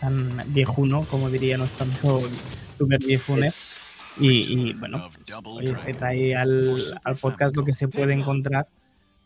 tan 0.00 0.42
viejuno, 0.48 1.06
como 1.10 1.30
diría 1.30 1.56
nuestro 1.56 1.84
amigo 1.84 2.28
Super 2.76 2.98
Viejunes. 2.98 3.54
Y, 4.18 4.68
y, 4.68 4.72
bueno, 4.74 5.10
pues, 5.42 5.80
se 5.80 5.94
trae 5.94 6.34
al, 6.34 6.76
al, 7.04 7.16
podcast 7.16 7.54
lo 7.54 7.64
que 7.64 7.74
se 7.74 7.86
puede 7.86 8.14
encontrar, 8.14 8.66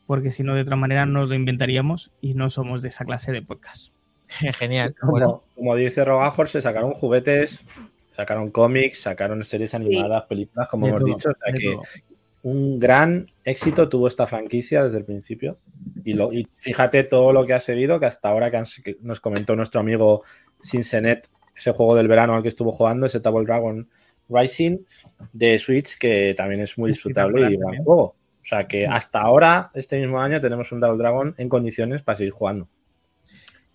porque 0.06 0.32
si 0.32 0.42
no, 0.42 0.54
de 0.56 0.62
otra 0.62 0.74
manera 0.74 1.06
nos 1.06 1.28
lo 1.28 1.36
inventaríamos 1.36 2.10
y 2.20 2.34
no 2.34 2.50
somos 2.50 2.82
de 2.82 2.88
esa 2.88 3.04
clase 3.04 3.30
de 3.30 3.42
podcast. 3.42 3.92
Genial. 4.58 4.94
Bueno, 5.02 5.44
como 5.54 5.76
dice 5.76 6.04
Rogajor, 6.04 6.48
se 6.48 6.60
sacaron 6.60 6.92
juguetes, 6.92 7.64
sacaron 8.12 8.50
cómics, 8.50 9.02
sacaron 9.02 9.42
series 9.44 9.74
animadas, 9.74 10.24
películas, 10.24 10.68
como 10.68 10.88
hemos 10.88 11.04
dicho. 11.04 11.30
O 11.30 11.34
sea 11.44 11.52
que 11.52 11.78
un 12.42 12.78
gran 12.78 13.30
éxito 13.44 13.88
tuvo 13.88 14.08
esta 14.08 14.26
franquicia 14.26 14.84
desde 14.84 14.98
el 14.98 15.04
principio. 15.04 15.58
Y, 16.04 16.14
lo, 16.14 16.32
y 16.32 16.48
fíjate 16.54 17.04
todo 17.04 17.32
lo 17.32 17.44
que 17.44 17.54
ha 17.54 17.60
seguido, 17.60 18.00
que 18.00 18.06
hasta 18.06 18.28
ahora 18.28 18.50
que, 18.50 18.96
nos 19.02 19.20
comentó 19.20 19.56
nuestro 19.56 19.80
amigo 19.80 20.22
Sinsenet, 20.60 21.28
ese 21.54 21.72
juego 21.72 21.94
del 21.94 22.08
verano 22.08 22.34
al 22.34 22.42
que 22.42 22.48
estuvo 22.48 22.72
jugando, 22.72 23.06
ese 23.06 23.20
Double 23.20 23.44
Dragon 23.44 23.88
Rising 24.28 24.78
de 25.32 25.58
Switch, 25.58 25.98
que 25.98 26.34
también 26.36 26.60
es 26.60 26.78
muy 26.78 26.90
disfrutable 26.90 27.50
y 27.50 27.56
gran 27.56 27.84
juego. 27.84 28.02
O 28.02 28.44
sea 28.44 28.66
que 28.66 28.86
hasta 28.86 29.20
ahora, 29.20 29.70
este 29.74 30.00
mismo 30.00 30.20
año, 30.20 30.40
tenemos 30.40 30.72
un 30.72 30.80
Double 30.80 30.98
Dragon 30.98 31.34
en 31.36 31.48
condiciones 31.48 32.02
para 32.02 32.16
seguir 32.16 32.32
jugando. 32.32 32.68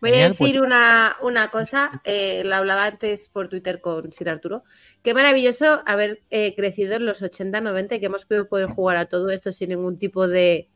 Voy 0.01 0.11
a 0.11 0.29
decir 0.29 0.57
pues. 0.57 0.61
una, 0.61 1.15
una, 1.21 1.49
cosa, 1.49 2.01
eh, 2.03 2.43
lo 2.45 2.55
hablaba 2.55 2.85
antes 2.85 3.29
por 3.29 3.47
Twitter 3.47 3.79
con 3.79 4.11
Sir 4.11 4.29
Arturo. 4.29 4.63
Qué 5.01 5.13
maravilloso 5.13 5.81
haber 5.85 6.21
eh, 6.29 6.53
crecido 6.55 6.95
en 6.95 7.05
los 7.05 7.21
80, 7.21 7.61
90 7.61 7.95
y 7.95 7.99
que 7.99 8.05
hemos 8.07 8.25
podido 8.25 8.47
poder 8.47 8.67
jugar 8.67 8.97
a 8.97 9.05
todo 9.05 9.29
esto 9.29 9.51
sin 9.51 9.69
ningún 9.69 9.97
tipo 9.97 10.27
de 10.27 10.69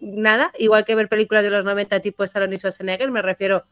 nada, 0.00 0.52
igual 0.58 0.84
que 0.84 0.94
ver 0.94 1.08
películas 1.08 1.42
de 1.42 1.50
los 1.50 1.64
90 1.64 2.00
tipo 2.00 2.24
Stallone 2.24 2.54
y 2.54 2.58
Schwarzenegger, 2.58 3.10
me 3.10 3.22
refiero, 3.22 3.66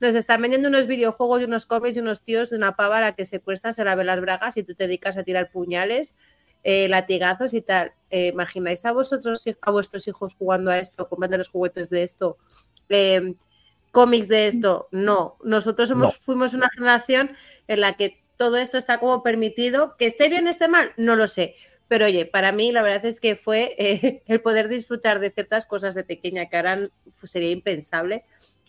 nos 0.00 0.14
están 0.14 0.42
vendiendo 0.42 0.68
unos 0.68 0.86
videojuegos 0.86 1.40
y 1.40 1.44
unos 1.44 1.64
cómics 1.64 1.96
y 1.96 2.00
unos 2.00 2.22
tíos 2.22 2.50
de 2.50 2.56
una 2.56 2.76
pava 2.76 2.98
a 2.98 3.00
la 3.00 3.12
que 3.12 3.24
secuestra, 3.24 3.72
se 3.72 3.84
la 3.84 3.94
ve 3.94 4.04
las 4.04 4.20
bragas 4.20 4.56
y 4.56 4.62
tú 4.62 4.74
te 4.74 4.84
dedicas 4.84 5.16
a 5.16 5.22
tirar 5.22 5.50
puñales, 5.50 6.16
eh, 6.64 6.88
latigazos 6.88 7.54
y 7.54 7.60
tal. 7.60 7.92
¿Imagináis 8.10 8.84
a 8.84 8.92
vosotros, 8.92 9.44
a 9.60 9.70
vuestros 9.70 10.06
hijos 10.08 10.34
jugando 10.34 10.70
a 10.70 10.78
esto, 10.78 11.08
comprando 11.08 11.38
los 11.38 11.48
juguetes 11.48 11.90
de 11.90 12.02
esto? 12.02 12.38
Cómics 13.94 14.28
de 14.28 14.48
esto. 14.48 14.88
No, 14.90 15.38
nosotros 15.42 15.88
somos, 15.88 16.18
fuimos 16.18 16.52
una 16.52 16.68
generación 16.68 17.30
en 17.68 17.80
la 17.80 17.94
que 17.94 18.22
todo 18.36 18.58
esto 18.58 18.76
está 18.76 18.98
como 18.98 19.22
permitido. 19.22 19.96
Que 19.96 20.04
esté 20.04 20.28
bien, 20.28 20.46
esté 20.46 20.68
mal, 20.68 20.92
no 20.98 21.16
lo 21.16 21.28
sé. 21.28 21.54
Pero 21.88 22.06
oye, 22.06 22.26
para 22.26 22.52
mí 22.52 22.72
la 22.72 22.82
verdad 22.82 23.06
es 23.06 23.20
que 23.20 23.36
fue 23.36 23.74
eh, 23.78 24.22
el 24.26 24.42
poder 24.42 24.68
disfrutar 24.68 25.20
de 25.20 25.30
ciertas 25.30 25.64
cosas 25.64 25.94
de 25.94 26.04
pequeña 26.04 26.46
que 26.50 26.56
ahora 26.56 26.90
sería 27.22 27.50
impensable. 27.50 28.24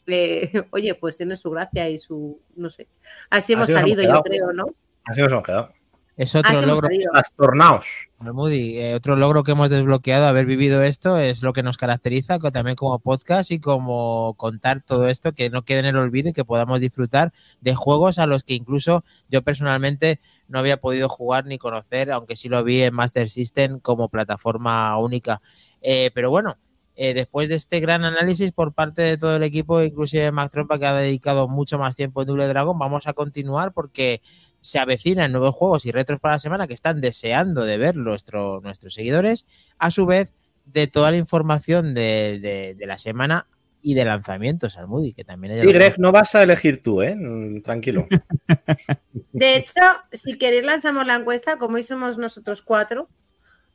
Eh, 0.07 0.63
oye, 0.71 0.95
pues 0.95 1.17
tiene 1.17 1.35
su 1.35 1.49
gracia 1.49 1.89
y 1.89 1.97
su, 1.97 2.39
no 2.55 2.69
sé. 2.69 2.87
Así 3.29 3.53
hemos 3.53 3.69
salido, 3.69 4.03
yo 4.03 4.21
creo, 4.21 4.53
¿no? 4.53 4.67
Así 5.03 5.21
nos 5.21 5.31
hemos 5.31 5.43
quedado. 5.43 5.73
Es 6.17 6.33
otro 6.33 6.61
logro. 6.61 6.87
Trastornaos. 7.11 8.07
Moody, 8.19 8.79
eh, 8.79 8.95
otro 8.95 9.17
logro 9.17 9.43
que 9.43 9.51
hemos 9.51 9.69
desbloqueado, 9.69 10.27
haber 10.27 10.45
vivido 10.45 10.81
esto, 10.81 11.17
es 11.17 11.43
lo 11.43 11.51
que 11.51 11.61
nos 11.61 11.77
caracteriza 11.77 12.39
también 12.39 12.77
como 12.77 12.99
podcast 12.99 13.51
y 13.51 13.59
como 13.59 14.33
contar 14.37 14.79
todo 14.79 15.09
esto, 15.09 15.33
que 15.33 15.49
no 15.49 15.63
quede 15.63 15.79
en 15.79 15.87
el 15.87 15.97
olvido 15.97 16.29
y 16.29 16.33
que 16.33 16.45
podamos 16.45 16.79
disfrutar 16.79 17.33
de 17.59 17.75
juegos 17.75 18.17
a 18.17 18.27
los 18.27 18.43
que 18.43 18.53
incluso 18.53 19.03
yo 19.29 19.41
personalmente 19.41 20.21
no 20.47 20.59
había 20.59 20.77
podido 20.77 21.09
jugar 21.09 21.45
ni 21.45 21.57
conocer, 21.57 22.09
aunque 22.11 22.37
sí 22.37 22.47
lo 22.47 22.63
vi 22.63 22.83
en 22.83 22.93
Master 22.93 23.29
System 23.29 23.79
como 23.79 24.07
plataforma 24.07 24.97
única. 24.97 25.41
Eh, 25.81 26.11
pero 26.13 26.29
bueno, 26.29 26.57
eh, 26.95 27.13
después 27.13 27.49
de 27.49 27.55
este 27.55 27.81
gran 27.81 28.05
análisis 28.05 28.53
por 28.53 28.73
parte 28.73 29.01
de 29.01 29.17
todo 29.17 29.35
el 29.35 29.43
equipo, 29.43 29.81
inclusive 29.81 30.31
Mac 30.31 30.49
Trompa, 30.49 30.79
que 30.79 30.85
ha 30.85 30.93
dedicado 30.93 31.49
mucho 31.49 31.77
más 31.77 31.97
tiempo 31.97 32.21
en 32.21 32.27
Double 32.27 32.47
Dragon, 32.47 32.79
vamos 32.79 33.05
a 33.05 33.13
continuar 33.13 33.73
porque 33.73 34.21
se 34.65 34.79
avecinan 34.79 35.31
nuevos 35.31 35.53
juegos 35.53 35.85
y 35.85 35.91
retros 35.91 36.19
para 36.19 36.35
la 36.35 36.39
semana 36.39 36.65
que 36.65 36.73
están 36.73 36.99
deseando 36.99 37.65
de 37.65 37.77
ver 37.77 37.95
nuestro, 37.95 38.61
nuestros 38.61 38.95
seguidores, 38.95 39.45
a 39.77 39.91
su 39.91 40.07
vez 40.07 40.33
de 40.65 40.87
toda 40.87 41.11
la 41.11 41.17
información 41.17 41.93
de, 41.93 42.75
la 42.79 42.97
semana 42.97 43.45
y 43.83 43.93
de 43.93 44.05
lanzamientos 44.05 44.75
al 44.77 44.87
Moody, 44.87 45.13
que 45.13 45.23
también 45.23 45.53
es... 45.53 45.61
Sí, 45.61 45.71
Greg, 45.71 45.99
no 45.99 46.11
vas 46.11 46.33
a 46.33 46.41
elegir 46.41 46.81
tú, 46.81 47.03
¿eh? 47.03 47.15
Mm, 47.15 47.61
tranquilo. 47.61 48.07
De 49.33 49.55
hecho, 49.55 49.81
si 50.11 50.35
queréis 50.39 50.65
lanzamos 50.65 51.05
la 51.05 51.17
encuesta, 51.17 51.59
como 51.59 51.75
hoy 51.75 51.83
somos 51.83 52.17
nosotros 52.17 52.63
cuatro, 52.63 53.07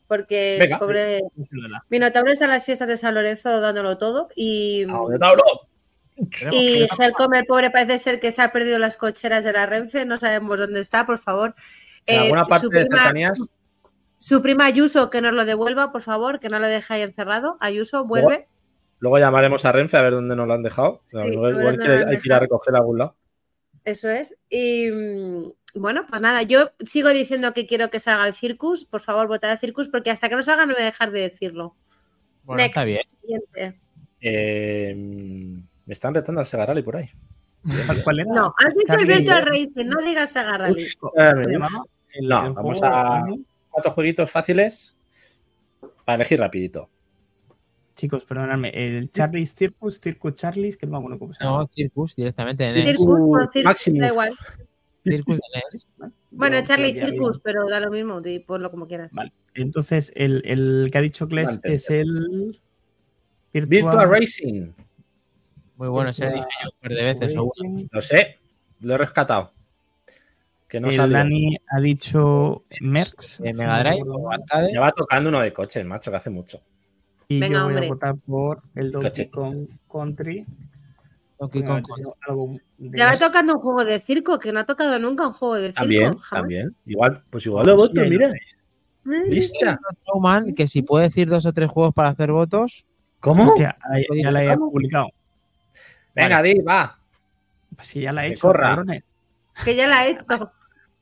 porque 0.09 0.57
Venga. 0.59 0.81
pobre 0.81 1.21
Minotauro 1.89 2.33
está 2.33 2.47
en 2.47 2.51
las 2.51 2.65
fiestas 2.65 2.89
de 2.89 2.97
San 2.97 3.15
Lorenzo 3.15 3.61
dándolo 3.61 3.97
todo 3.97 4.29
y... 4.35 4.83
¡Minotauro! 4.87 5.45
Y 6.53 6.87
Helcom, 6.99 7.35
el 7.35 7.47
pobre, 7.47 7.71
parece 7.71 7.99
ser 7.99 8.21
que 8.21 8.33
se 8.33 8.43
ha 8.43 8.53
perdido 8.53 8.79
las 8.79 8.97
cocheras 8.97 9.45
de 9.45 9.53
la 9.53 9.67
Renfe, 9.67 10.05
no 10.05 10.19
sabemos 10.19 10.59
dónde 10.59 10.81
está, 10.81 11.07
por 11.07 11.19
favor. 11.19 11.55
En 12.07 12.21
alguna 12.21 12.43
eh, 12.43 12.45
parte 12.49 12.69
de 12.69 12.81
cercanías. 12.83 13.41
Su, 14.19 14.43
prima 14.43 14.67
Ayuso, 14.67 15.09
que 15.09 15.23
nos 15.23 15.33
lo 15.33 15.45
devuelva, 15.45 15.93
por 15.93 16.03
favor, 16.03 16.41
que 16.41 16.49
no 16.49 16.59
lo 16.59 16.69
deje 16.69 16.95
ahí 16.95 17.03
encerrado. 17.03 17.57
Ayuso, 17.61 18.05
vuelve. 18.05 18.49
Luego, 18.99 19.19
llamaremos 19.19 19.65
a 19.65 19.73
Renfe 19.73 19.97
a 19.97 20.03
ver 20.03 20.13
dónde 20.13 20.37
nos 20.37 20.47
lo 20.47 20.55
han 20.55 20.63
dejado. 20.63 21.03
igual 21.25 21.81
hay 22.09 22.19
que 22.19 22.29
ir 22.29 22.33
a 22.33 22.39
recoger 22.39 22.75
a 22.75 22.79
algún 22.79 22.99
lado. 22.99 23.17
Eso 23.85 24.11
es. 24.11 24.37
Y 24.51 24.91
mm, 24.91 25.53
bueno, 25.75 26.05
pues 26.07 26.21
nada, 26.21 26.43
yo 26.43 26.73
sigo 26.81 27.09
diciendo 27.09 27.55
que 27.55 27.67
quiero 27.67 27.89
que 27.91 27.99
salga 27.99 28.27
el 28.27 28.35
Circus. 28.35 28.85
Por 28.85 29.01
favor, 29.01 29.27
votar 29.27 29.51
al 29.51 29.59
Circus, 29.59 29.89
porque 29.89 30.11
hasta 30.11 30.29
que 30.29 30.37
no 30.37 30.43
salga 30.43 30.67
no 30.67 30.75
voy 30.75 30.83
a 30.83 30.87
dejar 30.87 31.13
de 31.13 31.21
decirlo. 31.21 31.77
Bueno, 32.45 32.63
está 32.63 32.85
bien. 32.85 33.01
Eh, 34.21 35.63
me 35.91 35.95
están 35.95 36.15
retando 36.15 36.41
al 36.41 36.47
Sega 36.47 36.67
Rally 36.67 36.83
por 36.83 36.99
ahí. 36.99 37.11
¿Cuál 38.05 38.21
era? 38.21 38.33
No, 38.33 38.55
has 38.57 38.73
dicho 38.77 38.95
el 38.97 39.07
Virtual 39.07 39.45
Racing, 39.45 39.87
no 39.87 40.01
digas 40.05 40.31
Sega 40.31 40.57
Rally. 40.57 40.87
No, 42.23 42.55
vamos 42.55 42.81
a 42.81 43.25
cuatro 43.69 43.91
jueguitos 43.91 44.31
fáciles 44.31 44.97
para 46.05 46.15
elegir 46.15 46.39
rapidito. 46.39 46.89
Chicos, 47.97 48.25
perdonadme, 48.25 48.71
el 48.73 49.11
Charlie's 49.11 49.53
Circus, 49.53 50.01
Circus 50.01 50.37
Charlie's, 50.37 50.77
que 50.77 50.87
no 50.87 50.93
me 50.93 50.99
acuerdo 50.99 51.19
cómo 51.19 51.35
se 51.35 51.43
llama. 51.43 51.59
No, 51.59 51.67
Circus 51.67 52.15
directamente. 52.15 52.73
Circus 52.73 53.07
o 53.09 53.51
Circus, 53.53 53.99
da 53.99 54.07
igual. 54.07 54.31
Circus 55.03 55.41
de 55.41 56.09
Bueno, 56.31 56.59
Charlie 56.65 56.95
Circus, 56.95 57.41
pero 57.41 57.67
da 57.69 57.81
lo 57.81 57.91
mismo, 57.91 58.23
ponlo 58.47 58.71
como 58.71 58.87
quieras. 58.87 59.13
Vale, 59.13 59.33
entonces 59.55 60.13
el, 60.15 60.41
el 60.45 60.89
que 60.93 60.99
ha 60.99 61.01
dicho 61.01 61.27
Kles 61.27 61.59
es 61.65 61.91
el 61.91 62.61
Virtual, 63.53 64.09
Racing. 64.09 64.71
Muy 65.81 65.89
bueno, 65.89 66.13
se 66.13 66.27
ha 66.27 66.31
dicho 66.31 66.47
yo 66.63 66.69
un 66.69 66.79
par 66.79 66.93
de 66.93 67.05
veces. 67.05 67.35
Lo 67.35 68.01
sé, 68.03 68.37
lo 68.83 68.95
he 68.95 68.99
rescatado. 68.99 69.51
Que 70.69 70.79
no 70.79 70.91
el 70.91 71.11
Dani 71.11 71.57
ha 71.71 71.81
dicho 71.81 72.65
Merx. 72.83 73.39
De 73.39 73.55
Mega 73.55 73.83
Drive 73.83 74.05
Ya 74.75 74.81
va 74.83 74.93
tocando 74.93 75.31
uno 75.31 75.41
de 75.41 75.55
coches, 75.55 75.83
macho, 75.87 76.11
que 76.11 76.19
hace 76.19 76.29
mucho. 76.29 76.61
Y 77.29 77.41
yo 77.41 77.65
voy 77.65 77.83
a 77.83 77.89
votar 77.89 78.15
por 78.19 78.61
el 78.75 78.93
Donkey 78.93 79.31
Kong 79.31 79.57
Country. 79.91 80.45
Donkey 81.39 81.65
Kong 81.65 81.83
Country. 81.83 82.61
Ya 82.79 83.13
va 83.13 83.19
tocando 83.19 83.55
un 83.55 83.61
juego 83.61 83.83
de 83.83 84.01
circo, 84.01 84.39
que 84.39 84.53
no 84.53 84.61
ha 84.61 84.67
tocado 84.67 84.99
nunca 84.99 85.29
un 85.29 85.33
juego 85.33 85.55
de 85.55 85.69
circo. 85.69 85.81
También, 85.81 86.15
también. 86.31 86.77
Igual, 86.85 87.25
pues 87.31 87.47
igual 87.47 87.65
lo 87.65 87.77
voto, 87.77 88.03
mira. 88.03 88.31
Lista. 89.05 89.81
que 90.55 90.67
si 90.67 90.83
puede 90.83 91.09
decir 91.09 91.31
dos 91.31 91.47
o 91.47 91.55
tres 91.55 91.71
juegos 91.71 91.95
para 91.95 92.11
hacer 92.11 92.33
votos. 92.33 92.85
¿Cómo? 93.19 93.55
ya, 93.57 93.79
la 94.31 94.45
he 94.45 94.59
publicado. 94.59 95.09
Venga, 96.15 96.43
di, 96.43 96.61
va. 96.61 96.99
Pues 97.75 97.89
si 97.89 98.01
ya 98.01 98.13
la 98.13 98.27
he 98.27 98.31
hecho, 98.31 98.49
corra. 98.49 98.83
Que 99.65 99.77
ya 99.77 99.87
la 99.87 100.07
he 100.07 100.11
hecho. 100.11 100.53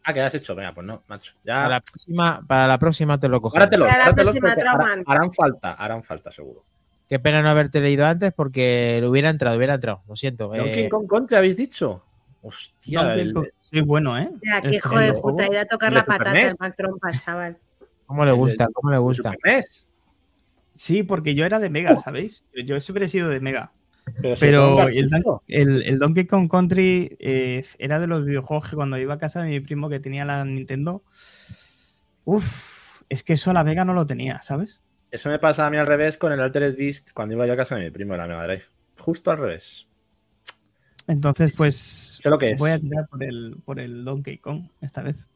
Ah, 0.04 0.14
que 0.14 0.22
has 0.22 0.34
hecho. 0.34 0.54
Venga, 0.54 0.72
pues 0.72 0.86
no, 0.86 1.02
macho. 1.08 1.34
Ya... 1.44 1.54
Para, 1.54 1.68
la 1.68 1.80
próxima, 1.80 2.44
para 2.46 2.66
la 2.66 2.78
próxima 2.78 3.20
te 3.20 3.28
lo 3.28 3.40
cojo. 3.40 3.54
Para 3.54 3.66
la 3.76 4.14
próxima, 4.14 4.52
harán, 4.52 5.04
harán 5.06 5.32
falta, 5.32 5.72
harán 5.74 6.02
falta, 6.02 6.30
seguro. 6.30 6.64
Qué 7.08 7.18
pena 7.18 7.40
no 7.40 7.48
haberte 7.48 7.80
leído 7.80 8.06
antes 8.06 8.32
porque 8.32 8.98
lo 9.00 9.10
hubiera 9.10 9.30
entrado, 9.30 9.56
hubiera 9.56 9.74
entrado. 9.74 10.02
Lo 10.06 10.14
siento. 10.14 10.48
Donkey 10.48 10.84
eh... 10.84 10.88
Kong 10.88 11.06
Country 11.08 11.36
habéis 11.36 11.56
dicho. 11.56 12.04
Hostia, 12.42 13.14
el... 13.14 13.34
sí, 13.70 13.80
bueno, 13.80 14.18
¿eh? 14.18 14.30
Ya, 14.46 14.60
qué 14.60 14.76
hijo 14.76 14.98
de 14.98 15.12
puta, 15.14 15.46
ir 15.46 15.58
a 15.58 15.64
tocar 15.64 15.92
la 15.92 16.04
patata 16.04 16.38
el 16.38 16.54
Mac 16.58 16.76
Trompa, 16.76 17.10
chaval. 17.12 17.58
¿Cómo 18.06 18.24
le 18.24 18.32
gusta? 18.32 18.68
¿Cómo 18.72 18.90
le 18.90 18.98
gusta? 18.98 19.34
Sí, 20.74 21.02
porque 21.02 21.34
yo 21.34 21.44
era 21.44 21.58
de 21.58 21.70
Mega, 21.70 22.00
¿sabéis? 22.00 22.46
Yo 22.64 22.80
siempre 22.80 23.06
he 23.06 23.08
sido 23.08 23.28
de 23.28 23.40
Mega. 23.40 23.72
Pero, 24.40 24.88
el, 24.88 25.98
Donkey 25.98 26.26
Kong 26.26 26.50
Country 26.50 27.16
eh, 27.18 27.64
era 27.78 27.98
de 27.98 28.06
los 28.06 28.24
videojuegos 28.24 28.70
que 28.70 28.76
cuando 28.76 28.98
iba 28.98 29.14
a 29.14 29.18
casa 29.18 29.42
de 29.42 29.50
mi 29.50 29.60
primo 29.60 29.88
que 29.88 30.00
tenía 30.00 30.24
la 30.24 30.44
Nintendo, 30.44 31.02
uff, 32.24 33.02
es 33.08 33.22
que 33.22 33.34
eso 33.34 33.52
la 33.52 33.64
Mega 33.64 33.84
no 33.84 33.94
lo 33.94 34.06
tenía, 34.06 34.42
¿sabes? 34.42 34.80
Eso 35.10 35.30
me 35.30 35.38
pasa 35.38 35.66
a 35.66 35.70
mí 35.70 35.78
al 35.78 35.86
revés 35.86 36.18
con 36.18 36.32
el 36.32 36.40
Altered 36.40 36.76
Beast 36.76 37.12
cuando 37.12 37.34
iba 37.34 37.46
yo 37.46 37.54
a 37.54 37.56
casa 37.56 37.76
de 37.76 37.84
mi 37.84 37.90
primo 37.90 38.14
en 38.14 38.20
la 38.20 38.26
Mega 38.26 38.44
Drive. 38.44 38.64
Justo 38.98 39.30
al 39.30 39.38
revés. 39.38 39.88
Entonces, 41.06 41.56
pues 41.56 42.20
¿Qué 42.22 42.28
lo 42.28 42.38
que 42.38 42.52
es? 42.52 42.60
voy 42.60 42.70
a 42.70 42.78
tirar 42.78 43.08
por 43.08 43.22
el, 43.22 43.56
por 43.64 43.80
el 43.80 44.04
Donkey 44.04 44.36
Kong 44.38 44.68
esta 44.82 45.02
vez. 45.02 45.26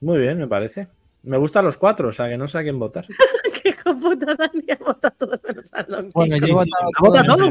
Muy 0.00 0.18
bien, 0.18 0.38
me 0.38 0.46
parece. 0.46 0.88
Me 1.22 1.38
gustan 1.38 1.64
los 1.64 1.78
cuatro, 1.78 2.08
o 2.08 2.12
sea 2.12 2.28
que 2.28 2.36
no 2.36 2.48
sé 2.48 2.58
a 2.58 2.62
quién 2.62 2.78
votar. 2.78 3.06
Puta 4.00 4.34
Dani 4.34 4.64
ha 4.70 4.84
votado 4.84 5.14
todo 5.18 5.40
menos 5.46 5.72
al 5.72 5.86
Donkey 5.86 6.10
Bueno, 6.14 6.36
yo 6.36 6.46
he 6.46 6.52
votado 6.52 6.90
todo, 6.98 7.48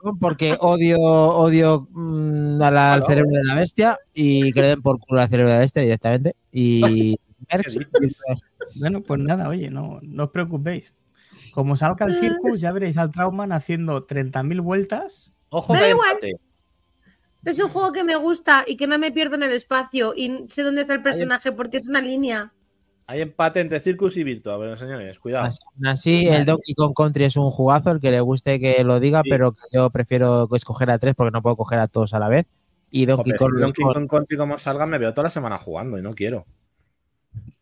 todo 0.00 0.16
porque 0.20 0.56
odio, 0.60 0.98
odio 0.98 1.88
mmm, 1.90 2.60
al 2.62 3.04
cerebro 3.06 3.30
de 3.30 3.44
la 3.44 3.54
bestia 3.54 3.98
y 4.14 4.52
que 4.52 4.62
le 4.62 4.68
den 4.68 4.82
por 4.82 4.98
culo 4.98 5.20
al 5.20 5.28
cerebro 5.28 5.50
de 5.50 5.56
la 5.56 5.60
bestia 5.60 5.82
directamente. 5.82 6.34
Y 6.52 7.16
Bueno, 8.74 9.02
pues 9.02 9.20
nada, 9.20 9.48
oye, 9.48 9.70
no, 9.70 9.98
no 10.02 10.24
os 10.24 10.30
preocupéis. 10.30 10.92
Como 11.52 11.76
salga 11.76 12.06
el 12.06 12.14
circus, 12.14 12.60
ya 12.60 12.72
veréis 12.72 12.98
al 12.98 13.10
Trauman 13.10 13.52
haciendo 13.52 14.06
30.000 14.06 14.62
vueltas. 14.62 15.32
Ojo, 15.48 15.72
me 15.72 15.90
igual. 15.90 16.18
Es 17.44 17.58
un 17.58 17.68
juego 17.68 17.92
que 17.92 18.04
me 18.04 18.16
gusta 18.16 18.64
y 18.66 18.76
que 18.76 18.86
no 18.86 18.98
me 18.98 19.10
pierdo 19.10 19.36
en 19.36 19.44
el 19.44 19.52
espacio 19.52 20.12
y 20.14 20.46
sé 20.50 20.62
dónde 20.62 20.82
está 20.82 20.94
el 20.94 21.02
personaje 21.02 21.52
porque 21.52 21.78
es 21.78 21.86
una 21.86 22.00
línea. 22.00 22.52
Hay 23.10 23.22
empate 23.22 23.60
entre 23.60 23.80
Circus 23.80 24.18
y 24.18 24.22
Virtua, 24.22 24.58
pero 24.58 24.76
señores, 24.76 25.18
cuidado. 25.18 25.48
Así, 25.86 26.28
el 26.28 26.44
Donkey 26.44 26.74
Kong 26.74 26.92
Country 26.94 27.24
es 27.24 27.38
un 27.38 27.50
jugazo, 27.50 27.90
el 27.90 28.00
que 28.00 28.10
le 28.10 28.20
guste 28.20 28.60
que 28.60 28.84
lo 28.84 29.00
diga, 29.00 29.22
pero 29.22 29.54
yo 29.72 29.88
prefiero 29.88 30.46
escoger 30.54 30.90
a 30.90 30.98
tres 30.98 31.14
porque 31.14 31.30
no 31.30 31.40
puedo 31.40 31.56
coger 31.56 31.78
a 31.78 31.88
todos 31.88 32.12
a 32.12 32.18
la 32.18 32.28
vez. 32.28 32.44
Y 32.90 33.06
Donkey, 33.06 33.32
Kong, 33.32 33.54
Donkey 33.58 33.82
Kong 33.82 34.06
Country 34.06 34.36
como 34.36 34.58
salga 34.58 34.84
me 34.84 34.98
veo 34.98 35.14
toda 35.14 35.24
la 35.24 35.30
semana 35.30 35.58
jugando 35.58 35.96
y 35.98 36.02
no 36.02 36.12
quiero. 36.12 36.44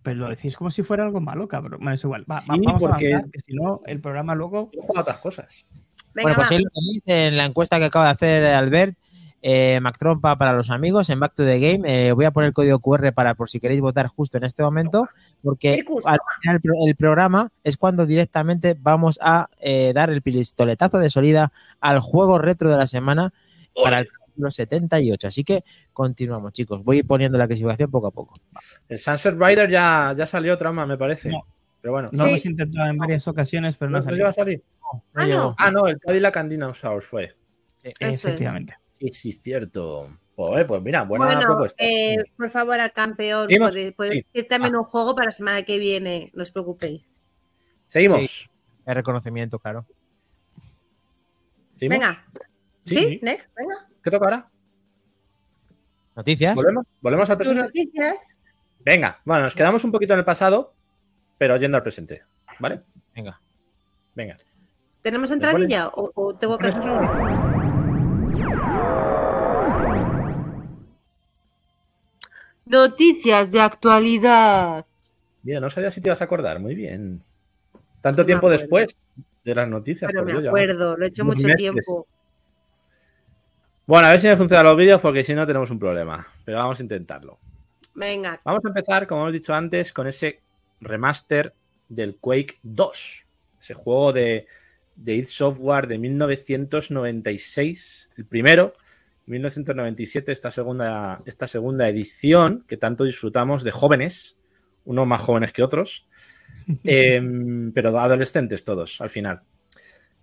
Pero 0.02 0.16
lo 0.16 0.28
decís 0.28 0.56
como 0.56 0.72
si 0.72 0.82
fuera 0.82 1.04
algo 1.04 1.20
malo, 1.20 1.46
cabrón. 1.46 1.78
Bueno, 1.78 1.94
es 1.94 2.02
igual. 2.02 2.24
vamos 2.26 2.44
porque... 2.80 3.12
a 3.12 3.18
avanzar, 3.18 3.30
que 3.30 3.38
si 3.38 3.54
no, 3.54 3.82
el 3.86 4.00
programa 4.00 4.34
luego... 4.34 4.72
Juega 4.76 5.02
otras 5.02 5.18
cosas. 5.18 5.64
bueno, 6.12 6.34
pues 6.34 6.50
ahí 6.50 6.58
lo 6.58 6.70
tenéis 6.70 7.02
en 7.06 7.36
la 7.36 7.44
encuesta 7.44 7.78
que 7.78 7.84
acaba 7.84 8.06
de 8.06 8.10
hacer 8.10 8.46
Albert 8.46 8.98
eh, 9.48 9.78
Mac 9.80 9.96
Trompa 9.96 10.36
para 10.36 10.54
los 10.54 10.70
amigos 10.70 11.08
en 11.08 11.20
Back 11.20 11.34
to 11.36 11.44
the 11.44 11.60
Game. 11.60 11.84
Eh, 11.86 12.10
voy 12.10 12.24
a 12.24 12.32
poner 12.32 12.48
el 12.48 12.52
código 12.52 12.80
QR 12.80 13.12
para 13.12 13.36
por 13.36 13.48
si 13.48 13.60
queréis 13.60 13.80
votar 13.80 14.08
justo 14.08 14.38
en 14.38 14.42
este 14.42 14.64
momento, 14.64 15.06
porque 15.40 15.84
al 16.04 16.18
final 16.40 16.60
el 16.84 16.96
programa 16.96 17.52
es 17.62 17.76
cuando 17.76 18.06
directamente 18.06 18.76
vamos 18.76 19.20
a 19.22 19.48
eh, 19.60 19.92
dar 19.94 20.10
el 20.10 20.20
pistoletazo 20.20 20.98
de 20.98 21.10
salida 21.10 21.52
al 21.78 22.00
juego 22.00 22.38
retro 22.38 22.68
de 22.70 22.76
la 22.76 22.88
semana 22.88 23.32
para 23.80 24.00
el 24.00 24.08
capítulo 24.08 24.50
78. 24.50 25.28
Así 25.28 25.44
que 25.44 25.62
continuamos, 25.92 26.52
chicos. 26.52 26.82
Voy 26.82 27.04
poniendo 27.04 27.38
la 27.38 27.46
clasificación 27.46 27.88
poco 27.88 28.08
a 28.08 28.10
poco. 28.10 28.34
El 28.88 28.98
Sunset 28.98 29.36
Rider 29.38 29.70
ya, 29.70 30.12
ya 30.16 30.26
salió 30.26 30.56
trama, 30.56 30.86
me 30.86 30.98
parece. 30.98 31.30
Pero 31.80 31.92
bueno, 31.92 32.08
no 32.10 32.24
lo 32.24 32.30
hemos 32.30 32.46
intentado 32.46 32.90
en 32.90 32.98
varias 32.98 33.28
ocasiones, 33.28 33.76
pero 33.76 33.92
no, 33.92 34.00
no, 34.00 34.26
a 34.26 34.32
salir. 34.32 34.64
ah, 35.14 35.24
no. 35.24 35.54
ah, 35.56 35.70
no, 35.70 35.86
el 35.86 36.00
Cadillac 36.00 36.36
and 36.36 36.50
Dinosaurs 36.50 37.06
fue. 37.06 37.36
Efectivamente. 37.84 38.74
Sí, 38.98 39.08
sí, 39.08 39.32
cierto. 39.32 40.08
Pues, 40.34 40.66
pues 40.66 40.82
mira, 40.82 41.02
buena 41.02 41.40
propuesta. 41.40 41.82
Eh, 41.82 42.16
por 42.36 42.50
favor, 42.50 42.78
al 42.78 42.92
campeón, 42.92 43.48
puede, 43.48 43.94
decir 43.96 44.48
también 44.48 44.74
ah. 44.74 44.80
un 44.80 44.84
juego 44.84 45.14
para 45.14 45.26
la 45.26 45.32
semana 45.32 45.62
que 45.62 45.78
viene, 45.78 46.30
no 46.34 46.42
os 46.42 46.50
preocupéis. 46.50 47.20
Seguimos. 47.86 48.50
El 48.84 48.94
reconocimiento, 48.94 49.58
claro. 49.58 49.86
Venga. 51.80 52.24
¿Sí? 52.84 53.18
Next, 53.22 53.50
venga. 53.54 53.88
¿Qué 54.02 54.10
toca 54.10 54.24
ahora? 54.26 54.50
Noticias. 56.14 56.54
¿Volvemos? 56.54 56.86
¿Volvemos 57.00 57.30
al 57.30 57.36
presente? 57.36 57.62
noticias? 57.62 58.36
Venga, 58.80 59.20
bueno, 59.24 59.42
nos 59.42 59.54
quedamos 59.54 59.84
un 59.84 59.92
poquito 59.92 60.14
en 60.14 60.20
el 60.20 60.24
pasado, 60.24 60.74
pero 61.38 61.56
yendo 61.56 61.76
al 61.76 61.82
presente. 61.82 62.22
¿Vale? 62.58 62.82
Venga. 63.14 63.40
Venga. 64.14 64.36
¿Tenemos 65.00 65.30
entradilla 65.30 65.88
o, 65.88 66.10
o 66.14 66.34
tengo 66.34 66.56
que 66.56 66.68
Noticias 72.66 73.50
de 73.52 73.60
actualidad. 73.60 74.84
Mira, 75.42 75.60
no 75.60 75.70
sabía 75.70 75.92
si 75.92 76.00
te 76.00 76.08
ibas 76.08 76.20
a 76.20 76.24
acordar. 76.24 76.58
Muy 76.58 76.74
bien. 76.74 77.22
Tanto 78.00 78.26
tiempo 78.26 78.50
después 78.50 78.96
de 79.44 79.54
las 79.54 79.68
noticias. 79.68 80.10
Pero 80.12 80.24
me 80.24 80.48
acuerdo, 80.48 80.96
lo 80.96 81.04
he 81.04 81.08
hecho 81.08 81.24
mucho 81.24 81.46
tiempo. 81.56 82.08
Bueno, 83.86 84.08
a 84.08 84.10
ver 84.10 84.18
si 84.18 84.26
me 84.26 84.36
funcionan 84.36 84.66
los 84.66 84.76
vídeos 84.76 85.00
porque 85.00 85.22
si 85.22 85.32
no 85.32 85.46
tenemos 85.46 85.70
un 85.70 85.78
problema. 85.78 86.26
Pero 86.44 86.58
vamos 86.58 86.80
a 86.80 86.82
intentarlo. 86.82 87.38
Venga. 87.94 88.40
Vamos 88.44 88.64
a 88.64 88.68
empezar, 88.68 89.06
como 89.06 89.20
hemos 89.22 89.32
dicho 89.32 89.54
antes, 89.54 89.92
con 89.92 90.08
ese 90.08 90.40
remaster 90.80 91.54
del 91.88 92.16
Quake 92.16 92.58
2. 92.64 93.26
Ese 93.60 93.74
juego 93.74 94.12
de, 94.12 94.48
de 94.96 95.14
id 95.14 95.26
Software 95.26 95.86
de 95.86 95.98
1996. 95.98 98.10
El 98.16 98.26
primero 98.26 98.72
1997, 99.26 100.32
esta 100.32 100.50
segunda, 100.50 101.22
esta 101.26 101.46
segunda 101.46 101.88
edición 101.88 102.64
que 102.68 102.76
tanto 102.76 103.04
disfrutamos 103.04 103.64
de 103.64 103.72
jóvenes, 103.72 104.38
unos 104.84 105.06
más 105.06 105.20
jóvenes 105.20 105.52
que 105.52 105.62
otros, 105.62 106.08
em, 106.84 107.72
pero 107.72 107.98
adolescentes 107.98 108.64
todos 108.64 109.00
al 109.00 109.10
final. 109.10 109.42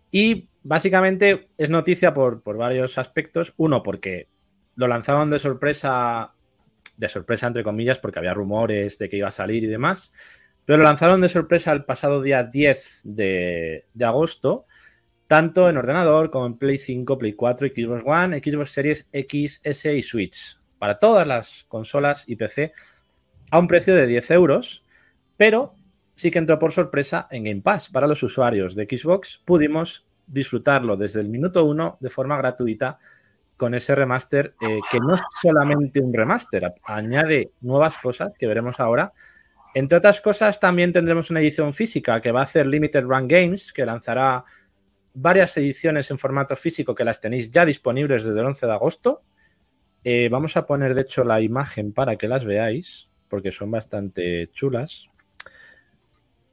Y 0.09 0.47
básicamente 0.61 1.49
es 1.57 1.69
noticia 1.69 2.13
por, 2.13 2.41
por, 2.43 2.57
varios 2.57 2.97
aspectos. 2.97 3.53
Uno, 3.57 3.81
porque 3.81 4.27
lo 4.75 4.87
lanzaban 4.87 5.29
de 5.29 5.39
sorpresa, 5.39 6.33
de 6.97 7.09
sorpresa 7.09 7.47
entre 7.47 7.63
comillas, 7.63 7.99
porque 7.99 8.19
había 8.19 8.33
rumores 8.33 8.97
de 8.99 9.09
que 9.09 9.17
iba 9.17 9.27
a 9.27 9.31
salir 9.31 9.63
y 9.63 9.67
demás, 9.67 10.13
pero 10.65 10.77
lo 10.77 10.83
lanzaron 10.85 11.19
de 11.19 11.29
sorpresa 11.29 11.71
el 11.71 11.83
pasado 11.83 12.21
día 12.21 12.43
10 12.43 13.01
de, 13.03 13.85
de 13.93 14.05
agosto 14.05 14.65
tanto 15.33 15.67
en 15.67 15.77
ordenador 15.77 16.29
como 16.29 16.45
en 16.45 16.59
Play 16.59 16.77
5, 16.77 17.17
Play 17.17 17.33
4, 17.33 17.69
Xbox 17.69 18.03
One, 18.05 18.37
Xbox 18.37 18.69
Series 18.69 19.09
X, 19.11 19.61
S 19.63 19.91
y 19.91 20.03
Switch. 20.03 20.59
Para 20.77 20.99
todas 20.99 21.25
las 21.25 21.65
consolas 21.67 22.29
y 22.29 22.35
PC 22.35 22.71
a 23.49 23.57
un 23.57 23.65
precio 23.65 23.95
de 23.95 24.05
10 24.05 24.29
euros, 24.29 24.83
pero 25.35 25.73
sí 26.13 26.29
que 26.29 26.37
entró 26.37 26.59
por 26.59 26.71
sorpresa 26.71 27.27
en 27.31 27.45
Game 27.45 27.61
Pass. 27.61 27.89
Para 27.89 28.05
los 28.05 28.21
usuarios 28.21 28.75
de 28.75 28.85
Xbox 28.85 29.41
pudimos 29.43 30.05
disfrutarlo 30.27 30.97
desde 30.97 31.21
el 31.21 31.29
minuto 31.29 31.65
1 31.65 31.97
de 31.99 32.09
forma 32.11 32.37
gratuita 32.37 32.99
con 33.57 33.73
ese 33.73 33.95
remaster 33.95 34.53
eh, 34.61 34.81
que 34.91 34.99
no 34.99 35.15
es 35.15 35.21
solamente 35.41 35.99
un 35.99 36.13
remaster, 36.13 36.75
añade 36.83 37.53
nuevas 37.61 37.97
cosas 37.97 38.33
que 38.37 38.45
veremos 38.45 38.79
ahora. 38.79 39.13
Entre 39.73 39.97
otras 39.97 40.21
cosas, 40.21 40.59
también 40.59 40.93
tendremos 40.93 41.31
una 41.31 41.39
edición 41.39 41.73
física 41.73 42.21
que 42.21 42.31
va 42.31 42.41
a 42.41 42.43
hacer 42.43 42.67
Limited 42.67 43.01
Run 43.01 43.27
Games, 43.27 43.73
que 43.73 43.83
lanzará 43.83 44.43
varias 45.13 45.55
ediciones 45.57 46.09
en 46.11 46.17
formato 46.17 46.55
físico 46.55 46.95
que 46.95 47.03
las 47.03 47.21
tenéis 47.21 47.51
ya 47.51 47.65
disponibles 47.65 48.23
desde 48.23 48.39
el 48.39 48.45
11 48.45 48.65
de 48.65 48.71
agosto. 48.71 49.21
Eh, 50.03 50.29
vamos 50.29 50.57
a 50.57 50.65
poner, 50.65 50.95
de 50.95 51.01
hecho, 51.01 51.23
la 51.23 51.41
imagen 51.41 51.93
para 51.93 52.17
que 52.17 52.27
las 52.27 52.45
veáis, 52.45 53.09
porque 53.29 53.51
son 53.51 53.71
bastante 53.71 54.49
chulas. 54.51 55.07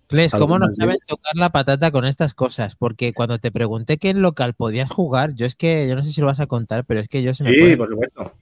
Cles, 0.06 0.32
¿cómo 0.32 0.58
no 0.58 0.72
saben 0.72 0.98
tocar 1.06 1.36
la 1.36 1.50
patata 1.50 1.92
con 1.92 2.04
estas 2.04 2.34
cosas? 2.34 2.74
Porque 2.74 3.12
cuando 3.12 3.38
te 3.38 3.52
pregunté 3.52 3.96
qué 3.96 4.10
en 4.10 4.22
local 4.22 4.54
podías 4.54 4.90
jugar, 4.90 5.34
yo 5.34 5.46
es 5.46 5.54
que, 5.54 5.88
yo 5.88 5.94
no 5.94 6.02
sé 6.02 6.12
si 6.12 6.20
lo 6.20 6.26
vas 6.26 6.40
a 6.40 6.46
contar, 6.46 6.84
pero 6.84 6.98
es 6.98 7.06
que 7.06 7.22
yo 7.22 7.32
se 7.32 7.44
me. 7.44 7.54
Sí, 7.54 7.76
por 7.76 7.88
supuesto. 7.88 8.34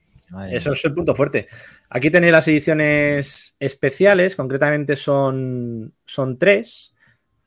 Eso 0.49 0.73
es 0.73 0.85
el 0.85 0.93
punto 0.93 1.15
fuerte. 1.15 1.47
Aquí 1.89 2.09
tenéis 2.09 2.33
las 2.33 2.47
ediciones 2.47 3.55
especiales, 3.59 4.35
concretamente 4.35 4.95
son, 4.95 5.93
son 6.05 6.37
tres. 6.37 6.95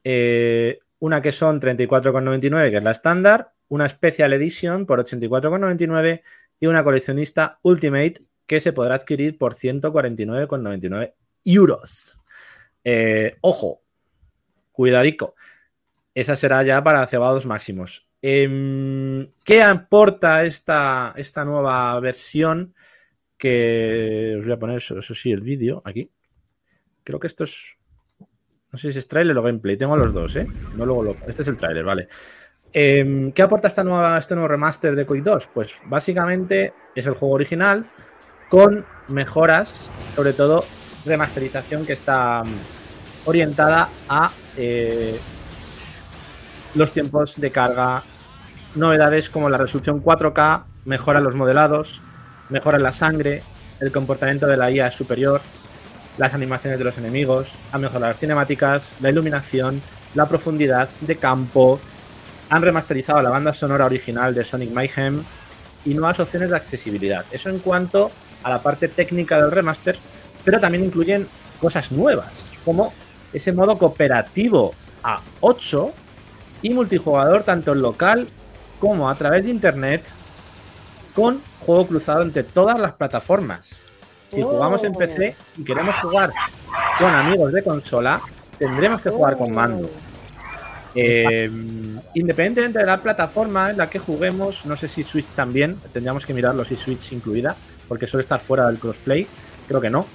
Eh, 0.04 0.80
una 1.02 1.20
que 1.20 1.32
son 1.32 1.60
34,99, 1.60 2.70
que 2.70 2.76
es 2.76 2.84
la 2.84 2.92
estándar, 2.92 3.54
una 3.66 3.88
Special 3.88 4.32
Edition 4.34 4.86
por 4.86 5.04
84,99 5.04 6.22
y 6.60 6.66
una 6.66 6.84
coleccionista 6.84 7.58
Ultimate 7.62 8.22
que 8.46 8.60
se 8.60 8.72
podrá 8.72 8.94
adquirir 8.94 9.36
por 9.36 9.54
149,99 9.54 11.14
euros. 11.44 12.20
Eh, 12.84 13.36
ojo, 13.40 13.82
cuidadico. 14.70 15.34
Esa 16.14 16.36
será 16.36 16.62
ya 16.62 16.84
para 16.84 17.04
cebados 17.08 17.46
máximos. 17.46 18.06
Em, 18.20 19.32
¿Qué 19.44 19.60
aporta 19.60 20.44
esta, 20.44 21.14
esta, 21.16 21.44
nueva 21.44 21.98
versión? 21.98 22.74
Que 23.36 24.36
os 24.38 24.44
voy 24.44 24.52
a 24.52 24.58
poner, 24.58 24.76
eso, 24.76 25.02
sí, 25.02 25.32
el 25.32 25.40
vídeo 25.40 25.82
aquí. 25.84 26.12
Creo 27.02 27.18
que 27.18 27.26
esto 27.26 27.42
es. 27.42 27.76
No 28.72 28.78
sé 28.78 28.90
si 28.90 28.98
es 28.98 29.06
trailer 29.06 29.36
o 29.36 29.42
gameplay. 29.42 29.76
Tengo 29.76 29.96
los 29.96 30.14
dos, 30.14 30.34
¿eh? 30.36 30.46
No 30.76 30.86
luego 30.86 31.14
Este 31.26 31.42
es 31.42 31.48
el 31.48 31.58
trailer, 31.58 31.84
vale. 31.84 32.08
Em, 32.72 33.30
¿Qué 33.32 33.42
aporta 33.42 33.68
esta 33.68 33.84
nueva, 33.84 34.16
este 34.16 34.34
nuevo 34.34 34.48
remaster 34.48 34.96
de 34.96 35.04
Quake 35.04 35.22
2? 35.22 35.48
Pues 35.52 35.76
básicamente 35.84 36.72
es 36.94 37.06
el 37.06 37.12
juego 37.12 37.34
original 37.34 37.84
con 38.48 38.86
mejoras, 39.08 39.92
sobre 40.16 40.32
todo 40.32 40.64
remasterización 41.04 41.84
que 41.84 41.92
está 41.92 42.44
orientada 43.26 43.90
a 44.08 44.32
eh, 44.56 45.18
los 46.74 46.92
tiempos 46.92 47.38
de 47.38 47.50
carga, 47.50 48.02
novedades 48.74 49.28
como 49.28 49.50
la 49.50 49.58
resolución 49.58 50.02
4K, 50.02 50.64
mejora 50.86 51.20
los 51.20 51.34
modelados, 51.34 52.00
mejora 52.48 52.78
la 52.78 52.92
sangre, 52.92 53.42
el 53.80 53.92
comportamiento 53.92 54.46
de 54.46 54.56
la 54.56 54.70
IA 54.70 54.86
es 54.86 54.94
superior, 54.94 55.42
las 56.18 56.34
animaciones 56.34 56.78
de 56.78 56.84
los 56.84 56.98
enemigos, 56.98 57.52
ha 57.72 57.78
mejorado 57.78 58.08
las 58.08 58.18
cinemáticas, 58.18 58.94
la 59.00 59.10
iluminación, 59.10 59.80
la 60.14 60.28
profundidad 60.28 60.88
de 61.00 61.16
campo, 61.16 61.80
han 62.50 62.62
remasterizado 62.62 63.22
la 63.22 63.30
banda 63.30 63.52
sonora 63.52 63.86
original 63.86 64.34
de 64.34 64.44
Sonic 64.44 64.72
Mayhem 64.72 65.22
y 65.84 65.94
nuevas 65.94 66.20
opciones 66.20 66.50
de 66.50 66.56
accesibilidad. 66.56 67.24
Eso 67.30 67.48
en 67.48 67.60
cuanto 67.60 68.10
a 68.42 68.50
la 68.50 68.62
parte 68.62 68.88
técnica 68.88 69.40
del 69.40 69.50
remaster, 69.50 69.96
pero 70.44 70.60
también 70.60 70.84
incluyen 70.84 71.26
cosas 71.60 71.92
nuevas, 71.92 72.44
como 72.64 72.92
ese 73.32 73.52
modo 73.52 73.78
cooperativo 73.78 74.74
a 75.02 75.20
8 75.40 75.92
y 76.62 76.70
multijugador 76.74 77.42
tanto 77.42 77.72
en 77.72 77.82
local 77.82 78.28
como 78.78 79.08
a 79.08 79.14
través 79.14 79.46
de 79.46 79.52
internet 79.52 80.10
con 81.14 81.40
juego 81.60 81.86
cruzado 81.86 82.22
entre 82.22 82.42
todas 82.42 82.78
las 82.78 82.92
plataformas. 82.92 83.76
Si 84.32 84.40
jugamos 84.40 84.82
en 84.82 84.94
PC 84.94 85.36
y 85.58 85.62
queremos 85.62 85.94
jugar 85.96 86.30
con 86.98 87.14
amigos 87.14 87.52
de 87.52 87.62
consola, 87.62 88.18
tendremos 88.58 89.02
que 89.02 89.10
jugar 89.10 89.36
con 89.36 89.52
mando. 89.54 89.90
Eh, 90.94 91.50
independientemente 92.14 92.78
de 92.78 92.86
la 92.86 92.96
plataforma 92.96 93.70
en 93.70 93.76
la 93.76 93.90
que 93.90 93.98
juguemos, 93.98 94.64
no 94.64 94.74
sé 94.74 94.88
si 94.88 95.02
Switch 95.02 95.26
también, 95.34 95.76
tendríamos 95.92 96.24
que 96.24 96.32
mirarlo 96.32 96.64
si 96.64 96.76
Switch 96.76 97.12
incluida, 97.12 97.54
porque 97.86 98.06
suele 98.06 98.22
estar 98.22 98.40
fuera 98.40 98.66
del 98.68 98.78
crossplay, 98.78 99.26
creo 99.68 99.82
que 99.82 99.90
no. 99.90 100.06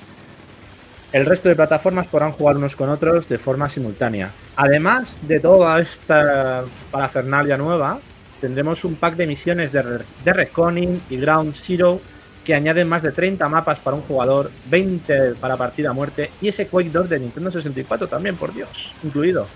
El 1.13 1.23
resto 1.27 1.49
de 1.49 1.55
plataformas 1.55 2.07
podrán 2.07 2.31
jugar 2.31 2.57
unos 2.57 2.75
con 2.75 2.89
otros 2.89 3.29
de 3.29 3.37
forma 3.37 3.69
simultánea. 3.69 4.31
Además 4.55 5.27
de 5.27 5.39
toda 5.39 5.79
esta 5.79 6.63
parafernalia 6.89 7.55
nueva, 7.55 7.99
tendremos 8.41 8.83
un 8.83 8.95
pack 8.95 9.15
de 9.15 9.27
misiones 9.27 9.71
de, 9.71 9.99
de 10.25 10.33
Reconning 10.33 11.03
y 11.07 11.17
Ground 11.17 11.53
Zero 11.53 12.01
que 12.47 12.55
añaden 12.55 12.87
más 12.87 13.03
de 13.03 13.11
30 13.11 13.49
mapas 13.49 13.81
para 13.81 13.97
un 13.97 14.03
jugador, 14.03 14.49
20 14.69 15.33
para 15.33 15.57
partida 15.57 15.89
a 15.89 15.93
muerte 15.93 16.29
y 16.39 16.47
ese 16.47 16.67
Quake 16.67 16.91
2 16.91 17.09
de 17.09 17.19
Nintendo 17.19 17.51
64 17.51 18.07
también, 18.07 18.37
por 18.37 18.53
Dios, 18.53 18.95
incluido. 19.03 19.47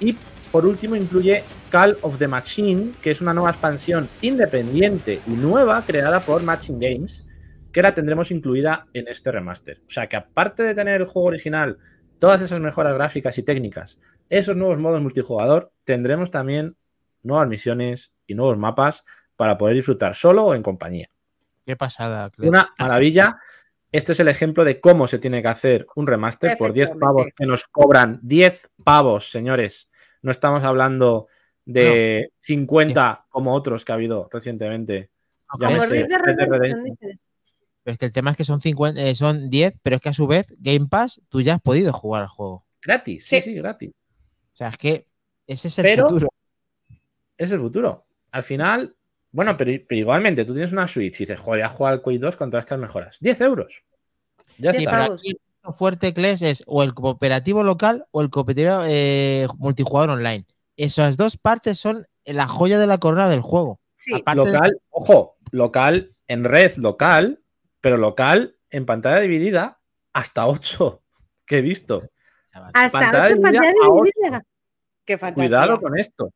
Y 0.00 0.16
por 0.50 0.66
último 0.66 0.96
incluye 0.96 1.44
Call 1.70 1.96
of 2.02 2.18
the 2.18 2.26
Machine, 2.26 2.94
que 3.00 3.12
es 3.12 3.20
una 3.20 3.32
nueva 3.32 3.50
expansión 3.50 4.08
independiente 4.22 5.20
y 5.24 5.30
nueva 5.30 5.84
creada 5.86 6.18
por 6.18 6.42
Machine 6.42 6.84
Games, 6.84 7.28
que 7.70 7.80
la 7.80 7.94
tendremos 7.94 8.32
incluida 8.32 8.88
en 8.92 9.06
este 9.06 9.30
remaster. 9.30 9.80
O 9.86 9.90
sea 9.90 10.08
que 10.08 10.16
aparte 10.16 10.64
de 10.64 10.74
tener 10.74 11.00
el 11.00 11.06
juego 11.06 11.28
original, 11.28 11.78
todas 12.18 12.42
esas 12.42 12.58
mejoras 12.58 12.94
gráficas 12.94 13.38
y 13.38 13.44
técnicas, 13.44 14.00
esos 14.30 14.56
nuevos 14.56 14.80
modos 14.80 15.00
multijugador, 15.00 15.70
tendremos 15.84 16.32
también 16.32 16.74
nuevas 17.22 17.46
misiones 17.46 18.12
y 18.26 18.34
nuevos 18.34 18.58
mapas 18.58 19.04
para 19.36 19.56
poder 19.56 19.76
disfrutar 19.76 20.16
solo 20.16 20.46
o 20.46 20.54
en 20.56 20.62
compañía. 20.64 21.13
Qué 21.64 21.76
pasada. 21.76 22.30
Una 22.38 22.72
maravilla. 22.78 23.38
Este 23.90 24.12
es 24.12 24.20
el 24.20 24.28
ejemplo 24.28 24.64
de 24.64 24.80
cómo 24.80 25.06
se 25.06 25.18
tiene 25.18 25.40
que 25.40 25.48
hacer 25.48 25.86
un 25.94 26.06
remaster 26.06 26.58
por 26.58 26.72
10 26.72 26.92
pavos 27.00 27.28
que 27.36 27.46
nos 27.46 27.64
cobran. 27.64 28.18
10 28.22 28.72
pavos, 28.82 29.30
señores. 29.30 29.88
No 30.20 30.30
estamos 30.30 30.64
hablando 30.64 31.28
de 31.64 32.32
50 32.40 33.26
como 33.30 33.54
otros 33.54 33.84
que 33.84 33.92
ha 33.92 33.94
habido 33.94 34.28
recientemente. 34.32 35.10
Pero 37.84 37.92
es 37.92 37.98
que 37.98 38.06
el 38.06 38.12
tema 38.12 38.30
es 38.30 38.36
que 38.36 38.44
son, 38.44 38.60
50, 38.60 39.00
eh, 39.00 39.14
son 39.14 39.50
10, 39.50 39.78
pero 39.82 39.96
es 39.96 40.02
que 40.02 40.08
a 40.08 40.14
su 40.14 40.26
vez, 40.26 40.46
Game 40.58 40.86
Pass, 40.88 41.20
tú 41.28 41.42
ya 41.42 41.54
has 41.54 41.60
podido 41.60 41.92
jugar 41.92 42.22
al 42.22 42.28
juego. 42.28 42.64
Gratis, 42.82 43.26
sí, 43.26 43.40
sí, 43.42 43.54
gratis. 43.54 43.90
O 43.90 44.56
sea, 44.56 44.68
es 44.68 44.78
que 44.78 45.06
ese 45.46 45.68
es 45.68 45.78
el 45.78 46.00
futuro. 46.00 46.28
Es 47.36 47.52
el 47.52 47.60
futuro. 47.60 48.06
Al 48.30 48.42
final, 48.42 48.96
bueno, 49.34 49.56
pero, 49.56 49.72
igualmente, 49.90 50.44
tú 50.44 50.52
tienes 50.52 50.70
una 50.70 50.86
Switch 50.86 51.16
y 51.16 51.24
dices, 51.24 51.40
joder, 51.40 51.64
a 51.64 51.68
jugar 51.68 51.94
al 51.94 52.02
Quake 52.02 52.20
2 52.20 52.36
con 52.36 52.50
todas 52.50 52.64
estas 52.64 52.78
mejoras. 52.78 53.18
10 53.20 53.40
euros. 53.40 53.82
Ya 54.58 54.70
está. 54.70 55.08
Lo 55.64 55.72
fuerte, 55.72 56.14
Kles, 56.14 56.42
es 56.42 56.62
o 56.66 56.84
el 56.84 56.94
cooperativo 56.94 57.64
local 57.64 58.06
o 58.12 58.20
el 58.20 58.30
cooperativo 58.30 58.84
eh, 58.86 59.48
multijugador 59.58 60.10
online. 60.10 60.44
Esas 60.76 61.16
dos 61.16 61.36
partes 61.36 61.78
son 61.78 62.06
la 62.24 62.46
joya 62.46 62.78
de 62.78 62.86
la 62.86 62.98
corona 62.98 63.28
del 63.28 63.40
juego. 63.40 63.80
Sí. 63.96 64.22
local, 64.34 64.80
ojo, 64.90 65.36
local 65.50 66.14
en 66.28 66.44
red 66.44 66.76
local 66.76 67.40
pero 67.80 67.96
local 67.96 68.56
en 68.70 68.86
pantalla 68.86 69.20
dividida 69.20 69.80
hasta 70.12 70.46
8 70.46 71.02
que 71.46 71.58
he 71.58 71.60
visto. 71.60 72.08
Hasta 72.72 73.24
8 73.24 73.32
en 73.32 73.42
pantalla 73.42 73.72
dividida. 73.72 74.44
Qué 75.04 75.18
Cuidado 75.18 75.80
con 75.80 75.98
esto. 75.98 76.32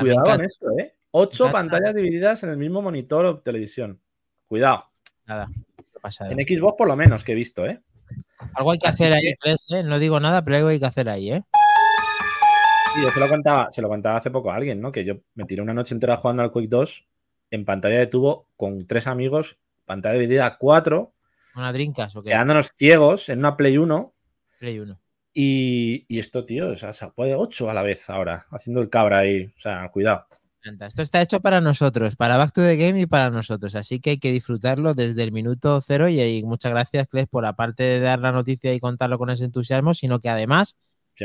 Cuidado 0.00 0.24
con 0.24 0.40
esto, 0.40 0.70
¿eh? 0.78 0.96
8 1.12 1.52
pantallas 1.52 1.94
divididas 1.94 2.42
en 2.42 2.50
el 2.50 2.56
mismo 2.56 2.82
monitor 2.82 3.24
o 3.24 3.38
televisión. 3.38 4.00
Cuidado. 4.46 4.90
Nada. 5.26 5.48
En 6.28 6.38
Xbox 6.38 6.74
por 6.76 6.88
lo 6.88 6.96
menos 6.96 7.22
que 7.22 7.32
he 7.32 7.34
visto, 7.36 7.64
¿eh? 7.64 7.80
Algo 8.54 8.72
hay 8.72 8.78
que 8.78 8.88
hacer 8.88 9.12
ahí, 9.12 9.26
¿eh? 9.26 9.82
No 9.84 9.98
digo 9.98 10.18
nada, 10.18 10.44
pero 10.44 10.56
algo 10.56 10.68
hay 10.68 10.80
que 10.80 10.86
hacer 10.86 11.08
ahí, 11.08 11.30
¿eh? 11.30 11.42
Sí, 12.94 13.02
yo 13.02 13.10
se 13.10 13.20
lo 13.20 13.28
contaba, 13.28 13.70
se 13.70 13.80
lo 13.80 13.88
contaba 13.88 14.16
hace 14.16 14.30
poco 14.30 14.50
a 14.50 14.56
alguien, 14.56 14.80
¿no? 14.80 14.90
Que 14.90 15.04
yo 15.04 15.20
me 15.34 15.44
tiré 15.44 15.62
una 15.62 15.72
noche 15.72 15.94
entera 15.94 16.16
jugando 16.16 16.42
al 16.42 16.52
Quick 16.52 16.68
2 16.68 17.06
en 17.52 17.64
pantalla 17.64 17.98
de 17.98 18.06
tubo 18.08 18.48
con 18.56 18.84
tres 18.86 19.06
amigos 19.06 19.58
pantalla 19.84 20.14
dividida 20.14 20.46
a 20.46 20.58
4. 20.58 21.12
¿Una 21.56 21.72
Drinkas 21.72 22.16
o 22.16 22.22
Quedándonos 22.22 22.72
ciegos 22.74 23.28
en 23.28 23.40
una 23.40 23.56
Play 23.56 23.76
1. 23.76 24.14
Play 24.58 24.78
1. 24.78 24.98
Y, 25.34 26.18
esto, 26.18 26.44
tío, 26.44 26.70
o 26.70 26.76
sea, 26.76 26.92
se 26.92 27.08
puede 27.08 27.34
8 27.34 27.70
a 27.70 27.74
la 27.74 27.82
vez 27.82 28.08
ahora, 28.10 28.46
haciendo 28.50 28.80
el 28.80 28.90
cabra 28.90 29.18
ahí. 29.18 29.52
O 29.56 29.60
sea, 29.60 29.88
cuidado. 29.90 30.26
Esto 30.80 31.02
está 31.02 31.20
hecho 31.20 31.40
para 31.40 31.60
nosotros, 31.60 32.14
para 32.16 32.36
Back 32.36 32.52
to 32.52 32.62
the 32.62 32.76
Game 32.76 33.00
y 33.00 33.06
para 33.06 33.30
nosotros. 33.30 33.74
Así 33.74 34.00
que 34.00 34.10
hay 34.10 34.18
que 34.18 34.30
disfrutarlo 34.30 34.94
desde 34.94 35.22
el 35.22 35.32
minuto 35.32 35.80
cero. 35.80 36.08
Y, 36.08 36.42
muchas 36.44 36.72
gracias, 36.72 37.08
Cles, 37.08 37.26
por 37.26 37.44
aparte 37.46 37.82
de 37.82 38.00
dar 38.00 38.20
la 38.20 38.32
noticia 38.32 38.72
y 38.72 38.80
contarlo 38.80 39.18
con 39.18 39.30
ese 39.30 39.44
entusiasmo, 39.44 39.94
sino 39.94 40.20
que 40.20 40.28
además 40.28 40.76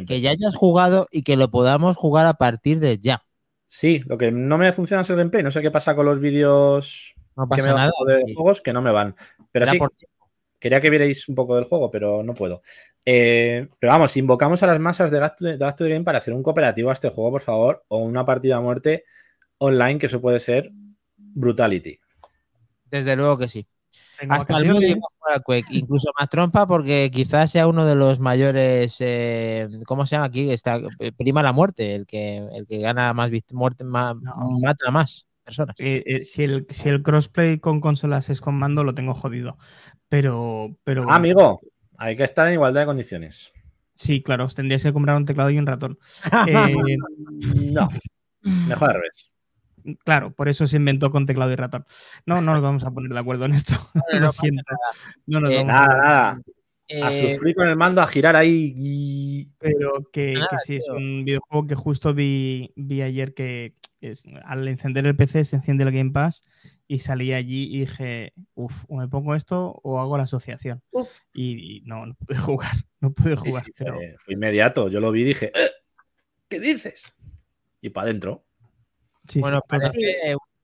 que 0.06 0.22
ya 0.22 0.32
hayas 0.32 0.56
jugado 0.56 1.08
y 1.12 1.24
que 1.24 1.38
lo 1.38 1.50
podamos 1.50 1.96
jugar 1.96 2.26
a 2.26 2.34
partir 2.34 2.80
de 2.80 2.98
ya. 2.98 3.24
Sí, 3.66 4.02
lo 4.06 4.18
que 4.18 4.32
no 4.32 4.58
me 4.58 4.74
funciona 4.74 5.02
es 5.02 5.10
el 5.10 5.18
gameplay. 5.18 5.44
No 5.44 5.52
sé 5.52 5.62
qué 5.62 5.72
pasa 5.72 5.96
con 5.96 6.06
los 6.06 6.20
vídeos 6.20 7.16
no 7.38 7.48
pasa 7.48 7.74
nada. 7.74 7.92
De 8.08 8.34
juegos 8.34 8.62
que 8.62 8.74
no 8.74 8.82
me 8.82 8.92
van. 8.92 9.16
Pero 9.52 9.68
sí, 9.68 9.80
quería 10.60 10.82
que 10.82 10.90
vierais 10.90 11.30
un 11.30 11.36
poco 11.36 11.56
del 11.56 11.66
juego, 11.66 11.92
pero 11.92 12.24
no 12.24 12.34
puedo. 12.34 12.62
Eh, 13.06 13.68
pero 13.80 13.94
vamos, 13.94 14.18
invocamos 14.18 14.64
a 14.64 14.68
las 14.68 14.80
masas 14.80 15.12
de 15.12 15.20
gasto 15.20 15.84
de, 15.84 15.90
Game 15.90 16.04
para 16.04 16.18
hacer 16.18 16.34
un 16.34 16.42
cooperativo 16.42 16.90
a 16.90 16.94
este 16.94 17.10
juego, 17.10 17.32
por 17.32 17.42
favor, 17.42 17.86
o 17.88 18.00
una 18.00 18.26
partida 18.26 18.58
a 18.58 18.62
muerte 18.62 19.06
online, 19.60 20.00
que 20.00 20.08
eso 20.08 20.22
puede 20.22 20.40
ser 20.40 20.72
Brutality. 21.18 22.00
Desde 22.90 23.16
luego 23.16 23.38
que 23.38 23.50
sí. 23.50 23.68
Hasta 24.30 24.58
el 24.58 24.66
Moody 24.66 24.96
jugar 25.00 25.44
Quake, 25.44 25.68
incluso 25.72 26.10
más 26.20 26.30
trompa 26.30 26.66
porque 26.66 27.12
quizás 27.14 27.52
sea 27.52 27.68
uno 27.68 27.86
de 27.86 27.96
los 27.96 28.20
mayores, 28.20 28.98
eh, 29.00 29.68
¿cómo 29.86 30.06
se 30.06 30.16
llama 30.16 30.26
aquí? 30.26 30.50
Está, 30.50 30.82
eh, 31.00 31.12
prima 31.12 31.44
la 31.44 31.54
muerte, 31.54 31.94
el 31.94 32.08
que, 32.08 32.38
el 32.38 32.66
que 32.66 32.80
gana 32.80 33.14
más 33.14 33.30
muerte, 33.52 33.84
más, 33.84 34.16
mata 34.16 34.90
más 34.92 35.28
personas. 35.44 35.76
Eh, 35.78 36.24
si, 36.24 36.44
el, 36.44 36.66
si 36.70 36.90
el 36.90 37.04
crossplay 37.04 37.60
con 37.60 37.80
consolas 37.80 38.30
es 38.30 38.42
con 38.42 38.56
mando, 38.56 38.84
lo 38.84 38.96
tengo 38.96 39.14
jodido. 39.14 39.58
Pero, 40.10 40.76
pero 40.84 41.06
ah, 41.10 41.16
amigo, 41.16 41.60
hay 41.98 42.16
que 42.16 42.24
estar 42.24 42.48
en 42.48 42.54
igualdad 42.54 42.82
de 42.82 42.88
condiciones. 42.88 43.52
Sí, 43.94 44.22
claro, 44.22 44.46
os 44.46 44.56
tendríais 44.56 44.84
que 44.84 44.94
comprar 44.94 45.18
un 45.18 45.26
teclado 45.26 45.50
y 45.50 45.58
un 45.60 45.68
ratón. 45.68 46.00
no, 47.72 47.90
mejor 48.68 48.90
al 48.90 48.96
revés. 48.96 49.32
Claro, 50.04 50.32
por 50.32 50.50
eso 50.50 50.68
se 50.68 50.78
inventó 50.78 51.12
con 51.12 51.26
teclado 51.26 51.52
y 51.52 51.56
ratón. 51.56 51.86
No, 52.26 52.42
no 52.42 52.54
nos 52.54 52.64
vamos 52.64 52.84
a 52.84 52.92
poner 52.92 53.12
de 53.12 53.20
acuerdo 53.20 53.46
en 53.46 53.54
esto. 53.54 53.74
Lo 54.20 54.32
siento. 54.32 54.76
No 55.26 55.40
nos 55.40 55.52
eh, 55.52 55.58
vamos 55.58 55.72
nada, 55.72 55.86
a... 55.86 55.98
nada. 55.98 56.42
a 57.04 57.12
eh, 57.12 57.36
sufrir 57.36 57.56
con 57.56 57.68
el 57.68 57.78
mando, 57.78 58.02
a 58.02 58.08
girar 58.08 58.36
ahí. 58.36 58.74
Y... 58.76 59.50
Pero 59.60 60.10
que, 60.12 60.36
sí, 60.66 60.78
es 60.78 60.90
un 60.90 61.24
videojuego 61.24 61.68
que 61.68 61.76
justo 61.76 62.14
vi, 62.14 62.72
vi 62.76 63.02
ayer 63.02 63.34
que 63.34 63.76
al 64.44 64.68
encender 64.68 65.06
el 65.06 65.16
PC 65.16 65.44
se 65.44 65.56
enciende 65.56 65.84
el 65.84 65.92
Game 65.92 66.12
Pass 66.12 66.44
y 66.88 67.00
salí 67.00 67.34
allí 67.34 67.68
y 67.76 67.80
dije, 67.80 68.34
uff, 68.54 68.86
o 68.88 68.98
me 68.98 69.08
pongo 69.08 69.36
esto 69.36 69.80
o 69.84 70.00
hago 70.00 70.18
la 70.18 70.24
asociación. 70.24 70.82
Y, 71.34 71.82
no, 71.86 72.06
no 72.06 72.14
pude 72.16 72.38
jugar, 72.38 72.76
no 73.00 73.12
pude 73.12 73.36
jugar. 73.36 73.64
fue, 74.20 74.34
inmediato, 74.34 74.90
yo 74.90 75.00
lo 75.00 75.12
vi 75.12 75.22
y 75.22 75.26
dije, 75.26 75.48
eh, 75.48 75.72
¿qué 76.48 76.60
dices? 76.60 77.16
Y 77.82 77.90
para 77.90 78.06
adentro 78.06 78.47
bueno, 79.36 79.62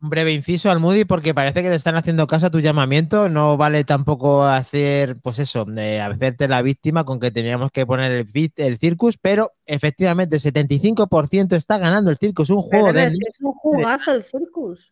un 0.03 0.09
breve 0.09 0.33
inciso 0.33 0.69
al 0.69 0.81
Moody 0.81 1.05
porque 1.05 1.33
parece 1.33 1.63
que 1.63 1.69
te 1.69 1.75
están 1.75 1.95
haciendo 1.95 2.27
caso 2.27 2.47
a 2.47 2.51
tu 2.51 2.59
llamamiento. 2.59 3.29
No 3.29 3.55
vale 3.55 3.85
tampoco 3.85 4.43
hacer, 4.43 5.15
pues 5.21 5.39
eso, 5.39 5.63
de 5.63 6.01
hacerte 6.01 6.49
la 6.49 6.61
víctima 6.61 7.05
con 7.05 7.21
que 7.21 7.31
teníamos 7.31 7.71
que 7.71 7.85
poner 7.85 8.11
el, 8.11 8.51
el 8.57 8.77
circus, 8.77 9.17
pero 9.17 9.53
efectivamente 9.65 10.35
el 10.35 10.41
75% 10.41 11.55
está 11.55 11.77
ganando 11.77 12.11
el 12.11 12.17
circus. 12.17 12.49
Un 12.49 12.63
juego 12.63 12.91
de. 12.91 13.05
Es, 13.05 13.13
que 13.13 13.29
es 13.29 13.39
un 13.41 13.53
jugazo 13.53 14.13
el 14.13 14.23
circus. 14.25 14.91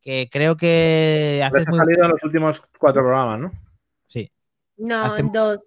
Que 0.00 0.28
creo 0.30 0.56
que. 0.56 1.42
Haces 1.44 1.66
muy... 1.68 1.78
salido 1.78 2.04
en 2.04 2.10
los 2.10 2.22
últimos 2.22 2.62
cuatro 2.78 3.02
programas, 3.02 3.40
¿no? 3.40 3.52
Sí. 4.06 4.30
No, 4.76 5.16
en 5.16 5.32
dos. 5.32 5.58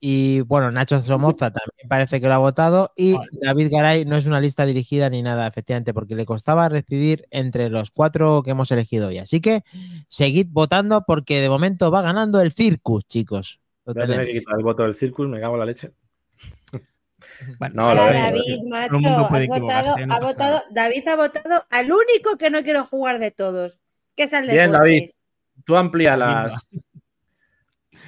Y 0.00 0.42
bueno, 0.42 0.70
Nacho 0.70 1.00
Somoza 1.00 1.50
también 1.50 1.88
parece 1.88 2.20
que 2.20 2.28
lo 2.28 2.34
ha 2.34 2.38
votado. 2.38 2.92
Y 2.96 3.16
David 3.42 3.68
Garay 3.70 4.04
no 4.04 4.16
es 4.16 4.26
una 4.26 4.40
lista 4.40 4.64
dirigida 4.64 5.10
ni 5.10 5.22
nada, 5.22 5.46
efectivamente, 5.46 5.92
porque 5.92 6.14
le 6.14 6.24
costaba 6.24 6.68
decidir 6.68 7.26
entre 7.30 7.68
los 7.68 7.90
cuatro 7.90 8.42
que 8.44 8.52
hemos 8.52 8.70
elegido 8.70 9.08
hoy. 9.08 9.18
Así 9.18 9.40
que 9.40 9.62
seguid 10.08 10.46
votando 10.50 11.02
porque 11.06 11.40
de 11.40 11.48
momento 11.48 11.90
va 11.90 12.02
ganando 12.02 12.40
el 12.40 12.52
Circus, 12.52 13.06
chicos. 13.06 13.60
Voy 13.84 14.02
a 14.02 14.06
tener 14.06 14.26
que 14.26 14.34
quitar 14.34 14.56
el 14.56 14.64
voto 14.64 14.84
del 14.84 14.94
Circus, 14.94 15.28
me 15.28 15.40
cago 15.40 15.54
en 15.54 15.60
la 15.60 15.66
leche. 15.66 15.90
no, 17.72 17.94
lo 17.94 18.04
David, 18.04 18.62
macho, 18.68 18.94
ha 19.08 20.20
votado, 20.20 20.62
David 20.70 21.08
ha 21.08 21.16
votado 21.16 21.64
al 21.70 21.90
único 21.90 22.36
que 22.38 22.50
no 22.50 22.62
quiero 22.62 22.84
jugar 22.84 23.18
de 23.18 23.32
todos, 23.32 23.78
que 24.14 24.24
es 24.24 24.32
el 24.32 24.46
de 24.46 24.52
Bien, 24.52 24.70
David, 24.70 25.08
tú 25.64 25.76
amplía 25.76 26.16
las. 26.16 26.68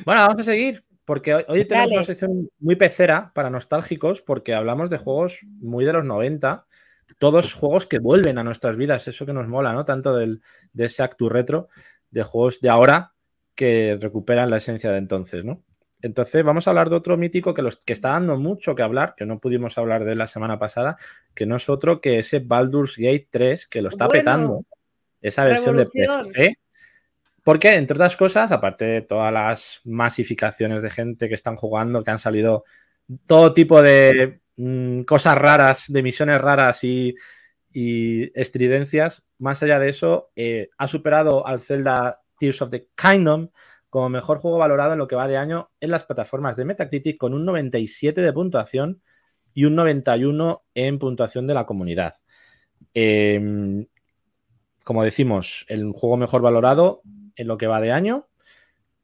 Bueno, 0.05 0.21
vamos 0.23 0.43
a 0.43 0.45
seguir 0.45 0.85
porque 1.11 1.35
hoy, 1.35 1.65
tenemos 1.65 1.91
una 1.91 2.05
sección 2.05 2.51
muy 2.61 2.77
pecera 2.77 3.33
para 3.35 3.51
nostálgicos, 3.51 4.23
porque 4.23 4.55
hablamos 4.55 4.91
de 4.91 4.99
juegos 4.99 5.41
muy 5.59 5.85
de 5.85 5.93
los 5.93 6.05
90, 6.05 6.67
todos 7.19 7.53
juegos 7.53 7.85
que 7.85 7.99
vuelven 7.99 8.39
a 8.39 8.45
nuestras 8.45 8.77
vidas, 8.77 9.09
eso 9.09 9.27
que 9.27 9.33
nos 9.33 9.49
mola, 9.49 9.73
¿no? 9.73 9.85
Tanto 9.85 10.15
del, 10.15 10.41
de 10.73 10.85
ese 10.85 11.03
actu 11.03 11.29
retro, 11.29 11.69
de 12.13 12.23
juegos 12.23 12.61
de 12.61 12.69
ahora 12.69 13.13
que 13.57 13.99
recuperan 14.01 14.51
la 14.51 14.59
esencia 14.59 14.93
de 14.93 14.99
entonces, 14.99 15.45
¿no? 15.45 15.65
Entonces 16.01 16.45
vamos 16.45 16.69
a 16.69 16.71
hablar 16.71 16.91
de 16.91 16.95
otro 16.95 17.17
mítico 17.17 17.55
que, 17.55 17.63
los, 17.63 17.79
que 17.79 17.93
está 17.93 18.11
dando 18.11 18.37
mucho 18.37 18.77
que 18.77 18.85
hablar, 18.85 19.17
que 19.17 19.27
no 19.27 19.41
pudimos 19.41 19.79
hablar 19.79 20.05
de 20.05 20.15
la 20.15 20.29
semana 20.29 20.61
pasada, 20.61 20.97
que 21.35 21.45
no 21.45 21.57
es 21.57 21.69
otro 21.69 22.01
que 22.01 22.21
ese 22.21 22.39
Baldur's 22.39 22.97
Gate 22.97 23.27
3, 23.31 23.67
que 23.67 23.83
lo 23.83 23.89
está 23.89 24.07
petando. 24.07 24.65
Esa 25.21 25.45
versión 25.45 25.75
de 25.75 25.87
PC 25.87 26.57
porque, 27.51 27.75
entre 27.75 27.97
otras 27.97 28.17
cosas, 28.17 28.53
aparte 28.53 28.85
de 28.85 29.03
todas 29.03 29.33
las 29.33 29.81
masificaciones 29.83 30.83
de 30.83 30.91
gente 30.91 31.27
que 31.27 31.35
están 31.35 31.57
jugando, 31.57 32.05
que 32.05 32.13
han 32.13 32.21
salido 32.21 32.63
todo 33.27 33.53
tipo 33.53 33.83
de 33.83 34.43
mm, 34.57 35.01
cosas 35.01 35.37
raras, 35.37 35.87
de 35.93 36.01
misiones 36.01 36.41
raras 36.41 36.85
y, 36.85 37.17
estridencias, 37.75 39.29
más 39.39 39.65
allá 39.65 39.81
de 39.81 39.89
eso, 39.89 40.31
eh, 40.37 40.69
ha 40.79 40.87
superado 40.87 41.45
al 41.45 41.59
Zelda 41.59 42.21
Tears 42.39 42.63
of 42.63 42.71
the 42.71 42.89
Kingdom 42.95 43.49
como 43.89 44.09
mejor 44.11 44.39
juego 44.39 44.57
valorado 44.57 44.93
en 44.93 45.01
lo 45.01 45.09
que 45.09 45.17
va 45.17 45.27
de 45.27 45.37
año 45.37 45.73
en 45.81 45.91
las 45.91 46.05
plataformas 46.05 46.57
de 46.57 46.67
Metacritic 46.67 47.19
con 47.19 47.35
un 47.35 47.45
97 47.45 48.21
de 48.21 48.33
puntuación 48.33 49.03
y 49.55 49.65
un 49.65 49.75
91 49.75 50.63
en 50.73 51.01
puntuación 51.01 51.49
de 51.49 51.55
la 51.55 51.67
comunidad. 51.67 52.15
Em, 52.95 53.89
como 54.85 55.03
decimos, 55.03 55.67
el 55.67 55.91
juego 55.91 56.17
mejor 56.17 56.43
valorado 56.43 57.03
en 57.37 57.47
lo 57.47 57.59
que 57.59 57.67
va 57.67 57.81
de 57.81 57.93
año. 57.93 58.29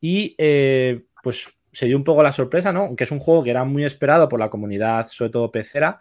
Y 0.00 0.34
eh, 0.38 1.06
pues 1.22 1.58
se 1.72 1.86
dio 1.86 1.96
un 1.96 2.04
poco 2.04 2.22
la 2.22 2.32
sorpresa, 2.32 2.72
¿no? 2.72 2.84
Aunque 2.84 3.04
es 3.04 3.10
un 3.10 3.18
juego 3.18 3.42
que 3.44 3.50
era 3.50 3.64
muy 3.64 3.84
esperado 3.84 4.28
por 4.28 4.40
la 4.40 4.48
comunidad, 4.48 5.06
sobre 5.08 5.30
todo 5.30 5.50
pecera. 5.50 5.98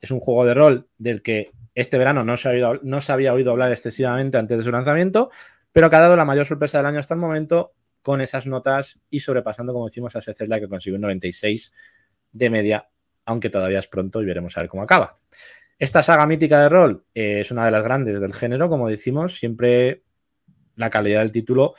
Es 0.00 0.10
un 0.10 0.20
juego 0.20 0.44
de 0.44 0.54
rol 0.54 0.88
del 0.98 1.22
que 1.22 1.52
este 1.74 1.98
verano 1.98 2.24
no 2.24 2.36
se, 2.36 2.48
había 2.48 2.68
oído, 2.70 2.80
no 2.84 3.00
se 3.00 3.12
había 3.12 3.32
oído 3.32 3.52
hablar 3.52 3.70
excesivamente 3.70 4.38
antes 4.38 4.58
de 4.58 4.64
su 4.64 4.70
lanzamiento, 4.70 5.30
pero 5.72 5.90
que 5.90 5.96
ha 5.96 6.00
dado 6.00 6.16
la 6.16 6.24
mayor 6.24 6.46
sorpresa 6.46 6.78
del 6.78 6.86
año 6.86 6.98
hasta 6.98 7.14
el 7.14 7.20
momento 7.20 7.74
con 8.02 8.20
esas 8.20 8.46
notas 8.46 9.00
y 9.08 9.20
sobrepasando, 9.20 9.72
como 9.72 9.86
decimos, 9.86 10.14
a 10.14 10.18
ese 10.18 10.34
Zelda 10.34 10.60
que 10.60 10.68
consiguió 10.68 10.96
un 10.96 11.02
96 11.02 11.72
de 12.32 12.50
media, 12.50 12.88
aunque 13.24 13.50
todavía 13.50 13.78
es 13.78 13.88
pronto 13.88 14.20
y 14.22 14.26
veremos 14.26 14.56
a 14.56 14.60
ver 14.60 14.68
cómo 14.68 14.82
acaba. 14.82 15.18
Esta 15.78 16.02
saga 16.02 16.26
mítica 16.26 16.60
de 16.60 16.68
rol 16.68 17.06
eh, 17.14 17.40
es 17.40 17.50
una 17.50 17.64
de 17.64 17.70
las 17.70 17.82
grandes 17.82 18.20
del 18.20 18.32
género, 18.32 18.68
como 18.68 18.88
decimos, 18.88 19.36
siempre 19.36 20.02
la 20.76 20.90
calidad 20.90 21.20
del 21.20 21.32
título 21.32 21.74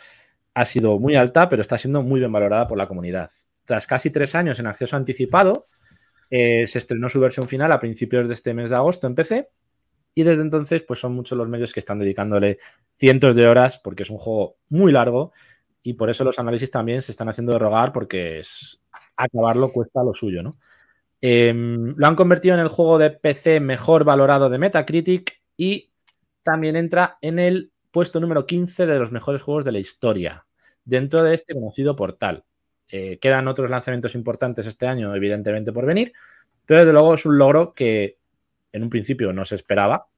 ha 0.53 0.65
sido 0.65 0.99
muy 0.99 1.15
alta, 1.15 1.49
pero 1.49 1.61
está 1.61 1.77
siendo 1.77 2.01
muy 2.01 2.19
bien 2.19 2.31
valorada 2.31 2.67
por 2.67 2.77
la 2.77 2.87
comunidad. 2.87 3.29
Tras 3.65 3.87
casi 3.87 4.09
tres 4.09 4.35
años 4.35 4.59
en 4.59 4.67
acceso 4.67 4.95
anticipado, 4.95 5.67
eh, 6.31 6.65
se 6.67 6.79
estrenó 6.79 7.09
su 7.09 7.19
versión 7.19 7.47
final 7.47 7.71
a 7.71 7.79
principios 7.79 8.27
de 8.27 8.33
este 8.33 8.53
mes 8.53 8.69
de 8.69 8.77
agosto 8.77 9.05
en 9.07 9.15
PC 9.15 9.49
y 10.15 10.23
desde 10.23 10.41
entonces 10.41 10.81
pues 10.81 10.99
son 10.99 11.13
muchos 11.13 11.37
los 11.37 11.49
medios 11.49 11.73
que 11.73 11.79
están 11.79 11.99
dedicándole 11.99 12.57
cientos 12.95 13.35
de 13.35 13.47
horas 13.47 13.77
porque 13.77 14.03
es 14.03 14.09
un 14.09 14.17
juego 14.17 14.57
muy 14.69 14.91
largo 14.91 15.33
y 15.83 15.93
por 15.93 16.09
eso 16.09 16.23
los 16.23 16.39
análisis 16.39 16.71
también 16.71 17.01
se 17.01 17.11
están 17.11 17.29
haciendo 17.29 17.53
de 17.53 17.59
rogar 17.59 17.91
porque 17.91 18.39
es, 18.39 18.81
acabarlo 19.15 19.71
cuesta 19.71 20.03
lo 20.03 20.13
suyo, 20.15 20.41
¿no? 20.41 20.57
Em, 21.21 21.93
lo 21.95 22.07
han 22.07 22.15
convertido 22.15 22.55
en 22.55 22.61
el 22.61 22.69
juego 22.69 22.97
de 22.97 23.11
PC 23.11 23.59
mejor 23.59 24.03
valorado 24.03 24.49
de 24.49 24.57
Metacritic 24.57 25.41
y 25.57 25.91
también 26.43 26.75
entra 26.75 27.17
en 27.21 27.39
el 27.39 27.71
puesto 27.95 28.19
número 28.19 28.45
15 28.45 28.87
de 28.87 28.99
los 28.99 29.13
mejores 29.13 29.41
juegos 29.41 29.63
de 29.63 29.71
la 29.71 29.79
historia, 29.79 30.45
dentro 30.83 31.23
de 31.23 31.33
este 31.33 31.53
conocido 31.53 31.95
portal. 31.95 32.43
Eh, 32.89 33.19
quedan 33.21 33.47
otros 33.47 33.69
lanzamientos 33.69 34.15
importantes 34.15 34.67
este 34.67 34.85
año, 34.85 35.15
evidentemente 35.15 35.71
por 35.71 35.85
venir, 35.85 36.11
pero 36.65 36.81
desde 36.81 36.91
luego 36.91 37.13
es 37.13 37.25
un 37.25 37.37
logro 37.37 37.73
que 37.73 38.17
en 38.73 38.83
un 38.83 38.89
principio 38.89 39.31
no 39.31 39.45
se 39.45 39.55
esperaba 39.55 40.09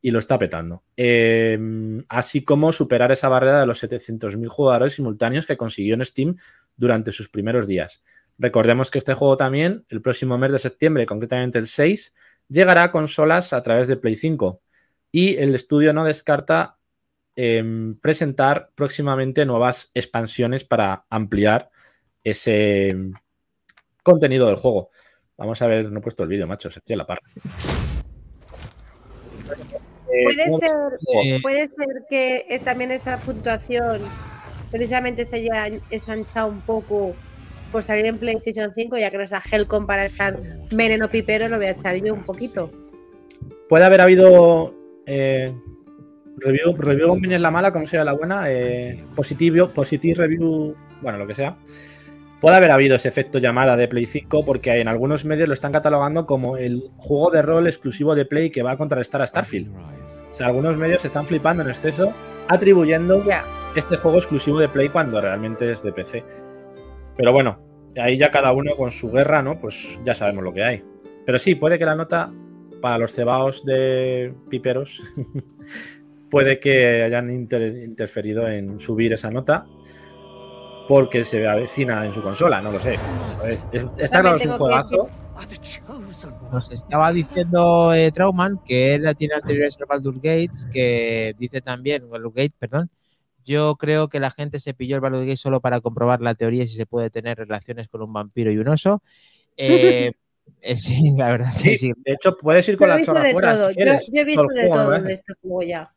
y 0.00 0.12
lo 0.12 0.20
está 0.20 0.38
petando. 0.38 0.84
Em, 0.96 2.04
así 2.08 2.44
como 2.44 2.70
superar 2.70 3.10
esa 3.10 3.28
barrera 3.28 3.58
de 3.58 3.66
los 3.66 3.82
700.000 3.82 4.46
jugadores 4.46 4.92
simultáneos 4.92 5.44
que 5.44 5.56
consiguió 5.56 5.94
en 5.94 6.04
Steam 6.04 6.36
durante 6.76 7.10
sus 7.10 7.28
primeros 7.28 7.66
días. 7.66 8.04
Recordemos 8.38 8.92
que 8.92 8.98
este 8.98 9.14
juego 9.14 9.36
también, 9.36 9.84
el 9.88 10.02
próximo 10.02 10.38
mes 10.38 10.52
de 10.52 10.60
septiembre, 10.60 11.04
concretamente 11.04 11.58
el 11.58 11.66
6, 11.66 12.14
llegará 12.46 12.84
a 12.84 12.92
consolas 12.92 13.52
a 13.52 13.60
través 13.60 13.88
de 13.88 13.96
Play 13.96 14.14
5. 14.14 14.62
Y 15.10 15.34
el 15.38 15.52
estudio 15.56 15.92
no 15.92 16.04
descarta 16.04 16.77
Em, 17.40 17.94
presentar 17.94 18.70
próximamente 18.74 19.46
nuevas 19.46 19.92
expansiones 19.94 20.64
para 20.64 21.04
ampliar 21.08 21.70
ese 22.24 22.92
contenido 24.02 24.48
del 24.48 24.56
juego. 24.56 24.90
Vamos 25.36 25.62
a 25.62 25.68
ver, 25.68 25.88
no 25.88 26.00
he 26.00 26.02
puesto 26.02 26.24
el 26.24 26.30
vídeo, 26.30 26.48
macho, 26.48 26.68
se 26.68 26.80
estoy 26.80 26.94
a 26.94 26.96
la 26.96 27.06
par. 27.06 27.20
Puede, 30.24 30.50
ser, 30.58 31.40
puede 31.40 31.68
ser 31.68 32.04
que 32.10 32.60
también 32.64 32.90
esa 32.90 33.18
puntuación 33.18 34.00
precisamente 34.72 35.24
se 35.24 35.36
haya 35.36 35.68
ensanchado 35.90 36.48
un 36.48 36.62
poco 36.62 37.14
por 37.70 37.84
salir 37.84 38.06
en 38.06 38.18
PlayStation 38.18 38.72
5, 38.74 38.98
ya 38.98 39.12
que 39.12 39.16
no 39.16 39.22
es 39.22 39.32
a 39.32 39.40
Helcom 39.40 39.86
para 39.86 40.06
echar 40.06 40.40
veneno 40.72 41.08
pipero, 41.08 41.48
lo 41.48 41.58
voy 41.58 41.66
a 41.66 41.70
echar 41.70 41.94
yo 42.02 42.14
un 42.14 42.24
poquito. 42.24 42.72
Puede 43.68 43.84
haber 43.84 44.00
habido 44.00 44.74
eh, 45.06 45.54
Review, 46.40 46.76
review 46.76 47.18
es 47.30 47.40
la 47.40 47.50
mala, 47.50 47.72
como 47.72 47.86
sea 47.86 48.04
la 48.04 48.12
buena. 48.12 48.50
Eh, 48.50 49.04
positivo, 49.14 49.68
positive 49.68 50.14
review, 50.14 50.74
bueno, 51.02 51.18
lo 51.18 51.26
que 51.26 51.34
sea. 51.34 51.56
puede 52.40 52.56
haber 52.56 52.70
habido 52.70 52.96
ese 52.96 53.08
efecto 53.08 53.38
llamada 53.38 53.76
de 53.76 53.88
Play 53.88 54.06
5 54.06 54.44
porque 54.44 54.78
en 54.80 54.88
algunos 54.88 55.24
medios 55.24 55.48
lo 55.48 55.54
están 55.54 55.72
catalogando 55.72 56.26
como 56.26 56.56
el 56.56 56.84
juego 56.98 57.30
de 57.30 57.42
rol 57.42 57.66
exclusivo 57.66 58.14
de 58.14 58.24
Play 58.24 58.50
que 58.50 58.62
va 58.62 58.72
a 58.72 58.76
contrarrestar 58.76 59.22
a 59.22 59.26
Starfield. 59.26 59.74
O 60.30 60.34
sea, 60.34 60.46
algunos 60.46 60.76
medios 60.76 61.04
están 61.04 61.26
flipando 61.26 61.62
en 61.62 61.70
exceso 61.70 62.14
atribuyendo 62.48 63.24
este 63.74 63.96
juego 63.96 64.18
exclusivo 64.18 64.58
de 64.58 64.68
Play 64.68 64.88
cuando 64.88 65.20
realmente 65.20 65.70
es 65.70 65.82
de 65.82 65.92
PC. 65.92 66.24
Pero 67.16 67.32
bueno, 67.32 67.58
ahí 67.96 68.16
ya 68.16 68.30
cada 68.30 68.52
uno 68.52 68.76
con 68.76 68.90
su 68.90 69.10
guerra, 69.10 69.42
¿no? 69.42 69.58
Pues 69.58 69.98
ya 70.04 70.14
sabemos 70.14 70.44
lo 70.44 70.52
que 70.52 70.64
hay. 70.64 70.84
Pero 71.26 71.38
sí, 71.38 71.54
puede 71.54 71.78
que 71.78 71.84
la 71.84 71.94
nota 71.94 72.32
para 72.80 72.98
los 72.98 73.12
cebaos 73.12 73.64
de 73.64 74.32
piperos 74.48 75.02
puede 76.30 76.58
que 76.58 77.02
hayan 77.02 77.30
interferido 77.30 78.48
en 78.48 78.80
subir 78.80 79.12
esa 79.12 79.30
nota 79.30 79.66
porque 80.88 81.22
se 81.22 81.46
avecina 81.46 82.04
en 82.06 82.12
su 82.14 82.22
consola, 82.22 82.62
no 82.62 82.72
lo 82.72 82.80
sé. 82.80 82.98
está 83.98 84.22
claro, 84.22 84.38
es 84.38 84.46
un 84.46 84.52
juegazo. 84.52 85.08
Nos 86.50 86.72
estaba 86.72 87.12
diciendo 87.12 87.92
eh, 87.92 88.10
Trauman 88.10 88.58
que 88.64 88.94
él 88.94 89.14
tiene 89.16 89.34
anteriores 89.34 89.80
a 89.82 89.84
Baldur's 89.84 90.16
Gates, 90.16 90.66
que 90.72 91.34
dice 91.38 91.60
también, 91.60 92.08
Baldur's 92.08 92.34
Gate, 92.34 92.54
perdón, 92.58 92.90
yo 93.44 93.76
creo 93.76 94.08
que 94.08 94.18
la 94.18 94.30
gente 94.30 94.60
se 94.60 94.72
pilló 94.72 94.96
el 94.96 95.02
Baldur's 95.02 95.26
Gate 95.26 95.36
solo 95.36 95.60
para 95.60 95.80
comprobar 95.80 96.22
la 96.22 96.34
teoría 96.34 96.66
si 96.66 96.74
se 96.74 96.86
puede 96.86 97.10
tener 97.10 97.36
relaciones 97.36 97.88
con 97.88 98.02
un 98.02 98.12
vampiro 98.12 98.50
y 98.50 98.58
un 98.58 98.68
oso. 98.68 99.02
Eh, 99.60 100.12
eh, 100.60 100.76
sí, 100.76 101.14
la 101.16 101.30
verdad 101.30 101.52
sí, 101.56 101.76
sí. 101.76 101.90
De 102.06 102.12
hecho, 102.12 102.36
puedes 102.36 102.68
ir 102.68 102.76
con 102.76 102.88
la 102.88 103.02
chorra 103.02 103.24
fuera. 103.32 103.72
yo, 103.72 103.82
he 104.12 104.24
visto 104.24 104.46
de 104.54 104.68
todo 104.68 104.94
en 104.94 105.10
este 105.10 105.32
juego 105.42 105.62
ya. 105.62 105.92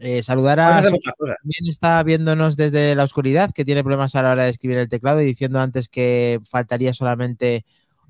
Eh, 0.00 0.22
saludar 0.22 0.60
a 0.60 0.82
también 0.82 1.66
está 1.66 2.02
viéndonos 2.02 2.56
desde 2.56 2.94
la 2.94 3.04
oscuridad, 3.04 3.50
que 3.52 3.64
tiene 3.64 3.82
problemas 3.82 4.14
a 4.16 4.22
la 4.22 4.32
hora 4.32 4.44
de 4.44 4.50
escribir 4.50 4.78
el 4.78 4.88
teclado 4.88 5.20
y 5.20 5.26
diciendo 5.26 5.60
antes 5.60 5.88
que 5.88 6.40
faltaría 6.48 6.92
solamente 6.92 7.64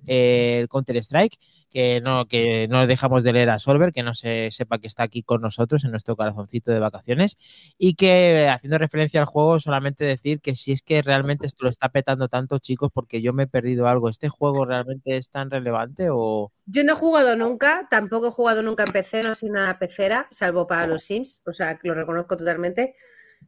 el 0.06 0.68
Counter 0.68 0.96
Strike, 0.96 1.38
que 1.70 2.00
no, 2.04 2.26
que 2.26 2.68
no 2.68 2.86
dejamos 2.86 3.24
de 3.24 3.32
leer 3.32 3.50
a 3.50 3.58
Solver, 3.58 3.92
que 3.92 4.02
no 4.02 4.14
se 4.14 4.50
sepa 4.52 4.78
que 4.78 4.86
está 4.86 5.02
aquí 5.02 5.22
con 5.22 5.40
nosotros 5.40 5.84
en 5.84 5.90
nuestro 5.90 6.14
corazoncito 6.14 6.70
de 6.70 6.78
vacaciones, 6.78 7.36
y 7.78 7.94
que 7.94 8.48
haciendo 8.48 8.78
referencia 8.78 9.20
al 9.20 9.26
juego, 9.26 9.58
solamente 9.58 10.04
decir 10.04 10.40
que 10.40 10.54
si 10.54 10.72
es 10.72 10.82
que 10.82 11.02
realmente 11.02 11.46
esto 11.46 11.64
lo 11.64 11.70
está 11.70 11.88
petando 11.88 12.28
tanto, 12.28 12.58
chicos, 12.58 12.90
porque 12.92 13.22
yo 13.22 13.32
me 13.32 13.44
he 13.44 13.46
perdido 13.48 13.88
algo. 13.88 14.08
¿Este 14.08 14.28
juego 14.28 14.64
realmente 14.64 15.16
es 15.16 15.30
tan 15.30 15.50
relevante 15.50 16.08
o.? 16.10 16.52
Yo 16.66 16.84
no 16.84 16.92
he 16.92 16.96
jugado 16.96 17.34
nunca, 17.36 17.88
tampoco 17.90 18.28
he 18.28 18.30
jugado 18.30 18.62
nunca 18.62 18.84
en 18.84 18.92
PC, 18.92 19.22
no 19.22 19.34
soy 19.34 19.50
nada 19.50 19.78
pecera, 19.78 20.28
salvo 20.30 20.66
para 20.66 20.86
los 20.86 21.02
Sims, 21.02 21.42
o 21.44 21.52
sea, 21.52 21.78
lo 21.82 21.94
reconozco 21.94 22.36
totalmente. 22.36 22.94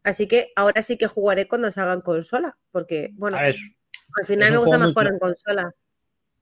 Así 0.02 0.28
que 0.28 0.52
ahora 0.56 0.82
sí 0.82 0.98
que 0.98 1.06
jugaré 1.06 1.48
cuando 1.48 1.70
salga 1.70 1.92
en 1.92 2.00
consola, 2.00 2.58
porque, 2.70 3.10
bueno, 3.14 3.38
al 3.38 4.26
final 4.26 4.52
me 4.52 4.58
gusta 4.58 4.78
más 4.78 4.90
jugar 4.90 5.06
en 5.08 5.18
consola 5.18 5.74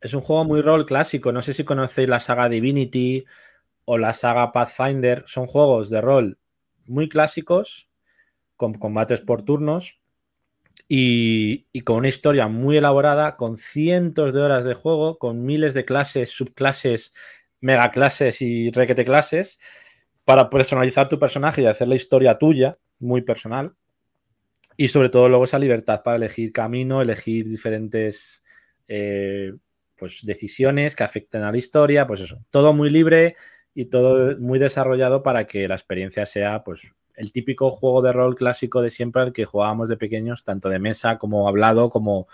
es 0.05 0.12
un 0.12 0.20
juego 0.20 0.44
muy 0.44 0.61
rol 0.61 0.84
clásico. 0.84 1.32
No 1.32 1.40
sé 1.40 1.55
si 1.55 1.64
conocéis 1.64 2.11
la 2.11 2.20
saga 2.20 2.50
Divinity 2.50 3.24
o 3.86 3.96
la 3.96 4.12
saga 4.12 4.52
Pathfinder. 4.52 5.24
Son 5.26 5.46
juegos 5.46 5.88
de 5.88 6.02
rol 6.02 6.38
muy 6.84 7.09
clásicos, 7.09 7.88
con 8.57 8.74
combates 8.74 9.22
por 9.22 9.42
turnos 9.42 9.98
y, 10.88 11.64
con 11.84 11.96
una 11.96 12.09
historia 12.09 12.48
muy 12.48 12.76
elaborada, 12.76 13.36
con 13.36 13.57
cientos 13.57 14.34
de 14.34 14.42
horas 14.42 14.66
de 14.66 14.74
juego, 14.74 15.16
con 15.18 15.42
miles 15.42 15.72
de 15.72 15.86
clases, 15.86 16.28
subclases, 16.28 17.14
megaclases 17.62 18.42
y 18.42 18.70
requete 18.70 19.07
clases 19.07 19.59
para 20.26 20.50
personalizar 20.50 21.09
tu 21.09 21.18
personaje 21.18 21.62
y 21.62 21.66
hacer 21.66 21.88
la 21.88 21.94
historia 21.94 22.36
tuya, 22.36 22.76
muy 22.98 23.22
personal. 23.22 23.74
Y 24.76 24.88
sobre 24.88 25.09
todo 25.09 25.30
luego 25.30 25.44
esa 25.44 25.59
libertad 25.59 26.02
para 26.02 26.16
elegir 26.16 26.52
camino, 26.52 27.00
elegir 27.00 27.48
diferentes 27.48 28.44
eh, 28.86 29.55
pues 29.97 30.20
decisiones 30.24 30.97
que 30.97 31.05
afecten 31.05 31.42
a 31.42 31.53
la 31.53 31.59
historia, 31.59 32.07
pues 32.07 32.20
eso, 32.20 32.38
todo 32.51 32.72
muy 32.72 32.90
libre 32.90 33.36
y 33.74 33.86
todo 33.86 34.38
muy 34.38 34.59
desarrollado 34.59 35.22
para 35.22 35.47
que 35.47 35.68
la 35.68 35.74
experiencia 35.74 36.26
sea 36.26 36.64
pues 36.64 36.92
el 37.14 37.32
típico 37.32 37.70
juego 37.70 38.03
de 38.03 38.12
rol 38.12 38.34
clásico 38.34 38.82
de 38.82 38.90
siempre 38.90 39.22
al 39.22 39.32
que 39.32 39.45
jugábamos 39.45 39.88
de 39.88 39.97
pequeños, 39.97 40.45
tanto 40.45 40.68
de 40.68 40.78
mesa 40.78 41.18
como 41.18 41.49
hablado, 41.49 41.90
como, 41.90 42.26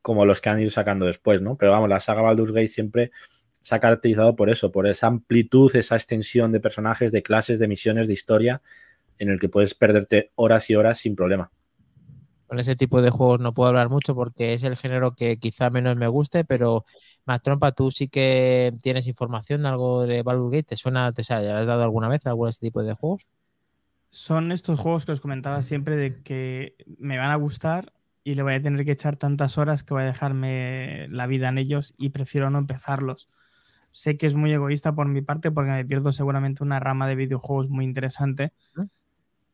como 0.00 0.24
los 0.24 0.40
que 0.40 0.48
han 0.48 0.60
ido 0.60 0.70
sacando 0.70 1.06
después, 1.06 1.42
¿no? 1.42 1.56
Pero 1.56 1.72
vamos, 1.72 1.88
la 1.88 2.00
saga 2.00 2.22
Baldur's 2.22 2.52
Gate 2.52 2.68
siempre 2.68 3.10
se 3.60 3.74
ha 3.74 3.80
caracterizado 3.80 4.34
por 4.34 4.50
eso, 4.50 4.72
por 4.72 4.86
esa 4.86 5.06
amplitud, 5.06 5.74
esa 5.76 5.96
extensión 5.96 6.50
de 6.50 6.60
personajes, 6.60 7.12
de 7.12 7.22
clases, 7.22 7.58
de 7.58 7.68
misiones, 7.68 8.08
de 8.08 8.14
historia, 8.14 8.62
en 9.18 9.28
el 9.28 9.38
que 9.38 9.48
puedes 9.48 9.74
perderte 9.74 10.32
horas 10.34 10.68
y 10.70 10.74
horas 10.74 10.98
sin 10.98 11.14
problema 11.14 11.52
con 12.52 12.60
ese 12.60 12.76
tipo 12.76 13.00
de 13.00 13.08
juegos 13.08 13.40
no 13.40 13.54
puedo 13.54 13.70
hablar 13.70 13.88
mucho 13.88 14.14
porque 14.14 14.52
es 14.52 14.62
el 14.62 14.76
género 14.76 15.14
que 15.14 15.38
quizá 15.38 15.70
menos 15.70 15.96
me 15.96 16.06
guste, 16.06 16.44
pero 16.44 16.84
más 17.24 17.40
trompa, 17.40 17.72
tú 17.72 17.90
sí 17.90 18.08
que 18.08 18.74
tienes 18.82 19.06
información 19.06 19.62
de 19.62 19.68
algo 19.70 20.02
de 20.02 20.22
Baldur's 20.22 20.52
Gate, 20.52 20.64
¿te 20.64 20.76
suena, 20.76 21.10
te 21.12 21.22
has 21.22 21.66
dado 21.66 21.82
alguna 21.82 22.08
vez 22.10 22.26
algún 22.26 22.48
de 22.48 22.50
este 22.50 22.66
tipo 22.66 22.82
de 22.82 22.92
juegos? 22.92 23.26
Son 24.10 24.52
estos 24.52 24.78
juegos 24.78 25.06
que 25.06 25.12
os 25.12 25.22
comentaba 25.22 25.62
siempre 25.62 25.96
de 25.96 26.22
que 26.22 26.76
me 26.98 27.16
van 27.16 27.30
a 27.30 27.36
gustar 27.36 27.94
y 28.22 28.34
le 28.34 28.42
voy 28.42 28.52
a 28.52 28.62
tener 28.62 28.84
que 28.84 28.92
echar 28.92 29.16
tantas 29.16 29.56
horas 29.56 29.82
que 29.82 29.94
voy 29.94 30.02
a 30.02 30.06
dejarme 30.06 31.08
la 31.08 31.26
vida 31.26 31.48
en 31.48 31.56
ellos 31.56 31.94
y 31.96 32.10
prefiero 32.10 32.50
no 32.50 32.58
empezarlos. 32.58 33.30
Sé 33.92 34.18
que 34.18 34.26
es 34.26 34.34
muy 34.34 34.52
egoísta 34.52 34.94
por 34.94 35.08
mi 35.08 35.22
parte 35.22 35.50
porque 35.50 35.70
me 35.70 35.86
pierdo 35.86 36.12
seguramente 36.12 36.62
una 36.62 36.80
rama 36.80 37.08
de 37.08 37.16
videojuegos 37.16 37.70
muy 37.70 37.86
interesante 37.86 38.52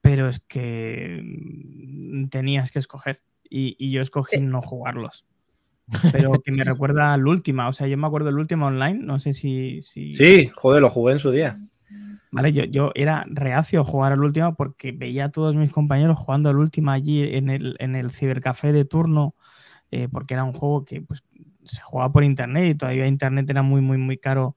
pero 0.09 0.27
es 0.27 0.41
que 0.41 1.23
tenías 2.31 2.73
que 2.73 2.79
escoger 2.79 3.21
y, 3.51 3.91
yo 3.91 4.01
escogí 4.01 4.41
no 4.41 4.63
jugarlos. 4.63 5.27
Pero 6.13 6.41
que 6.41 6.51
me 6.51 6.65
recuerda 6.65 7.13
al 7.13 7.27
último, 7.27 7.69
o 7.69 7.73
sea, 7.75 7.87
yo 7.87 7.99
me 7.99 8.07
acuerdo 8.07 8.29
del 8.29 8.39
último 8.39 8.67
online, 8.67 9.01
no 9.03 9.19
sé 9.19 9.35
si, 9.35 9.83
Sí, 9.83 10.51
joder, 10.55 10.81
lo 10.81 10.89
jugué 10.89 11.13
en 11.13 11.19
su 11.19 11.31
día. 11.31 11.59
Vale, 12.31 12.53
yo, 12.55 12.65
yo 12.65 12.91
era 12.95 13.27
reacio 13.29 13.83
a 13.83 13.85
jugar 13.85 14.13
al 14.13 14.23
último 14.23 14.55
porque 14.55 14.93
veía 14.93 15.27
a 15.27 15.31
todos 15.31 15.55
mis 15.55 15.73
compañeros 15.73 16.19
jugando 16.19 16.49
al 16.49 16.57
último 16.57 16.91
allí 16.91 17.23
en 17.23 17.51
el, 17.51 17.77
en 17.79 17.95
el 17.95 18.11
cibercafé 18.11 18.73
de 18.73 18.87
turno, 18.87 19.35
eh, 19.91 20.09
porque 20.11 20.33
era 20.33 20.45
un 20.45 20.55
juego 20.55 20.87
que 20.87 21.03
pues, 21.03 21.23
se 21.65 21.83
jugaba 21.83 22.13
por 22.13 22.25
internet 22.25 22.67
y 22.67 22.75
todavía 22.75 23.07
internet 23.07 23.49
era 23.51 23.63
muy, 23.63 23.83
muy, 23.83 23.99
muy 23.99 24.17
caro 24.17 24.57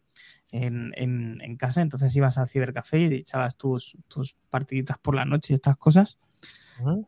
en, 0.52 1.58
casa, 1.58 1.82
entonces 1.82 2.16
ibas 2.16 2.38
al 2.38 2.50
cibercafé 2.50 3.00
y 3.00 3.16
echabas 3.16 3.56
tus, 3.56 3.98
tus 4.08 4.36
partiditas 4.50 4.98
por 4.98 5.16
la 5.16 5.26
noche 5.26 5.54
y 5.54 5.56
estas 5.56 5.78
cosas. 5.78 6.20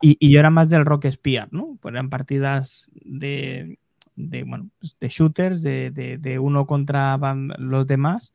y, 0.02 0.32
yo 0.32 0.40
era 0.40 0.50
más 0.50 0.70
del 0.70 0.86
rock 0.86 1.08
spear, 1.12 1.50
¿no? 1.52 1.78
Pues 1.82 1.94
eran 1.94 2.10
partidas 2.10 2.92
de, 2.94 3.80
de 4.16 4.44
bueno, 4.44 4.70
pues 4.80 4.96
de 5.00 5.10
shooters, 5.10 5.62
de, 5.62 5.92
de, 5.92 6.40
uno 6.40 6.68
contra 6.68 7.18
los 7.58 7.88
demás 7.88 8.34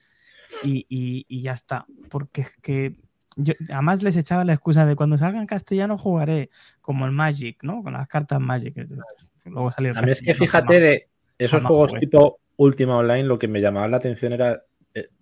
y, 0.65 0.87
y, 0.89 1.43
ya 1.43 1.53
está. 1.53 1.87
Porque 2.09 2.43
es 2.43 2.55
que 2.61 2.97
yo 3.37 3.55
además 3.71 4.03
les 4.03 4.17
echaba 4.17 4.45
la 4.45 4.55
excusa 4.55 4.85
de 4.85 4.97
cuando 4.97 5.17
salga 5.17 5.41
en 5.41 5.47
castellano 5.47 5.97
jugaré 5.97 6.51
como 6.81 7.07
el 7.07 7.13
Magic, 7.13 7.63
¿no? 7.63 7.83
Con 7.83 7.93
las 7.93 8.09
cartas 8.09 8.41
Magic. 8.41 8.75
Luego 9.45 9.71
salió 9.71 9.93
mí 10.03 10.11
es 10.11 10.21
que 10.21 10.35
fíjate 10.35 10.81
de 10.81 11.09
esos 11.39 11.63
juegos 11.63 11.95
tipo 11.95 12.41
Ultima 12.57 12.97
Online, 12.97 13.23
lo 13.23 13.39
que 13.39 13.47
me 13.47 13.61
llamaba 13.61 13.87
la 13.87 13.99
atención 13.99 14.33
era 14.33 14.65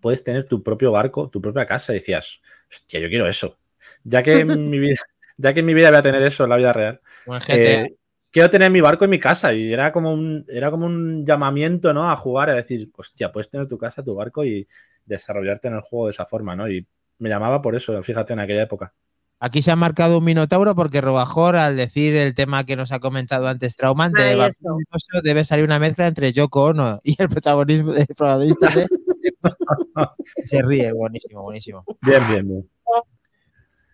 puedes 0.00 0.22
tener 0.24 0.44
tu 0.46 0.62
propio 0.62 0.92
barco, 0.92 1.28
tu 1.30 1.40
propia 1.40 1.66
casa. 1.66 1.92
Y 1.92 1.96
decías, 1.96 2.40
hostia, 2.70 3.00
yo 3.00 3.08
quiero 3.08 3.28
eso. 3.28 3.58
Ya 4.04 4.22
que 4.22 4.40
en 4.40 4.70
mi 4.70 4.78
vida, 4.78 4.96
ya 5.36 5.54
que 5.54 5.60
en 5.60 5.66
mi 5.66 5.74
vida 5.74 5.90
voy 5.90 5.98
a 5.98 6.02
tener 6.02 6.22
eso 6.22 6.44
en 6.44 6.50
la 6.50 6.56
vida 6.56 6.72
real. 6.72 7.00
Eh, 7.48 7.96
quiero 8.30 8.50
tener 8.50 8.70
mi 8.70 8.80
barco 8.80 9.04
en 9.04 9.10
mi 9.10 9.18
casa. 9.18 9.52
Y 9.54 9.72
era 9.72 9.92
como 9.92 10.12
un, 10.12 10.44
era 10.48 10.70
como 10.70 10.86
un 10.86 11.24
llamamiento, 11.24 11.92
¿no? 11.92 12.10
A 12.10 12.16
jugar, 12.16 12.50
a 12.50 12.54
decir, 12.54 12.90
hostia, 12.96 13.32
puedes 13.32 13.50
tener 13.50 13.66
tu 13.66 13.78
casa, 13.78 14.02
tu 14.02 14.14
barco 14.14 14.44
y 14.44 14.66
desarrollarte 15.04 15.68
en 15.68 15.74
el 15.74 15.80
juego 15.80 16.06
de 16.06 16.12
esa 16.12 16.26
forma, 16.26 16.56
¿no? 16.56 16.68
Y 16.68 16.86
me 17.18 17.28
llamaba 17.28 17.62
por 17.62 17.74
eso, 17.74 18.00
fíjate, 18.02 18.32
en 18.32 18.40
aquella 18.40 18.62
época. 18.62 18.92
Aquí 19.38 19.60
se 19.60 19.70
ha 19.70 19.76
marcado 19.76 20.18
un 20.18 20.24
minotauro 20.24 20.74
porque 20.74 21.02
Robajor, 21.02 21.56
al 21.56 21.76
decir 21.76 22.16
el 22.16 22.34
tema 22.34 22.64
que 22.64 22.74
nos 22.74 22.90
ha 22.90 23.00
comentado 23.00 23.48
antes 23.48 23.76
Trauman, 23.76 24.12
debe 25.22 25.44
salir 25.44 25.64
una 25.64 25.78
mezcla 25.78 26.06
entre 26.06 26.32
Yoko 26.32 26.64
Ono 26.64 27.00
y 27.02 27.20
el 27.20 27.28
protagonismo 27.28 27.92
del 27.92 28.06
protagonista 28.06 28.68
de 28.68 28.86
Se 30.44 30.62
ríe, 30.62 30.92
buenísimo, 30.92 31.42
buenísimo. 31.42 31.84
Bien, 32.02 32.26
bien, 32.28 32.48
bien. 32.48 32.70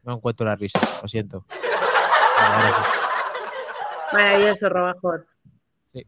No 0.04 0.14
encuentro 0.14 0.44
la 0.44 0.56
risa, 0.56 0.80
lo 1.00 1.08
siento. 1.08 1.46
Maravilloso, 4.12 4.68
Robajor. 4.68 5.26
Sí. 5.92 6.06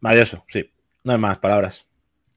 Maravilloso, 0.00 0.44
sí. 0.48 0.70
No 1.04 1.12
hay 1.12 1.18
más 1.18 1.38
palabras. 1.38 1.84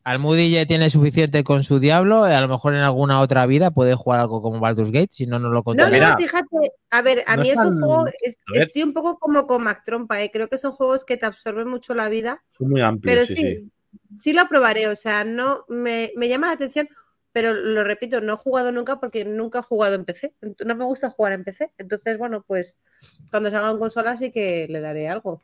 Almudi 0.05 0.51
ya 0.51 0.65
tiene 0.65 0.89
suficiente 0.89 1.45
con 1.45 1.63
su 1.63 1.79
diablo, 1.79 2.25
a 2.25 2.41
lo 2.41 2.47
mejor 2.49 2.73
en 2.73 2.81
alguna 2.81 3.21
otra 3.21 3.45
vida 3.45 3.71
puede 3.71 3.95
jugar 3.95 4.19
algo 4.19 4.41
como 4.41 4.59
Baldur's 4.59 4.91
Gate, 4.91 5.09
si 5.11 5.25
no, 5.25 5.39
no 5.39 5.49
lo 5.49 5.63
contaría. 5.63 5.99
No, 5.99 6.09
no, 6.09 6.17
fíjate, 6.17 6.57
a 6.89 7.01
ver, 7.01 7.23
a 7.25 7.37
mí 7.37 7.49
es 7.49 7.57
un 7.57 7.79
juego, 7.79 8.05
estoy 8.53 8.83
un 8.83 8.93
poco 8.93 9.17
como 9.17 9.47
con 9.47 9.63
Mac 9.63 9.81
Trompa, 9.85 10.21
¿eh? 10.21 10.29
creo 10.31 10.49
que 10.49 10.57
son 10.57 10.73
juegos 10.73 11.05
que 11.05 11.15
te 11.15 11.25
absorben 11.25 11.69
mucho 11.69 11.93
la 11.93 12.09
vida. 12.09 12.43
Son 12.57 12.69
muy 12.69 12.81
amplios, 12.81 13.15
pero 13.15 13.25
sí, 13.25 13.35
sí, 13.35 13.71
lo 14.33 14.47
probaré, 14.47 14.87
o 14.87 14.95
sea, 14.95 15.23
no 15.23 15.65
me, 15.67 16.11
llama 16.15 16.47
la 16.47 16.53
atención, 16.53 16.87
pero 17.31 17.53
lo 17.53 17.83
repito, 17.83 18.21
no 18.21 18.33
he 18.33 18.37
jugado 18.37 18.71
nunca 18.71 18.99
porque 18.99 19.25
nunca 19.25 19.59
he 19.59 19.63
jugado 19.63 19.95
en 19.95 20.05
PC, 20.05 20.33
no 20.65 20.75
me 20.75 20.85
gusta 20.85 21.09
jugar 21.09 21.33
en 21.33 21.43
PC, 21.43 21.71
entonces, 21.77 22.17
bueno, 22.17 22.43
pues 22.47 22.77
cuando 23.31 23.49
salga 23.49 23.71
en 23.71 23.79
consola 23.79 24.17
sí 24.17 24.31
que 24.31 24.67
le 24.69 24.79
daré 24.79 25.09
algo. 25.09 25.41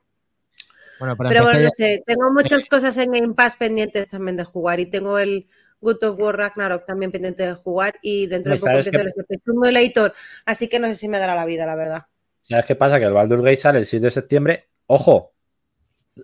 Bueno, 1.00 1.16
Pero 1.18 1.44
bueno, 1.44 1.62
no 1.62 1.70
sé, 1.70 2.04
tengo 2.06 2.30
muchas 2.32 2.66
cosas 2.66 2.98
en 2.98 3.12
Game 3.12 3.34
Pass 3.34 3.56
pendientes 3.56 4.10
también 4.10 4.36
de 4.36 4.44
jugar 4.44 4.82
y 4.82 4.90
tengo 4.90 5.18
el 5.18 5.48
Good 5.80 6.04
of 6.04 6.20
War 6.20 6.36
Ragnarok 6.36 6.86
también 6.86 7.10
pendiente 7.10 7.48
de 7.48 7.54
jugar 7.54 7.96
y 8.02 8.28
dentro 8.28 8.54
de 8.54 8.60
poco 8.60 8.72
empiezo 8.72 8.98
el 9.30 9.40
Simulator, 9.46 10.14
así 10.46 10.68
que 10.68 10.80
no 10.80 10.88
sé 10.88 10.96
si 10.96 11.08
me 11.08 11.20
dará 11.20 11.36
la 11.36 11.46
vida, 11.46 11.66
la 11.66 11.76
verdad. 11.76 12.06
¿Sabes 12.42 12.66
qué 12.66 12.76
pasa? 12.76 13.00
Que 13.00 13.06
el 13.06 13.14
Baldur's 13.14 13.44
Gate 13.44 13.58
sale 13.58 13.80
el 13.80 13.86
6 13.86 14.02
de 14.02 14.12
septiembre. 14.12 14.70
¡Ojo! 14.88 15.34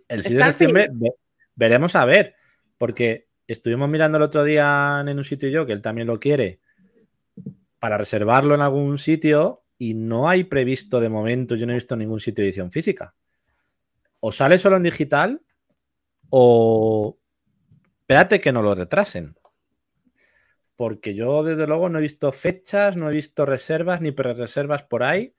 El 0.07 0.23
6 0.23 0.35
de 0.35 0.43
septiembre 0.43 0.89
veremos 1.55 1.95
a 1.95 2.05
ver, 2.05 2.35
porque 2.77 3.27
estuvimos 3.47 3.89
mirando 3.89 4.17
el 4.17 4.23
otro 4.23 4.43
día 4.43 5.03
en 5.05 5.17
un 5.17 5.23
sitio 5.23 5.49
y 5.49 5.51
yo, 5.51 5.65
que 5.65 5.73
él 5.73 5.81
también 5.81 6.07
lo 6.07 6.19
quiere, 6.19 6.59
para 7.79 7.97
reservarlo 7.97 8.55
en 8.55 8.61
algún 8.61 8.97
sitio 8.97 9.63
y 9.77 9.93
no 9.93 10.29
hay 10.29 10.45
previsto 10.45 10.99
de 10.99 11.09
momento, 11.09 11.55
yo 11.55 11.65
no 11.65 11.73
he 11.73 11.75
visto 11.75 11.95
ningún 11.95 12.19
sitio 12.19 12.43
de 12.43 12.49
edición 12.49 12.71
física. 12.71 13.13
O 14.19 14.31
sale 14.31 14.57
solo 14.57 14.77
en 14.77 14.83
digital 14.83 15.41
o 16.29 17.19
espérate 17.99 18.41
que 18.41 18.51
no 18.51 18.61
lo 18.61 18.73
retrasen. 18.73 19.35
Porque 20.75 21.13
yo 21.13 21.43
desde 21.43 21.67
luego 21.67 21.87
no 21.89 21.99
he 21.99 22.01
visto 22.01 22.31
fechas, 22.31 22.97
no 22.97 23.09
he 23.09 23.13
visto 23.13 23.45
reservas 23.45 24.01
ni 24.01 24.11
pre-reservas 24.11 24.83
por 24.83 25.03
ahí 25.03 25.35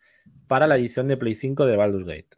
para 0.46 0.66
la 0.66 0.76
edición 0.76 1.08
de 1.08 1.16
Play 1.16 1.34
5 1.34 1.66
de 1.66 1.76
Baldur's 1.76 2.06
Gate. 2.06 2.36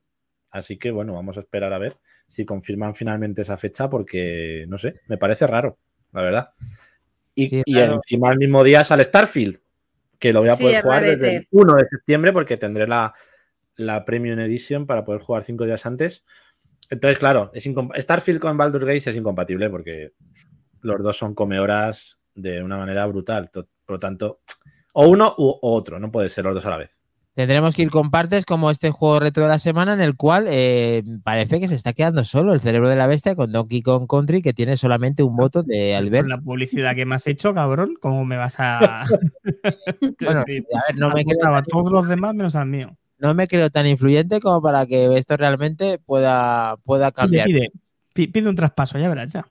Así 0.51 0.79
que 0.79 0.91
bueno, 0.91 1.15
vamos 1.15 1.37
a 1.37 1.41
esperar 1.41 1.73
a 1.73 1.79
ver 1.79 1.99
si 2.27 2.45
confirman 2.45 2.95
finalmente 2.95 3.43
esa 3.43 3.57
fecha 3.57 3.89
porque, 3.89 4.65
no 4.69 4.79
sé, 4.79 5.01
me 5.07 5.19
parece 5.19 5.47
raro, 5.47 5.79
la 6.13 6.23
verdad. 6.23 6.51
Y, 7.35 7.63
encima 7.67 8.33
el 8.33 8.39
mismo 8.39 8.65
día 8.65 8.83
sale 8.83 9.05
Starfield, 9.05 9.61
que 10.19 10.33
lo 10.33 10.41
voy 10.41 10.49
a 10.49 10.57
poder 10.57 10.83
jugar 10.83 11.05
desde 11.05 11.37
el 11.37 11.49
1 11.51 11.75
de 11.75 11.87
septiembre 11.89 12.33
porque 12.33 12.57
tendré 12.57 12.87
la, 12.87 13.15
la 13.77 14.05
Premium 14.05 14.39
Edition 14.41 14.87
para 14.87 15.05
poder 15.05 15.23
jugar 15.23 15.45
cinco 15.45 15.65
días 15.65 15.87
antes. 15.87 16.25
Entonces, 16.91 17.19
claro, 17.19 17.51
es 17.55 17.69
Starfield 17.99 18.41
con 18.41 18.57
Baldur's 18.57 18.85
Gate 18.85 19.11
es 19.11 19.17
incompatible 19.17 19.71
porque 19.71 20.13
los 20.81 21.03
dos 21.03 21.17
son 21.17 21.35
comeoras 21.35 22.21
de 22.35 22.63
una 22.63 22.77
manera 22.77 23.07
brutal. 23.07 23.51
Por 23.53 23.67
lo 23.87 23.99
tanto, 23.99 24.41
o 24.95 25.09
uno 25.09 25.35
u 25.39 25.59
otro, 25.63 25.99
no 25.99 26.11
puede 26.11 26.29
ser 26.29 26.45
los 26.45 26.55
dos 26.55 26.67
a 26.67 26.71
la 26.71 26.79
vez. 26.79 26.98
Tendremos 27.39 27.77
que 27.77 27.83
ir 27.83 27.91
con 27.91 28.11
partes 28.11 28.45
como 28.45 28.69
este 28.69 28.91
juego 28.91 29.21
retro 29.21 29.45
de 29.45 29.49
la 29.49 29.61
semana 29.61 29.93
en 29.93 30.01
el 30.01 30.17
cual 30.17 30.47
eh, 30.49 31.05
parece 31.23 31.61
que 31.61 31.69
se 31.69 31.77
está 31.77 31.93
quedando 31.93 32.25
solo 32.25 32.53
el 32.53 32.59
cerebro 32.59 32.89
de 32.89 32.97
la 32.97 33.07
bestia 33.07 33.37
con 33.37 33.53
Donkey 33.53 33.81
Kong 33.81 34.09
Country 34.09 34.43
que 34.43 34.53
tiene 34.53 34.77
solamente 34.77 35.23
un 35.23 35.37
voto 35.37 35.63
de 35.63 35.95
Albert. 35.95 36.27
la 36.27 36.39
publicidad 36.39 36.97
que 36.97 37.07
me 37.07 37.15
has 37.15 37.29
hecho, 37.29 37.55
cabrón, 37.55 37.95
¿cómo 38.01 38.25
me 38.25 38.37
vas 38.37 38.57
a...? 38.59 39.07
bueno, 40.21 40.41
a 40.41 40.45
ver, 40.45 40.97
no 40.97 41.11
me 41.11 41.25
quedaba 41.25 41.63
todos 41.63 41.93
los 41.93 42.09
demás 42.09 42.35
menos 42.35 42.57
al 42.57 42.67
mío. 42.67 42.97
No 43.19 43.33
me 43.35 43.47
creo 43.47 43.71
tan 43.71 43.87
influyente 43.87 44.41
como 44.41 44.61
para 44.61 44.85
que 44.87 45.17
esto 45.17 45.37
realmente 45.37 46.01
pueda, 46.05 46.77
pueda 46.79 47.13
cambiar. 47.13 47.47
Pide, 47.47 48.33
pide, 48.33 48.49
un 48.49 48.57
traspaso, 48.57 48.99
ya 48.99 49.09
verás, 49.09 49.33
ya. 49.33 49.47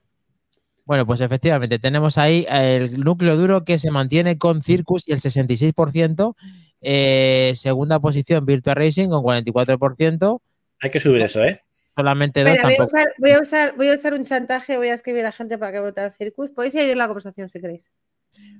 Bueno, 0.85 1.05
pues 1.05 1.21
efectivamente 1.21 1.79
tenemos 1.79 2.17
ahí 2.17 2.45
el 2.49 2.99
núcleo 2.99 3.37
duro 3.37 3.63
que 3.63 3.79
se 3.79 3.91
mantiene 3.91 4.37
con 4.37 4.61
Circus 4.61 5.07
y 5.07 5.13
el 5.13 5.21
66%. 5.21 6.35
Eh, 6.81 7.53
segunda 7.55 7.99
posición, 7.99 8.45
Virtua 8.45 8.75
Racing 8.75 9.09
con 9.09 9.23
44%. 9.23 10.41
Hay 10.81 10.89
que 10.89 10.99
subir 10.99 11.21
eso, 11.21 11.43
¿eh? 11.43 11.59
Solamente 11.95 12.43
dos. 12.43 12.57
voy, 12.61 12.75
a 12.75 12.85
usar, 12.85 13.05
voy, 13.17 13.31
a 13.31 13.41
usar, 13.41 13.75
voy, 13.75 13.89
a 13.89 13.95
usar, 13.95 14.13
un 14.13 14.23
chantaje, 14.23 14.77
voy 14.77 14.89
a 14.89 14.93
escribir 14.93 15.21
a 15.21 15.29
la 15.29 15.31
gente 15.31 15.57
para 15.57 15.71
que 15.71 15.79
vote 15.79 16.01
al 16.01 16.13
Circus. 16.13 16.51
Podéis 16.51 16.73
seguir 16.73 16.95
la 16.95 17.07
conversación 17.07 17.49
si 17.49 17.59
queréis. 17.59 17.91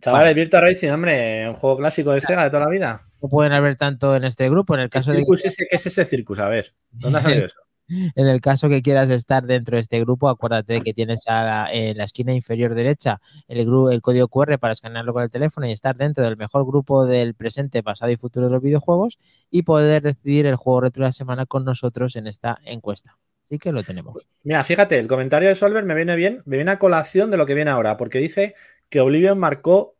Chavales, 0.01 0.34
Virtua 0.34 0.61
Racing, 0.61 0.89
hombre, 0.89 1.47
un 1.47 1.53
juego 1.53 1.78
clásico 1.78 2.11
de 2.11 2.22
Sega 2.22 2.45
de 2.45 2.49
toda 2.49 2.65
la 2.65 2.70
vida. 2.72 3.01
No 3.22 3.30
pueden 3.30 3.53
haber 3.53 3.76
tanto 3.76 4.15
en 4.15 4.24
este 4.24 4.49
grupo. 4.49 4.74
En 4.74 4.82
el 4.82 4.89
caso 4.89 5.11
de. 5.11 5.24
¿Qué 5.24 5.47
es 5.70 5.86
ese 5.86 6.05
Circus? 6.05 6.39
A 6.39 6.47
ver, 6.47 6.74
¿dónde 6.89 7.20
ha 7.20 7.22
salido 7.22 7.45
eso? 7.45 7.59
En 7.89 8.27
el 8.27 8.41
caso 8.41 8.69
que 8.69 8.81
quieras 8.81 9.09
estar 9.09 9.45
dentro 9.45 9.77
de 9.77 9.81
este 9.81 9.99
grupo, 10.01 10.27
acuérdate 10.29 10.81
que 10.81 10.93
tienes 10.93 11.25
en 11.27 11.97
la 11.97 12.03
esquina 12.03 12.33
inferior 12.33 12.75
derecha 12.75 13.19
el, 13.47 13.59
el 13.59 14.01
código 14.01 14.27
QR 14.27 14.59
para 14.59 14.73
escanearlo 14.73 15.13
con 15.13 15.23
el 15.23 15.29
teléfono 15.29 15.67
y 15.67 15.71
estar 15.71 15.95
dentro 15.95 16.23
del 16.23 16.38
mejor 16.38 16.65
grupo 16.65 17.05
del 17.05 17.33
presente, 17.33 17.83
pasado 17.83 18.11
y 18.11 18.17
futuro 18.17 18.47
de 18.47 18.51
los 18.51 18.61
videojuegos 18.61 19.17
y 19.49 19.63
poder 19.63 20.01
decidir 20.01 20.45
el 20.45 20.55
juego 20.55 20.81
retro 20.81 21.03
de 21.03 21.09
la 21.09 21.13
semana 21.13 21.45
con 21.45 21.63
nosotros 21.63 22.15
en 22.15 22.27
esta 22.27 22.59
encuesta. 22.65 23.17
Así 23.45 23.57
que 23.59 23.71
lo 23.71 23.83
tenemos. 23.83 24.27
Mira, 24.43 24.63
fíjate, 24.65 24.99
el 24.99 25.07
comentario 25.07 25.47
de 25.47 25.55
Solver 25.55 25.85
me 25.85 25.95
viene 25.95 26.17
bien, 26.17 26.41
me 26.45 26.57
viene 26.57 26.71
a 26.71 26.79
colación 26.79 27.31
de 27.31 27.38
lo 27.38 27.45
que 27.45 27.53
viene 27.53 27.71
ahora, 27.71 27.95
porque 27.95 28.19
dice 28.19 28.55
que 28.89 28.99
Oblivion 28.99 29.39
marcó 29.39 29.95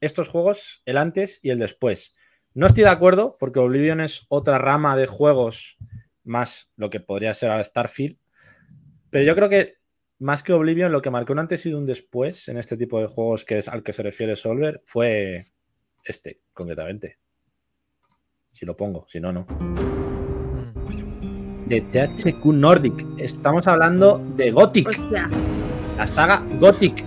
estos 0.00 0.28
juegos 0.28 0.82
el 0.84 0.98
antes 0.98 1.40
y 1.42 1.50
el 1.50 1.58
después. 1.58 2.14
No 2.52 2.68
estoy 2.68 2.84
de 2.84 2.90
acuerdo, 2.90 3.36
porque 3.40 3.58
Oblivion 3.58 4.00
es 4.00 4.26
otra 4.28 4.58
rama 4.58 4.96
de 4.96 5.08
juegos 5.08 5.76
más 6.24 6.72
lo 6.76 6.90
que 6.90 7.00
podría 7.00 7.34
ser 7.34 7.50
a 7.50 7.62
Starfield. 7.62 8.18
Pero 9.10 9.24
yo 9.24 9.34
creo 9.34 9.48
que 9.48 9.76
más 10.18 10.42
que 10.42 10.52
Oblivion, 10.52 10.92
lo 10.92 11.02
que 11.02 11.10
marcó 11.10 11.32
un 11.32 11.40
antes 11.40 11.66
y 11.66 11.74
un 11.74 11.86
después 11.86 12.48
en 12.48 12.56
este 12.56 12.76
tipo 12.76 13.00
de 13.00 13.06
juegos 13.06 13.44
que 13.44 13.58
es 13.58 13.68
al 13.68 13.82
que 13.82 13.92
se 13.92 14.02
refiere 14.02 14.36
Solver 14.36 14.82
fue 14.84 15.38
este, 16.04 16.40
concretamente. 16.52 17.18
Si 18.52 18.64
lo 18.64 18.76
pongo, 18.76 19.06
si 19.08 19.20
no, 19.20 19.32
no. 19.32 19.46
De 21.66 21.80
THQ 21.80 22.44
Nordic. 22.46 23.04
Estamos 23.18 23.66
hablando 23.66 24.22
de 24.36 24.50
Gothic. 24.50 24.88
La 25.96 26.06
saga 26.06 26.44
Gothic. 26.60 27.04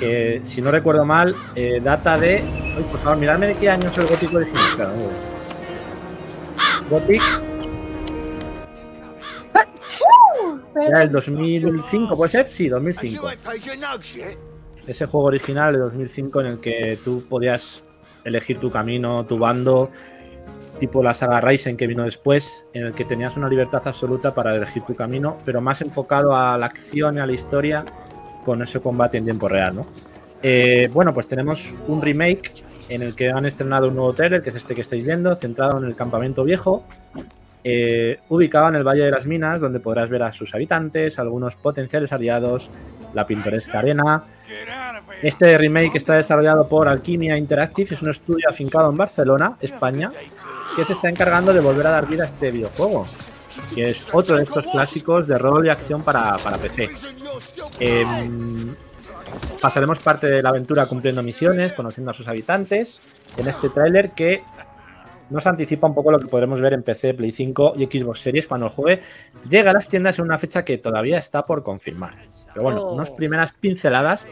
Que 0.00 0.40
si 0.42 0.62
no 0.62 0.70
recuerdo 0.70 1.04
mal, 1.04 1.34
eh, 1.54 1.80
data 1.82 2.18
de. 2.18 2.38
Ay, 2.38 2.86
por 2.90 3.00
favor, 3.00 3.18
miradme 3.18 3.48
de 3.48 3.54
qué 3.56 3.70
año 3.70 3.88
es 3.88 3.98
el 3.98 4.06
Gothic 4.06 4.34
original. 4.34 4.92
Gothic 6.88 7.47
Era 10.80 11.02
el 11.02 11.12
2005, 11.12 12.16
¿puede 12.16 12.32
ser? 12.32 12.48
Sí, 12.48 12.68
2005. 12.68 13.28
Ese 14.86 15.06
juego 15.06 15.26
original 15.26 15.74
de 15.74 15.80
2005 15.80 16.40
en 16.40 16.46
el 16.46 16.60
que 16.60 16.98
tú 17.04 17.24
podías 17.28 17.84
elegir 18.24 18.58
tu 18.58 18.70
camino, 18.70 19.26
tu 19.26 19.38
bando, 19.38 19.90
tipo 20.78 21.02
la 21.02 21.12
saga 21.12 21.40
Ryzen 21.40 21.76
que 21.76 21.86
vino 21.86 22.04
después, 22.04 22.64
en 22.72 22.86
el 22.86 22.92
que 22.92 23.04
tenías 23.04 23.36
una 23.36 23.48
libertad 23.48 23.82
absoluta 23.84 24.34
para 24.34 24.54
elegir 24.54 24.82
tu 24.84 24.94
camino, 24.94 25.38
pero 25.44 25.60
más 25.60 25.82
enfocado 25.82 26.34
a 26.34 26.56
la 26.56 26.66
acción 26.66 27.16
y 27.16 27.20
a 27.20 27.26
la 27.26 27.32
historia 27.32 27.84
con 28.44 28.62
ese 28.62 28.80
combate 28.80 29.18
en 29.18 29.24
tiempo 29.24 29.48
real, 29.48 29.76
¿no? 29.76 29.86
Eh, 30.42 30.88
bueno, 30.92 31.12
pues 31.12 31.26
tenemos 31.26 31.74
un 31.88 32.00
remake 32.00 32.52
en 32.88 33.02
el 33.02 33.14
que 33.14 33.30
han 33.30 33.44
estrenado 33.44 33.88
un 33.88 33.96
nuevo 33.96 34.14
trailer, 34.14 34.40
que 34.40 34.50
es 34.50 34.56
este 34.56 34.74
que 34.74 34.80
estáis 34.80 35.04
viendo, 35.04 35.34
centrado 35.34 35.78
en 35.78 35.84
el 35.84 35.94
campamento 35.94 36.44
viejo, 36.44 36.84
eh, 37.70 38.20
ubicado 38.30 38.68
en 38.68 38.76
el 38.76 38.82
Valle 38.82 39.04
de 39.04 39.10
las 39.10 39.26
Minas, 39.26 39.60
donde 39.60 39.78
podrás 39.78 40.08
ver 40.08 40.22
a 40.22 40.32
sus 40.32 40.54
habitantes, 40.54 41.18
algunos 41.18 41.54
potenciales 41.54 42.10
aliados, 42.14 42.70
la 43.12 43.26
pintoresca 43.26 43.80
arena. 43.80 44.24
Este 45.22 45.58
remake 45.58 45.96
está 45.96 46.14
desarrollado 46.14 46.66
por 46.66 46.88
Alquimia 46.88 47.36
Interactive, 47.36 47.94
es 47.94 48.00
un 48.00 48.08
estudio 48.08 48.48
afincado 48.48 48.90
en 48.90 48.96
Barcelona, 48.96 49.58
España, 49.60 50.08
que 50.74 50.82
se 50.82 50.94
está 50.94 51.10
encargando 51.10 51.52
de 51.52 51.60
volver 51.60 51.86
a 51.88 51.90
dar 51.90 52.06
vida 52.06 52.22
a 52.22 52.26
este 52.26 52.50
videojuego, 52.50 53.06
que 53.74 53.90
es 53.90 54.06
otro 54.12 54.36
de 54.36 54.44
estos 54.44 54.66
clásicos 54.66 55.26
de 55.26 55.36
rol 55.36 55.66
y 55.66 55.68
acción 55.68 56.02
para, 56.02 56.38
PC. 56.62 56.88
Em, 57.80 58.74
pasaremos 59.60 59.98
parte 59.98 60.26
de 60.26 60.40
la 60.40 60.48
aventura 60.48 60.86
cumpliendo 60.86 61.22
misiones, 61.22 61.74
conociendo 61.74 62.12
a 62.12 62.14
sus 62.14 62.28
habitantes, 62.28 63.02
en 63.36 63.46
este 63.46 63.68
tráiler 63.68 64.12
que 64.12 64.42
nos 65.30 65.46
anticipa 65.46 65.86
un 65.86 65.94
poco 65.94 66.10
lo 66.10 66.18
que 66.18 66.26
podremos 66.26 66.60
ver 66.60 66.72
en 66.72 66.82
PC, 66.82 67.14
Play 67.14 67.32
5 67.32 67.74
y 67.76 67.84
Xbox 67.86 68.20
Series 68.20 68.46
cuando 68.46 68.66
el 68.66 68.72
juegue 68.72 69.02
llega 69.48 69.70
a 69.70 69.74
las 69.74 69.88
tiendas 69.88 70.18
en 70.18 70.24
una 70.24 70.38
fecha 70.38 70.64
que 70.64 70.78
todavía 70.78 71.18
está 71.18 71.44
por 71.44 71.62
confirmar. 71.62 72.14
Pero 72.48 72.62
bueno, 72.62 72.82
oh. 72.82 72.94
unas 72.94 73.10
primeras 73.10 73.52
pinceladas 73.52 74.26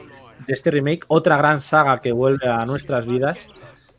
de 0.47 0.53
este 0.53 0.71
remake, 0.71 1.05
otra 1.09 1.37
gran 1.37 1.61
saga 1.61 2.01
que 2.01 2.13
vuelve 2.13 2.49
a 2.49 2.65
nuestras 2.65 3.07
vidas, 3.07 3.49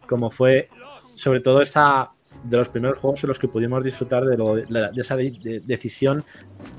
como 0.07 0.29
fue 0.29 0.69
sobre 1.15 1.39
todo 1.39 1.61
esa 1.61 2.11
de 2.43 2.57
los 2.57 2.69
primeros 2.69 2.99
juegos 2.99 3.23
en 3.23 3.29
los 3.29 3.39
que 3.39 3.47
pudimos 3.47 3.83
disfrutar 3.83 4.23
de, 4.23 4.63
esa 4.95 5.15
decisión, 5.15 6.23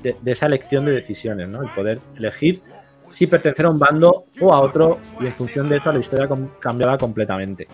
de, 0.01 0.15
esa 0.25 0.45
elección 0.45 0.85
de 0.85 0.93
decisiones, 0.93 1.49
¿no? 1.49 1.61
El 1.61 1.69
poder 1.69 1.99
elegir 2.15 2.61
si 3.09 3.27
pertenecer 3.27 3.65
a 3.65 3.69
un 3.69 3.79
bando 3.79 4.25
o 4.39 4.53
a 4.53 4.61
otro 4.61 4.99
y 5.19 5.25
en 5.25 5.33
función 5.33 5.67
de 5.67 5.77
eso 5.77 5.91
la 5.91 5.99
historia 5.99 6.29
cambiaba 6.59 6.97
completamente 6.97 7.67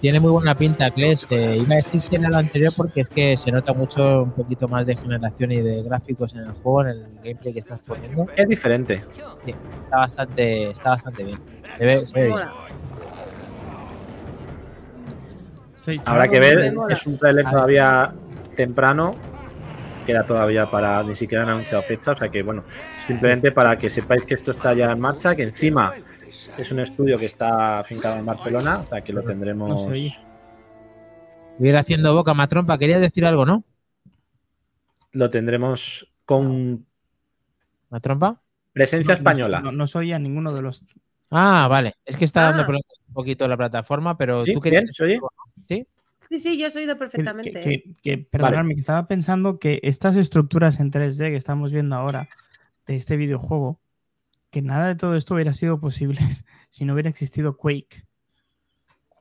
tiene 0.00 0.20
muy 0.20 0.30
buena 0.30 0.54
pinta, 0.54 0.90
Kles. 0.90 1.26
Eh, 1.30 1.58
iba 1.60 1.74
a 1.74 1.76
decir 1.76 2.00
si 2.00 2.16
era 2.16 2.28
lo 2.28 2.36
anterior 2.36 2.72
porque 2.76 3.00
es 3.00 3.10
que 3.10 3.36
se 3.36 3.50
nota 3.50 3.72
mucho 3.72 4.22
un 4.22 4.32
poquito 4.32 4.68
más 4.68 4.86
de 4.86 4.96
generación 4.96 5.52
y 5.52 5.60
de 5.60 5.82
gráficos 5.82 6.34
en 6.34 6.40
el 6.40 6.52
juego, 6.52 6.82
en 6.82 6.88
el 6.88 7.06
gameplay 7.22 7.52
que 7.52 7.60
estás 7.60 7.80
poniendo. 7.86 8.26
Es 8.36 8.48
diferente. 8.48 9.02
Sí, 9.44 9.54
está 9.84 9.96
bastante, 9.98 10.70
está 10.70 10.90
bastante 10.90 11.24
bien. 11.24 11.38
Se 11.78 11.84
ve, 11.84 12.04
bien. 12.14 12.36
Habrá 16.04 16.26
que 16.28 16.40
ver, 16.40 16.74
es 16.88 17.06
un 17.06 17.16
trailer 17.16 17.44
todavía 17.44 18.12
temprano, 18.56 19.14
queda 20.04 20.24
todavía 20.24 20.68
para, 20.70 21.02
ni 21.02 21.14
siquiera 21.14 21.44
han 21.44 21.50
anunciado 21.50 21.82
fecha, 21.84 22.12
o 22.12 22.16
sea 22.16 22.28
que 22.28 22.42
bueno, 22.42 22.64
simplemente 23.06 23.52
para 23.52 23.76
que 23.76 23.88
sepáis 23.88 24.26
que 24.26 24.34
esto 24.34 24.50
está 24.50 24.74
ya 24.74 24.90
en 24.90 25.00
marcha, 25.00 25.36
que 25.36 25.44
encima 25.44 25.92
es 26.58 26.70
un 26.72 26.80
estudio 26.80 27.18
que 27.18 27.26
está 27.26 27.78
afincado 27.78 28.16
en 28.16 28.26
Barcelona, 28.26 28.80
o 28.84 28.86
sea 28.86 29.00
que 29.02 29.12
lo 29.12 29.22
tendremos. 29.22 29.86
No 29.86 29.92
Ir 31.58 31.76
haciendo 31.76 32.14
boca, 32.14 32.34
Matrompa, 32.34 32.78
quería 32.78 32.98
decir 32.98 33.24
algo, 33.24 33.46
¿no? 33.46 33.64
lo 35.16 35.30
tendremos 35.30 36.12
con. 36.24 36.86
¿La 37.90 38.00
trompa? 38.00 38.42
Presencia 38.72 39.14
española. 39.14 39.60
No, 39.60 39.86
soy 39.86 40.12
a 40.12 40.18
ninguno 40.18 40.52
de 40.52 40.62
los. 40.62 40.82
Ah, 41.30 41.66
vale. 41.68 41.94
Es 42.04 42.16
que 42.16 42.26
está 42.26 42.42
dando 42.42 42.62
ah. 42.62 42.78
un 43.08 43.14
poquito 43.14 43.48
la 43.48 43.56
plataforma, 43.56 44.18
pero 44.18 44.44
tú 44.44 44.60
querías. 44.60 44.84
¿Sí? 45.64 45.86
Sí, 46.28 46.38
sí, 46.38 46.58
yo 46.58 46.66
he 46.66 46.76
oído 46.76 46.98
perfectamente. 46.98 47.60
Que, 47.60 47.94
que, 48.02 48.18
perdonadme, 48.18 48.74
que 48.74 48.80
estaba 48.80 49.06
pensando 49.06 49.58
que 49.58 49.80
estas 49.82 50.16
estructuras 50.16 50.80
en 50.80 50.90
3D 50.90 51.30
que 51.30 51.36
estamos 51.36 51.72
viendo 51.72 51.96
ahora 51.96 52.28
de 52.86 52.96
este 52.96 53.16
videojuego, 53.16 53.80
que 54.56 54.62
nada 54.62 54.88
de 54.88 54.94
todo 54.94 55.16
esto 55.16 55.34
hubiera 55.34 55.52
sido 55.52 55.78
posible 55.78 56.18
si 56.70 56.86
no 56.86 56.94
hubiera 56.94 57.10
existido 57.10 57.58
Quake. 57.58 58.06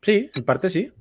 Sí, 0.01 0.31
en 0.33 0.45
parte 0.45 0.69
sí. 0.69 0.93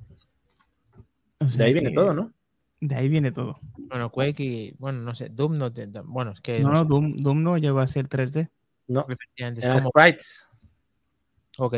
de 1.39 1.65
ahí 1.65 1.73
viene 1.73 1.93
todo, 1.93 2.13
¿no? 2.15 2.33
De 2.81 2.97
ahí 2.97 3.09
viene 3.09 3.31
todo. 3.31 3.61
Bueno, 3.79 4.11
Quake 4.11 4.43
y, 4.43 4.75
bueno, 4.81 5.03
no 5.03 5.15
sé, 5.15 5.29
Doom 5.29 5.57
no, 5.57 5.73
te, 5.73 5.87
bueno, 6.03 6.33
es 6.33 6.41
que... 6.41 6.59
No, 6.59 6.73
no, 6.73 6.85
Doom, 6.85 7.15
Doom, 7.19 7.45
no 7.45 7.59
llegó 7.59 7.79
a 7.79 7.87
ser 7.87 8.09
3D. 8.09 8.51
No, 8.89 9.07
eran 9.37 9.55
sprites. 9.55 10.49
Ok. 11.59 11.77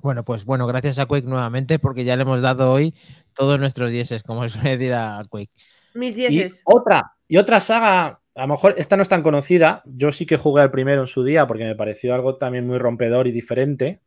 Bueno, 0.00 0.24
pues 0.24 0.44
bueno, 0.44 0.68
gracias 0.68 1.00
a 1.00 1.06
Quake 1.06 1.26
nuevamente 1.26 1.80
porque 1.80 2.04
ya 2.04 2.14
le 2.14 2.22
hemos 2.22 2.40
dado 2.40 2.70
hoy 2.70 2.94
todos 3.34 3.58
nuestros 3.58 3.90
dieces, 3.90 4.22
como 4.22 4.48
suele 4.48 4.76
decir 4.76 4.94
a 4.94 5.24
Quake. 5.28 5.50
Mis 5.94 6.14
dieces. 6.14 6.60
Y 6.60 6.62
otra, 6.66 7.16
y 7.26 7.36
otra 7.36 7.58
saga, 7.58 8.21
a 8.34 8.42
lo 8.42 8.48
mejor 8.48 8.74
esta 8.78 8.96
no 8.96 9.02
es 9.02 9.08
tan 9.08 9.22
conocida, 9.22 9.82
yo 9.84 10.10
sí 10.10 10.24
que 10.24 10.36
jugué 10.36 10.62
al 10.62 10.70
primero 10.70 11.02
en 11.02 11.06
su 11.06 11.22
día 11.22 11.46
porque 11.46 11.64
me 11.64 11.74
pareció 11.74 12.14
algo 12.14 12.36
también 12.36 12.66
muy 12.66 12.78
rompedor 12.78 13.26
y 13.26 13.32
diferente. 13.32 14.00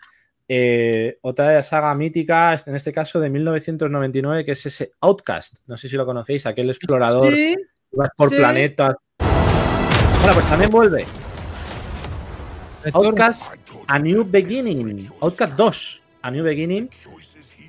Eh, 0.47 1.17
otra 1.21 1.61
saga 1.63 1.93
mítica, 1.95 2.55
en 2.65 2.75
este 2.75 2.91
caso 2.91 3.19
de 3.19 3.29
1999, 3.29 4.45
que 4.45 4.51
es 4.51 4.65
ese 4.65 4.91
Outcast. 5.01 5.59
No 5.67 5.77
sé 5.77 5.89
si 5.89 5.95
lo 5.95 6.05
conocéis, 6.05 6.45
aquel 6.45 6.69
explorador 6.69 7.33
¿Sí? 7.33 7.55
por 8.15 8.29
planetas. 8.29 8.95
Bueno, 9.19 10.33
pues 10.33 10.45
también 10.47 10.69
vuelve. 10.69 11.05
Outcast 12.93 13.55
A 13.87 13.97
New 13.99 14.25
Beginning. 14.27 15.09
Outcast 15.21 15.53
2. 15.53 16.03
A 16.21 16.31
New 16.31 16.43
Beginning 16.43 16.89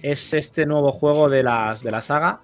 es 0.03 0.33
este 0.35 0.67
nuevo 0.67 0.93
juego 0.93 1.29
de, 1.29 1.43
las, 1.43 1.83
de 1.83 1.91
la 1.91 2.01
saga 2.01 2.41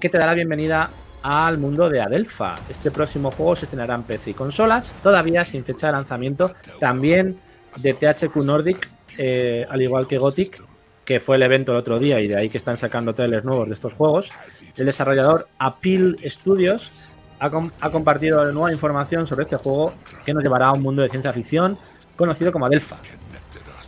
que 0.00 0.08
te 0.08 0.18
da 0.18 0.26
la 0.26 0.34
bienvenida 0.34 0.90
al 1.22 1.58
mundo 1.58 1.88
de 1.88 2.00
Adelpha. 2.00 2.54
Este 2.68 2.90
próximo 2.90 3.30
juego 3.30 3.56
se 3.56 3.64
estrenará 3.64 3.94
en 3.94 4.02
PC 4.02 4.30
y 4.30 4.34
consolas, 4.34 4.94
todavía 5.02 5.44
sin 5.44 5.64
fecha 5.64 5.88
de 5.88 5.92
lanzamiento. 5.92 6.52
También 6.80 7.38
de 7.76 7.94
THQ 7.94 8.36
Nordic, 8.36 8.90
eh, 9.18 9.66
al 9.68 9.82
igual 9.82 10.06
que 10.06 10.18
Gothic, 10.18 10.62
que 11.04 11.20
fue 11.20 11.36
el 11.36 11.42
evento 11.42 11.72
el 11.72 11.78
otro 11.78 11.98
día 11.98 12.20
y 12.20 12.28
de 12.28 12.36
ahí 12.36 12.48
que 12.48 12.58
están 12.58 12.76
sacando 12.76 13.12
trailers 13.12 13.44
nuevos 13.44 13.68
de 13.68 13.74
estos 13.74 13.94
juegos. 13.94 14.30
El 14.76 14.86
desarrollador 14.86 15.48
Appeal 15.58 16.16
Studios 16.24 16.92
ha, 17.38 17.90
compartido 17.90 18.50
nueva 18.52 18.72
información 18.72 19.26
sobre 19.26 19.44
este 19.44 19.56
juego 19.56 19.92
que 20.24 20.32
nos 20.32 20.42
llevará 20.42 20.66
a 20.66 20.72
un 20.72 20.82
mundo 20.82 21.02
de 21.02 21.08
ciencia 21.08 21.32
ficción 21.32 21.76
conocido 22.14 22.52
como 22.52 22.66
Adelpha, 22.66 22.98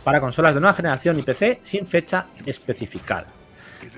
para 0.03 0.19
consolas 0.19 0.53
de 0.53 0.59
nueva 0.59 0.73
generación 0.73 1.17
y 1.19 1.23
PC 1.23 1.59
sin 1.61 1.87
fecha 1.87 2.27
especificada. 2.45 3.27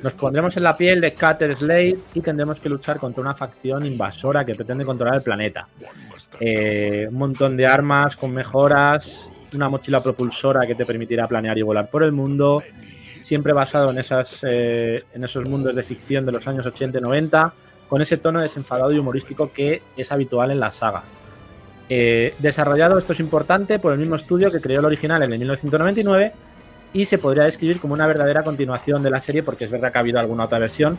Nos 0.03 0.13
pondremos 0.13 0.55
en 0.57 0.63
la 0.63 0.77
piel 0.77 1.01
de 1.01 1.13
Cutter 1.13 1.55
Slade 1.55 1.97
y 2.13 2.21
tendremos 2.21 2.59
que 2.59 2.69
luchar 2.69 2.99
contra 2.99 3.21
una 3.21 3.33
facción 3.33 3.85
invasora 3.85 4.45
que 4.45 4.53
pretende 4.53 4.85
controlar 4.85 5.15
el 5.15 5.21
planeta. 5.23 5.67
Eh, 6.39 7.07
un 7.09 7.17
montón 7.17 7.57
de 7.57 7.65
armas 7.65 8.15
con 8.15 8.31
mejoras, 8.31 9.29
una 9.53 9.69
mochila 9.69 10.01
propulsora 10.01 10.67
que 10.67 10.75
te 10.75 10.85
permitirá 10.85 11.27
planear 11.27 11.57
y 11.57 11.63
volar 11.63 11.89
por 11.89 12.03
el 12.03 12.11
mundo, 12.11 12.61
siempre 13.21 13.53
basado 13.53 13.89
en, 13.89 13.97
esas, 13.97 14.45
eh, 14.47 15.03
en 15.13 15.23
esos 15.23 15.45
mundos 15.45 15.75
de 15.75 15.81
ficción 15.81 16.25
de 16.25 16.31
los 16.31 16.47
años 16.47 16.65
80 16.65 16.99
y 16.99 17.01
90 17.01 17.53
con 17.87 18.01
ese 18.01 18.17
tono 18.17 18.41
desenfadado 18.41 18.91
y 18.91 18.99
humorístico 18.99 19.51
que 19.51 19.81
es 19.95 20.11
habitual 20.11 20.51
en 20.51 20.59
la 20.59 20.69
saga. 20.69 21.03
Eh, 21.89 22.35
desarrollado, 22.37 22.97
esto 22.97 23.13
es 23.13 23.19
importante, 23.19 23.79
por 23.79 23.93
el 23.93 23.99
mismo 23.99 24.15
estudio 24.15 24.51
que 24.51 24.59
creó 24.59 24.81
el 24.81 24.85
original 24.85 25.23
en 25.23 25.33
el 25.33 25.39
1999 25.39 26.33
y 26.97 27.05
se 27.05 27.19
podría 27.19 27.43
describir 27.43 27.79
como 27.79 27.93
una 27.93 28.07
verdadera 28.07 28.41
continuación 28.41 29.03
de 29.03 29.11
la 29.11 29.21
serie 29.21 29.43
porque 29.43 29.65
es 29.65 29.71
verdad 29.71 29.91
que 29.91 29.99
ha 29.99 30.01
habido 30.01 30.19
alguna 30.19 30.45
otra 30.45 30.57
versión, 30.57 30.97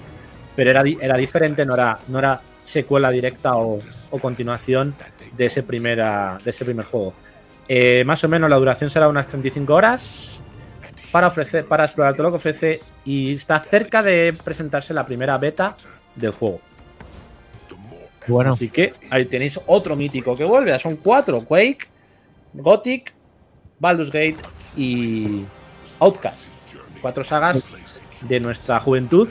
pero 0.54 0.70
era, 0.70 0.84
era 1.00 1.16
diferente, 1.16 1.66
no 1.66 1.74
era, 1.74 1.98
no 2.06 2.20
era 2.20 2.40
secuela 2.62 3.10
directa 3.10 3.56
o, 3.56 3.80
continuación 4.20 4.94
de 5.36 5.46
ese, 5.46 5.64
primera, 5.64 6.38
de 6.44 6.50
ese 6.50 6.64
primer 6.64 6.86
juego. 6.86 7.14
Eh, 7.66 8.04
más 8.06 8.22
o 8.22 8.28
menos 8.28 8.48
la 8.48 8.54
duración 8.54 8.88
será 8.88 9.08
unas 9.08 9.26
35 9.26 9.74
horas 9.74 10.40
para, 11.10 11.26
ofrecer, 11.26 11.64
para 11.64 11.84
explorar 11.84 12.14
todo 12.14 12.28
lo 12.28 12.30
que 12.30 12.36
ofrece 12.36 12.80
y 13.04 13.32
está 13.32 13.58
cerca 13.58 14.00
de 14.00 14.36
presentarse 14.44 14.94
la 14.94 15.04
primera 15.04 15.36
beta 15.36 15.76
del 16.14 16.30
juego. 16.30 16.60
Bueno. 18.28 18.50
Así 18.50 18.68
que 18.68 18.92
ahí 19.10 19.24
tenéis 19.24 19.58
otro 19.66 19.96
mítico 19.96 20.36
que 20.36 20.44
vuelve. 20.44 20.78
Son 20.78 20.94
cuatro: 20.96 21.40
Quake, 21.44 21.88
Gothic, 22.52 23.12
Baldur's 23.80 24.12
Gate 24.12 24.36
y 24.76 25.44
Outcast. 26.00 26.52
Cuatro 27.00 27.24
sagas 27.24 27.68
de 28.22 28.40
nuestra 28.40 28.80
juventud 28.80 29.28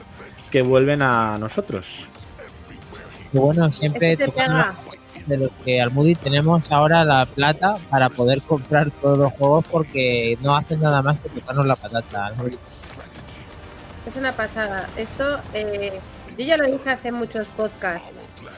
que 0.52 0.62
vuelven 0.62 1.02
a 1.02 1.38
nosotros. 1.38 2.08
bueno, 3.34 3.72
siempre 3.72 4.16
de 4.16 5.38
los 5.38 5.52
que 5.66 5.82
al 5.82 5.92
Moody 5.92 6.16
tenemos 6.16 6.72
ahora 6.72 7.04
la 7.04 7.26
plata 7.26 7.76
para 7.90 8.10
poder 8.10 8.42
comprar 8.42 8.90
todos 8.92 9.18
los 9.18 9.34
juegos 9.34 9.66
porque 9.70 10.38
no 10.42 10.56
hacen 10.56 10.80
nada 10.80 11.02
más 11.02 11.20
que 11.20 11.30
tocarnos 11.30 11.68
la 11.68 11.76
patata. 11.76 12.34
Es 14.06 14.16
una 14.16 14.32
pasada. 14.32 14.88
Esto, 14.96 15.40
eh, 15.54 16.00
yo 16.38 16.46
ya 16.46 16.56
lo 16.56 16.66
dije 16.66 16.90
hace 16.90 17.12
muchos 17.12 17.50
podcasts. 17.50 18.10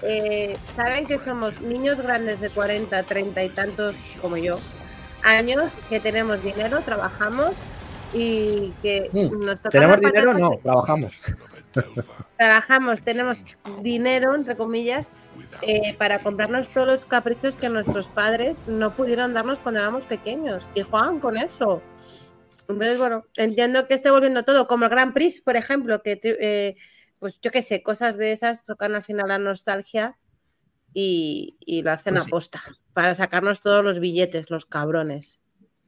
Eh, 0.04 0.58
saben 0.70 1.08
que 1.08 1.18
somos 1.18 1.62
niños 1.62 2.02
grandes 2.02 2.40
de 2.40 2.52
40, 2.52 3.02
30 3.04 3.44
y 3.44 3.50
tantos 3.50 3.96
como 4.22 4.38
yo, 4.38 4.60
años, 5.24 5.74
que 5.90 6.00
tenemos 6.00 6.42
dinero, 6.44 6.82
trabajamos 6.82 7.54
y 8.14 8.72
que 8.82 9.10
mm, 9.12 9.46
nos 9.46 9.62
¿Tenemos 9.62 10.00
dinero? 10.00 10.34
No, 10.34 10.52
trabajamos. 10.62 11.14
Trabajamos, 12.38 13.04
tenemos 13.04 13.46
dinero, 13.82 14.34
entre 14.34 14.56
comillas, 14.56 15.12
eh, 15.62 15.94
para 15.98 16.20
comprarnos 16.20 16.70
todos 16.70 16.88
los 16.88 17.06
caprichos 17.06 17.56
que 17.56 17.70
nuestros 17.70 18.08
padres 18.08 18.68
no 18.68 18.96
pudieron 18.96 19.34
darnos 19.34 19.60
cuando 19.60 19.82
éramos 19.82 20.06
pequeños 20.06 20.70
y 20.74 20.82
juegan 20.82 21.20
con 21.20 21.38
eso. 21.38 21.82
Entonces, 22.70 22.98
bueno, 22.98 23.26
entiendo 23.36 23.88
que 23.88 23.94
esté 23.94 24.10
volviendo 24.10 24.44
todo, 24.44 24.68
como 24.68 24.86
el 24.86 24.92
Grand 24.92 25.14
Prix, 25.14 25.42
por 25.42 25.58
ejemplo, 25.58 26.02
que 26.02 26.20
eh, 26.24 26.76
pues 27.20 27.40
yo 27.42 27.52
qué 27.52 27.62
sé, 27.62 27.84
cosas 27.84 28.18
de 28.18 28.32
esas 28.32 28.64
tocan 28.64 28.96
al 28.96 29.04
final 29.04 29.28
la 29.28 29.40
nostalgia 29.40 30.18
y, 30.94 31.82
lo 31.84 31.92
hacen 31.92 32.16
pues 32.16 32.28
aposta 32.28 32.62
para 32.94 33.16
sacarnos 33.16 33.60
todos 33.60 33.84
los 33.84 34.00
billetes, 34.00 34.50
los 34.50 34.66
cabrones. 34.66 35.40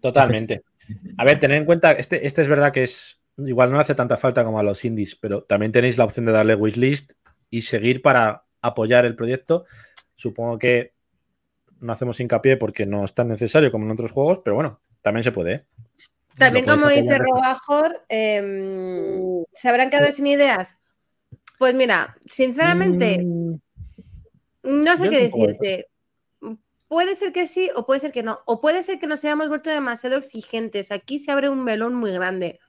Totalmente. 0.02 0.64
A 1.18 1.24
ver, 1.24 1.40
tener 1.40 1.58
en 1.58 1.66
cuenta, 1.66 1.92
este, 1.94 2.26
este 2.26 2.42
es 2.42 2.48
verdad 2.48 2.74
que 2.74 2.84
es, 2.84 3.22
igual 3.38 3.72
no 3.72 3.80
hace 3.80 3.96
tanta 3.96 4.18
falta 4.18 4.44
como 4.44 4.60
a 4.60 4.64
los 4.64 4.84
indies, 4.84 5.16
pero 5.16 5.44
también 5.44 5.72
tenéis 5.72 5.98
la 5.98 6.04
opción 6.04 6.26
de 6.26 6.32
darle 6.32 6.56
wishlist 6.56 7.14
y 7.50 7.62
seguir 7.62 8.02
para 8.02 8.46
apoyar 8.62 9.06
el 9.06 9.16
proyecto. 9.16 9.66
Supongo 10.16 10.60
que 10.60 10.94
no 11.80 11.94
hacemos 11.94 12.20
hincapié 12.20 12.58
porque 12.58 12.86
no 12.86 13.06
es 13.06 13.14
tan 13.14 13.28
necesario 13.28 13.72
como 13.72 13.86
en 13.86 13.92
otros 13.92 14.12
juegos, 14.12 14.42
pero 14.44 14.56
bueno, 14.56 14.82
también 15.02 15.24
se 15.24 15.32
puede. 15.32 15.54
¿eh? 15.54 15.66
También, 16.36 16.66
como 16.66 16.88
dice 16.88 17.18
Robajor, 17.18 18.04
em, 18.10 19.44
¿se 19.52 19.70
habrán 19.70 19.90
quedado 19.90 20.12
sin 20.12 20.28
ideas? 20.28 20.78
Pues 21.60 21.76
mira, 21.76 22.18
sinceramente, 22.26 23.24
mm. 23.24 23.60
no 24.64 24.98
sé 24.98 25.10
qué 25.10 25.30
decirte. 25.30 25.91
Puede 26.92 27.16
ser 27.16 27.32
que 27.32 27.48
sí 27.48 27.70
o 27.78 27.86
puede 27.86 28.02
ser 28.02 28.12
que 28.12 28.22
no. 28.22 28.42
O 28.46 28.60
puede 28.60 28.84
ser 28.84 29.00
que 29.00 29.08
nos 29.08 29.24
hayamos 29.24 29.48
vuelto 29.48 29.70
demasiado 29.70 30.18
exigentes. 30.18 30.92
Aquí 30.92 31.20
se 31.20 31.32
abre 31.32 31.48
un 31.48 31.64
melón 31.64 31.96
muy 31.96 32.12
grande. 32.12 32.60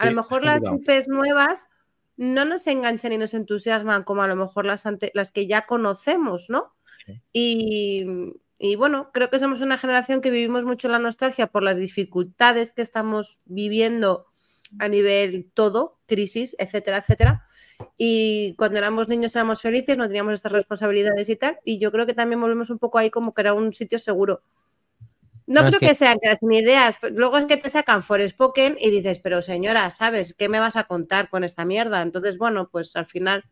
a 0.00 0.04
lo 0.04 0.12
mejor 0.12 0.44
las 0.44 0.60
IPs 0.62 1.08
nuevas 1.08 1.64
no 2.18 2.44
nos 2.44 2.66
enganchan 2.66 3.14
y 3.14 3.16
nos 3.16 3.32
entusiasman 3.32 4.02
como 4.02 4.20
a 4.20 4.26
lo 4.26 4.36
mejor 4.36 4.66
las, 4.66 4.84
las 5.14 5.30
que 5.30 5.46
ya 5.46 5.64
conocemos, 5.64 6.50
¿no? 6.50 6.74
Y, 7.32 8.04
y, 8.58 8.76
bueno, 8.76 9.08
creo 9.14 9.30
que 9.30 9.38
somos 9.38 9.62
una 9.62 9.78
generación 9.78 10.20
que 10.20 10.30
vivimos 10.30 10.66
mucho 10.66 10.88
la 10.88 10.98
nostalgia 10.98 11.46
por 11.46 11.62
las 11.62 11.78
dificultades 11.78 12.70
que 12.72 12.82
estamos 12.82 13.38
viviendo 13.46 14.26
a 14.78 14.88
nivel 14.88 15.50
todo, 15.54 15.98
crisis, 16.06 16.54
etcétera, 16.58 16.98
etcétera. 16.98 17.46
Y 17.96 18.54
cuando 18.56 18.78
éramos 18.78 19.08
niños 19.08 19.34
éramos 19.36 19.60
felices, 19.60 19.96
no 19.96 20.06
teníamos 20.06 20.34
estas 20.34 20.52
responsabilidades 20.52 21.28
y 21.28 21.36
tal. 21.36 21.58
Y 21.64 21.78
yo 21.78 21.90
creo 21.92 22.06
que 22.06 22.14
también 22.14 22.40
volvemos 22.40 22.70
un 22.70 22.78
poco 22.78 22.98
ahí 22.98 23.10
como 23.10 23.34
que 23.34 23.42
era 23.42 23.54
un 23.54 23.72
sitio 23.72 23.98
seguro. 23.98 24.42
No, 25.46 25.60
creo 25.66 25.78
que... 25.78 25.94
sean 25.94 26.16
que 26.22 26.34
sin 26.36 26.52
ideas. 26.52 26.98
Luego 27.12 27.36
es 27.38 27.46
que 27.46 27.56
te 27.56 27.68
sacan 27.68 28.02
Spoken 28.02 28.76
y 28.80 28.90
dices, 28.90 29.18
pero 29.18 29.42
señora, 29.42 29.90
¿sabes? 29.90 30.34
¿Qué 30.34 30.48
me 30.48 30.60
vas 30.60 30.76
a 30.76 30.84
contar 30.84 31.28
con 31.28 31.44
esta 31.44 31.64
mierda? 31.64 32.00
Entonces, 32.02 32.38
bueno, 32.38 32.68
pues 32.70 32.96
al 32.96 33.06
final, 33.06 33.44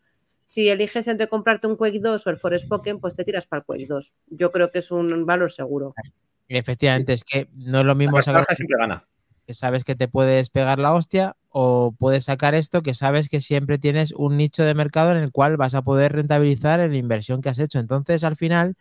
si 0.47 0.71
eliges 0.71 1.09
entre 1.09 1.29
comprarte 1.29 1.67
un 1.67 1.77
Quake 1.77 2.01
2 2.01 2.27
o 2.27 2.31
el 2.31 2.59
Spoken, 2.59 3.01
pues 3.01 3.15
te 3.15 3.25
tiras 3.25 3.47
para 3.47 3.61
el 3.61 3.67
Quake 3.67 3.87
2. 3.87 4.15
Yo 4.29 4.51
creo 4.51 4.71
que 4.71 4.79
es 4.79 4.91
un 4.91 5.27
valor 5.27 5.53
seguro. 5.53 5.95
Efectivamente, 6.49 7.13
es 7.13 7.25
que 7.25 7.49
no 7.55 7.81
es 7.81 7.87
lo 7.87 7.95
mismo. 7.95 8.19
La 8.19 8.23
siempre 8.23 8.79
gana 8.79 9.03
que 9.47 9.55
sabes 9.55 9.85
que 9.85 9.95
te 9.95 10.09
puedes 10.09 10.51
pegar 10.51 10.79
la 10.79 10.95
hostia 10.95 11.37
o 11.53 11.95
puedes 11.99 12.25
sacar 12.25 12.55
esto 12.55 12.83
que 12.83 12.95
sabes 12.95 13.29
que 13.29 13.41
siempre 13.41 13.79
tienes 13.79 14.13
un 14.13 14.37
nicho 14.37 14.65
de 14.65 14.75
mercado 14.75 15.13
en 15.13 15.19
el 15.19 15.33
cual 15.33 15.57
vas 15.57 15.75
a 15.75 15.83
poder 15.83 16.13
rentabilizar 16.13 16.81
la 16.81 16.97
inversión 16.97 17.43
que 17.43 17.51
has 17.51 17.59
hecho. 17.59 17.79
Entonces, 17.79 18.25
al 18.25 18.37
final, 18.37 18.77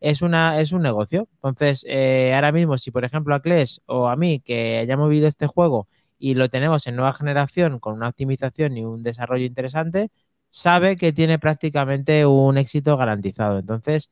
es, 0.00 0.22
una, 0.22 0.60
es 0.60 0.72
un 0.72 0.82
negocio. 0.82 1.28
Entonces, 1.36 1.84
eh, 1.88 2.32
ahora 2.34 2.52
mismo, 2.52 2.78
si 2.78 2.90
por 2.90 3.04
ejemplo 3.04 3.34
a 3.34 3.40
Kles 3.40 3.80
o 3.86 4.08
a 4.08 4.16
mí, 4.16 4.40
que 4.40 4.78
hayamos 4.78 5.08
vivido 5.08 5.28
este 5.28 5.46
juego 5.46 5.88
y 6.18 6.34
lo 6.34 6.48
tenemos 6.50 6.86
en 6.86 6.96
nueva 6.96 7.14
generación 7.14 7.78
con 7.80 7.94
una 7.94 8.08
optimización 8.08 8.76
y 8.76 8.84
un 8.84 9.02
desarrollo 9.02 9.44
interesante, 9.46 10.10
sabe 10.50 10.96
que 10.96 11.12
tiene 11.12 11.38
prácticamente 11.38 12.26
un 12.26 12.58
éxito 12.58 12.96
garantizado. 12.96 13.58
Entonces, 13.58 14.10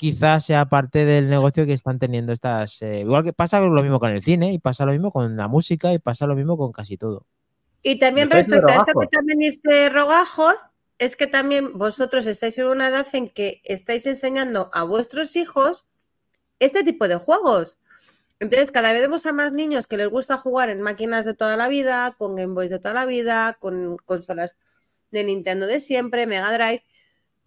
quizás 0.00 0.46
sea 0.46 0.64
parte 0.64 1.04
del 1.04 1.28
negocio 1.28 1.66
que 1.66 1.74
están 1.74 1.98
teniendo 1.98 2.32
estas. 2.32 2.80
Eh, 2.80 3.00
igual 3.00 3.22
que 3.22 3.34
pasa 3.34 3.60
lo 3.60 3.82
mismo 3.82 4.00
con 4.00 4.08
el 4.08 4.22
cine, 4.22 4.50
y 4.50 4.58
pasa 4.58 4.86
lo 4.86 4.92
mismo 4.92 5.12
con 5.12 5.36
la 5.36 5.46
música, 5.46 5.92
y 5.92 5.98
pasa 5.98 6.26
lo 6.26 6.34
mismo 6.34 6.56
con 6.56 6.72
casi 6.72 6.96
todo. 6.96 7.26
Y 7.82 7.98
también 7.98 8.30
respecto 8.30 8.66
a 8.66 8.76
eso 8.76 8.98
que 8.98 9.08
también 9.08 9.38
dice 9.40 9.90
Rogajo, 9.90 10.48
es 10.96 11.16
que 11.16 11.26
también 11.26 11.76
vosotros 11.76 12.24
estáis 12.24 12.56
en 12.56 12.68
una 12.68 12.88
edad 12.88 13.06
en 13.12 13.28
que 13.28 13.60
estáis 13.62 14.06
enseñando 14.06 14.70
a 14.72 14.84
vuestros 14.84 15.36
hijos 15.36 15.84
este 16.60 16.82
tipo 16.82 17.06
de 17.06 17.16
juegos. 17.16 17.78
Entonces, 18.38 18.70
cada 18.70 18.94
vez 18.94 19.02
vemos 19.02 19.26
a 19.26 19.34
más 19.34 19.52
niños 19.52 19.86
que 19.86 19.98
les 19.98 20.08
gusta 20.08 20.38
jugar 20.38 20.70
en 20.70 20.80
máquinas 20.80 21.26
de 21.26 21.34
toda 21.34 21.58
la 21.58 21.68
vida, 21.68 22.16
con 22.16 22.36
Game 22.36 22.54
Boys 22.54 22.70
de 22.70 22.78
toda 22.78 22.94
la 22.94 23.04
vida, 23.04 23.58
con 23.60 23.98
consolas 24.06 24.56
de 25.10 25.24
Nintendo 25.24 25.66
de 25.66 25.78
siempre, 25.78 26.26
Mega 26.26 26.50
Drive. 26.54 26.84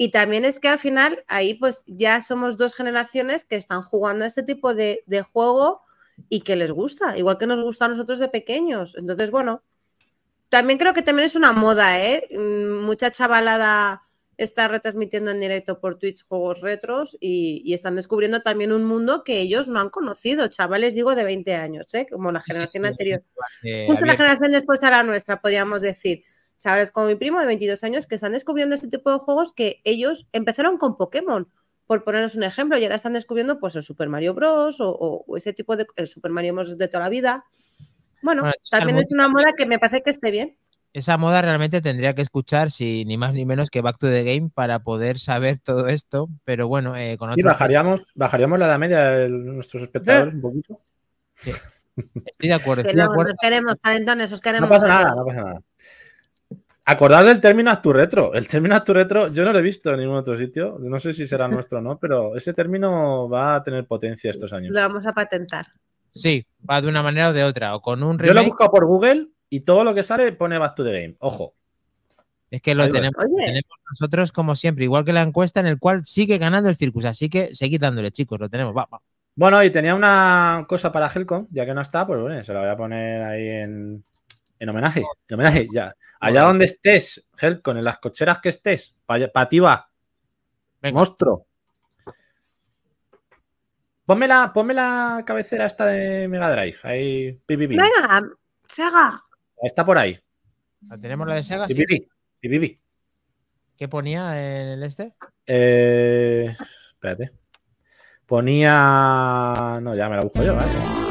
Y 0.04 0.10
también 0.12 0.44
es 0.44 0.60
que 0.60 0.68
al 0.68 0.80
final 0.80 1.24
ahí 1.30 1.54
pues 1.54 1.86
ya 1.88 2.20
somos 2.20 2.58
dos 2.58 2.76
generaciones 2.76 3.46
que 3.46 3.56
están 3.56 3.82
jugando 3.82 4.26
a 4.26 4.28
este 4.28 4.44
tipo 4.44 4.76
de, 4.76 5.02
juego 5.32 5.82
y 6.28 6.42
que 6.42 6.58
les 6.58 6.72
gusta, 6.72 7.18
igual 7.18 7.38
que 7.38 7.48
nos 7.48 7.64
gusta 7.64 7.86
a 7.86 7.88
nosotros 7.88 8.20
de 8.20 8.28
pequeños. 8.28 8.98
Entonces, 8.98 9.32
bueno, 9.32 9.64
también 10.50 10.78
creo 10.78 10.94
que 10.94 11.04
también 11.04 11.26
es 11.26 11.38
una 11.38 11.54
moda, 11.54 12.04
¿eh? 12.04 12.22
Mm, 12.38 12.84
mucha 12.84 13.12
chavalada 13.12 14.02
está 14.36 14.68
retransmitiendo 14.68 15.32
en 15.32 15.40
directo 15.40 15.80
por 15.80 15.98
Twitch 15.98 16.26
juegos 16.28 16.60
retros 16.60 17.16
y, 17.22 17.74
están 17.74 17.96
descubriendo 17.96 18.42
también 18.42 18.74
un 18.74 18.84
mundo 18.84 19.24
que 19.24 19.40
ellos 19.40 19.70
no 19.70 19.80
han 19.80 19.90
conocido, 19.90 20.50
chavales, 20.50 20.96
digo, 20.96 21.16
de 21.16 21.24
20 21.24 21.56
años, 21.56 21.94
¿eh? 21.94 22.08
como 22.12 22.30
la 22.34 22.42
generación 22.42 22.86
anterior. 22.86 23.24
Justo 23.88 24.06
la 24.06 24.18
generación 24.18 24.52
después 24.52 24.84
a 24.84 24.90
la 24.90 25.04
nuestra, 25.04 25.40
podríamos 25.40 25.82
decir 25.82 26.26
chavales 26.58 26.92
como 26.92 27.08
mi 27.08 27.16
primo 27.16 27.40
de 27.40 27.46
22 27.46 27.84
años 27.84 28.08
que 28.08 28.16
están 28.16 28.32
descubriendo 28.32 28.76
este 28.76 28.88
tipo 28.88 29.12
de 29.12 29.20
juegos 29.20 29.54
que 29.54 29.82
ellos 29.84 30.28
empezaron 30.32 30.78
con 30.78 30.98
Pokémon, 30.98 31.48
por 31.86 32.04
ponernos 32.04 32.36
un 32.36 32.44
ejemplo, 32.44 32.78
y 32.78 32.84
ahora 32.84 32.96
están 32.96 33.14
descubriendo 33.14 33.60
pues 33.60 33.76
el 33.76 33.84
Super 33.84 34.10
Mario 34.10 34.34
Bros. 34.34 34.78
o, 34.80 35.26
ese 35.36 35.54
tipo 35.54 35.76
de 35.76 35.86
el 35.96 36.08
Super 36.08 36.32
Mario 36.32 36.56
Bros. 36.56 36.78
de 36.78 36.88
toda 36.88 37.04
la 37.04 37.10
vida. 37.10 37.46
Bueno, 38.22 38.50
también 38.72 38.98
es 38.98 39.08
una 39.12 39.28
moda 39.28 39.54
que 39.58 39.66
me 39.66 39.80
parece 39.80 40.02
que 40.02 40.10
esté 40.10 40.32
bien. 40.32 40.58
Esa 40.94 41.18
moda 41.18 41.42
realmente 41.42 41.82
tendría 41.82 42.14
que 42.14 42.22
escuchar, 42.22 42.70
si 42.70 43.04
ni 43.06 43.18
más 43.18 43.34
ni 43.34 43.46
menos 43.46 43.72
que 43.72 43.82
Back 43.82 43.98
to 43.98 44.08
the 44.08 44.24
Game 44.24 44.52
para 44.54 44.80
poder 44.80 45.18
saber 45.18 45.58
todo 45.58 45.88
esto, 45.88 46.30
pero 46.46 46.68
bueno, 46.68 46.96
eh, 46.96 47.18
con 47.18 47.34
bajaríamos, 47.36 48.06
bajaríamos 48.14 48.60
la 48.60 48.68
edad 48.68 48.78
media 48.78 49.02
de 49.02 49.30
nuestros 49.30 49.82
espectadores 49.82 50.36
un 50.36 50.42
poquito. 50.42 50.80
Estoy 51.36 52.50
de 52.50 52.54
acuerdo. 52.54 52.82
Estoy 52.84 52.96
de 52.96 53.02
acuerdo. 53.02 53.34
queremos, 53.42 53.76
calentones, 53.82 54.32
os 54.32 54.40
queremos. 54.40 54.70
No 54.70 54.76
pasa 54.76 54.88
nada, 54.88 55.16
no 55.16 55.26
pasa 55.26 55.42
nada. 55.42 55.62
Acordad 56.86 57.24
del 57.24 57.40
término 57.40 57.72
Retro. 57.82 58.34
El 58.34 58.48
término 58.48 58.82
Retro 58.86 59.30
yo 59.30 59.46
no 59.46 59.54
lo 59.54 59.60
he 59.60 59.62
visto 59.62 59.92
en 59.92 60.02
ningún 60.02 60.18
otro 60.18 60.38
sitio. 60.38 60.78
No 60.80 61.00
sé 61.00 61.14
si 61.14 61.26
será 61.26 61.48
nuestro 61.48 61.80
o 61.80 61.82
no, 61.82 61.98
pero 61.98 62.36
ese 62.36 62.54
término 62.54 63.30
va 63.30 63.56
a 63.56 63.64
tener 63.64 63.86
potencia 63.86 64.32
estos 64.32 64.52
años. 64.52 64.72
Lo 64.74 64.82
vamos 64.82 65.06
a 65.06 65.14
patentar. 65.14 65.68
Sí, 66.12 66.46
va 66.70 66.82
de 66.82 66.90
una 66.90 67.02
manera 67.02 67.30
o 67.30 67.34
de 67.34 67.44
otra. 67.44 67.76
O 67.76 67.82
con 67.82 68.04
un 68.04 68.18
Yo 68.20 68.34
lo 68.34 68.42
he 68.42 68.46
buscado 68.46 68.70
por 68.70 68.86
Google 68.86 69.30
y 69.50 69.62
todo 69.62 69.84
lo 69.84 69.94
que 69.94 70.04
sale 70.04 70.32
pone 70.34 70.58
Back 70.58 70.76
to 70.76 70.84
the 70.84 70.92
Game. 70.92 71.16
Ojo. 71.20 71.54
Es 72.52 72.62
que 72.62 72.76
lo 72.76 72.88
tenemos, 72.92 73.26
nosotros 73.90 74.32
como 74.32 74.56
siempre, 74.56 74.84
igual 74.84 75.04
que 75.04 75.12
la 75.12 75.24
encuesta 75.24 75.60
en 75.60 75.66
el 75.66 75.80
cual 75.80 76.06
sigue 76.06 76.38
ganando 76.38 76.70
el 76.70 76.76
Circus. 76.76 77.06
Así 77.06 77.30
que 77.30 77.56
seguid 77.56 77.80
dándole, 77.80 78.12
chicos. 78.12 78.40
Lo 78.40 78.50
tenemos. 78.50 78.76
Va, 78.76 78.88
va. 78.94 79.02
Bueno, 79.36 79.64
y 79.64 79.72
tenía 79.72 79.96
una 79.96 80.66
cosa 80.68 80.92
para 80.92 81.08
Helcom, 81.08 81.48
ya 81.50 81.66
que 81.66 81.74
no 81.74 81.82
está, 81.82 82.06
pues 82.06 82.22
bueno, 82.22 82.44
se 82.44 82.54
la 82.54 82.60
voy 82.60 82.70
a 82.70 82.78
poner 82.78 83.24
ahí 83.24 83.48
en, 83.48 84.04
en 84.64 84.70
homenaje, 84.70 85.04
en 85.28 85.34
homenaje, 85.34 85.68
ya. 85.74 85.94
Allá 86.22 86.44
donde 86.44 86.66
estés, 86.66 87.28
Helcon, 87.38 87.78
en 87.78 87.84
las 87.84 87.98
cocheras 87.98 88.40
que 88.40 88.48
estés, 88.48 88.96
para 89.06 89.50
ti 89.50 89.60
va. 89.60 89.90
Monstruo. 90.94 91.48
Ponme 94.06 94.28
la, 94.28 95.24
cabecera 95.26 95.66
esta 95.66 95.86
de 95.86 96.30
Mega 96.30 96.50
Drive. 96.50 96.78
Ahí, 96.84 97.34
pipipi. 97.46 97.76
Venga, 97.76 98.24
Sega. 98.70 99.22
Está 99.62 99.86
por 99.86 99.98
ahí. 99.98 100.18
¿Tenemos 101.02 101.28
la 101.28 101.36
de 101.36 101.44
Sega? 101.44 101.68
Pipipi. 101.68 102.80
¿Qué 103.76 103.88
ponía 103.90 104.62
en 104.62 104.68
el 104.70 104.84
este? 104.84 105.14
Eh, 105.46 106.56
espérate. 106.94 107.32
Ponía. 108.26 109.80
No, 109.82 109.94
ya 109.94 110.08
me 110.08 110.16
la 110.16 110.24
busco 110.24 110.42
yo, 110.42 110.56
¿vale? 110.56 111.03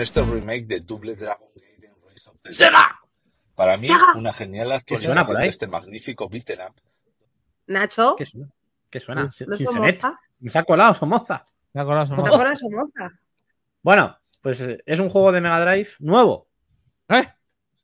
Con 0.00 0.02
este 0.02 0.22
remake 0.22 0.66
de 0.66 0.80
Double 0.80 1.14
Dragon 1.14 1.48
¡Sega! 2.50 2.98
Para 3.54 3.76
mí, 3.76 3.86
una 4.16 4.32
genial 4.32 4.72
actualización 4.72 5.38
de 5.38 5.48
este 5.48 5.66
magnífico 5.66 6.26
beat'em 6.26 6.58
up. 6.66 6.74
Nacho. 7.66 8.16
¿Qué 8.16 8.24
suena? 8.24 8.48
¿Qué 8.88 8.98
suena? 8.98 9.30
¿Me 10.40 10.50
se 10.50 10.58
ha 10.58 10.64
colado 10.64 10.94
Somoza? 10.94 11.44
Se 11.70 11.78
ha 11.78 11.84
colado 11.84 12.06
Somoza. 12.06 13.10
Bueno, 13.82 14.18
pues 14.40 14.62
eh, 14.62 14.82
es 14.86 14.98
un 15.00 15.10
juego 15.10 15.32
de 15.32 15.42
Mega 15.42 15.60
Drive 15.60 15.90
nuevo. 15.98 16.48
¿Eh? 17.10 17.28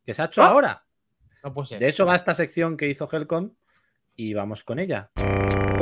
Que 0.06 0.14
se 0.14 0.22
ha 0.22 0.24
hecho 0.24 0.40
oh. 0.40 0.47
ahora. 0.47 0.86
No 1.44 1.52
puede 1.52 1.66
ser. 1.66 1.78
De 1.78 1.88
eso 1.88 2.06
va 2.06 2.16
esta 2.16 2.34
sección 2.34 2.78
que 2.78 2.88
hizo 2.88 3.06
Helcom 3.12 3.52
y 4.14 4.32
vamos 4.32 4.64
con 4.64 4.78
ella. 4.78 5.10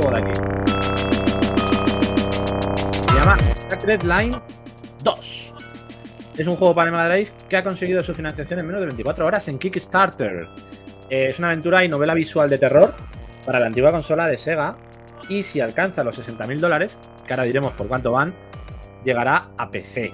Por 0.02 0.16
aquí. 0.16 0.32
Se 3.06 3.14
llama 3.14 3.38
Sacred 3.70 4.02
Line 4.02 4.40
2. 5.04 5.54
Es 6.36 6.48
un 6.48 6.56
juego 6.56 6.74
para 6.74 6.90
Mega 6.90 7.08
Drive 7.08 7.30
que 7.48 7.56
ha 7.56 7.62
conseguido 7.62 8.02
su 8.02 8.12
financiación 8.12 8.58
en 8.58 8.66
menos 8.66 8.80
de 8.80 8.86
24 8.86 9.24
horas 9.24 9.46
en 9.46 9.56
Kickstarter. 9.56 10.46
Eh, 11.08 11.28
es 11.28 11.38
una 11.38 11.48
aventura 11.48 11.84
y 11.84 11.88
novela 11.88 12.12
visual 12.12 12.50
de 12.50 12.58
terror 12.58 12.92
para 13.46 13.60
la 13.60 13.66
antigua 13.66 13.92
consola 13.92 14.26
de 14.26 14.36
Sega. 14.36 14.76
Y 15.28 15.44
si 15.44 15.60
alcanza 15.60 16.02
los 16.02 16.18
60.000 16.18 16.58
dólares, 16.58 16.98
que 17.24 17.32
ahora 17.32 17.44
diremos 17.44 17.72
por 17.74 17.86
cuánto 17.86 18.10
van, 18.10 18.34
llegará 19.04 19.50
a 19.56 19.70
PC. 19.70 20.12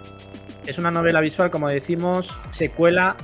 Es 0.66 0.76
una 0.76 0.90
novela 0.90 1.22
visual, 1.22 1.50
como 1.50 1.70
decimos, 1.70 2.36
secuela. 2.50 3.16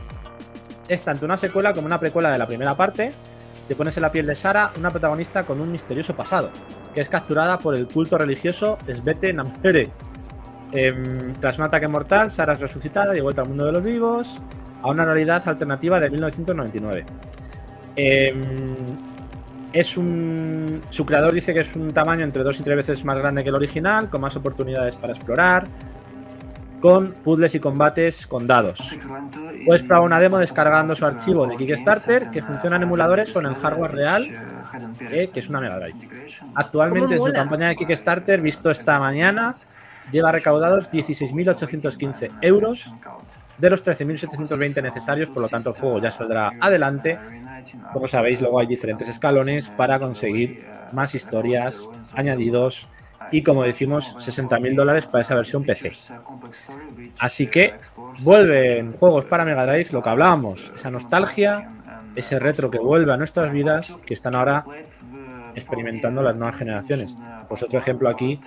Es 0.89 1.03
tanto 1.03 1.27
una 1.27 1.37
secuela 1.37 1.75
como 1.75 1.87
una 1.87 2.01
precuela 2.01 2.31
de 2.31 2.39
la 2.39 2.47
primera 2.47 2.75
parte. 2.75 3.13
Te 3.69 3.77
pones 3.77 3.97
en 3.99 4.03
la 4.03 4.11
piel 4.13 4.27
de 4.27 4.35
Sara, 4.35 4.73
una 4.79 4.91
protagonista 4.91 5.45
con 5.45 5.61
un 5.61 5.71
misterioso 5.71 6.17
pasado, 6.17 6.49
que 6.95 7.03
es 7.03 7.11
capturada 7.11 7.59
por 7.59 7.77
el 7.77 7.87
culto 7.87 8.17
religioso 8.17 8.79
Svete 8.87 9.33
Namfere, 9.35 9.91
Em, 10.73 11.33
tras 11.35 11.59
un 11.59 11.65
ataque 11.65 11.89
mortal, 11.89 12.31
Sara 12.31 12.55
es 12.55 12.61
resucitada 12.61 13.17
y 13.17 13.21
vuelta 13.21 13.43
al 13.43 13.49
mundo 13.49 13.67
de 13.67 13.73
los 13.73 13.83
vivos 13.83 14.43
a 14.83 14.89
una 14.89 15.05
realidad 15.05 15.43
alternativa 15.47 16.01
de 16.01 16.11
1999. 16.11 17.05
Em, 17.95 18.43
es 19.73 19.97
un. 19.97 20.81
Su 20.91 21.07
creador 21.07 21.33
dice 21.33 21.55
que 21.55 21.61
es 21.61 21.77
un 21.77 21.93
tamaño 21.93 22.25
entre 22.25 22.43
dos 22.43 22.59
y 22.61 22.63
tres 22.63 22.77
veces 22.77 23.05
más 23.05 23.17
grande 23.17 23.43
que 23.43 23.49
el 23.49 23.55
original, 23.55 24.09
con 24.11 24.21
más 24.21 24.37
oportunidades 24.37 24.97
para 24.97 25.13
explorar, 25.13 25.67
con 26.81 27.13
puzzles 27.13 27.55
y 27.55 27.61
combates 27.61 28.27
con 28.27 28.47
dados. 28.47 28.99
Puedes 29.65 29.83
probar 29.83 30.05
una 30.05 30.21
demo 30.21 30.39
descargando 30.39 30.95
su 30.95 31.05
archivo 31.05 31.47
de 31.47 31.57
Kickstarter 31.57 32.31
que 32.31 32.43
funciona 32.43 32.77
en 32.77 32.83
emuladores 32.83 33.35
o 33.35 33.41
en 33.41 33.47
el 33.47 33.55
hardware 33.55 33.93
real, 33.93 34.29
eh, 35.11 35.31
que 35.33 35.41
es 35.41 35.49
una 35.49 35.61
Mega 35.61 35.79
Drive. 35.79 36.09
Actualmente 36.55 37.17
en 37.17 37.23
su 37.23 37.33
campaña 37.33 37.69
de 37.69 37.77
Kickstarter, 37.77 38.41
visto 38.41 38.71
esta 38.71 38.99
mañana, 38.99 39.57
lleva 40.11 40.33
recaudados 40.33 40.91
16.815 40.91 42.31
euros 42.41 42.95
de 43.59 43.71
los 43.71 43.85
13.720 43.85 44.83
necesarios, 44.83 45.31
por 45.31 45.43
lo 45.43 45.49
tanto 45.49 45.71
el 45.71 45.77
juego 45.77 46.01
ya 46.01 46.11
saldrá 46.11 46.53
adelante. 46.61 47.19
Como 47.93 48.07
sabéis, 48.07 48.41
luego 48.41 48.61
hay 48.61 48.67
diferentes 48.67 49.09
escalones 49.09 49.71
para 49.71 49.99
conseguir 49.99 50.67
más 50.93 51.15
historias, 51.15 51.89
añadidos 52.15 52.89
y 53.33 53.43
como 53.43 53.63
decimos, 53.63 54.17
60.000 54.19 54.75
dólares 54.75 55.07
para 55.07 55.23
esa 55.23 55.35
versión 55.35 55.65
PC. 55.65 55.93
Así 57.19 57.49
que 57.49 57.75
vuelven 58.21 58.93
juegos 58.93 59.25
para 59.25 59.45
Mega 59.45 59.67
Drive, 59.67 59.89
lo 59.93 60.03
que 60.03 60.11
hablábamos, 60.11 60.73
esa 60.75 60.91
nostalgia, 60.91 61.73
ese 62.15 62.39
retro 62.39 62.71
que 62.71 62.79
vuelve 62.79 63.13
a 63.13 63.17
nuestras 63.17 63.53
vidas, 63.53 63.99
que 64.07 64.15
están 64.15 64.35
ahora 64.35 64.65
experimentando 65.55 66.23
las 66.23 66.37
nuevas 66.37 66.57
generaciones. 66.57 67.17
Pues 67.49 67.63
otro 67.63 67.79
ejemplo 67.79 68.09
aquí 68.09 68.41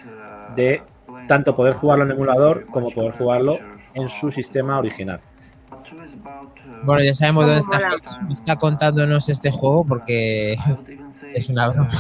de 0.55 0.81
tanto 1.29 1.53
poder 1.53 1.75
jugarlo 1.75 2.05
en 2.05 2.11
emulador 2.11 2.65
como 2.71 2.89
poder 2.89 3.11
jugarlo 3.11 3.59
en 3.93 4.09
su 4.09 4.31
sistema 4.31 4.79
original. 4.79 5.21
Bueno, 6.83 7.03
ya 7.03 7.13
sabemos 7.13 7.45
dónde 7.45 7.59
está, 7.59 7.79
está 8.31 8.55
contándonos 8.55 9.29
este 9.29 9.51
juego 9.51 9.85
porque 9.85 10.57
es 11.35 11.49
una 11.49 11.69
broma. 11.69 11.91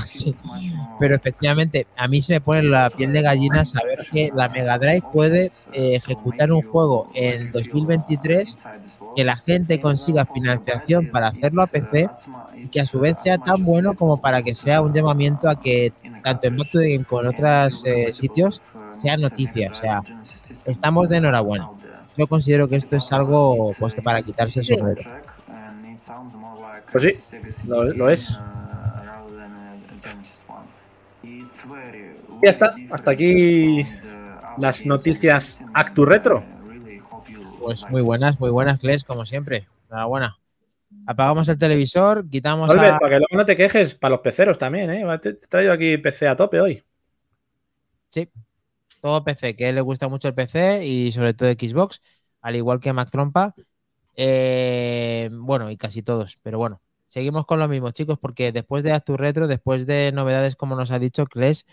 pero 0.99 1.15
efectivamente 1.15 1.85
a 1.95 2.07
mí 2.07 2.21
se 2.21 2.33
me 2.33 2.41
pone 2.41 2.63
la 2.63 2.89
piel 2.89 3.13
de 3.13 3.21
gallina 3.21 3.65
saber 3.65 4.07
que 4.11 4.31
la 4.33 4.49
Mega 4.49 4.79
Drive 4.79 5.03
puede 5.13 5.51
eh, 5.73 5.95
ejecutar 5.95 6.51
un 6.51 6.63
juego 6.63 7.11
en 7.13 7.51
2023 7.51 8.57
que 9.15 9.23
la 9.23 9.37
gente 9.37 9.79
consiga 9.79 10.25
financiación 10.25 11.09
para 11.11 11.27
hacerlo 11.27 11.61
a 11.61 11.67
PC 11.67 12.09
y 12.57 12.67
que 12.67 12.81
a 12.81 12.85
su 12.87 12.99
vez 12.99 13.19
sea 13.19 13.37
tan 13.37 13.63
bueno 13.63 13.93
como 13.93 14.19
para 14.19 14.41
que 14.41 14.55
sea 14.55 14.81
un 14.81 14.91
llamamiento 14.91 15.49
a 15.49 15.59
que 15.59 15.93
tanto 16.23 16.47
en 16.47 16.57
Back 16.57 16.71
to 16.71 16.79
the 16.79 16.93
Game 16.93 17.05
como 17.05 17.21
en 17.21 17.27
otros 17.27 17.83
eh, 17.85 18.11
sitios 18.11 18.61
sea 18.91 19.17
noticia. 19.17 19.71
O 19.71 19.75
sea, 19.75 20.01
estamos 20.65 21.09
de 21.09 21.17
enhorabuena. 21.17 21.69
Yo 22.17 22.27
considero 22.27 22.67
que 22.67 22.75
esto 22.75 22.95
es 22.95 23.11
algo 23.13 23.73
pues 23.79 23.93
que 23.93 24.01
para 24.01 24.21
quitarse 24.21 24.59
el 24.59 24.65
sombrero. 24.65 25.09
Pues 26.91 27.03
sí, 27.03 27.13
lo, 27.67 28.09
es. 28.09 28.37
Ya 32.41 32.49
está, 32.49 32.73
hasta 32.91 33.11
aquí 33.11 33.85
las 34.57 34.85
noticias 34.85 35.61
Actu 35.73 36.05
Retro. 36.05 36.43
Pues 37.59 37.89
muy 37.89 38.01
buenas, 38.01 38.39
muy 38.39 38.49
buenas, 38.49 38.79
Kles, 38.79 39.03
como 39.03 39.25
siempre. 39.25 39.67
Enhorabuena. 39.89 40.37
Apagamos 41.05 41.47
el 41.47 41.57
televisor, 41.57 42.27
quitamos. 42.27 42.67
para 42.73 42.97
que 42.97 43.09
luego 43.09 43.27
no 43.37 43.45
te 43.45 43.55
quejes, 43.55 43.95
para 43.95 44.11
los 44.11 44.21
peceros 44.21 44.57
también, 44.57 44.89
¿eh? 44.89 45.19
Te 45.19 45.29
he 45.29 45.33
traído 45.33 45.73
aquí 45.73 45.97
PC 45.97 46.27
a 46.27 46.35
tope 46.35 46.59
hoy. 46.59 46.83
Sí, 48.09 48.29
todo 48.99 49.23
PC, 49.23 49.55
que 49.55 49.65
a 49.65 49.69
él 49.69 49.75
le 49.75 49.81
gusta 49.81 50.07
mucho 50.07 50.27
el 50.27 50.35
PC 50.35 50.85
y 50.85 51.11
sobre 51.11 51.33
todo 51.33 51.49
Xbox, 51.49 52.01
al 52.41 52.55
igual 52.55 52.79
que 52.79 52.93
Mac 52.93 53.09
Trompa. 53.11 53.53
Eh, 54.15 55.29
bueno, 55.31 55.71
y 55.71 55.77
casi 55.77 56.03
todos, 56.03 56.37
pero 56.43 56.57
bueno, 56.57 56.81
seguimos 57.07 57.45
con 57.45 57.59
lo 57.59 57.67
mismo, 57.67 57.91
chicos, 57.91 58.17
porque 58.19 58.51
después 58.51 58.83
de 58.83 58.93
Actu 58.93 59.17
Retro, 59.17 59.47
después 59.47 59.85
de 59.85 60.11
novedades 60.11 60.55
como 60.55 60.75
nos 60.75 60.91
ha 60.91 60.99
dicho 60.99 61.25
Kles, 61.25 61.65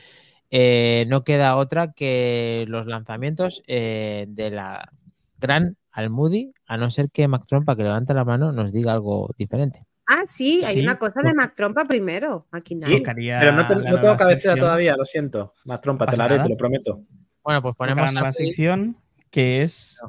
eh, 0.50 1.06
no 1.08 1.24
queda 1.24 1.56
otra 1.56 1.92
que 1.92 2.64
los 2.68 2.86
lanzamientos 2.86 3.62
eh, 3.66 4.26
de 4.28 4.50
la 4.50 4.92
gran 5.38 5.76
Almudi, 5.90 6.54
a 6.66 6.76
no 6.76 6.90
ser 6.90 7.10
que 7.10 7.28
Mac 7.28 7.46
Trompa, 7.46 7.76
que 7.76 7.82
levante 7.84 8.14
la 8.14 8.24
mano, 8.24 8.52
nos 8.52 8.72
diga 8.72 8.92
algo 8.92 9.30
diferente. 9.38 9.86
Ah, 10.06 10.22
sí, 10.26 10.62
hay 10.64 10.80
una 10.80 10.98
cosa 10.98 11.20
de 11.22 11.34
Mac 11.34 11.54
Trompa 11.54 11.84
primero. 11.84 12.46
Aquí 12.52 12.78
sí, 12.78 13.02
pero 13.04 13.52
no, 13.52 13.66
tengo 13.66 14.16
cabecera 14.16 14.56
todavía, 14.56 14.96
lo 14.96 15.04
siento. 15.04 15.54
Mac 15.64 15.80
Trompa, 15.80 16.06
te 16.06 16.16
la 16.16 16.24
haré, 16.24 16.38
te 16.38 16.48
lo 16.48 16.56
prometo. 16.56 17.02
Bueno, 17.42 17.62
pues 17.62 17.74
ponemos 17.76 18.12
la 18.12 18.32
sección 18.32 18.96
que 19.30 19.62
es 19.62 20.00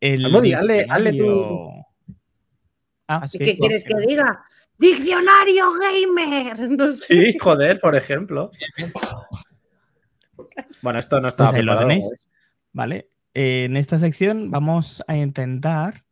el. 0.00 0.24
Almudi, 0.24 0.52
hazle, 0.52 1.12
tú. 1.16 1.68
Ah, 3.08 3.26
¿Qué 3.30 3.58
quieres 3.58 3.84
que 3.84 3.94
diga? 4.06 4.44
¡Diccionario 4.78 5.66
gamer! 5.78 6.70
No 6.78 6.92
sé. 6.92 7.32
Sí, 7.32 7.38
joder, 7.38 7.80
por 7.80 7.96
ejemplo. 7.96 8.50
bueno, 10.80 10.98
esto 10.98 11.20
no 11.20 11.28
está 11.28 11.50
pues 11.50 11.64
lo 11.64 11.78
tenéis. 11.78 12.28
Vale. 12.72 13.10
Eh, 13.34 13.64
en 13.64 13.76
esta 13.76 13.98
sección 13.98 14.50
vamos 14.50 15.02
a 15.06 15.16
intentar 15.16 16.04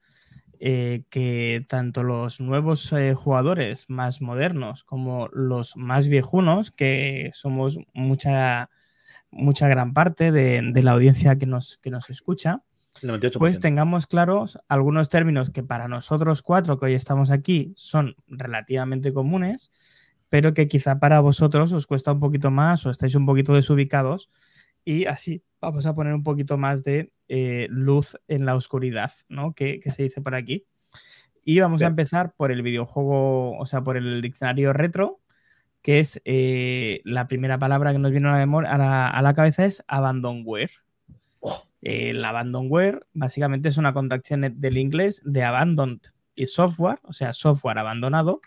eh, 0.60 1.04
que 1.10 1.64
tanto 1.68 2.02
los 2.02 2.40
nuevos 2.40 2.92
eh, 2.92 3.14
jugadores 3.14 3.84
más 3.88 4.20
modernos 4.20 4.84
como 4.84 5.28
los 5.32 5.76
más 5.76 6.08
viejunos, 6.08 6.70
que 6.70 7.30
somos 7.34 7.78
mucha, 7.94 8.70
mucha 9.30 9.68
gran 9.68 9.92
parte 9.94 10.32
de, 10.32 10.82
la 10.82 10.92
audiencia 10.92 11.36
que 11.36 11.46
nos, 11.46 11.78
que 11.78 11.90
nos 11.90 12.10
escucha, 12.10 12.62
pues 13.38 13.60
tengamos 13.60 14.06
claros 14.06 14.58
algunos 14.68 15.08
términos 15.08 15.50
que 15.50 15.62
para 15.62 15.86
nosotros 15.86 16.42
cuatro 16.42 16.78
que 16.78 16.86
hoy 16.86 16.94
estamos 16.94 17.30
aquí 17.30 17.72
son 17.76 18.16
relativamente 18.26 19.12
comunes, 19.12 19.70
pero 20.28 20.54
que 20.54 20.68
quizá 20.68 20.98
para 20.98 21.20
vosotros 21.20 21.72
os 21.72 21.86
cuesta 21.86 22.12
un 22.12 22.20
poquito 22.20 22.50
más 22.50 22.84
o 22.86 22.90
estáis 22.90 23.14
un 23.14 23.26
poquito 23.26 23.54
desubicados 23.54 24.28
y 24.84 25.06
así 25.06 25.42
vamos 25.60 25.86
a 25.86 25.94
poner 25.94 26.14
un 26.14 26.22
poquito 26.22 26.56
más 26.58 26.84
de 26.84 27.10
eh, 27.28 27.66
luz 27.70 28.18
en 28.28 28.46
la 28.46 28.54
oscuridad, 28.54 29.12
¿no? 29.28 29.54
Que, 29.54 29.80
se 29.94 30.04
dice 30.04 30.20
por 30.20 30.34
aquí. 30.34 30.66
Y 31.44 31.60
vamos 31.60 31.82
a 31.82 31.86
empezar 31.86 32.34
por 32.36 32.52
el 32.52 32.62
videojuego, 32.62 33.56
o 33.58 33.66
sea, 33.66 33.82
por 33.82 33.96
el 33.96 34.20
diccionario 34.20 34.72
retro, 34.72 35.20
que 35.82 36.00
es 36.00 36.20
eh, 36.24 37.00
la 37.04 37.26
primera 37.26 37.58
palabra 37.58 37.92
que 37.92 37.98
nos 37.98 38.10
viene 38.10 38.28
a 38.28 38.32
la, 38.32 38.38
memoria, 38.38 38.70
a 38.70 39.22
la, 39.22 39.34
cabeza 39.34 39.64
es 39.64 39.82
abandonware. 39.88 40.70
Oh. 41.40 41.62
el 41.82 42.24
abandonware 42.24 43.06
básicamente 43.12 43.68
es 43.68 43.76
una 43.76 43.94
contracción 43.94 44.56
del 44.56 44.76
inglés 44.76 45.22
de 45.24 45.44
abandoned 45.44 46.00
y 46.34 46.46
software, 46.46 46.98
o 47.04 47.12
sea, 47.12 47.32
software 47.32 47.78
abandonado. 47.78 48.40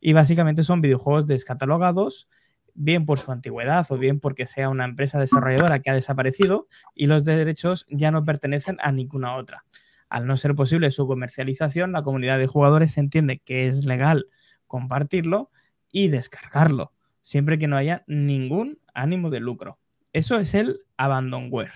Y 0.00 0.12
básicamente 0.12 0.62
son 0.62 0.80
videojuegos 0.80 1.26
descatalogados 1.26 2.28
bien 2.76 3.06
por 3.06 3.18
su 3.18 3.32
antigüedad 3.32 3.86
o 3.90 3.98
bien 3.98 4.20
porque 4.20 4.46
sea 4.46 4.68
una 4.68 4.84
empresa 4.84 5.18
desarrolladora 5.18 5.80
que 5.80 5.90
ha 5.90 5.94
desaparecido 5.94 6.68
y 6.94 7.06
los 7.06 7.24
derechos 7.24 7.86
ya 7.88 8.10
no 8.10 8.22
pertenecen 8.22 8.76
a 8.80 8.92
ninguna 8.92 9.34
otra. 9.34 9.64
Al 10.08 10.26
no 10.26 10.36
ser 10.36 10.54
posible 10.54 10.90
su 10.90 11.06
comercialización, 11.06 11.92
la 11.92 12.02
comunidad 12.02 12.38
de 12.38 12.46
jugadores 12.46 12.96
entiende 12.98 13.38
que 13.38 13.66
es 13.66 13.84
legal 13.84 14.26
compartirlo 14.66 15.50
y 15.90 16.08
descargarlo, 16.08 16.92
siempre 17.22 17.58
que 17.58 17.66
no 17.66 17.76
haya 17.76 18.04
ningún 18.06 18.78
ánimo 18.94 19.30
de 19.30 19.40
lucro. 19.40 19.78
Eso 20.12 20.38
es 20.38 20.54
el 20.54 20.80
abandonware. 20.96 21.72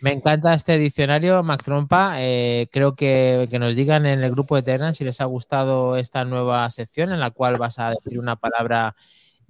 Me 0.00 0.12
encanta 0.12 0.52
este 0.52 0.78
diccionario, 0.78 1.44
Mac 1.44 1.62
Trompa. 1.62 2.16
Eh, 2.18 2.66
creo 2.72 2.96
que, 2.96 3.46
que, 3.48 3.60
nos 3.60 3.76
digan 3.76 4.04
en 4.04 4.24
el 4.24 4.32
grupo 4.32 4.56
de 4.56 4.62
Terran 4.62 4.94
si 4.94 5.04
les 5.04 5.20
ha 5.20 5.26
gustado 5.26 5.96
esta 5.96 6.24
nueva 6.24 6.68
sección 6.70 7.12
en 7.12 7.20
la 7.20 7.30
cual 7.30 7.56
vas 7.56 7.78
a 7.78 7.90
decir 7.90 8.18
una 8.18 8.34
palabra 8.34 8.96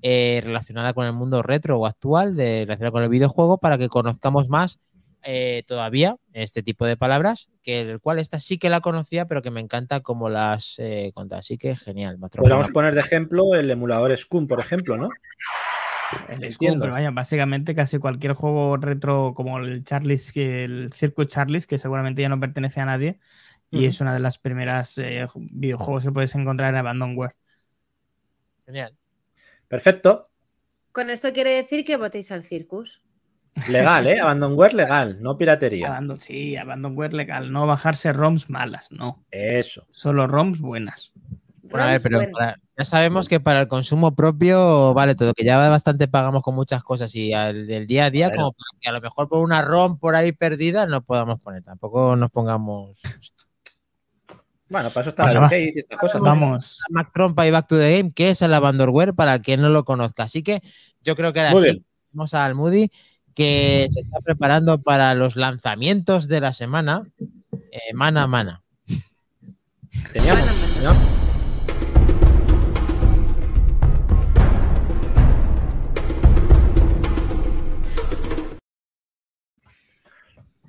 eh, 0.03 0.41
relacionada 0.45 0.93
con 0.93 1.07
el 1.07 1.13
mundo 1.13 1.43
retro 1.43 1.79
o 1.79 1.87
actual, 1.87 2.37
de, 2.37 2.63
relacionada 2.65 2.91
con 2.91 3.03
el 3.05 3.09
videojuego, 3.09 3.59
para 3.59 3.79
que 3.79 3.89
conozcamos 3.89 4.49
más 4.49 4.81
eh, 5.25 5.63
todavía 5.69 6.17
este 6.33 6.65
tipo 6.65 6.85
de 6.85 6.97
palabras, 6.97 7.49
que 7.63 7.81
el 7.81 8.01
cual 8.01 8.19
esta 8.19 8.41
sí 8.41 8.59
que 8.59 8.71
la 8.71 8.81
conocía, 8.81 9.27
pero 9.27 9.41
que 9.41 9.53
me 9.53 9.61
encanta 9.61 10.01
como 10.01 10.29
las 10.29 10.75
eh, 10.79 11.13
Así 11.31 11.59
que 11.59 11.77
genial. 11.77 12.19
Podríamos 12.19 12.71
poner 12.71 12.95
de 12.95 13.01
ejemplo 13.03 13.55
el 13.55 13.71
emulador 13.71 14.17
Scum, 14.17 14.49
por 14.49 14.59
ejemplo, 14.59 14.97
¿no? 14.97 15.11
El 16.29 16.53
Scum, 16.53 16.81
pero 16.81 16.93
vaya, 16.93 17.13
básicamente 17.13 17.75
casi 17.75 17.99
cualquier 17.99 18.33
juego 18.33 18.77
retro 18.77 19.35
como 19.35 19.59
el 19.59 19.85
Charlie's, 19.85 20.33
el 20.37 20.93
Circuit 20.93 21.29
Charlie's, 21.29 21.69
que 21.69 21.79
seguramente 21.79 22.23
ya 22.23 22.29
no 22.29 22.41
pertenece 22.41 22.81
a 22.81 22.87
nadie, 22.87 23.21
y 23.71 23.87
es 23.87 24.01
una 24.01 24.13
de 24.13 24.21
las 24.21 24.39
primeras 24.39 24.99
eh, 24.99 25.25
videojuegos 25.37 26.03
que 26.05 26.13
puedes 26.13 26.35
encontrar 26.35 26.71
en 26.71 26.77
Abandonware. 26.77 27.37
Genial. 28.67 28.97
Perfecto. 29.73 30.29
Con 30.93 31.09
esto 31.09 31.33
quiere 31.33 31.53
decir 31.53 31.83
que 31.87 31.97
votéis 31.97 32.31
al 32.31 32.43
Circus. 32.43 33.01
Legal, 33.71 34.07
¿eh? 34.07 34.21
Abandonware 34.21 34.75
legal, 34.75 35.23
no 35.23 35.39
piratería. 35.39 35.99
sí, 36.19 36.59
Abandonware 36.59 37.15
legal, 37.15 37.51
no 37.51 37.67
bajarse 37.67 38.13
ROMs 38.13 38.51
malas, 38.51 38.93
no. 38.93 39.25
Eso. 39.31 39.87
Solo 39.91 40.27
ROMs 40.27 40.61
buenas. 40.61 41.15
a 41.73 41.87
ver, 41.87 42.03
pero 42.03 42.21
ya 42.21 42.85
sabemos 42.85 43.31
que 43.31 43.41
para 43.41 43.63
el 43.63 43.69
consumo 43.69 44.15
propio 44.15 44.93
vale 44.93 45.15
todo, 45.15 45.33
que 45.33 45.43
ya 45.43 45.57
bastante 45.71 46.07
pagamos 46.07 46.43
con 46.43 46.55
muchas 46.55 46.83
cosas 46.85 47.15
y 47.15 47.33
al 47.33 47.67
del 47.67 47.87
día 47.87 48.05
a 48.05 48.11
día, 48.11 48.31
como 48.31 48.53
para 48.53 48.79
que 48.79 48.91
a 48.91 48.93
lo 48.93 49.01
mejor 49.01 49.27
por 49.31 49.39
una 49.39 49.63
ROM 49.63 49.99
por 49.99 50.15
ahí 50.17 50.33
perdida 50.33 50.85
no 50.85 51.03
podamos 51.03 51.41
poner, 51.41 51.63
tampoco 51.63 52.15
nos 52.15 52.31
pongamos. 52.31 53.01
Bueno, 54.73 54.89
para 54.89 55.03
eso 55.03 55.11
está 55.11 55.31
el 55.31 55.75
y 55.75 55.79
estas 55.79 55.99
cosas. 55.99 56.23
Vamos. 56.23 56.81
Mac 56.89 57.11
Trompa 57.13 57.47
y 57.47 57.51
Back 57.51 57.67
to 57.67 57.77
the 57.77 57.95
Game, 57.95 58.11
que 58.11 58.31
es 58.31 58.41
el 58.41 58.55
Abandonware 58.55 59.13
para 59.13 59.39
quien 59.41 59.61
no 59.61 59.69
lo 59.69 59.85
conozca. 59.85 60.23
Así 60.23 60.43
que 60.43 60.63
yo 61.03 61.15
creo 61.15 61.35
que 61.35 61.41
ahora 61.41 61.61
sí, 61.61 61.85
vamos 62.11 62.33
al 62.33 62.55
Moody, 62.55 62.91
que 63.35 63.87
se 63.91 64.01
está 64.01 64.21
preparando 64.21 64.81
para 64.81 65.15
los 65.15 65.37
lanzamientos 65.37 66.27
de 66.27 66.41
la 66.41 66.55
semana, 66.55 67.03
eh, 67.71 67.93
mana 67.93 68.23
a 68.23 68.27
mana. 68.27 68.63
Teníamos, 70.11 70.43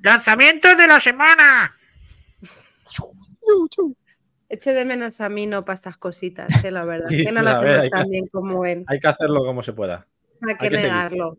¡Lanzamientos 0.02 0.78
de 0.78 0.88
la 0.88 1.00
semana! 1.00 1.72
Eche 4.50 4.74
de 4.74 4.86
menos 4.86 5.20
a 5.20 5.30
mí 5.30 5.48
no 5.48 5.66
para 5.66 5.76
estas 5.76 5.98
cositas, 5.98 6.64
eh, 6.64 6.72
la 6.72 6.86
verdad. 6.86 7.08
que 7.10 7.32
no 7.32 7.42
lo 7.42 7.50
hacemos 7.50 7.90
tan 7.90 8.10
bien 8.10 8.28
como 8.28 8.66
él. 8.66 8.86
Hay 8.88 9.00
que 9.00 9.08
hacerlo 9.08 9.44
como 9.44 9.64
se 9.64 9.74
pueda. 9.74 10.08
Hay 10.48 10.56
que, 10.58 10.70
negarlo. 10.70 11.38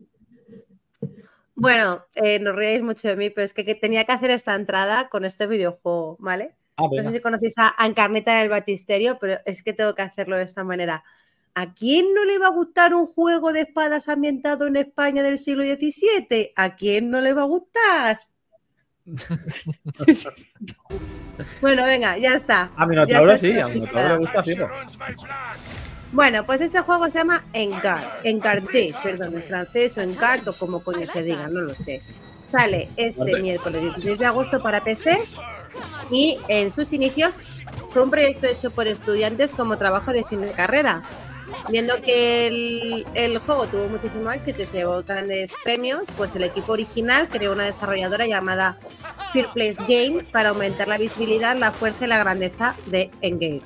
Bueno, 1.55 2.05
eh, 2.15 2.39
no 2.39 2.51
ríais 2.51 2.83
mucho 2.83 3.07
de 3.07 3.15
mí, 3.15 3.29
pero 3.29 3.45
es 3.45 3.53
que, 3.53 3.63
tenía 3.75 4.03
que 4.03 4.11
hacer 4.11 4.31
esta 4.31 4.55
entrada 4.55 5.07
con 5.07 5.23
este 5.23 5.47
videojuego, 5.47 6.17
¿vale? 6.19 6.55
Ah, 6.75 6.87
no 6.91 7.01
sé 7.01 7.11
si 7.11 7.21
conocéis 7.21 7.53
a 7.57 7.73
Encarneta 7.85 8.39
del 8.39 8.49
Batisterio, 8.49 9.17
pero 9.19 9.39
es 9.45 9.63
que 9.63 9.71
tengo 9.71 9.95
que 9.95 10.01
hacerlo 10.01 10.35
de 10.35 10.43
esta 10.43 10.65
manera. 10.65 11.05
¿A 11.53 11.73
quién 11.73 12.13
no 12.13 12.25
le 12.25 12.37
va 12.37 12.47
a 12.47 12.51
gustar 12.51 12.93
un 12.93 13.05
juego 13.05 13.53
de 13.53 13.61
espadas 13.61 14.09
ambientado 14.09 14.67
en 14.67 14.75
España 14.75 15.23
del 15.23 15.37
siglo 15.37 15.63
XVII? 15.63 16.51
¿A 16.57 16.75
quién 16.75 17.09
no 17.09 17.21
le 17.21 17.33
va 17.33 17.43
a 17.43 17.45
gustar? 17.45 18.19
Bueno, 21.61 21.85
venga, 21.85 22.17
ya 22.17 22.33
está. 22.33 22.71
A 22.75 22.85
Minotauro 22.85 23.37
sí, 23.37 23.59
a 23.59 23.67
Minotauro 23.67 24.09
le 24.09 24.17
gusta 24.17 24.43
Bueno, 26.11 26.45
pues 26.45 26.61
este 26.61 26.81
juego 26.81 27.09
se 27.09 27.19
llama 27.19 27.43
Encart, 27.53 28.25
Encarté, 28.25 28.95
perdón, 29.03 29.35
en 29.35 29.43
francés 29.43 29.97
o 29.97 30.01
Encart 30.01 30.47
o 30.47 30.53
como 30.53 30.83
coño 30.83 31.05
se 31.07 31.21
diga, 31.23 31.47
no 31.49 31.61
lo 31.61 31.75
sé. 31.75 32.01
Sale 32.51 32.89
este 32.95 33.39
miércoles 33.41 33.81
16 33.81 34.19
de 34.19 34.25
agosto 34.25 34.59
para 34.61 34.83
PC 34.83 35.21
y 36.09 36.39
en 36.47 36.71
sus 36.71 36.93
inicios 36.93 37.39
fue 37.91 38.01
un 38.01 38.09
proyecto 38.09 38.47
hecho 38.47 38.71
por 38.71 38.87
estudiantes 38.87 39.53
como 39.53 39.77
trabajo 39.77 40.13
de 40.13 40.23
fin 40.23 40.41
de 40.41 40.51
carrera. 40.51 41.03
Viendo 41.69 41.99
que 41.99 43.03
el, 43.15 43.37
juego 43.39 43.65
tuvo 43.67 43.89
muchísimo 43.89 44.31
éxito 44.31 44.61
y 44.61 44.65
se 44.67 44.77
llevó 44.77 45.01
grandes 45.03 45.55
premios, 45.63 46.03
pues 46.15 46.35
el 46.35 46.43
equipo 46.43 46.73
original 46.73 47.27
creó 47.27 47.53
una 47.53 47.65
desarrolladora 47.65 48.27
llamada 48.27 48.77
Fear 49.33 49.51
Place 49.53 49.77
Games 49.87 50.27
para 50.27 50.49
aumentar 50.49 50.87
la 50.87 50.97
visibilidad, 50.97 51.55
la 51.55 51.71
fuerza 51.71 52.05
y 52.05 52.07
la 52.07 52.19
grandeza 52.19 52.75
de 52.85 53.09
Engage. 53.21 53.63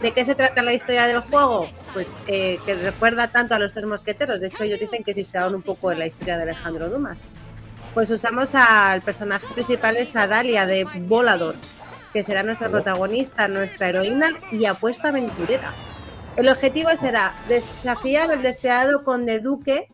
¿De 0.00 0.12
qué 0.12 0.24
se 0.24 0.34
trata 0.34 0.62
la 0.62 0.72
historia 0.74 1.06
del 1.06 1.20
juego? 1.20 1.68
Pues 1.94 2.18
eh, 2.26 2.58
que 2.64 2.74
recuerda 2.74 3.28
tanto 3.28 3.54
a 3.54 3.58
los 3.58 3.72
tres 3.72 3.86
mosqueteros. 3.86 4.40
De 4.40 4.48
hecho, 4.48 4.62
ellos 4.62 4.78
dicen 4.78 5.02
que 5.02 5.14
se 5.14 5.20
inspiraron 5.20 5.54
un 5.54 5.62
poco 5.62 5.90
en 5.90 5.98
la 5.98 6.06
historia 6.06 6.36
de 6.36 6.44
Alejandro 6.44 6.90
Dumas. 6.90 7.24
Pues 7.94 8.10
usamos 8.10 8.54
al 8.54 9.00
personaje 9.00 9.46
principal, 9.54 9.96
es 9.96 10.14
a 10.14 10.26
Dalia 10.26 10.66
de 10.66 10.84
Volador, 10.84 11.54
que 12.12 12.22
será 12.22 12.42
nuestra 12.42 12.68
protagonista, 12.68 13.48
nuestra 13.48 13.88
heroína 13.88 14.28
y 14.52 14.66
apuesta 14.66 15.08
aventurera. 15.08 15.72
El 16.36 16.50
objetivo 16.50 16.90
será 17.00 17.34
desafiar 17.48 18.30
al 18.30 18.42
despiadado 18.42 19.04
conde 19.04 19.40
Duque 19.40 19.88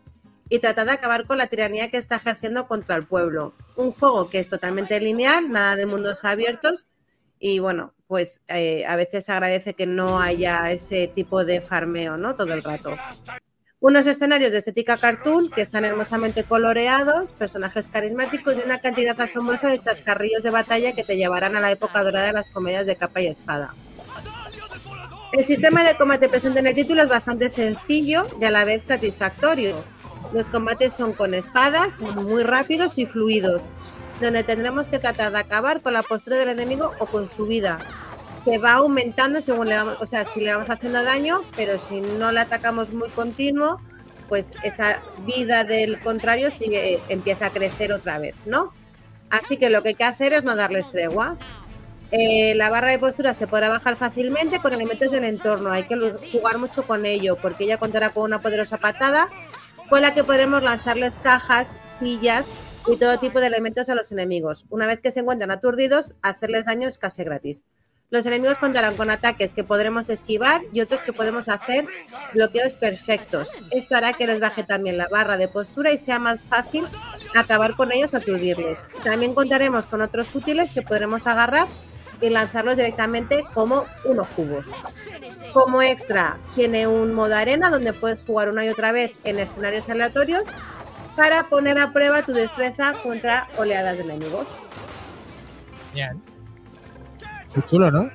y 0.48 0.58
tratar 0.58 0.86
de 0.86 0.92
acabar 0.92 1.24
con 1.24 1.38
la 1.38 1.46
tiranía 1.46 1.88
que 1.88 1.98
está 1.98 2.16
ejerciendo 2.16 2.66
contra 2.66 2.96
el 2.96 3.06
pueblo. 3.06 3.54
Un 3.76 3.92
juego 3.92 4.28
que 4.28 4.40
es 4.40 4.48
totalmente 4.48 4.98
lineal, 4.98 5.52
nada 5.52 5.76
de 5.76 5.86
mundos 5.86 6.24
abiertos 6.24 6.88
y 7.38 7.60
bueno, 7.60 7.94
pues 8.08 8.42
eh, 8.48 8.84
a 8.86 8.96
veces 8.96 9.28
agradece 9.28 9.74
que 9.74 9.86
no 9.86 10.20
haya 10.20 10.70
ese 10.72 11.06
tipo 11.06 11.44
de 11.44 11.60
farmeo, 11.60 12.16
¿no? 12.16 12.34
Todo 12.34 12.52
el 12.54 12.62
rato. 12.62 12.96
Unos 13.78 14.06
escenarios 14.06 14.52
de 14.52 14.58
estética 14.58 14.96
cartoon 14.96 15.48
que 15.48 15.62
están 15.62 15.84
hermosamente 15.84 16.42
coloreados, 16.42 17.32
personajes 17.32 17.86
carismáticos 17.86 18.58
y 18.58 18.62
una 18.66 18.80
cantidad 18.80 19.20
asombrosa 19.20 19.68
de 19.68 19.78
chascarrillos 19.78 20.42
de 20.42 20.50
batalla 20.50 20.92
que 20.92 21.04
te 21.04 21.16
llevarán 21.16 21.56
a 21.56 21.60
la 21.60 21.70
época 21.70 22.02
dorada 22.02 22.26
de 22.26 22.32
las 22.32 22.48
comedias 22.48 22.86
de 22.86 22.96
capa 22.96 23.20
y 23.20 23.26
espada. 23.28 23.74
El 25.32 25.46
sistema 25.46 25.82
de 25.82 25.96
combate 25.96 26.28
presente 26.28 26.60
en 26.60 26.66
el 26.66 26.74
título 26.74 27.02
es 27.02 27.08
bastante 27.08 27.48
sencillo 27.48 28.26
y 28.38 28.44
a 28.44 28.50
la 28.50 28.66
vez 28.66 28.84
satisfactorio. 28.84 29.74
Los 30.34 30.50
combates 30.50 30.92
son 30.92 31.14
con 31.14 31.32
espadas, 31.32 32.02
muy 32.02 32.42
rápidos 32.42 32.98
y 32.98 33.06
fluidos, 33.06 33.72
donde 34.20 34.42
tendremos 34.42 34.88
que 34.88 34.98
tratar 34.98 35.32
de 35.32 35.38
acabar 35.38 35.80
con 35.80 35.94
la 35.94 36.02
postura 36.02 36.36
del 36.36 36.50
enemigo 36.50 36.92
o 36.98 37.06
con 37.06 37.26
su 37.26 37.46
vida, 37.46 37.78
que 38.44 38.58
va 38.58 38.74
aumentando 38.74 39.40
según 39.40 39.68
le 39.68 39.76
vamos, 39.76 39.96
o 40.00 40.06
sea, 40.06 40.26
si 40.26 40.40
le 40.40 40.52
vamos 40.52 40.68
haciendo 40.68 41.02
daño, 41.02 41.40
pero 41.56 41.78
si 41.78 42.02
no 42.02 42.30
le 42.30 42.40
atacamos 42.40 42.92
muy 42.92 43.08
continuo, 43.08 43.80
pues 44.28 44.52
esa 44.64 45.00
vida 45.24 45.64
del 45.64 45.98
contrario 46.00 46.50
sigue, 46.50 47.00
empieza 47.08 47.46
a 47.46 47.50
crecer 47.50 47.94
otra 47.94 48.18
vez, 48.18 48.34
¿no? 48.44 48.74
Así 49.30 49.56
que 49.56 49.70
lo 49.70 49.82
que 49.82 49.90
hay 49.90 49.94
que 49.94 50.04
hacer 50.04 50.34
es 50.34 50.44
no 50.44 50.56
darles 50.56 50.90
tregua. 50.90 51.38
Eh, 52.14 52.54
la 52.56 52.68
barra 52.68 52.90
de 52.90 52.98
postura 52.98 53.32
se 53.32 53.46
podrá 53.46 53.70
bajar 53.70 53.96
fácilmente 53.96 54.58
con 54.58 54.74
elementos 54.74 55.10
del 55.10 55.24
entorno. 55.24 55.72
Hay 55.72 55.84
que 55.84 55.96
jugar 56.30 56.58
mucho 56.58 56.86
con 56.86 57.06
ello 57.06 57.38
porque 57.40 57.64
ella 57.64 57.78
contará 57.78 58.10
con 58.10 58.24
una 58.24 58.40
poderosa 58.40 58.76
patada 58.76 59.30
con 59.88 60.02
la 60.02 60.12
que 60.12 60.22
podremos 60.22 60.62
lanzarles 60.62 61.16
cajas, 61.16 61.74
sillas 61.84 62.50
y 62.86 62.96
todo 62.96 63.18
tipo 63.18 63.40
de 63.40 63.46
elementos 63.46 63.88
a 63.88 63.94
los 63.94 64.12
enemigos. 64.12 64.66
Una 64.68 64.86
vez 64.86 65.00
que 65.00 65.10
se 65.10 65.20
encuentran 65.20 65.50
aturdidos, 65.50 66.14
hacerles 66.20 66.66
daño 66.66 66.86
es 66.86 66.98
casi 66.98 67.24
gratis. 67.24 67.64
Los 68.10 68.26
enemigos 68.26 68.58
contarán 68.58 68.94
con 68.94 69.08
ataques 69.08 69.54
que 69.54 69.64
podremos 69.64 70.10
esquivar 70.10 70.60
y 70.70 70.82
otros 70.82 71.00
que 71.02 71.14
podemos 71.14 71.48
hacer 71.48 71.86
bloqueos 72.34 72.76
perfectos. 72.76 73.56
Esto 73.70 73.96
hará 73.96 74.12
que 74.12 74.26
les 74.26 74.38
baje 74.38 74.64
también 74.64 74.98
la 74.98 75.08
barra 75.08 75.38
de 75.38 75.48
postura 75.48 75.92
y 75.92 75.96
sea 75.96 76.18
más 76.18 76.42
fácil 76.42 76.84
acabar 77.34 77.74
con 77.74 77.90
ellos 77.90 78.12
o 78.12 78.18
aturdirles. 78.18 78.84
También 79.02 79.32
contaremos 79.32 79.86
con 79.86 80.02
otros 80.02 80.34
útiles 80.34 80.72
que 80.72 80.82
podremos 80.82 81.26
agarrar 81.26 81.68
y 82.22 82.30
lanzarlos 82.30 82.76
directamente 82.76 83.44
como 83.52 83.84
unos 84.04 84.28
cubos. 84.28 84.70
Como 85.52 85.82
extra, 85.82 86.38
tiene 86.54 86.86
un 86.86 87.12
modo 87.12 87.34
arena 87.34 87.68
donde 87.68 87.92
puedes 87.92 88.22
jugar 88.22 88.48
una 88.48 88.64
y 88.64 88.68
otra 88.68 88.92
vez 88.92 89.12
en 89.24 89.38
escenarios 89.38 89.90
aleatorios 89.90 90.44
para 91.16 91.48
poner 91.48 91.78
a 91.78 91.92
prueba 91.92 92.22
tu 92.22 92.32
destreza 92.32 92.94
contra 93.02 93.48
oleadas 93.58 93.98
de 93.98 94.04
enemigos. 94.04 94.56
Bien. 95.92 96.22
Muy 97.54 97.66
chulo, 97.66 97.90
¿no? 97.90 98.08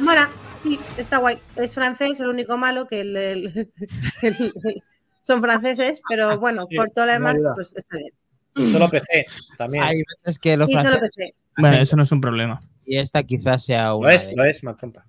Mola, 0.00 0.28
sí, 0.62 0.78
está 0.96 1.18
guay. 1.18 1.40
Es 1.56 1.74
francés, 1.74 2.20
el 2.20 2.26
único 2.26 2.58
malo 2.58 2.86
que 2.86 3.00
el, 3.00 3.72
son 5.22 5.40
franceses, 5.40 6.02
pero 6.08 6.38
bueno, 6.38 6.66
por 6.74 6.90
todo 6.90 7.06
lo 7.06 7.12
demás, 7.12 7.36
pues 7.54 7.74
está 7.76 7.96
bien. 7.96 8.72
Solo 8.72 8.88
PC 8.88 9.24
también. 9.56 9.84
Hay 9.84 10.02
veces 10.02 10.38
que 10.38 10.56
los 10.56 10.68
y 10.68 10.74
solo 10.74 10.98
PC. 11.00 11.34
Bueno, 11.56 11.76
eso 11.76 11.96
no 11.96 12.02
es 12.02 12.12
un 12.12 12.20
problema. 12.20 12.62
Y 12.84 12.96
esta 12.98 13.22
quizás 13.22 13.64
sea 13.64 13.94
una. 13.94 14.08
Lo 14.08 14.14
es, 14.14 14.30
lo 14.34 14.44
es, 14.44 14.62
Mazompa. 14.64 15.04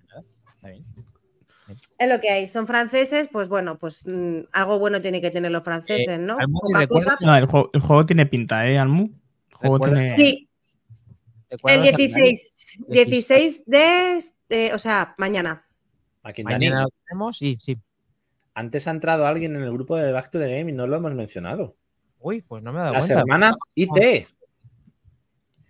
Es 1.98 2.10
lo 2.10 2.20
que 2.22 2.30
hay. 2.30 2.48
Son 2.48 2.68
franceses, 2.68 3.28
pues 3.32 3.48
bueno, 3.50 3.78
pues 3.78 4.06
mm, 4.06 4.40
algo 4.54 4.78
bueno 4.80 5.02
tiene 5.02 5.20
que 5.22 5.32
tener 5.32 5.52
los 5.52 5.64
franceses, 5.64 6.08
Eh, 6.10 6.18
¿no? 6.18 6.38
Almu, 6.38 6.60
Poca 6.60 6.80
¿recuerdas? 6.80 7.16
cosa. 7.16 7.26
No, 7.26 7.36
el, 7.36 7.46
juego, 7.48 7.70
el 7.74 7.82
juego 7.82 8.06
tiene 8.06 8.26
pinta, 8.26 8.68
¿eh, 8.68 8.78
Almu? 8.78 9.10
El 9.50 9.56
juego 9.58 9.80
tiene... 9.80 10.10
Sí, 10.16 10.50
el 11.50 11.58
¿Recuerdas 11.58 11.88
a 11.94 11.98
16, 11.98 12.78
16 12.88 13.66
de, 13.66 14.24
de- 14.50 14.74
o 14.74 14.80
sea, 14.80 15.16
mañana. 15.18 15.66
Aquí 16.24 16.44
Mañana 16.44 16.84
lo 16.84 16.90
tenemos, 17.08 17.38
sí, 17.38 17.58
sí. 17.62 17.80
Antes 18.54 18.88
ha 18.88 18.92
entrado 18.92 19.26
alguien 19.26 19.56
en 19.56 19.64
el 19.64 19.72
grupo 19.72 19.96
de 19.98 20.12
Back 20.12 20.30
to 20.32 20.40
the 20.40 20.48
Game 20.48 20.72
y 20.72 20.74
no 20.74 20.88
lo 20.88 20.98
hemos 20.98 21.14
mencionado. 21.14 21.76
Uy, 22.20 22.42
pues 22.42 22.64
no 22.64 22.72
me 22.74 22.80
he 22.80 22.82
dado 22.82 22.94
Las 22.94 23.06
cuenta. 23.06 23.20
hermanas 23.22 23.54
IT. 23.76 24.28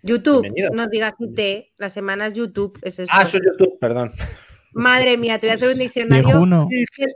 YouTube, 0.06 0.42
Bienvenido. 0.44 0.72
no 0.74 0.88
digas 0.88 1.14
IT, 1.20 1.74
las 1.78 1.94
semanas 1.94 2.34
YouTube, 2.36 2.78
es 2.84 3.00
eso. 3.00 3.12
Ah, 3.14 3.24
eso 3.24 3.38
es 3.38 3.44
YouTube, 3.44 3.80
perdón. 3.80 4.12
Madre 4.74 5.18
mía, 5.18 5.40
te 5.40 5.48
voy 5.48 5.54
a 5.54 5.56
hacer 5.56 5.70
un 5.72 5.80
diccionario. 5.80 6.26
Viejuno. 6.28 6.68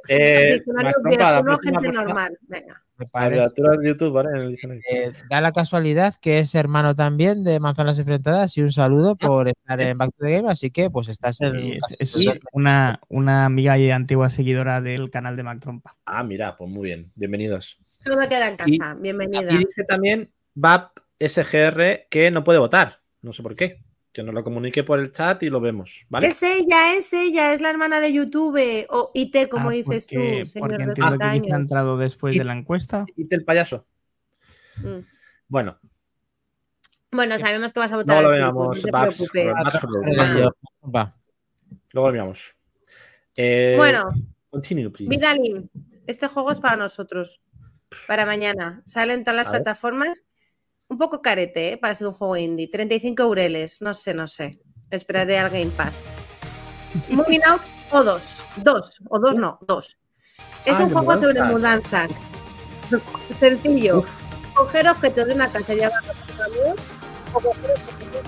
Eh, 0.07 0.53
diccionario 0.53 0.94
trompa, 1.03 1.32
la 1.34 1.44
próxima 1.44 1.82
gente 1.82 1.88
persona- 1.90 2.03
normal. 2.06 2.38
Venga. 2.48 2.84
De 3.30 3.88
YouTube, 3.88 4.11
¿vale? 4.11 4.30
En 4.30 4.36
el 4.38 4.49
diccionario. 4.52 4.84
Eh, 4.91 5.11
da 5.30 5.40
la 5.40 5.52
casualidad 5.53 6.16
que 6.20 6.40
es 6.40 6.53
hermano 6.56 6.95
también 6.95 7.44
de 7.45 7.60
Manzanas 7.61 7.98
Enfrentadas 7.99 8.57
y 8.57 8.61
un 8.61 8.72
saludo 8.74 9.16
por 9.16 9.48
estar 9.48 9.80
en 9.80 9.98
Back 9.98 10.10
to 10.18 10.26
the 10.26 10.32
Game, 10.32 10.49
así 10.49 10.70
que 10.70 10.90
pues 10.90 11.07
estás 11.07 11.40
en... 11.41 11.60
Sí, 11.61 11.78
es, 11.99 12.16
es 12.18 12.30
una, 12.52 12.99
una 13.07 13.45
amiga 13.45 13.78
y 13.78 13.90
antigua 13.91 14.30
seguidora 14.30 14.82
del 14.82 15.10
canal 15.11 15.38
de 15.38 15.44
Mac 15.44 15.60
Trompa. 15.61 15.95
Ah, 16.06 16.24
mira, 16.24 16.57
pues 16.57 16.70
muy 16.70 16.88
bien. 16.88 17.11
Bienvenidos. 17.16 17.78
Todo 18.03 18.18
me 18.18 18.28
queda 18.28 18.49
en 18.49 18.57
casa. 18.57 18.95
Bienvenida. 18.99 19.53
Y 19.53 19.57
dice 19.60 19.84
también 19.86 20.30
VAP 20.56 20.98
SGR 21.19 22.07
que 22.09 22.31
no 22.31 22.43
puede 22.43 22.59
votar. 22.59 23.01
No 23.21 23.33
sé 23.33 23.43
por 23.43 23.55
qué. 23.55 23.83
Que 24.11 24.23
nos 24.23 24.33
lo 24.33 24.43
comunique 24.43 24.83
por 24.83 24.99
el 24.99 25.11
chat 25.11 25.43
y 25.43 25.49
lo 25.49 25.59
vemos, 25.61 26.05
¿vale? 26.09 26.27
Es 26.27 26.41
ella, 26.41 26.95
es 26.95 27.13
ella, 27.13 27.53
es 27.53 27.61
la 27.61 27.69
hermana 27.69 27.99
de 27.99 28.11
YouTube. 28.11 28.59
O 28.89 29.11
IT, 29.13 29.47
como 29.49 29.69
Ah, 29.69 29.73
dices 29.73 30.07
porque- 30.09 30.15
tú, 30.15 30.21
Porque 30.21 30.45
señor 30.45 30.67
de 30.69 30.75
entiendo 30.75 30.93
30 30.95 31.11
que 31.11 31.17
quizá 31.17 31.25
ha 31.27 31.31
años. 31.31 31.59
entrado 31.61 31.97
después 31.97 32.35
Y- 32.35 32.39
de 32.39 32.45
la 32.45 32.53
encuesta. 32.53 33.05
Y 33.15 33.27
el 33.33 33.45
payaso. 33.45 33.85
Mm. 34.77 34.99
Bueno, 35.47 35.79
Bueno, 37.11 37.37
sabemos 37.39 37.73
que 37.73 37.79
vas 37.79 37.91
a 37.91 37.95
votar 37.97 38.15
no 38.17 38.21
lo 38.21 38.29
veamos. 38.29 38.77
no 38.77 38.83
te 38.83 38.91
preocupes. 38.91 39.53
Yo- 40.37 40.51
va. 40.89 41.15
Luego 41.93 42.07
lo 42.09 42.11
miramos. 42.13 42.55
Eh, 43.35 43.73
Bueno, 43.77 44.03
Continue, 44.49 44.89
please. 44.89 45.09
Vidalin, 45.09 45.69
este 46.07 46.27
juego 46.27 46.51
es 46.51 46.59
para 46.59 46.75
nosotros, 46.75 47.41
para 48.07 48.25
mañana. 48.25 48.81
Sale 48.85 49.13
en 49.13 49.23
todas 49.23 49.35
las 49.37 49.51
ver. 49.51 49.61
Un 50.90 50.98
poco 50.98 51.22
carete, 51.22 51.74
¿eh? 51.74 51.78
Para 51.78 51.94
ser 51.95 52.07
un 52.07 52.14
juego 52.14 52.36
indie. 52.36 52.68
35 52.68 53.22
eureles, 53.24 53.82
no 53.82 53.94
sé, 53.94 54.14
no 54.14 54.28
sé. 54.28 54.60
Esperaré 54.90 55.38
al 55.38 55.49
Game 55.52 55.70
Pass. 55.72 56.10
Moving 57.10 57.41
Out 57.48 57.61
o 57.91 58.03
dos. 58.03 58.44
Dos, 58.57 58.99
o 59.07 59.20
dos 59.20 59.38
no, 59.38 59.60
dos. 59.68 59.98
Es 60.66 60.80
Ah, 60.80 60.84
un 60.84 60.90
juego 60.90 61.20
sobre 61.20 61.44
mudanzas. 61.44 62.10
Sencillo. 63.30 64.03
Coger 64.56 64.88
objetos 64.88 65.28
de 65.28 65.34
una 65.36 65.52
casa 65.52 65.74
y 65.76 65.78
llevarlos 65.78 66.16
a 66.16 66.26
tu 66.26 66.38
camión 66.38 66.76
o 67.34 67.40
coger 67.40 67.72
objetos 67.72 68.28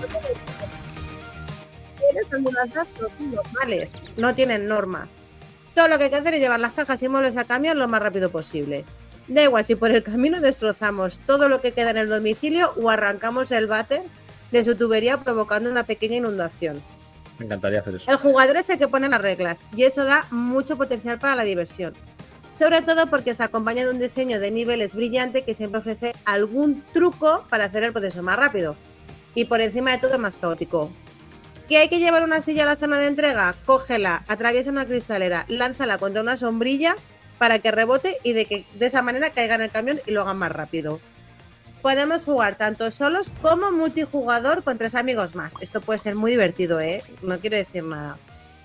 de 2.30 2.38
mudanzas 2.38 2.86
no 3.00 3.08
son 3.08 3.32
normales, 3.32 4.04
no 4.16 4.34
tienen 4.34 4.68
norma. 4.68 5.08
Todo 5.74 5.88
lo 5.88 5.98
que 5.98 6.04
hay 6.04 6.10
que 6.10 6.16
hacer 6.16 6.34
es 6.34 6.40
llevar 6.40 6.60
las 6.60 6.72
cajas 6.74 7.02
y 7.02 7.08
muebles 7.08 7.36
al 7.36 7.46
camión 7.46 7.78
lo 7.78 7.88
más 7.88 8.02
rápido 8.02 8.30
posible. 8.30 8.84
Da 9.28 9.44
igual 9.44 9.64
si 9.64 9.74
por 9.74 9.90
el 9.90 10.02
camino 10.02 10.40
destrozamos 10.40 11.20
todo 11.20 11.48
lo 11.48 11.60
que 11.60 11.72
queda 11.72 11.90
en 11.90 11.96
el 11.96 12.08
domicilio 12.08 12.74
o 12.76 12.90
arrancamos 12.90 13.52
el 13.52 13.66
váter 13.66 14.02
de 14.50 14.64
su 14.64 14.76
tubería 14.76 15.18
provocando 15.18 15.70
una 15.70 15.84
pequeña 15.84 16.16
inundación. 16.16 16.82
Me 17.38 17.46
encantaría 17.46 17.80
hacer 17.80 17.96
eso. 17.96 18.10
El 18.10 18.18
jugador 18.18 18.56
es 18.56 18.68
el 18.70 18.78
que 18.78 18.88
pone 18.88 19.08
las 19.08 19.22
reglas 19.22 19.64
y 19.74 19.84
eso 19.84 20.04
da 20.04 20.26
mucho 20.30 20.76
potencial 20.76 21.18
para 21.18 21.36
la 21.36 21.44
diversión. 21.44 21.94
Sobre 22.48 22.82
todo 22.82 23.06
porque 23.06 23.34
se 23.34 23.42
acompaña 23.42 23.84
de 23.84 23.90
un 23.90 23.98
diseño 23.98 24.38
de 24.38 24.50
niveles 24.50 24.94
brillante 24.94 25.42
que 25.42 25.54
siempre 25.54 25.80
ofrece 25.80 26.12
algún 26.26 26.84
truco 26.92 27.46
para 27.48 27.64
hacer 27.64 27.82
el 27.84 27.92
proceso 27.92 28.22
más 28.22 28.36
rápido. 28.36 28.76
Y 29.34 29.46
por 29.46 29.62
encima 29.62 29.92
de 29.92 29.98
todo 29.98 30.18
más 30.18 30.36
caótico. 30.36 30.90
¿Que 31.66 31.78
hay 31.78 31.88
que 31.88 32.00
llevar 32.00 32.24
una 32.24 32.42
silla 32.42 32.64
a 32.64 32.66
la 32.66 32.76
zona 32.76 32.98
de 32.98 33.06
entrega? 33.06 33.54
Cógela, 33.64 34.24
atraviesa 34.28 34.70
una 34.70 34.84
cristalera, 34.84 35.46
lánzala 35.48 35.96
contra 35.96 36.20
una 36.20 36.36
sombrilla 36.36 36.96
para 37.42 37.58
que 37.58 37.72
rebote 37.72 38.18
y 38.22 38.34
de 38.34 38.44
que 38.44 38.64
de 38.74 38.86
esa 38.86 39.02
manera 39.02 39.30
caiga 39.30 39.56
en 39.56 39.62
el 39.62 39.70
camión 39.72 40.00
y 40.06 40.12
lo 40.12 40.20
hagan 40.20 40.36
más 40.36 40.52
rápido. 40.52 41.00
Podemos 41.82 42.24
jugar 42.24 42.56
tanto 42.56 42.88
solos 42.92 43.32
como 43.42 43.72
multijugador 43.72 44.62
con 44.62 44.78
tres 44.78 44.94
amigos 44.94 45.34
más. 45.34 45.54
Esto 45.60 45.80
puede 45.80 45.98
ser 45.98 46.14
muy 46.14 46.30
divertido, 46.30 46.78
¿eh? 46.78 47.02
No 47.20 47.40
quiero 47.40 47.56
decir 47.56 47.82
nada. 47.82 48.16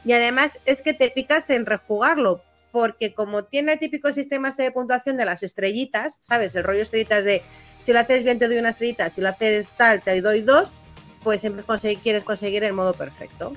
Y 0.06 0.14
además 0.14 0.60
es 0.66 0.84
que 0.84 0.94
te 0.94 1.10
picas 1.10 1.50
en 1.50 1.66
rejugarlo, 1.66 2.44
porque 2.72 3.16
como 3.16 3.46
tiene 3.46 3.74
el 3.74 3.80
típico 3.80 4.14
sistema 4.14 4.50
este 4.50 4.62
de 4.62 4.72
puntuación 4.72 5.18
de 5.18 5.26
las 5.26 5.42
estrellitas, 5.42 6.20
¿sabes? 6.22 6.54
El 6.54 6.64
rollo 6.64 6.84
estrellitas 6.84 7.24
de 7.24 7.42
si 7.80 7.94
lo 7.94 8.00
haces 8.00 8.22
bien 8.22 8.38
te 8.38 8.48
doy 8.48 8.60
una 8.60 8.70
estrellita, 8.70 9.10
si 9.10 9.22
lo 9.22 9.30
haces 9.30 9.72
tal 9.72 10.04
te 10.04 10.22
doy 10.22 10.42
dos, 10.42 10.76
pues 11.24 11.42
siempre 11.42 11.64
quieres 12.04 12.24
conseguir 12.24 12.64
el 12.64 12.74
modo 12.74 12.94
perfecto. 12.94 13.54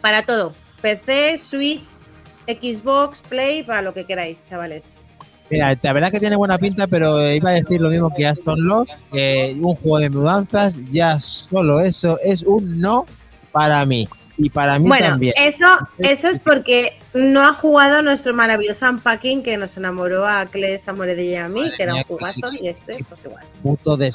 Para 0.00 0.24
todo, 0.24 0.54
PC, 0.80 1.36
Switch, 1.36 1.98
Xbox, 2.46 3.22
Play, 3.22 3.62
para 3.62 3.82
lo 3.82 3.94
que 3.94 4.04
queráis, 4.04 4.44
chavales. 4.44 4.96
Mira, 5.50 5.78
la 5.80 5.92
verdad 5.92 6.10
que 6.10 6.18
tiene 6.18 6.36
buena 6.36 6.58
pinta, 6.58 6.86
pero 6.86 7.32
iba 7.32 7.50
a 7.50 7.54
decir 7.54 7.80
lo 7.80 7.88
mismo 7.88 8.12
que 8.12 8.26
Aston 8.26 8.64
Lock, 8.64 8.88
un 9.12 9.74
juego 9.76 9.98
de 9.98 10.10
mudanzas, 10.10 10.78
ya 10.90 11.20
solo 11.20 11.80
eso 11.80 12.18
es 12.24 12.42
un 12.42 12.80
no 12.80 13.06
para 13.52 13.84
mí. 13.86 14.08
Y 14.38 14.50
para 14.50 14.78
mí 14.78 14.86
bueno, 14.86 15.06
también. 15.06 15.32
Eso, 15.36 15.66
eso 15.98 16.28
es 16.28 16.38
porque 16.38 16.92
no 17.14 17.42
ha 17.42 17.54
jugado 17.54 18.02
nuestro 18.02 18.34
maravilloso 18.34 18.88
unpacking 18.90 19.42
que 19.42 19.56
nos 19.56 19.76
enamoró 19.78 20.26
a 20.26 20.44
Cles 20.46 20.86
Amore 20.88 21.14
de 21.14 21.38
a 21.38 21.48
mí, 21.48 21.70
que 21.76 21.84
era 21.84 21.94
un 21.94 22.02
jugazo, 22.02 22.52
y 22.60 22.68
este, 22.68 23.02
pues 23.08 23.24
igual. 23.24 23.44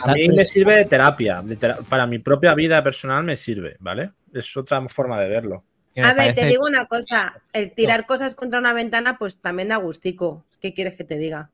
A 0.06 0.14
mí 0.14 0.30
me 0.30 0.46
sirve 0.46 0.76
de 0.76 0.86
terapia. 0.86 1.44
para 1.90 2.06
mi 2.06 2.20
propia 2.20 2.54
vida 2.54 2.84
personal 2.84 3.24
me 3.24 3.36
sirve, 3.36 3.78
¿vale? 3.80 4.12
Es 4.34 4.56
otra 4.56 4.86
forma 4.90 5.20
de 5.20 5.28
verlo. 5.28 5.64
A 5.98 6.14
ver, 6.14 6.36
te 6.36 6.46
digo 6.46 6.66
una 6.66 6.86
cosa, 6.86 7.42
el 7.54 7.74
tirar 7.74 8.06
cosas 8.06 8.36
contra 8.36 8.60
una 8.60 8.74
ventana, 8.74 9.18
pues 9.18 9.38
también 9.38 9.70
da 9.70 9.78
gustico. 9.78 10.46
¿Qué 10.62 10.74
quieres 10.74 10.96
que 10.96 11.04
te 11.04 11.18
diga? 11.18 11.52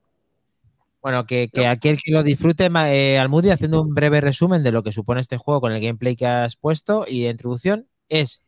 Bueno, 1.02 1.26
que, 1.26 1.50
aquel 1.68 1.98
que 2.04 2.12
lo 2.12 2.22
disfrute, 2.22 2.66
eh, 2.66 3.18
Almudi, 3.18 3.50
haciendo 3.50 3.82
un 3.82 3.94
breve 3.94 4.20
resumen 4.20 4.64
de 4.64 4.72
lo 4.72 4.84
que 4.84 4.92
supone 4.92 5.22
este 5.22 5.38
juego 5.38 5.62
con 5.62 5.72
el 5.72 5.82
gameplay 5.82 6.16
que 6.16 6.28
has 6.28 6.56
puesto 6.56 7.06
y 7.08 7.24
de 7.24 7.30
introducción, 7.30 7.88
es 8.10 8.42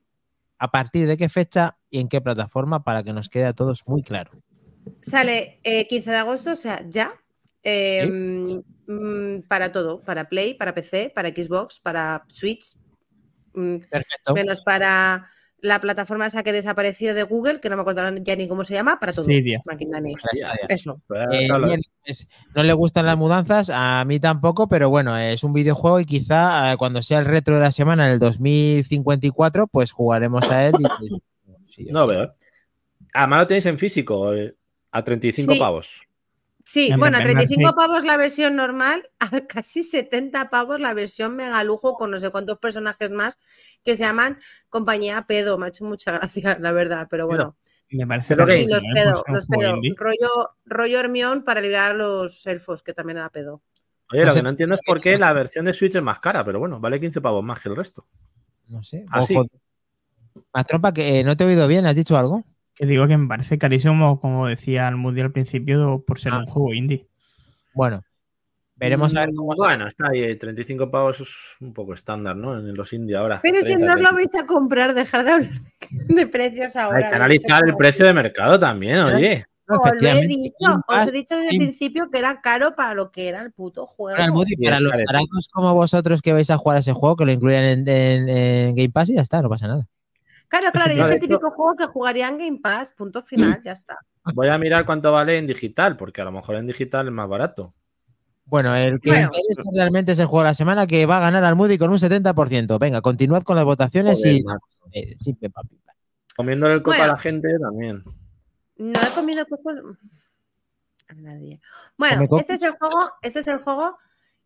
a 0.58 0.70
partir 0.70 1.08
de 1.08 1.16
qué 1.16 1.30
fecha 1.30 1.78
y 1.90 2.00
en 2.00 2.10
qué 2.10 2.22
plataforma 2.22 2.84
para 2.84 3.04
que 3.04 3.14
nos 3.14 3.30
quede 3.30 3.46
a 3.46 3.54
todos 3.54 3.84
muy 3.88 4.04
claro. 4.04 4.32
Sale 5.02 5.60
15 5.64 6.10
eh, 6.10 6.14
de 6.14 6.18
agosto, 6.18 6.52
o 6.52 6.56
sea, 6.56 6.84
ya. 6.88 7.12
Em, 7.64 8.62
mm, 8.88 9.42
para 9.48 9.72
todo, 9.72 10.02
para 10.02 10.28
Play, 10.28 10.54
para 10.54 10.74
PC, 10.74 11.12
para 11.14 11.30
Xbox, 11.30 11.80
para 11.80 12.26
Switch. 12.28 12.76
Mm, 13.54 13.78
Perfecto. 13.90 14.34
Menos 14.34 14.62
para 14.62 15.30
la 15.62 15.80
plataforma 15.82 16.26
esa 16.28 16.44
que 16.44 16.52
desapareció 16.52 17.14
de 17.14 17.24
Google, 17.24 17.60
que 17.60 17.70
no 17.70 17.76
me 17.76 17.82
acuerdo 17.82 18.02
ya 18.24 18.36
ni 18.36 18.48
cómo 18.48 18.64
se 18.64 18.74
llama, 18.74 19.00
para 19.00 19.14
todo. 19.14 19.28
Eso. 20.68 21.02
Eh, 21.32 21.48
no 22.56 22.64
le 22.64 22.74
gustan 22.74 23.06
las 23.06 23.18
mudanzas, 23.18 23.70
a 23.74 24.04
mí 24.06 24.20
tampoco, 24.20 24.68
pero 24.68 24.90
bueno, 24.90 25.18
es 25.18 25.44
un 25.44 25.54
videojuego 25.54 26.00
y 26.00 26.06
quizá 26.06 26.72
eh, 26.72 26.78
cuando 26.78 27.02
sea 27.02 27.20
el 27.20 27.26
retro 27.26 27.56
de 27.56 27.62
la 27.62 27.72
semana, 27.72 28.08
en 28.08 28.14
el 28.14 28.20
2054, 28.20 29.68
pues 29.68 29.92
jugaremos 29.92 30.50
a 30.50 30.68
él. 30.68 30.74
no 31.92 32.08
veo. 32.08 32.24
¿eh? 32.24 32.32
Además 33.14 33.40
lo 33.40 33.48
tenéis 33.48 33.66
en 33.66 33.80
físico, 33.80 34.32
a 34.92 35.04
35 35.04 35.56
pavos. 35.60 36.02
Sí, 36.70 36.94
bueno, 37.00 37.18
a 37.18 37.22
35 37.22 37.74
pavos 37.74 38.04
la 38.04 38.16
versión 38.16 38.56
normal, 38.56 39.10
a 39.20 39.42
casi 39.48 39.82
70 39.82 40.52
pavos 40.52 40.80
la 40.80 40.94
versión 40.94 41.36
mega 41.36 41.64
lujo 41.64 41.96
con 41.96 42.12
no 42.12 42.20
sé 42.20 42.30
cuántos 42.30 42.60
personajes 42.60 43.10
más 43.10 43.40
que 43.84 43.96
se 43.96 44.04
llaman 44.04 44.38
Compañía 44.70 45.26
Pedo. 45.28 45.58
Me 45.58 45.66
ha 45.66 45.70
hecho 45.70 45.84
mucha 45.84 46.12
gracia, 46.20 46.60
la 46.62 46.72
verdad, 46.72 47.08
pero 47.10 47.26
bueno. 47.26 47.58
Me 47.90 48.06
parece 48.06 48.36
que 48.36 48.62
sí, 48.62 48.68
los 48.68 48.84
pedo, 48.94 49.24
los 49.26 49.48
pedo. 49.48 49.82
Rollo, 49.98 50.58
rollo 50.64 51.00
Hermión 51.00 51.44
para 51.44 51.60
liberar 51.60 51.94
a 51.94 51.96
los 51.96 52.46
elfos, 52.46 52.84
que 52.84 52.94
también 52.94 53.18
era 53.18 53.30
pedo. 53.30 53.64
Oye, 54.12 54.24
lo 54.24 54.34
que 54.36 54.44
no 54.44 54.50
entiendo 54.50 54.76
es 54.76 54.82
por 54.86 55.02
qué 55.02 55.18
la 55.18 55.34
versión 55.34 55.66
de 55.66 55.74
Switch 55.74 55.96
es 55.96 56.04
más 56.04 56.20
cara, 56.20 56.46
pero 56.46 56.60
bueno, 56.60 56.80
vale 56.80 57.00
15 57.00 57.20
pavos 57.20 57.44
más 57.44 57.60
que 57.60 57.70
el 57.70 57.76
resto. 57.76 58.06
No 58.68 58.84
sé. 58.84 59.06
Así. 59.10 59.36
Más 60.54 60.68
trompa, 60.68 60.94
que 60.94 61.20
eh, 61.20 61.24
no 61.24 61.36
te 61.36 61.46
he 61.46 61.48
oído 61.48 61.68
bien, 61.68 61.88
¿has 61.88 61.96
dicho 61.96 62.16
algo? 62.16 62.44
Que 62.80 62.86
digo 62.86 63.10
que 63.10 63.18
me 63.18 63.28
parece 63.28 63.58
carísimo, 63.58 64.22
como 64.22 64.48
decía 64.48 64.88
el 64.88 64.96
Moody 64.96 65.20
al 65.20 65.34
principio, 65.34 66.02
por 66.08 66.18
ser 66.18 66.32
ah. 66.32 66.38
un 66.38 66.46
juego 66.46 66.74
indie. 66.74 67.06
Bueno, 67.74 68.06
veremos 68.78 69.14
a 69.18 69.20
ver 69.26 69.36
cómo. 69.36 69.54
Bueno, 69.54 69.86
está 69.86 70.08
ahí, 70.10 70.34
35 70.38 70.90
pavos 70.90 71.20
es 71.20 71.30
un 71.60 71.74
poco 71.74 71.94
estándar, 71.94 72.38
¿no? 72.38 72.58
En 72.58 72.74
los 72.74 72.94
indie 72.94 73.18
ahora. 73.18 73.42
Pero 73.44 73.58
si 73.66 73.76
no 73.76 73.94
lo 73.98 74.14
vais 74.14 74.34
a 74.34 74.46
comprar, 74.46 74.94
dejar 74.94 75.26
de 75.26 75.32
hablar 75.32 75.52
de 75.90 76.28
precios 76.28 76.78
ahora. 76.78 77.00
Hay 77.00 77.10
que 77.10 77.16
analizar 77.18 77.68
el 77.68 77.76
precio 77.76 78.06
de 78.06 78.14
mercado 78.14 78.58
también, 78.58 78.96
¿Eh? 78.96 79.04
oye. 79.04 79.46
Os, 79.68 80.02
he 80.02 80.26
dicho, 80.26 80.82
os 80.88 81.08
he 81.08 81.12
dicho 81.12 81.36
desde 81.36 81.52
el 81.52 81.58
principio 81.58 82.10
que 82.10 82.18
era 82.18 82.40
caro 82.40 82.76
para 82.78 82.94
lo 82.94 83.12
que 83.12 83.28
era 83.28 83.42
el 83.42 83.52
puto 83.52 83.86
juego. 83.86 84.18
Para, 84.18 84.80
los 84.80 84.94
baratos 85.06 85.50
como 85.52 85.76
vosotros 85.76 86.22
que 86.22 86.32
vais 86.32 86.50
a 86.50 86.58
jugar 86.58 86.78
a 86.78 86.80
ese 86.80 86.94
juego, 86.94 87.18
que 87.18 87.26
lo 87.26 87.34
incluyan 87.34 87.86
en 87.86 88.74
Game 88.74 88.90
Pass 88.90 89.10
y 89.10 89.16
ya 89.16 89.22
está, 89.22 89.42
no 89.42 89.50
pasa 89.50 89.68
nada. 89.68 89.86
Claro, 90.50 90.72
claro, 90.72 90.94
y 90.94 91.00
es 91.00 91.10
el 91.10 91.20
típico 91.20 91.52
juego 91.52 91.76
que 91.76 91.86
jugaría 91.86 92.28
en 92.28 92.38
Game 92.40 92.60
Pass, 92.60 92.92
punto 92.92 93.22
final, 93.22 93.62
ya 93.64 93.72
está. 93.72 93.98
Voy 94.34 94.50
a 94.50 94.58
mirar 94.58 94.86
cuánto 94.86 95.12
vale 95.12 95.38
en 95.38 95.48
digital, 95.48 95.96
porque 95.96 96.22
a 96.22 96.26
lo 96.26 96.32
mejor 96.32 96.56
en 96.56 96.68
digital 96.68 97.08
es 97.08 97.14
más 97.14 97.30
barato. 97.30 97.74
Bueno, 98.46 98.76
el 98.76 99.00
que 99.00 99.30
realmente 99.74 100.14
es 100.14 100.20
el 100.20 100.26
juego 100.26 100.42
de 100.42 100.50
la 100.50 100.56
semana 100.56 100.88
que 100.88 101.06
va 101.06 101.18
a 101.18 101.22
ganar 101.22 101.44
al 101.44 101.56
Moody 101.56 101.78
con 101.78 101.92
un 101.92 102.00
70%. 102.00 102.80
Venga, 102.80 103.02
continuad 103.02 103.44
con 103.44 103.56
las 103.56 103.66
votaciones 103.66 104.26
y. 104.26 104.44
Eh, 104.92 105.18
Comiendo 106.36 106.66
el 106.68 106.82
copa 106.82 107.04
a 107.04 107.08
la 107.08 107.20
gente 107.20 107.48
también. 107.60 108.02
No 108.78 109.00
he 109.00 109.14
comido 109.14 109.46
coco 109.46 109.70
a 109.70 111.14
nadie. 111.14 111.62
Bueno, 111.96 112.28
este 112.40 112.54
es 112.54 112.64
el 112.64 112.72
juego, 112.72 113.12
este 113.22 113.42
es 113.42 113.48
el 113.48 113.60
juego 113.60 113.98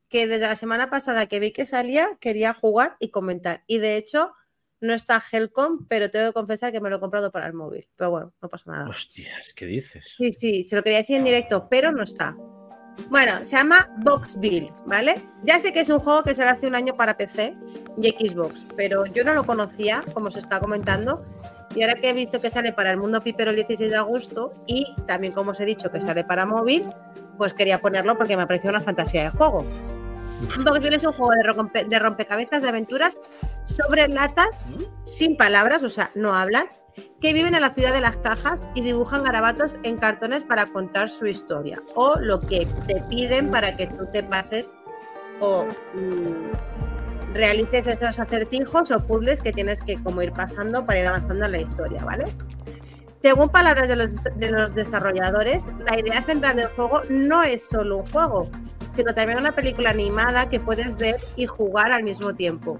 que 0.09 0.27
desde 0.27 0.47
la 0.47 0.55
semana 0.57 0.89
pasada 0.89 1.27
que 1.27 1.39
vi 1.39 1.51
que 1.51 1.65
salía, 1.65 2.09
quería 2.19 2.53
jugar 2.53 2.97
y 2.99 3.09
comentar. 3.09 3.63
Y 3.67 3.77
de 3.77 3.95
hecho, 3.95 4.33
no 4.83 4.93
está 4.93 5.23
Helcom, 5.31 5.85
pero 5.87 6.11
tengo 6.11 6.27
que 6.27 6.33
confesar 6.33 6.73
que 6.73 6.81
me 6.81 6.89
lo 6.89 6.97
he 6.97 6.99
comprado 6.99 7.31
para 7.31 7.47
el 7.47 7.53
móvil. 7.53 7.87
Pero 7.95 8.11
bueno, 8.11 8.33
no 8.41 8.49
pasa 8.49 8.69
nada. 8.69 8.89
Hostias, 8.89 9.53
¿qué 9.55 9.65
dices? 9.65 10.13
Sí, 10.17 10.33
sí, 10.33 10.63
se 10.63 10.75
lo 10.75 10.83
quería 10.83 10.99
decir 10.99 11.15
en 11.15 11.23
directo, 11.23 11.69
pero 11.69 11.93
no 11.93 12.03
está. 12.03 12.35
Bueno, 13.09 13.31
se 13.43 13.55
llama 13.55 13.89
Boxville, 13.99 14.73
¿vale? 14.85 15.25
Ya 15.43 15.57
sé 15.57 15.71
que 15.71 15.79
es 15.79 15.89
un 15.89 15.99
juego 15.99 16.23
que 16.23 16.35
sale 16.35 16.49
hace 16.49 16.67
un 16.67 16.75
año 16.75 16.97
para 16.97 17.15
PC 17.15 17.55
y 17.97 18.09
Xbox, 18.09 18.65
pero 18.75 19.05
yo 19.05 19.23
no 19.23 19.33
lo 19.33 19.45
conocía, 19.45 20.03
como 20.13 20.29
se 20.29 20.39
está 20.39 20.59
comentando. 20.59 21.25
Y 21.75 21.81
ahora 21.81 21.95
que 21.95 22.09
he 22.09 22.13
visto 22.13 22.41
que 22.41 22.49
sale 22.49 22.73
para 22.73 22.91
el 22.91 22.97
mundo 22.97 23.21
pipero 23.21 23.51
el 23.51 23.55
16 23.55 23.89
de 23.89 23.97
agosto 23.97 24.53
y 24.67 24.93
también, 25.07 25.31
como 25.31 25.51
os 25.51 25.59
he 25.61 25.65
dicho, 25.65 25.91
que 25.91 26.01
sale 26.01 26.25
para 26.25 26.45
móvil, 26.45 26.85
pues 27.37 27.53
quería 27.53 27.79
ponerlo 27.79 28.17
porque 28.17 28.35
me 28.35 28.45
pareció 28.45 28.69
una 28.69 28.81
fantasía 28.81 29.23
de 29.23 29.29
juego. 29.29 29.65
Boxville 30.63 30.95
es 30.95 31.05
un 31.05 31.13
juego 31.13 31.31
de, 31.87 31.99
rompecabezas 31.99 32.61
de 32.61 32.69
aventuras 32.69 33.17
sobre 33.63 34.07
latas 34.07 34.65
sin 35.05 35.37
palabras, 35.37 35.83
o 35.83 35.89
sea, 35.89 36.11
no 36.15 36.33
hablan, 36.33 36.67
que 37.19 37.33
viven 37.33 37.55
en 37.55 37.61
la 37.61 37.73
ciudad 37.73 37.93
de 37.93 38.01
las 38.01 38.17
cajas 38.19 38.67
y 38.75 38.81
dibujan 38.81 39.23
garabatos 39.23 39.79
en 39.83 39.97
cartones 39.97 40.43
para 40.43 40.67
contar 40.67 41.09
su 41.09 41.25
historia 41.25 41.81
o 41.95 42.19
lo 42.19 42.39
que 42.39 42.67
te 42.87 43.01
piden 43.09 43.49
para 43.49 43.75
que 43.75 43.87
tú 43.87 44.05
te 44.11 44.21
pases 44.23 44.75
o 45.39 45.65
mm, 45.93 47.33
realices 47.33 47.87
esos 47.87 48.19
acertijos 48.19 48.91
o 48.91 49.05
puzzles 49.05 49.41
que 49.41 49.51
tienes 49.51 49.81
que 49.81 50.01
como 50.03 50.21
ir 50.21 50.31
pasando 50.33 50.85
para 50.85 50.99
ir 50.99 51.07
avanzando 51.07 51.45
en 51.45 51.51
la 51.51 51.59
historia, 51.59 52.03
¿vale? 52.05 52.25
Según 53.13 53.49
palabras 53.49 53.87
de 53.87 53.95
los, 53.95 54.75
desarrolladores, 54.75 55.71
la 55.89 55.97
idea 55.97 56.21
central 56.23 56.57
del 56.57 56.67
juego 56.67 57.01
no 57.09 57.41
es 57.41 57.65
solo 57.65 57.99
un 57.99 58.07
juego, 58.07 58.49
sino 58.93 59.13
también 59.13 59.39
una 59.39 59.51
película 59.51 59.89
animada 59.89 60.47
que 60.47 60.59
puedes 60.59 60.95
ver 60.97 61.17
y 61.35 61.45
jugar 61.45 61.91
al 61.91 62.03
mismo 62.03 62.33
tiempo. 62.33 62.79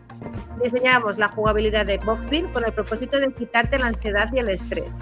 Diseñamos 0.64 1.18
la 1.18 1.28
jugabilidad 1.28 1.86
de 1.86 1.98
Boxville 1.98 2.52
con 2.54 2.64
el 2.66 2.74
propósito 2.74 3.20
de 3.20 3.34
quitarte 3.34 3.80
la 3.80 3.88
ansiedad 3.88 4.30
y 4.34 4.40
el 4.40 4.50
estrés. 4.50 4.98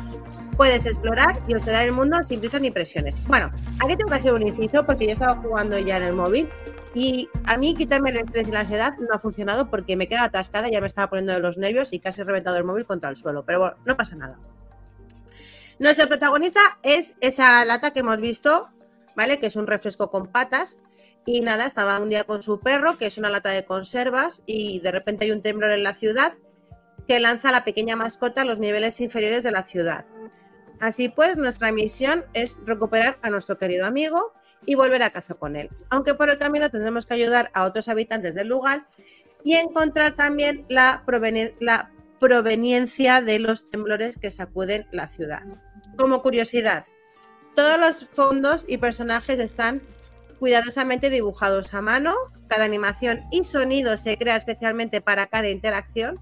Puedes 0.58 0.86
explorar 0.86 1.40
y 1.48 1.56
observar 1.56 1.84
el 1.84 1.92
mundo 1.92 2.22
sin 2.24 2.40
prisa 2.40 2.60
ni 2.60 2.72
presiones. 2.72 3.24
Bueno, 3.26 3.52
aquí 3.84 3.96
tengo 3.96 4.12
que 4.12 4.18
hacer 4.18 4.34
un 4.34 4.48
inciso 4.48 4.86
porque 4.86 5.06
yo 5.06 5.14
estaba 5.14 5.36
jugando 5.42 5.78
ya 5.80 5.98
en 5.98 6.04
el 6.04 6.14
móvil 6.14 6.50
y 6.94 7.30
a 7.46 7.58
mí 7.58 7.76
quitarme 7.76 8.10
el 8.10 8.18
estrés 8.18 8.48
y 8.48 8.52
la 8.52 8.62
ansiedad 8.62 8.94
no 9.00 9.08
ha 9.14 9.20
funcionado 9.20 9.70
porque 9.70 9.96
me 9.96 10.08
queda 10.08 10.24
atascada, 10.24 10.70
ya 10.70 10.82
me 10.82 10.88
estaba 10.88 11.10
poniendo 11.10 11.34
de 11.34 11.40
los 11.40 11.58
nervios 11.58 11.94
y 11.94 12.00
casi 12.00 12.22
he 12.22 12.24
reventado 12.24 12.58
el 12.58 12.64
móvil 12.64 12.86
contra 12.86 13.10
el 13.10 13.16
suelo. 13.16 13.46
Pero 13.46 13.60
bueno, 13.60 13.78
no 13.86 13.96
pasa 13.96 14.16
nada. 14.16 14.38
Nuestro 15.80 16.08
protagonista 16.08 16.60
es 16.84 17.16
esa 17.22 17.66
lata 17.66 17.92
que 17.92 18.02
hemos 18.02 18.18
visto, 18.20 18.70
¿vale? 19.16 19.40
Que 19.40 19.48
es 19.48 19.56
un 19.56 19.68
refresco 19.68 20.10
con 20.10 20.28
patas. 20.28 20.80
Y 21.26 21.42
nada, 21.42 21.66
estaba 21.66 22.00
un 22.00 22.10
día 22.10 22.24
con 22.24 22.42
su 22.42 22.60
perro, 22.60 22.98
que 22.98 23.06
es 23.06 23.18
una 23.18 23.30
lata 23.30 23.50
de 23.50 23.66
conservas, 23.66 24.42
y 24.46 24.80
de 24.80 24.92
repente 24.92 25.26
hay 25.26 25.32
un 25.32 25.42
temblor 25.42 25.72
en 25.72 25.84
la 25.84 25.94
ciudad 25.94 26.34
que 27.08 27.20
lanza 27.20 27.50
a 27.50 27.52
la 27.52 27.64
pequeña 27.64 27.96
mascota 27.96 28.42
a 28.42 28.46
los 28.46 28.60
niveles 28.60 29.02
inferiores 29.02 29.44
de 29.44 29.52
la 29.52 29.64
ciudad. 29.64 30.06
Así 30.80 31.10
pues, 31.10 31.38
nuestra 31.38 31.72
misión 31.72 32.26
es 32.34 32.58
recuperar 32.66 33.20
a 33.22 33.30
nuestro 33.30 33.58
querido 33.58 33.86
amigo 33.86 34.34
y 34.66 34.76
volver 34.76 35.04
a 35.04 35.12
casa 35.12 35.36
con 35.36 35.56
él. 35.56 35.70
Aunque 35.90 36.14
por 36.14 36.30
el 36.30 36.38
camino 36.38 36.70
tendremos 36.70 37.06
que 37.06 37.14
ayudar 37.14 37.52
a 37.54 37.66
otros 37.66 37.88
habitantes 37.88 38.34
del 38.36 38.48
lugar 38.48 38.88
y 39.44 39.56
encontrar 39.56 40.16
también 40.16 40.66
la, 40.70 41.04
la 41.60 41.92
proveniencia 42.20 43.22
de 43.22 43.40
los 43.40 43.66
temblores 43.66 44.18
que 44.18 44.32
sacuden 44.32 44.88
la 44.92 45.08
ciudad. 45.08 45.44
Como 45.98 46.22
curiosidad, 46.22 46.86
todos 47.56 47.80
los 47.80 48.06
fondos 48.06 48.65
y 48.68 48.78
personajes 48.78 49.40
están 49.40 49.82
cuidadosamente 50.40 51.10
dibujados 51.10 51.73
a 51.73 51.82
mano, 51.82 52.15
cada 52.48 52.65
animación 52.65 53.22
y 53.32 53.44
sonido 53.44 53.95
se 53.98 54.18
crea 54.18 54.36
especialmente 54.36 54.99
para 54.99 55.28
cada 55.28 55.49
interacción 55.49 56.19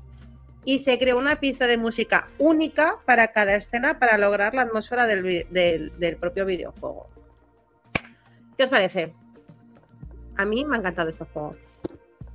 y 0.66 0.80
se 0.80 1.00
creó 1.00 1.18
una 1.18 1.38
pista 1.38 1.68
de 1.68 1.78
música 1.78 2.28
única 2.38 2.98
para 3.06 3.30
cada 3.30 3.56
escena 3.56 3.98
para 3.98 4.18
lograr 4.18 4.54
la 4.54 4.64
atmósfera 4.64 5.08
del, 5.08 6.18
propio 6.20 6.46
videojuego. 6.46 7.08
¿Qué 8.58 8.64
os 8.64 8.70
parece? 8.70 9.14
A 10.36 10.46
mí 10.46 10.66
me 10.66 10.76
ha 10.76 10.80
encantado 10.80 11.10
este 11.10 11.24
juego. 11.24 11.56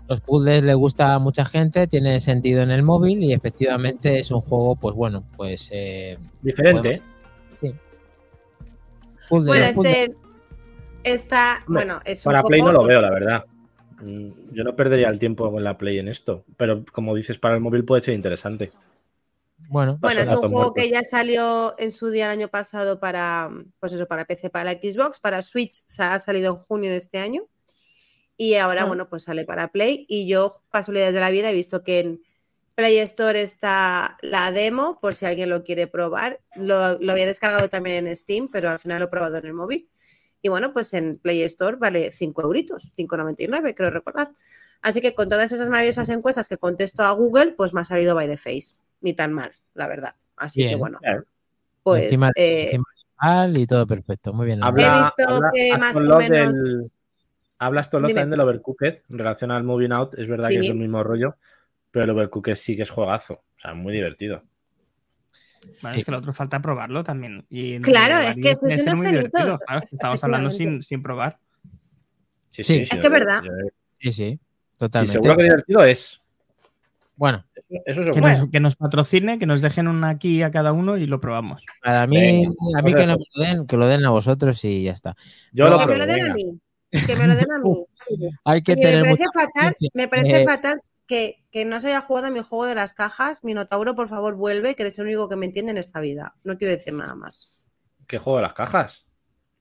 Los 0.09 0.21
puzzles 0.21 0.63
le 0.63 0.75
gusta 0.75 1.15
a 1.15 1.19
mucha 1.19 1.45
gente, 1.45 1.87
tiene 1.87 2.21
sentido 2.21 2.63
en 2.63 2.71
el 2.71 2.83
móvil 2.83 3.23
y 3.23 3.33
efectivamente 3.33 4.19
es 4.21 4.31
un 4.31 4.41
juego, 4.41 4.77
pues 4.77 4.95
bueno, 4.95 5.25
pues... 5.37 5.69
Eh, 5.71 6.19
Diferente. 6.43 6.97
sí. 6.97 7.14
Bueno, 9.31 9.65
ese 9.65 10.15
está, 11.03 11.65
bueno, 11.67 12.01
es 12.05 12.23
Para 12.23 12.43
Play 12.43 12.63
no 12.63 12.73
lo 12.73 12.85
veo, 12.85 13.01
la 13.01 13.11
verdad. 13.11 13.45
Mm, 14.01 14.31
yo 14.53 14.65
no 14.65 14.75
perdería 14.75 15.09
el 15.09 15.19
tiempo 15.19 15.51
con 15.51 15.63
la 15.63 15.79
Play 15.79 15.99
en 15.99 16.09
esto, 16.09 16.45
pero 16.57 16.85
como 16.93 17.15
dices, 17.15 17.39
para 17.39 17.55
el 17.55 17.61
móvil 17.61 17.85
puede 17.85 18.03
ser 18.03 18.15
interesante. 18.15 18.73
Bueno, 19.69 19.99
bueno 20.01 20.21
es 20.21 20.29
un 20.29 20.51
juego 20.51 20.75
que 20.75 20.91
ya 20.91 21.03
salió 21.03 21.75
en 21.79 21.91
su 21.91 22.11
día 22.11 22.27
el 22.27 22.33
año 22.33 22.49
pasado 22.49 23.01
para, 23.01 23.51
pues 23.81 23.93
eso, 23.93 24.07
para 24.07 24.25
PC, 24.25 24.51
para 24.51 24.73
Xbox, 24.73 25.21
para 25.21 25.43
Switch 25.43 25.85
ha 25.99 26.19
salido 26.19 26.55
en 26.55 26.61
junio 26.61 26.91
de 26.91 26.99
este 26.99 27.19
año 27.19 27.47
y 28.37 28.55
ahora, 28.55 28.83
ah. 28.83 28.87
bueno, 28.87 29.09
pues 29.09 29.25
sale 29.25 29.45
para 29.45 29.69
Play 29.69 30.07
y 30.09 30.27
yo, 30.27 30.61
casualidades 30.71 31.15
de 31.15 31.21
la 31.21 31.31
vida, 31.31 31.51
he 31.51 31.55
visto 31.55 31.83
que 31.83 32.01
en 32.01 32.23
Play 32.75 32.99
Store 32.99 33.41
está 33.41 34.17
la 34.23 34.51
demo, 34.51 34.99
por 35.01 35.15
si 35.15 35.27
alguien 35.27 35.51
lo 35.51 35.63
quiere 35.63 35.87
probar. 35.87 36.41
Lo, 36.57 36.99
lo 36.99 37.13
había 37.13 37.27
descargado 37.27 37.69
también 37.69 38.07
en 38.07 38.17
Steam, 38.17 38.49
pero 38.49 38.71
al 38.71 38.79
final 38.79 38.99
lo 39.01 39.07
he 39.07 39.09
probado 39.09 39.37
en 39.37 39.47
el 39.47 39.55
móvil. 39.55 39.89
Y 40.43 40.49
bueno, 40.49 40.73
pues 40.73 40.93
en 40.93 41.19
Play 41.19 41.43
Store 41.43 41.77
vale 41.79 42.13
5 42.13 42.43
euritos, 42.43 42.93
5,99 42.95 43.75
creo 43.75 43.91
recordar. 43.91 44.33
Así 44.83 45.01
que 45.01 45.15
con 45.15 45.31
todas 45.31 45.51
esas 45.53 45.71
maravillosas 45.71 46.11
encuestas 46.11 46.49
que 46.49 46.59
contesto 46.59 47.03
a 47.03 47.11
Google, 47.13 47.53
pues 47.57 47.73
me 47.73 47.81
ha 47.81 47.85
salido 47.87 48.15
by 48.15 48.29
the 48.29 48.37
face. 48.37 48.75
Ni 49.01 49.15
tan 49.15 49.33
mal, 49.33 49.53
la 49.73 49.87
verdad. 49.87 50.17
Así 50.37 50.69
que 50.69 50.77
bueno. 50.77 50.99
Pues. 51.83 52.19
eh, 52.37 52.79
y 53.55 53.67
todo 53.67 53.87
perfecto. 53.87 54.35
Muy 54.35 54.45
bien. 54.45 54.61
he 54.63 54.73
visto 54.73 55.41
que 55.55 55.79
más 55.79 55.97
o 55.97 56.19
menos. 56.19 56.91
hablas 57.59 57.89
todo 57.89 58.03
lo 58.03 58.09
también 58.09 58.29
del 58.29 58.41
Overcooked 58.41 58.97
en 59.09 59.19
relación 59.19 59.51
al 59.51 59.65
Moving 59.65 59.93
Out. 59.93 60.19
Es 60.19 60.29
verdad 60.29 60.51
que 60.51 60.61
es 60.61 60.69
el 60.69 60.75
mismo 60.75 61.03
rollo, 61.03 61.37
pero 61.95 62.07
el 62.07 62.11
Overcooked 62.11 62.57
sí 62.57 62.75
que 62.75 62.83
es 62.83 62.91
juegazo. 62.91 63.35
O 63.35 63.61
sea, 63.61 63.73
muy 63.73 63.93
divertido. 63.93 64.43
Bueno, 65.81 65.97
es 65.97 66.05
que 66.05 66.11
el 66.11 66.17
otro 66.17 66.33
falta 66.33 66.61
probarlo 66.61 67.05
también. 67.05 67.47
Y 67.49 67.79
claro, 67.79 68.19
es 68.19 68.35
que 68.35 68.51
es 68.51 68.95
muy 68.97 69.07
divertido. 69.07 69.61
estamos 69.93 70.25
hablando 70.25 70.51
sin, 70.51 70.83
sin 70.83 71.05
probar. 71.05 71.39
Sí, 72.51 72.65
sí, 72.65 72.83
es 72.83 72.91
que 72.91 72.97
es 72.97 73.11
verdad. 73.11 73.43
Sí, 74.01 74.13
sí, 74.13 74.41
totalmente. 74.77 75.13
seguro 75.13 75.37
que 75.37 75.45
divertido 75.45 75.85
es. 75.85 76.21
Bueno, 77.15 77.47
eso 77.87 78.03
es 78.03 78.11
que, 78.11 78.21
nos, 78.21 78.51
que, 78.51 78.59
nos, 78.59 78.75
patrocine, 78.75 79.39
que 79.39 79.47
nos 79.47 79.63
dejen 79.63 79.87
una 79.87 80.09
aquí 80.09 80.43
a 80.43 80.51
cada 80.51 80.73
uno 80.73 80.97
y 80.97 81.07
lo 81.07 81.21
probamos. 81.21 81.63
A 81.85 82.09
mí, 82.09 82.45
a 82.77 82.83
mí 82.83 82.93
que 82.93 83.07
no 83.07 83.15
me 83.17 83.25
lo 83.35 83.45
den, 83.45 83.67
que 83.69 83.77
lo 83.77 83.87
den 83.87 84.05
a 84.05 84.11
vosotros 84.11 84.65
y 84.65 84.83
ya 84.83 84.93
está. 84.93 85.15
Yo 85.53 85.69
lo 85.69 85.79
que 85.79 85.87
me 85.87 85.99
lo 85.99 86.07
den 86.07 86.29
a 86.29 86.35
mí. 86.35 86.61
Que 86.91 87.15
me 87.15 87.29
lo 87.29 87.37
den 87.37 87.53
a 87.53 87.59
mí. 87.61 87.87
Hay 88.45 88.63
que 88.63 88.75
tener 88.75 89.05
me 89.05 89.15
parece 89.15 89.25
fatal, 89.33 89.77
me 89.95 90.09
parece 90.09 90.43
eh, 90.43 90.45
fatal 90.45 90.83
que, 91.07 91.45
no 91.67 91.81
se 91.81 91.89
haya 91.89 92.01
jugado 92.01 92.31
mi 92.31 92.41
juego 92.41 92.67
de 92.67 92.75
las 92.75 92.93
cajas, 92.93 93.45
Minotauro, 93.45 93.95
por 93.95 94.09
favor, 94.09 94.35
vuelve, 94.35 94.75
que 94.75 94.83
eres 94.83 94.99
el 94.99 95.07
único 95.07 95.29
que 95.29 95.37
me 95.37 95.47
entiende 95.47 95.73
en 95.73 95.79
esta 95.79 96.01
vida. 96.01 96.35
No 96.45 96.59
quiero 96.59 96.73
decir 96.73 96.93
nada 96.95 97.15
más. 97.15 97.61
¿Qué 98.07 98.19
juego 98.19 98.39
de 98.39 98.43
las 98.43 98.55
cajas? 98.55 99.07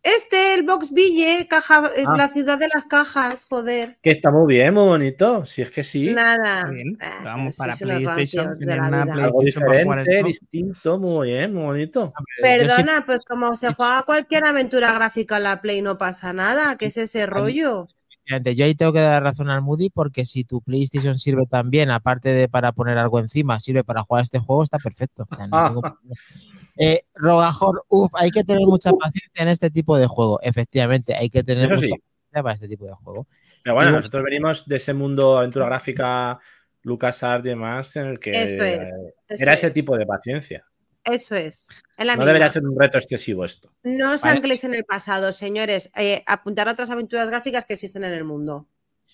Este, 0.04 0.56
el 0.56 0.64
Box 0.64 0.92
Ville, 0.92 1.48
caja, 1.48 1.90
eh, 1.96 2.04
ah. 2.06 2.18
la 2.18 2.28
ciudad 2.28 2.58
de 2.58 2.68
las 2.74 2.84
cajas, 2.86 3.46
joder. 3.50 3.98
Que 4.02 4.12
está 4.12 4.32
muy 4.32 4.54
bien, 4.54 4.74
muy 4.74 4.84
bonito. 4.84 5.46
Si 5.46 5.62
es 5.62 5.72
que 5.72 5.82
sí. 5.82 6.14
Nada. 6.14 6.70
Ah, 7.00 7.22
Vamos 7.24 7.56
para 7.56 7.74
PlayStation, 7.74 8.54
Algo 8.70 9.42
diferente, 9.42 10.24
distinto, 10.24 11.00
muy 11.00 11.30
bien, 11.30 11.54
muy 11.54 11.64
bonito. 11.64 12.14
Perdona, 12.42 13.04
pues 13.06 13.22
como 13.24 13.56
se 13.56 13.74
juega 13.74 14.04
cualquier 14.04 14.46
aventura 14.46 14.92
gráfica 14.92 15.38
en 15.38 15.44
la 15.44 15.62
Play, 15.62 15.82
no 15.82 15.98
pasa 15.98 16.34
nada. 16.34 16.76
¿Qué 16.76 16.88
es 16.88 16.98
ese 16.98 17.26
rollo? 17.26 17.88
Yo 18.26 18.66
ahí 18.66 18.76
tengo 18.76 18.94
que 18.94 19.00
dar 19.00 19.22
razón 19.22 19.50
al 19.50 19.62
Moody 19.62 19.90
porque 19.90 20.26
si 20.26 20.44
tu 20.44 20.62
PlayStation 20.62 21.20
sirve 21.20 21.46
también, 21.46 21.92
aparte 21.92 22.30
de 22.30 22.48
para 22.48 22.72
poner 22.72 22.98
algo 22.98 23.20
encima, 23.20 23.60
sirve 23.60 23.84
para 23.84 24.04
jugar 24.04 24.24
este 24.24 24.40
juego, 24.40 24.64
está 24.64 24.78
perfecto. 24.80 25.26
eh, 26.78 27.02
Rogajor, 27.16 27.84
uff, 27.90 28.12
hay 28.16 28.32
que 28.32 28.44
tener 28.44 28.66
mucha 28.66 28.92
paciencia 28.94 29.44
en 29.44 29.50
este 29.50 29.70
tipo 29.70 29.98
de 29.98 30.08
juego. 30.08 30.40
Efectivamente, 30.42 31.16
hay 31.16 31.30
que 31.30 31.44
tener 31.44 31.70
mucha 31.70 31.82
paciencia 31.82 32.44
para 32.44 32.54
este 32.54 32.68
tipo 32.68 32.86
de 32.86 32.94
juego. 32.94 33.28
Pero 33.64 33.76
bueno, 33.76 33.92
nosotros 33.92 34.24
venimos 34.24 34.66
de 34.66 34.76
ese 34.78 34.94
mundo 34.94 35.38
aventura 35.38 35.66
gráfica, 35.66 36.40
LucasArts 36.82 37.46
y 37.46 37.50
demás, 37.50 37.96
en 37.98 38.08
el 38.08 38.20
que 38.20 38.32
era 38.32 39.54
ese 39.54 39.72
tipo 39.72 39.98
de 39.98 40.06
paciencia. 40.06 40.66
Eso 41.04 41.36
es. 41.36 41.68
no 41.98 42.26
debería 42.26 42.50
ser 42.50 42.66
un 42.66 42.80
reto 42.80 42.98
excesivo 42.98 43.44
esto. 43.44 43.70
No 43.84 44.14
os 44.14 44.24
ancléis 44.26 44.64
en 44.64 44.74
el 44.74 44.86
pasado, 44.86 45.32
señores. 45.32 45.92
Eh, 45.98 46.24
apuntar 46.28 46.68
a 46.68 46.72
otras 46.72 46.90
aventuras 46.90 47.28
gráficas 47.28 47.66
que 47.66 47.74
existen 47.74 48.04
en 48.04 48.14
el 48.14 48.24
mundo. 48.24 48.68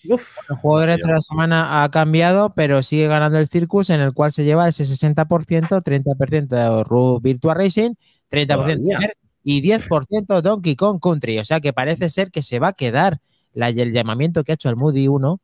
el 0.04 0.18
juego 0.58 0.80
de 0.80 0.86
reto 0.86 1.08
de 1.08 1.14
la 1.14 1.22
semana 1.22 1.84
ha 1.84 1.92
cambiado, 1.92 2.54
pero 2.54 2.84
sigue 2.84 3.08
ganando 3.08 3.40
el 3.40 3.50
Circus, 3.50 3.90
en 3.90 4.02
el 4.02 4.14
cual 4.14 4.32
se 4.32 4.44
lleva 4.44 4.68
ese 4.68 4.86
60%, 4.86 5.82
30% 5.84 7.22
Virtua 7.22 7.54
Racing, 7.56 7.96
30% 8.30 9.10
y 9.44 9.62
10% 9.62 10.42
Donkey 10.42 10.76
Kong 10.76 11.00
Country. 11.02 11.40
O 11.40 11.46
sea 11.46 11.60
que 11.60 11.74
parece 11.74 12.10
ser 12.10 12.30
que 12.30 12.44
se 12.44 12.60
va 12.60 12.70
a 12.70 12.74
quedar 12.74 13.20
el 13.56 13.94
llamamiento 13.94 14.44
que 14.44 14.52
ha 14.52 14.56
hecho 14.56 14.70
el 14.70 14.76
Moody 14.76 15.08
1. 15.08 15.42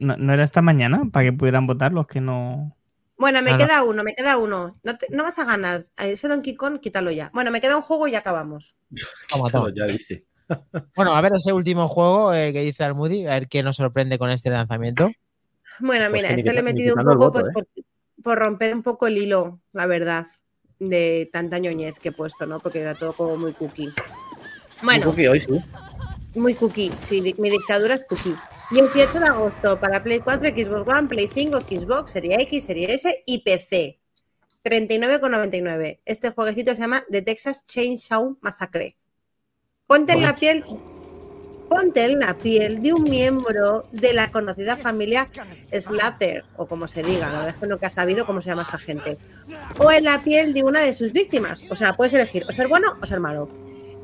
no, 0.00 0.32
era 0.32 0.44
esta 0.44 0.62
mañana 0.62 1.02
para 1.10 1.24
que 1.24 1.32
pudieran 1.32 1.66
votar 1.66 1.92
los 1.92 2.06
que 2.06 2.20
no. 2.20 2.76
Bueno, 3.22 3.40
me 3.40 3.56
queda 3.56 3.84
uno, 3.84 4.02
me 4.02 4.14
queda 4.16 4.36
uno. 4.36 4.74
No, 4.82 5.22
vas 5.22 5.38
a 5.38 5.44
ganar. 5.44 5.86
Ese 5.96 6.26
Donkey 6.26 6.56
Kong, 6.56 6.80
quítalo 6.80 7.12
ya. 7.12 7.30
Bueno, 7.32 7.52
me 7.52 7.60
queda 7.60 7.76
un 7.76 7.82
juego 7.82 8.08
y 8.08 8.10
ya 8.10 8.18
acabamos. 8.18 8.74
Vamos, 9.30 9.72
ya 9.76 9.86
dice. 9.86 10.24
bueno, 10.96 11.14
a 11.14 11.20
ver 11.20 11.30
ese 11.36 11.52
último 11.52 11.86
juego 11.86 12.34
eh, 12.34 12.52
que 12.52 12.62
dice 12.62 12.82
Almudi, 12.82 13.28
a 13.28 13.34
ver 13.34 13.46
qué 13.46 13.62
nos 13.62 13.76
sorprende 13.76 14.18
con 14.18 14.28
este 14.30 14.50
lanzamiento. 14.50 15.08
Bueno, 15.78 16.06
pues 16.10 16.20
mira, 16.20 16.34
este 16.34 16.52
le 16.52 16.58
he 16.58 16.62
metido 16.64 16.96
un 16.96 17.04
poco 17.04 17.30
pues, 17.30 17.46
¿eh? 17.46 17.82
por, 18.24 18.38
romper 18.40 18.74
un 18.74 18.82
poco 18.82 19.06
el 19.06 19.16
hilo, 19.16 19.60
la 19.72 19.86
verdad, 19.86 20.26
de 20.80 21.30
tanta 21.32 21.60
ñoñez 21.60 22.00
que 22.00 22.08
he 22.08 22.12
puesto, 22.12 22.44
¿no? 22.46 22.58
Porque 22.58 22.80
era 22.80 22.96
todo 22.96 23.12
como 23.12 23.36
muy 23.36 23.52
cookie. 23.52 23.94
Bueno. 24.82 25.06
Muy 25.06 25.12
cookie 25.12 25.28
hoy, 25.28 25.38
sí. 25.38 25.60
Muy 26.34 26.54
cookie, 26.56 26.90
sí, 26.98 27.36
mi 27.38 27.50
dictadura 27.50 27.94
es 27.94 28.04
cookie. 28.04 28.34
18 28.72 29.20
de 29.20 29.26
agosto 29.26 29.78
para 29.78 30.02
Play 30.02 30.20
4, 30.20 30.48
Xbox 30.48 30.88
One, 30.88 31.06
Play 31.06 31.28
5, 31.28 31.60
Xbox, 31.60 32.12
Serie 32.12 32.36
X, 32.40 32.64
Serie 32.64 32.94
S 32.94 33.22
y 33.26 33.42
PC. 33.42 34.00
39,99. 34.64 36.00
Este 36.06 36.30
jueguecito 36.30 36.74
se 36.74 36.80
llama 36.80 37.04
The 37.10 37.20
Texas 37.20 37.66
Chainsaw 37.66 38.38
Massacre. 38.40 38.96
Ponte 39.86 40.14
en 40.14 40.22
la 40.22 40.34
piel. 40.34 40.64
Ponte 41.68 42.02
en 42.04 42.20
la 42.20 42.38
piel 42.38 42.80
de 42.80 42.94
un 42.94 43.04
miembro 43.04 43.84
de 43.92 44.14
la 44.14 44.32
conocida 44.32 44.76
familia 44.78 45.28
Slater, 45.70 46.44
o 46.56 46.64
como 46.64 46.88
se 46.88 47.02
diga, 47.02 47.26
la 47.28 47.32
verdad 47.32 47.48
es 47.48 47.56
que 47.56 47.66
no 47.66 47.78
que 47.78 47.86
ha 47.86 47.90
sabido 47.90 48.24
cómo 48.24 48.40
se 48.40 48.48
llama 48.48 48.62
esta 48.62 48.78
gente. 48.78 49.18
O 49.80 49.92
en 49.92 50.04
la 50.04 50.24
piel 50.24 50.54
de 50.54 50.62
una 50.62 50.80
de 50.80 50.94
sus 50.94 51.12
víctimas. 51.12 51.66
O 51.68 51.76
sea, 51.76 51.92
puedes 51.92 52.14
elegir 52.14 52.46
o 52.48 52.52
ser 52.52 52.68
bueno 52.68 52.96
o 53.02 53.04
ser 53.04 53.20
malo. 53.20 53.50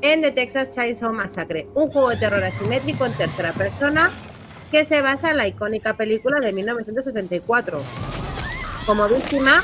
En 0.03 0.21
The 0.21 0.29
Texas 0.29 0.69
Chainsaw 0.69 1.11
Massacre, 1.11 1.67
un 1.73 1.89
juego 1.89 2.09
de 2.09 2.17
terror 2.17 2.43
asimétrico 2.43 3.07
en 3.07 3.13
tercera 3.13 3.51
persona 3.51 4.11
que 4.71 4.85
se 4.85 5.01
basa 5.01 5.31
en 5.31 5.37
la 5.37 5.47
icónica 5.47 5.95
película 5.95 6.39
de 6.39 6.53
1974. 6.53 7.79
Como 8.85 9.07
víctima, 9.07 9.63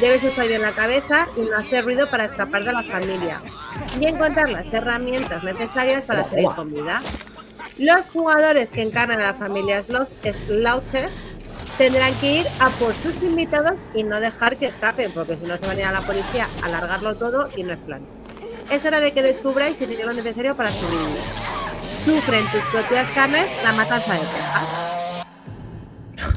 debes 0.00 0.22
usar 0.24 0.48
bien 0.48 0.62
la 0.62 0.72
cabeza 0.72 1.28
y 1.36 1.40
no 1.42 1.56
hacer 1.56 1.84
ruido 1.84 2.08
para 2.10 2.24
escapar 2.24 2.64
de 2.64 2.72
la 2.72 2.82
familia 2.82 3.40
y 4.00 4.06
encontrar 4.06 4.48
las 4.48 4.72
herramientas 4.72 5.44
necesarias 5.44 6.06
para 6.06 6.24
salir 6.24 6.46
con 6.54 6.72
vida. 6.72 7.02
Los 7.78 8.10
jugadores 8.10 8.70
que 8.70 8.82
encarnan 8.82 9.20
a 9.20 9.24
la 9.24 9.34
familia 9.34 9.82
Slaughter 9.82 11.10
tendrán 11.76 12.14
que 12.14 12.40
ir 12.40 12.46
a 12.60 12.70
por 12.70 12.94
sus 12.94 13.22
invitados 13.22 13.80
y 13.94 14.02
no 14.02 14.18
dejar 14.18 14.56
que 14.56 14.66
escapen, 14.66 15.12
porque 15.12 15.36
si 15.36 15.44
no 15.44 15.58
se 15.58 15.66
van 15.66 15.76
a 15.76 15.80
ir 15.80 15.86
a 15.86 15.92
la 15.92 16.00
policía 16.00 16.48
a 16.62 16.66
alargarlo 16.66 17.16
todo 17.16 17.48
y 17.54 17.64
no 17.64 17.74
es 17.74 17.78
plan. 17.80 18.02
Es 18.70 18.84
hora 18.84 19.00
de 19.00 19.12
que 19.12 19.22
descubráis 19.22 19.76
si 19.76 19.86
tenéis 19.86 20.06
lo 20.06 20.12
necesario 20.14 20.56
para 20.56 20.72
sobrevivir 20.72 21.20
sufren 22.06 22.44
tus 22.52 22.60
propias 22.66 23.08
carnes 23.08 23.50
la 23.64 23.72
matanza 23.72 24.14
de 24.14 24.20
Texas. 24.20 25.26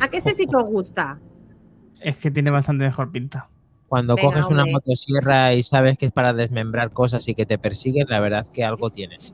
¿A 0.02 0.08
qué 0.08 0.18
este 0.18 0.34
sí 0.34 0.46
que 0.48 0.56
os 0.56 0.68
gusta? 0.68 1.20
Es 2.02 2.16
que 2.16 2.32
tiene 2.32 2.50
bastante 2.50 2.86
mejor 2.86 3.12
pinta. 3.12 3.50
Cuando 3.88 4.18
coges 4.18 4.46
una 4.46 4.66
motosierra 4.66 5.54
y 5.54 5.62
sabes 5.62 5.98
que 5.98 6.08
es 6.08 6.12
para 6.12 6.34
desmembrar 6.34 6.92
cosas 6.92 7.28
y 7.28 7.36
que 7.36 7.46
te 7.46 7.60
persiguen, 7.60 8.08
la 8.10 8.20
verdad 8.20 8.46
es 8.46 8.50
que 8.50 8.64
algo 8.64 8.90
tienes. 8.90 9.34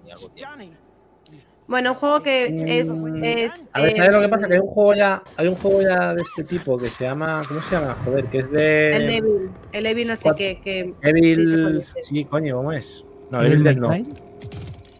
Bueno, 1.68 1.91
un 1.91 1.95
juego 1.95 2.22
que 2.22 2.48
es. 2.66 2.90
Es 3.24 3.70
a 3.72 3.82
ver, 3.82 3.95
¿sabes 3.95 4.12
lo 4.12 4.22
que 4.22 4.30
pasa? 4.30 4.48
Que 4.48 4.53
hay 4.56 4.60
un 4.60 4.68
juego 4.68 4.94
ya, 4.94 5.24
hay 5.38 5.48
un 5.48 5.56
juego 5.56 5.82
ya 5.82 6.14
de 6.14 6.22
este 6.22 6.44
tipo 6.44 6.78
que 6.78 6.88
se 6.88 7.06
llama. 7.06 7.41
¿Cómo 7.48 7.62
se 7.62 7.76
llama? 7.76 7.98
Joder, 8.03 8.26
que 8.26 8.38
es 8.40 8.52
de. 8.52 8.95
El 8.95 9.10
Evil. 9.10 9.52
El 9.72 9.86
Evil 9.86 10.07
no 10.07 10.16
sé 10.16 10.30
qué. 10.36 10.60
Que, 10.62 10.94
Evil. 11.02 11.82
Sí, 12.02 12.26
coño, 12.26 12.57
¿cómo 12.57 12.74
es? 12.74 13.06
No, 13.32 13.41
Evil 13.41 13.64
Dead 13.64 13.76
no. 13.78 13.90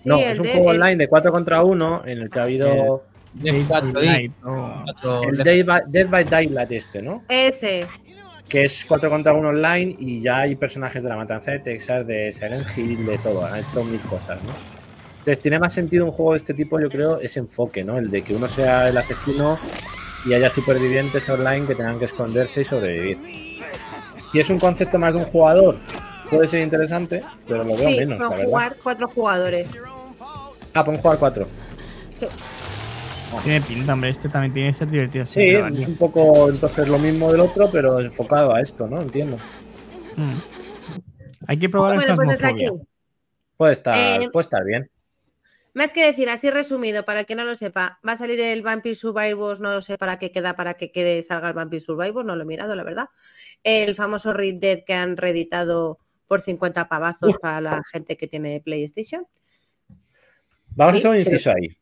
No, 0.06 0.18
es 0.18 0.40
un 0.40 0.45
juego 0.45 0.69
online 0.69 0.98
de 0.98 1.07
4 1.07 1.32
contra 1.32 1.64
1 1.64 2.03
en 2.06 2.22
el 2.22 2.30
que 2.30 2.40
ha 2.40 2.44
habido. 2.44 3.03
Dead 3.34 3.65
by, 3.68 3.91
el 5.27 5.38
Dead 5.88 6.10
by, 6.10 6.23
Daylight 6.23 6.72
este, 6.72 7.02
¿no? 7.02 7.23
Ese. 7.27 7.86
Que 8.48 8.64
es 8.64 8.86
4 8.88 9.10
contra 9.10 9.34
1 9.34 9.49
online 9.49 9.95
y 9.99 10.22
ya 10.22 10.40
hay 10.40 10.56
personajes 10.56 11.03
de 11.03 11.10
la 11.10 11.18
matanza 11.18 11.52
de 11.52 11.60
Texas, 11.60 12.07
de 12.07 12.32
Silent 12.32 12.68
Hill, 12.77 13.06
de 13.06 13.18
todo. 13.18 13.45
Han 13.45 13.60
hecho 13.60 13.84
mil 13.84 13.99
cosas, 14.02 14.41
¿no? 14.44 14.53
Entonces, 15.18 15.41
tiene 15.41 15.57
más 15.57 15.73
sentido 15.73 16.06
un 16.06 16.11
juego 16.11 16.34
de 16.34 16.38
este 16.38 16.53
tipo, 16.53 16.80
yo 16.80 16.88
creo, 16.88 17.19
ese 17.19 17.40
enfoque, 17.40 17.84
¿no? 17.84 17.98
El 17.98 18.11
de 18.11 18.22
que 18.22 18.36
uno 18.36 18.48
sea 18.48 18.88
el 18.88 18.95
asesino 18.95 19.57
y 20.26 20.34
haya 20.34 20.49
supervivientes 20.49 21.27
online 21.27 21.65
que 21.65 21.76
tengan 21.76 21.98
que 21.98 22.06
esconderse 22.06 22.61
y 22.61 22.64
sobrevivir. 22.64 23.18
Si 24.32 24.40
es 24.40 24.49
un 24.49 24.60
concepto 24.60 24.99
más 24.99 25.14
de 25.14 25.19
un 25.19 25.26
jugador, 25.26 25.77
puede 26.30 26.48
ser 26.48 26.61
interesante, 26.61 27.23
pero 27.48 27.64
lo 27.64 27.76
veo 27.76 27.90
menos. 27.90 28.19
Sí, 28.19 28.45
jugar 28.45 28.76
cuatro 28.84 29.07
jugadores. 29.07 29.80
Ah, 30.76 30.84
pueden 30.84 31.02
jugar 31.02 31.18
cuatro. 31.18 31.48
Sí. 32.16 32.28
Tiene 33.44 33.62
pinta, 33.62 33.94
hombre, 33.94 34.10
este 34.10 34.28
también 34.28 34.54
tiene 34.54 34.70
que 34.70 34.78
ser 34.78 34.90
divertido. 34.90 35.26
Sí, 35.26 35.42
es 35.42 35.88
un 35.88 35.96
poco 35.96 36.50
entonces 36.50 36.88
lo 36.90 37.00
mismo 37.00 37.32
del 37.32 37.42
otro, 37.42 37.70
pero 37.72 38.00
enfocado 38.02 38.54
a 38.54 38.62
esto, 38.62 38.86
¿no? 38.86 39.02
Entiendo. 39.02 39.38
Mm. 40.18 40.36
Hay 41.48 41.58
que 41.58 41.70
probar 41.70 41.96
bueno, 41.96 42.16
pues 42.16 42.40
Puede 43.58 43.72
estar, 43.72 43.96
eh, 43.98 44.30
puede 44.32 44.44
estar 44.44 44.66
bien. 44.66 44.92
Más 45.74 45.94
que 45.94 46.06
decir, 46.06 46.30
así 46.30 46.50
resumido, 46.50 47.06
para 47.06 47.24
que 47.24 47.36
no 47.36 47.46
lo 47.46 47.56
sepa, 47.56 48.00
va 48.06 48.14
a 48.14 48.18
salir 48.18 48.40
el 48.42 48.62
Vampire 48.62 48.96
Survivors, 48.96 49.62
no 49.62 49.72
lo 49.72 49.82
sé 49.82 49.98
para 49.98 50.20
qué 50.20 50.32
queda, 50.32 50.58
para 50.58 50.74
que 50.74 50.92
quede 50.92 51.24
salga 51.24 51.50
el 51.50 51.54
Vampire 51.54 51.80
Survivors, 51.80 52.26
no 52.26 52.36
lo 52.36 52.44
he 52.44 52.46
mirado, 52.46 52.76
la 52.76 52.84
verdad. 52.84 53.08
El 53.64 53.96
famoso 53.96 54.34
Red 54.34 54.56
Dead 54.56 54.80
que 54.86 54.94
han 54.94 55.16
reeditado 55.16 56.00
por 56.28 56.42
50 56.42 56.90
pavazos 56.90 57.38
para 57.42 57.62
la 57.62 57.82
gente 57.92 58.18
que 58.18 58.28
tiene 58.28 58.62
PlayStation. 58.64 59.26
Vamos 60.76 60.96
a 60.96 60.98
hacer 60.98 61.10
un 61.10 61.18
inciso 61.18 61.52
ahí. 61.52 61.78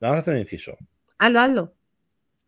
Vamos 0.00 0.16
a 0.16 0.20
hacer 0.20 0.34
un 0.34 0.40
inciso. 0.40 0.76
Hazlo, 1.18 1.40
hazlo. 1.40 1.74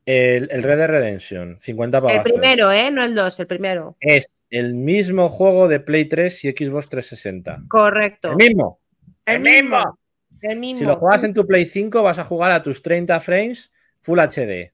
El, 0.05 0.49
Red 0.63 0.79
Dead 0.79 0.89
Redemption, 0.89 1.59
50 1.61 2.01
pavazos. 2.01 2.17
El 2.17 2.33
primero, 2.33 2.73
¿eh? 2.73 2.91
No 2.91 3.05
el 3.05 3.15
2, 3.15 3.41
el 3.41 3.47
primero. 3.47 3.97
Es 4.01 4.33
el 4.51 4.75
mismo 4.75 5.29
juego 5.29 5.69
de 5.69 5.81
Play 5.81 6.07
3 6.07 6.45
y 6.45 6.51
Xbox 6.51 6.89
360. 6.89 7.65
Correcto. 7.69 8.31
El 8.31 8.37
mismo. 8.37 8.81
El 9.27 9.41
mismo. 9.41 10.79
Si 10.79 10.85
lo 10.85 10.97
juegas 10.97 11.25
en 11.25 11.35
tu 11.35 11.47
Play 11.47 11.67
5, 11.67 12.03
vas 12.03 12.19
a 12.19 12.25
jugar 12.25 12.53
a 12.53 12.63
tus 12.63 12.81
30 12.83 13.21
frames 13.21 13.73
Full 14.01 14.19
HD. 14.19 14.73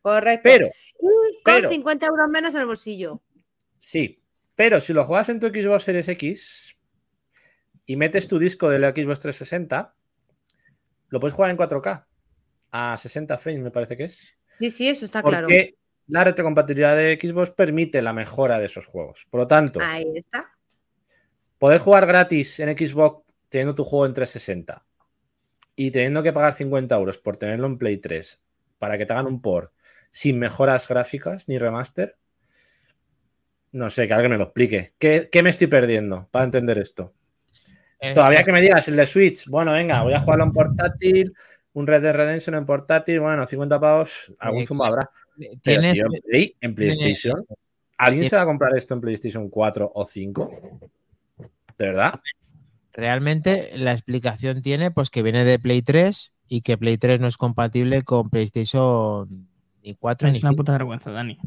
Correcto. 0.00 0.42
Pero. 0.42 0.68
con 1.44 1.70
50 1.70 2.06
euros 2.06 2.28
menos 2.28 2.54
en 2.54 2.60
el 2.60 2.66
bolsillo. 2.66 3.20
Sí. 3.78 4.20
Pero 4.56 4.80
si 4.80 4.92
lo 4.92 5.04
juegas 5.04 5.28
en 5.28 5.40
tu 5.40 5.48
Xbox 5.48 5.84
Series 5.84 6.08
X 6.08 6.76
y 7.86 7.96
metes 7.96 8.28
tu 8.28 8.38
disco 8.38 8.70
del 8.70 8.82
Xbox 8.82 9.20
360, 9.20 9.94
lo 11.14 11.20
puedes 11.20 11.34
jugar 11.34 11.50
en 11.50 11.56
4K. 11.56 12.04
A 12.72 12.96
60 12.96 13.38
frames, 13.38 13.62
me 13.62 13.70
parece 13.70 13.96
que 13.96 14.04
es. 14.04 14.36
Sí, 14.58 14.68
sí, 14.70 14.88
eso 14.88 15.04
está 15.04 15.22
claro. 15.22 15.46
Porque 15.46 15.76
la 16.08 16.24
retrocompatibilidad 16.24 16.96
de 16.96 17.16
Xbox 17.20 17.52
permite 17.52 18.02
la 18.02 18.12
mejora 18.12 18.58
de 18.58 18.66
esos 18.66 18.86
juegos. 18.86 19.26
Por 19.30 19.40
lo 19.40 19.46
tanto, 19.46 19.78
ahí 19.80 20.04
está. 20.16 20.44
Poder 21.58 21.78
jugar 21.80 22.06
gratis 22.06 22.58
en 22.58 22.76
Xbox 22.76 23.24
teniendo 23.48 23.76
tu 23.76 23.84
juego 23.84 24.06
en 24.06 24.12
360 24.12 24.84
y 25.76 25.92
teniendo 25.92 26.22
que 26.24 26.32
pagar 26.32 26.52
50 26.52 26.96
euros 26.96 27.18
por 27.18 27.36
tenerlo 27.36 27.68
en 27.68 27.78
Play 27.78 27.98
3 27.98 28.42
para 28.78 28.98
que 28.98 29.06
te 29.06 29.12
hagan 29.12 29.26
un 29.26 29.40
port 29.40 29.72
sin 30.10 30.40
mejoras 30.40 30.88
gráficas 30.88 31.48
ni 31.48 31.58
remaster, 31.58 32.16
no 33.70 33.88
sé, 33.88 34.08
que 34.08 34.14
alguien 34.14 34.32
me 34.32 34.38
lo 34.38 34.44
explique. 34.44 34.94
¿Qué, 34.98 35.30
me 35.42 35.50
estoy 35.50 35.68
perdiendo 35.68 36.28
para 36.32 36.44
entender 36.44 36.78
esto? 36.78 37.14
Todavía 38.12 38.42
que 38.42 38.52
me 38.52 38.60
digas 38.60 38.86
el 38.88 38.96
de 38.96 39.06
Switch, 39.06 39.46
bueno, 39.48 39.72
venga, 39.72 40.02
voy 40.02 40.12
a 40.12 40.20
jugarlo 40.20 40.44
en 40.44 40.52
portátil, 40.52 41.32
un 41.72 41.86
Red 41.86 42.02
Dead 42.02 42.14
Redemption 42.14 42.56
en 42.56 42.66
portátil, 42.66 43.20
bueno, 43.20 43.46
50 43.46 43.80
pavos, 43.80 44.34
algún 44.38 44.66
zumba 44.66 44.88
habrá. 44.88 45.10
Pero, 45.62 45.92
tío, 45.92 46.06
en 46.60 46.74
PlayStation, 46.74 47.44
¿alguien 47.96 48.28
se 48.28 48.36
va 48.36 48.42
a 48.42 48.46
comprar 48.46 48.76
esto 48.76 48.94
en 48.94 49.00
PlayStation 49.00 49.48
4 49.48 49.92
o 49.94 50.04
5? 50.04 50.50
¿De 51.78 51.86
verdad? 51.86 52.14
realmente 52.94 53.76
la 53.76 53.92
explicación 53.92 54.62
tiene 54.62 54.90
pues 54.90 55.10
que 55.10 55.22
viene 55.22 55.44
de 55.44 55.58
Play 55.58 55.82
3 55.82 56.32
y 56.48 56.62
que 56.62 56.78
Play 56.78 56.96
3 56.96 57.20
no 57.20 57.26
es 57.26 57.36
compatible 57.36 58.02
con 58.02 58.30
PlayStation 58.30 59.48
ni 59.84 59.94
4 59.94 60.28
es 60.28 60.42
una 60.42 60.52
puta 60.52 60.72
vergüenza, 60.72 61.10
Dani. 61.10 61.38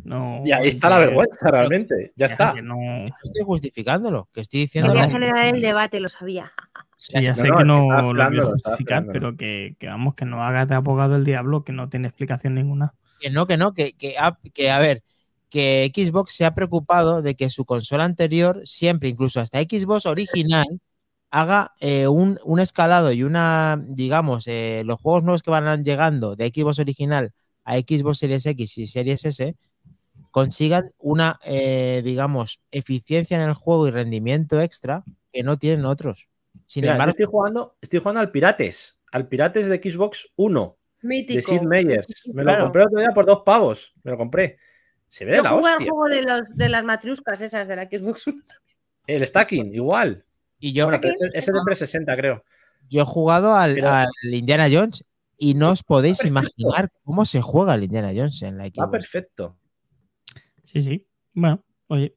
y 0.45 0.51
ahí 0.51 0.67
está 0.67 0.89
la 0.89 0.99
vergüenza, 0.99 1.49
realmente. 1.49 2.13
Ya 2.15 2.27
está. 2.27 2.53
No... 2.61 2.77
estoy 3.23 3.43
justificándolo, 3.43 4.29
que 4.31 4.41
estoy 4.41 4.61
diciendo. 4.61 4.93
Quería 4.93 5.09
generar 5.09 5.55
el 5.55 5.61
debate, 5.61 5.99
lo 5.99 6.07
sabía. 6.07 6.51
ya 7.09 7.33
sé 7.33 7.43
que 7.43 7.65
no 7.65 8.13
lo 8.13 8.29
quiero 8.29 8.51
justificar, 8.51 9.05
pero 9.11 9.35
que, 9.35 9.75
vamos, 9.81 10.15
que 10.15 10.25
no 10.25 10.43
hagas 10.43 10.67
de 10.67 10.75
abogado 10.75 11.15
el 11.15 11.25
diablo, 11.25 11.63
que 11.63 11.73
no 11.73 11.89
tiene 11.89 12.07
explicación 12.07 12.55
ninguna. 12.55 12.93
Que 13.19 13.31
no, 13.31 13.47
que 13.47 13.57
no, 13.57 13.73
que, 13.73 13.93
que, 13.93 14.15
que 14.53 14.69
a 14.69 14.77
ver, 14.77 15.01
que 15.49 15.91
Xbox 15.93 16.33
se 16.33 16.45
ha 16.45 16.53
preocupado 16.53 17.23
de 17.23 17.35
que 17.35 17.49
su 17.49 17.65
consola 17.65 18.05
anterior, 18.05 18.61
siempre, 18.65 19.09
incluso 19.09 19.39
hasta 19.39 19.59
Xbox 19.59 20.05
original, 20.05 20.67
haga 21.31 21.73
eh, 21.79 22.07
un, 22.07 22.37
escalado 22.59 23.11
y 23.11 23.23
una, 23.23 23.77
digamos, 23.89 24.47
eh, 24.47 24.83
los 24.85 25.01
juegos 25.01 25.23
nuevos 25.23 25.41
que 25.41 25.49
van 25.49 25.83
llegando 25.83 26.35
de 26.35 26.49
Xbox 26.49 26.77
original 26.77 27.33
a 27.67 27.77
Xbox 27.77 28.19
Series 28.19 28.45
X 28.45 28.77
y 28.77 28.87
Series 28.87 29.25
S 29.25 29.55
consigan 30.31 30.93
una, 30.99 31.39
eh, 31.43 32.01
digamos, 32.03 32.61
eficiencia 32.71 33.35
en 33.35 33.49
el 33.49 33.53
juego 33.53 33.87
y 33.87 33.91
rendimiento 33.91 34.61
extra 34.61 35.03
que 35.33 35.43
no 35.43 35.57
tienen 35.57 35.85
otros. 35.85 36.27
Sin 36.65 36.85
embargo, 36.85 37.09
estoy 37.09 37.25
jugando, 37.25 37.75
estoy 37.81 37.99
jugando 37.99 38.21
al 38.21 38.31
Pirates, 38.31 38.99
al 39.11 39.27
Pirates 39.27 39.67
de 39.67 39.77
Xbox 39.77 40.31
1 40.37 40.77
de 41.01 41.41
Sid 41.41 41.61
Meyers. 41.61 42.23
Me 42.33 42.43
lo 42.43 42.57
compré 42.57 42.85
otro 42.85 42.99
día 42.99 43.11
por 43.13 43.25
dos 43.25 43.41
pavos. 43.45 43.93
Me 44.03 44.11
lo 44.11 44.17
compré. 44.17 44.57
Se 45.09 45.25
ve 45.25 45.37
Yo 45.37 45.43
la 45.43 45.53
hostia. 45.53 45.75
el 45.79 45.89
juego 45.89 46.05
de, 46.05 46.23
los, 46.23 46.55
de 46.55 46.69
las 46.69 46.83
matriuscas 46.83 47.41
esas 47.41 47.67
de 47.67 47.75
la 47.75 47.83
Xbox 47.83 48.27
1 48.27 48.43
El 49.07 49.25
stacking, 49.25 49.73
igual. 49.73 50.25
Y 50.59 50.73
yo, 50.73 50.85
bueno, 50.85 51.01
ese 51.33 51.51
de 51.51 51.59
360, 51.65 52.15
creo. 52.15 52.43
Yo 52.89 53.01
he 53.01 53.05
jugado 53.05 53.55
al, 53.55 53.77
Indiana 54.23 54.67
Jones 54.71 55.03
y 55.37 55.53
no 55.53 55.69
os 55.69 55.83
podéis 55.83 56.23
imaginar 56.25 56.89
cómo 57.03 57.25
se 57.25 57.41
juega 57.41 57.75
el 57.75 57.83
Indiana 57.83 58.11
Jones 58.15 58.41
en 58.41 58.57
la 58.57 58.65
equipo. 58.65 58.85
Va 58.85 58.91
perfecto. 58.91 59.57
Sí, 60.63 60.81
sí. 60.81 61.07
Bueno, 61.33 61.63
oye. 61.87 62.15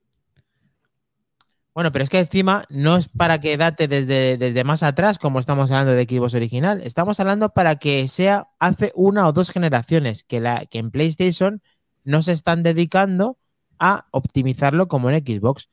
Bueno, 1.72 1.92
pero 1.92 2.02
es 2.02 2.10
que 2.10 2.18
encima 2.18 2.64
no 2.68 2.96
es 2.96 3.08
para 3.08 3.40
que 3.40 3.56
date 3.56 3.86
desde, 3.86 4.36
desde 4.36 4.64
más 4.64 4.82
atrás, 4.82 5.18
como 5.18 5.38
estamos 5.38 5.70
hablando 5.70 5.92
de 5.92 6.02
equipos 6.02 6.34
original. 6.34 6.80
Estamos 6.82 7.20
hablando 7.20 7.50
para 7.50 7.76
que 7.76 8.08
sea 8.08 8.48
hace 8.58 8.92
una 8.96 9.28
o 9.28 9.32
dos 9.32 9.50
generaciones 9.50 10.24
que, 10.24 10.40
la, 10.40 10.66
que 10.66 10.78
en 10.78 10.90
PlayStation 10.90 11.62
no 12.02 12.22
se 12.22 12.32
están 12.32 12.62
dedicando 12.62 13.38
a 13.78 14.06
optimizarlo 14.10 14.88
como 14.88 15.10
en 15.10 15.24
Xbox. 15.24 15.68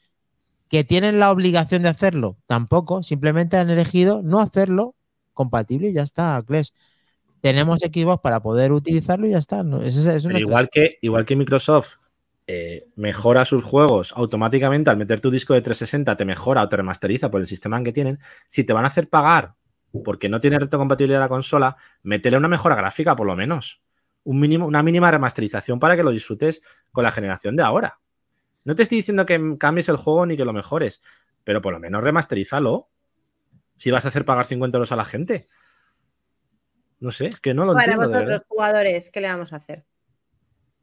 ¿Que 0.69 0.84
tienen 0.84 1.19
la 1.19 1.32
obligación 1.32 1.84
de 1.84 1.90
hacerlo? 1.90 2.38
Tampoco, 2.45 3.02
simplemente 3.02 3.57
han 3.57 3.69
elegido 3.69 4.22
no 4.22 4.40
hacerlo 4.40 4.95
compatible 5.34 5.90
y 5.90 5.94
ya 5.94 6.03
está, 6.03 6.44
Clash. 6.45 6.69
Tenemos 7.41 7.84
equipos 7.84 8.19
para 8.19 8.41
poder 8.41 8.72
utilizarlo 8.72 9.27
y 9.27 9.31
ya 9.31 9.38
está. 9.38 9.64
igual, 10.38 10.69
que, 10.69 10.97
igual 11.01 11.26
que 11.26 11.35
Microsoft 11.35 11.97
eh, 12.47 12.88
mejora 12.95 13.45
sus 13.45 13.64
juegos 13.64 14.14
automáticamente 14.15 14.89
al 14.89 14.97
meter 14.97 15.19
tu 15.19 15.30
disco 15.30 15.53
de 15.53 15.61
360, 15.61 16.15
te 16.18 16.26
mejora 16.26 16.64
o 16.64 16.69
te 16.69 16.77
remasteriza 16.77 17.30
por 17.30 17.41
el 17.41 17.47
sistema 17.47 17.81
que 17.84 17.91
tienen, 17.91 18.19
si 18.47 18.64
te 18.64 18.73
van 18.73 18.85
a 18.85 18.88
hacer 18.88 19.09
pagar 19.09 19.55
porque 20.03 20.30
no 20.30 20.39
tiene 20.39 20.59
retrocompatibilidad 20.59 21.19
la 21.19 21.30
consola, 21.30 21.77
métele 22.03 22.38
una 22.38 22.47
mejora 22.47 22.76
gráfica 22.76 23.15
por 23.15 23.27
lo 23.27 23.35
menos. 23.35 23.81
Un 24.23 24.39
mínimo, 24.39 24.65
una 24.65 24.84
mínima 24.84 25.09
remasterización 25.09 25.80
para 25.80 25.95
que 25.95 26.03
lo 26.03 26.11
disfrutes 26.11 26.61
con 26.91 27.03
la 27.03 27.11
generación 27.11 27.55
de 27.55 27.64
ahora. 27.64 27.99
No 28.65 28.76
te 28.76 28.84
estoy 28.84 28.97
diciendo 28.97 29.26
que 29.26 29.55
cambies 29.57 29.88
el 29.89 29.97
juego 29.97 30.26
ni 30.26 30.35
que 30.35 30.43
lo 30.43 30.53
mejores, 30.53 31.01
pero 31.43 31.61
por 31.61 31.73
lo 31.73 31.80
menos 31.80 32.03
remasterízalo. 32.03 32.89
Si 33.77 33.91
vas 33.91 34.05
a 34.05 34.09
hacer 34.09 34.26
pagar 34.26 34.45
50 34.45 34.77
euros 34.77 34.91
a 34.91 34.95
la 34.95 35.05
gente. 35.05 35.45
No 36.99 37.11
sé, 37.11 37.28
es 37.28 37.40
que 37.40 37.53
no 37.53 37.65
lo 37.65 37.74
entiendo. 37.74 38.02
Para 38.02 38.07
vosotros, 38.07 38.41
jugadores, 38.48 39.11
¿qué 39.11 39.22
le 39.22 39.28
vamos 39.28 39.53
a 39.53 39.57
hacer? 39.57 39.86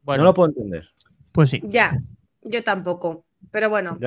Bueno, 0.01 0.23
no 0.23 0.29
lo 0.29 0.33
puedo 0.33 0.49
entender. 0.49 0.89
Pues 1.31 1.49
sí. 1.49 1.61
Ya, 1.63 1.99
yo 2.41 2.63
tampoco. 2.63 3.25
Pero 3.51 3.69
bueno. 3.69 3.99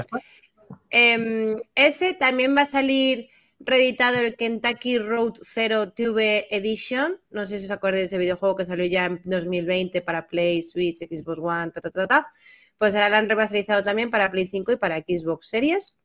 Em, 0.90 1.56
ese 1.74 2.14
también 2.14 2.56
va 2.56 2.62
a 2.62 2.66
salir 2.66 3.28
reeditado 3.60 4.18
el 4.18 4.36
Kentucky 4.36 4.98
Road 4.98 5.34
Zero 5.42 5.92
TV 5.92 6.46
Edition. 6.50 7.20
No 7.30 7.46
sé 7.46 7.58
si 7.58 7.66
os 7.66 7.70
acordáis 7.70 8.02
de 8.02 8.06
ese 8.06 8.18
videojuego 8.18 8.56
que 8.56 8.64
salió 8.64 8.86
ya 8.86 9.06
en 9.06 9.20
2020 9.24 10.00
para 10.02 10.26
Play, 10.26 10.62
Switch, 10.62 10.98
Xbox 10.98 11.38
One, 11.38 11.70
ta, 11.72 11.80
ta, 11.80 11.90
ta, 11.90 12.06
ta 12.06 12.30
pues 12.78 12.94
ahora 12.94 13.10
la 13.10 13.18
han 13.18 13.28
remasterizado 13.28 13.82
también 13.82 14.10
para 14.10 14.30
Play 14.30 14.46
5 14.46 14.72
y 14.72 14.76
para 14.76 14.98
Xbox 14.98 15.48
Series. 15.48 15.96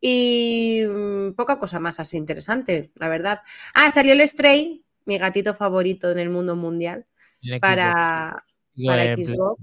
Y 0.00 0.82
mm, 0.86 1.32
poca 1.34 1.58
cosa 1.58 1.80
más 1.80 1.98
así 1.98 2.18
interesante, 2.18 2.92
la 2.94 3.08
verdad. 3.08 3.40
Ah, 3.74 3.90
salió 3.90 4.12
el 4.12 4.28
Stray, 4.28 4.83
mi 5.04 5.18
gatito 5.18 5.54
favorito 5.54 6.10
en 6.10 6.18
el 6.18 6.30
mundo 6.30 6.56
mundial 6.56 7.06
para, 7.60 8.36
para 8.86 9.16
Xbox. 9.16 9.60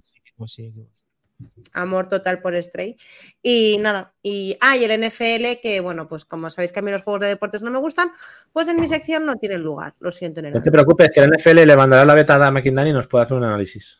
Amor 1.73 2.07
total 2.07 2.41
por 2.41 2.61
Stray. 2.61 2.95
Y 3.41 3.77
nada, 3.79 4.13
y, 4.21 4.57
ah, 4.61 4.77
y 4.77 4.83
el 4.83 5.07
NFL, 5.07 5.59
que 5.61 5.79
bueno, 5.81 6.07
pues 6.07 6.25
como 6.25 6.49
sabéis 6.49 6.71
que 6.71 6.79
a 6.79 6.81
mí 6.81 6.91
los 6.91 7.01
juegos 7.01 7.21
de 7.21 7.27
deportes 7.27 7.61
no 7.61 7.71
me 7.71 7.79
gustan, 7.79 8.11
pues 8.51 8.67
en 8.67 8.79
mi 8.79 8.87
sección 8.87 9.25
no 9.25 9.37
tiene 9.37 9.57
lugar, 9.57 9.95
lo 9.99 10.11
siento. 10.11 10.41
no 10.41 10.61
te 10.61 10.71
preocupes, 10.71 11.11
que 11.11 11.21
el 11.21 11.31
NFL 11.31 11.65
le 11.65 11.75
mandará 11.75 12.05
la 12.05 12.15
beta 12.15 12.35
a 12.35 12.51
McKinnon 12.51 12.87
y 12.87 12.93
nos 12.93 13.07
puede 13.07 13.23
hacer 13.23 13.37
un 13.37 13.43
análisis. 13.43 13.97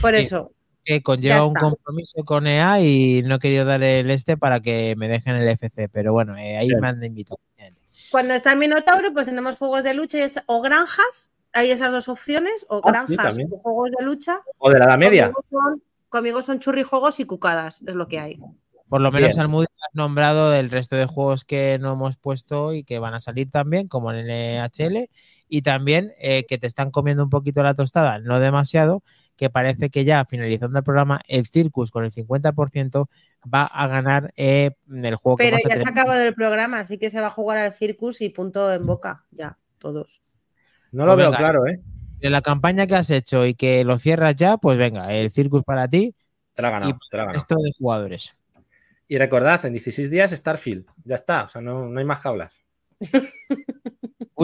Por 0.00 0.14
eso. 0.14 0.52
Que 0.84 1.02
conlleva 1.02 1.46
un 1.46 1.54
compromiso 1.54 2.24
con 2.24 2.46
EA 2.46 2.80
y 2.80 3.22
no 3.22 3.36
he 3.36 3.38
querido 3.38 3.64
dar 3.64 3.82
el 3.82 4.10
este 4.10 4.36
para 4.36 4.60
que 4.60 4.94
me 4.98 5.08
dejen 5.08 5.36
el 5.36 5.48
FC, 5.48 5.88
pero 5.88 6.12
bueno, 6.12 6.36
eh, 6.36 6.58
ahí 6.58 6.68
me 6.78 6.88
han 6.88 7.02
invitado. 7.02 7.38
Cuando 8.14 8.34
está 8.34 8.52
en 8.52 8.60
Minotauro, 8.60 9.12
pues 9.12 9.26
tenemos 9.26 9.56
juegos 9.56 9.82
de 9.82 9.92
lucha 9.92 10.18
o 10.46 10.62
granjas, 10.62 11.32
hay 11.52 11.72
esas 11.72 11.90
dos 11.90 12.08
opciones, 12.08 12.64
o 12.68 12.80
ah, 12.84 12.88
granjas 12.88 13.36
o 13.50 13.58
juegos 13.58 13.90
de 13.90 14.04
lucha. 14.04 14.40
O 14.58 14.70
de 14.70 14.78
la 14.78 14.84
edad 14.84 14.98
media. 14.98 15.32
Conmigo 16.08 16.40
son, 16.40 16.60
churrijuegos 16.60 17.18
y 17.18 17.24
cucadas, 17.24 17.82
es 17.84 17.96
lo 17.96 18.06
que 18.06 18.20
hay. 18.20 18.38
Por 18.88 19.00
lo 19.00 19.10
menos 19.10 19.36
al 19.36 19.48
Moody 19.48 19.66
has 19.80 19.94
nombrado 19.94 20.54
el 20.54 20.70
resto 20.70 20.94
de 20.94 21.06
juegos 21.06 21.42
que 21.42 21.76
no 21.80 21.94
hemos 21.94 22.16
puesto 22.16 22.72
y 22.72 22.84
que 22.84 23.00
van 23.00 23.14
a 23.14 23.18
salir 23.18 23.50
también, 23.50 23.88
como 23.88 24.12
en 24.12 24.28
NHL, 24.28 25.10
y 25.48 25.62
también 25.62 26.12
eh, 26.20 26.46
que 26.46 26.56
te 26.56 26.68
están 26.68 26.92
comiendo 26.92 27.24
un 27.24 27.30
poquito 27.30 27.64
la 27.64 27.74
tostada, 27.74 28.20
no 28.20 28.38
demasiado, 28.38 29.02
que 29.36 29.50
parece 29.50 29.90
que 29.90 30.04
ya 30.04 30.24
finalizando 30.24 30.78
el 30.78 30.84
programa, 30.84 31.20
el 31.28 31.46
Circus 31.46 31.90
con 31.90 32.04
el 32.04 32.12
50% 32.12 33.08
va 33.52 33.64
a 33.64 33.86
ganar 33.86 34.32
eh, 34.36 34.72
el 34.90 35.16
juego. 35.16 35.36
Pero 35.36 35.56
ya 35.68 35.76
se 35.76 35.84
ha 35.84 35.90
acabado 35.90 36.22
el 36.22 36.34
programa, 36.34 36.80
así 36.80 36.98
que 36.98 37.10
se 37.10 37.20
va 37.20 37.28
a 37.28 37.30
jugar 37.30 37.58
al 37.58 37.74
Circus 37.74 38.20
y 38.20 38.28
punto 38.30 38.72
en 38.72 38.86
boca, 38.86 39.24
ya, 39.30 39.58
todos. 39.78 40.22
No 40.92 41.06
lo 41.06 41.14
pues 41.14 41.28
veo 41.28 41.36
claro, 41.36 41.66
¿eh? 41.66 41.80
De 42.20 42.30
la 42.30 42.40
campaña 42.40 42.86
que 42.86 42.94
has 42.94 43.10
hecho 43.10 43.44
y 43.44 43.54
que 43.54 43.84
lo 43.84 43.98
cierras 43.98 44.36
ya, 44.36 44.56
pues 44.56 44.78
venga, 44.78 45.12
el 45.12 45.30
Circus 45.30 45.64
para 45.64 45.88
ti. 45.88 46.14
Te 46.54 46.62
la 46.62 46.70
ganado, 46.70 46.98
te 47.10 47.16
la 47.16 47.32
Esto 47.32 47.56
de 47.56 47.72
jugadores. 47.76 48.36
Y 49.08 49.18
recordad, 49.18 49.64
en 49.66 49.72
16 49.72 50.10
días 50.10 50.30
Starfield, 50.30 50.86
ya 51.04 51.16
está, 51.16 51.44
o 51.44 51.48
sea, 51.48 51.60
no, 51.60 51.88
no 51.88 51.98
hay 51.98 52.06
más 52.06 52.20
que 52.20 52.28
hablar. 52.28 52.52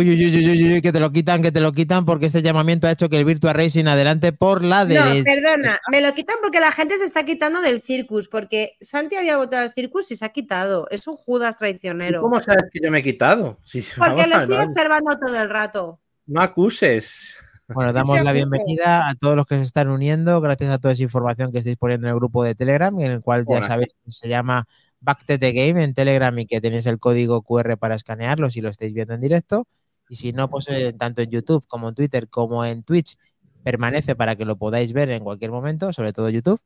Uy, 0.01 0.09
uy, 0.09 0.27
uy, 0.27 0.51
uy, 0.51 0.73
uy, 0.73 0.81
que 0.81 0.93
te 0.93 1.01
lo 1.01 1.13
quitan, 1.13 1.43
que 1.43 1.53
te 1.53 1.61
lo 1.61 1.73
quitan 1.73 2.07
porque 2.07 2.25
este 2.25 2.41
llamamiento 2.41 2.87
ha 2.87 2.91
hecho 2.91 3.11
que 3.11 3.19
el 3.19 3.27
Virtua 3.27 3.53
Racing 3.53 3.85
adelante 3.85 4.33
por 4.33 4.65
la 4.65 4.87
de. 4.87 4.95
No, 4.95 5.25
perdona, 5.25 5.79
me 5.91 6.01
lo 6.01 6.15
quitan 6.15 6.37
porque 6.41 6.59
la 6.59 6.73
gente 6.73 6.97
se 6.97 7.05
está 7.05 7.23
quitando 7.25 7.61
del 7.61 7.83
Circus, 7.83 8.29
porque 8.29 8.79
Santi 8.81 9.17
había 9.17 9.37
votado 9.37 9.63
al 9.63 9.75
Circus 9.75 10.11
y 10.11 10.17
se 10.17 10.25
ha 10.25 10.31
quitado. 10.31 10.87
Es 10.89 11.07
un 11.07 11.17
Judas 11.17 11.59
traicionero. 11.59 12.23
¿Cómo 12.23 12.41
sabes 12.41 12.65
que 12.73 12.81
yo 12.83 12.91
me 12.91 13.01
he 13.01 13.03
quitado? 13.03 13.59
porque 13.99 14.27
lo 14.27 14.39
estoy 14.39 14.57
observando 14.57 15.19
todo 15.19 15.39
el 15.39 15.51
rato. 15.51 16.01
No 16.27 16.41
acuses. 16.41 17.37
Bueno, 17.69 17.93
damos 17.93 18.23
la 18.23 18.33
bienvenida 18.33 19.07
a 19.07 19.15
todos 19.17 19.37
los 19.37 19.45
que 19.45 19.57
se 19.57 19.65
están 19.65 19.91
uniendo, 19.91 20.41
gracias 20.41 20.71
a 20.71 20.79
toda 20.79 20.95
esa 20.95 21.03
información 21.03 21.53
que 21.53 21.59
estáis 21.59 21.77
poniendo 21.77 22.07
en 22.07 22.15
el 22.15 22.19
grupo 22.19 22.43
de 22.43 22.55
Telegram, 22.55 22.99
en 23.01 23.11
el 23.11 23.21
cual 23.21 23.45
ya 23.47 23.61
sabéis 23.61 23.93
que 24.03 24.11
se 24.11 24.29
llama 24.29 24.67
Back 25.01 25.27
to 25.27 25.39
the 25.39 25.53
Game 25.53 25.83
en 25.83 25.93
Telegram 25.93 26.37
y 26.39 26.47
que 26.47 26.61
tenéis 26.61 26.87
el 26.87 26.99
código 26.99 27.43
QR 27.43 27.77
para 27.77 27.95
escanearlo 27.95 28.51
si 28.51 28.61
lo 28.61 28.71
estáis 28.71 28.95
viendo 28.95 29.15
en 29.15 29.21
directo. 29.21 29.67
Y 30.11 30.17
si 30.17 30.33
no, 30.33 30.51
pues 30.51 30.69
eh, 30.69 30.93
tanto 30.93 31.23
en 31.23 31.31
YouTube 31.31 31.65
como 31.69 31.89
en 31.89 31.95
Twitter 31.95 32.29
como 32.29 32.65
en 32.65 32.83
Twitch 32.83 33.17
permanece 33.63 34.17
para 34.17 34.35
que 34.35 34.45
lo 34.45 34.57
podáis 34.57 34.93
ver 34.93 35.09
en 35.11 35.23
cualquier 35.23 35.53
momento, 35.53 35.93
sobre 35.93 36.13
todo 36.13 36.29
YouTube. 36.29 36.61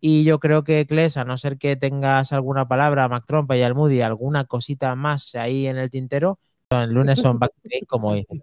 Y 0.00 0.24
yo 0.24 0.40
creo 0.40 0.64
que, 0.64 0.86
Kles, 0.86 1.16
a 1.16 1.24
no 1.24 1.38
ser 1.38 1.56
que 1.56 1.76
tengas 1.76 2.32
alguna 2.32 2.66
palabra, 2.66 3.08
Mac 3.08 3.24
Trompa 3.26 3.56
y 3.56 3.62
Almudi, 3.62 4.00
alguna 4.00 4.44
cosita 4.44 4.96
más 4.96 5.36
ahí 5.36 5.68
en 5.68 5.76
el 5.76 5.88
tintero, 5.88 6.40
el 6.70 6.90
lunes 6.90 7.20
son 7.20 7.38
back 7.38 7.52
como 7.86 8.14
dice. 8.14 8.40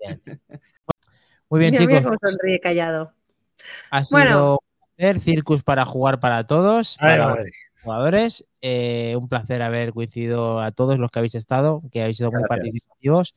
Muy 1.50 1.60
bien, 1.60 1.76
chicos. 1.76 2.02
sonríe 2.02 2.60
callado. 2.62 3.12
Ha 3.92 4.06
sido 4.06 4.60
un 4.98 5.20
circus 5.20 5.62
para 5.62 5.86
jugar 5.86 6.22
para 6.22 6.48
todos, 6.48 6.96
para 7.02 7.36
los 7.36 7.40
jugadores. 7.82 8.46
Eh, 8.62 9.18
un 9.18 9.28
placer 9.28 9.62
haber 9.62 9.92
coincidido 9.92 10.62
a 10.62 10.72
todos 10.72 11.00
los 11.00 11.12
que 11.12 11.20
habéis 11.20 11.36
estado, 11.36 11.82
que 11.92 12.02
habéis 12.02 12.18
sido 12.18 12.30
muy 12.32 12.44
participativos. 12.48 13.34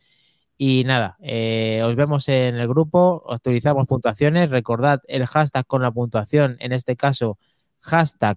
Y 0.63 0.85
nada, 0.85 1.17
eh, 1.23 1.81
os 1.87 1.97
vemos 1.97 2.29
en 2.29 2.57
el 2.57 2.69
grupo, 2.69 3.25
actualizamos 3.31 3.87
puntuaciones. 3.87 4.51
Recordad 4.51 5.01
el 5.09 5.25
hashtag 5.25 5.67
con 5.67 5.81
la 5.81 5.91
puntuación, 5.91 6.59
en 6.61 6.73
este 6.73 6.97
caso, 6.97 7.39
hashtag 7.81 8.37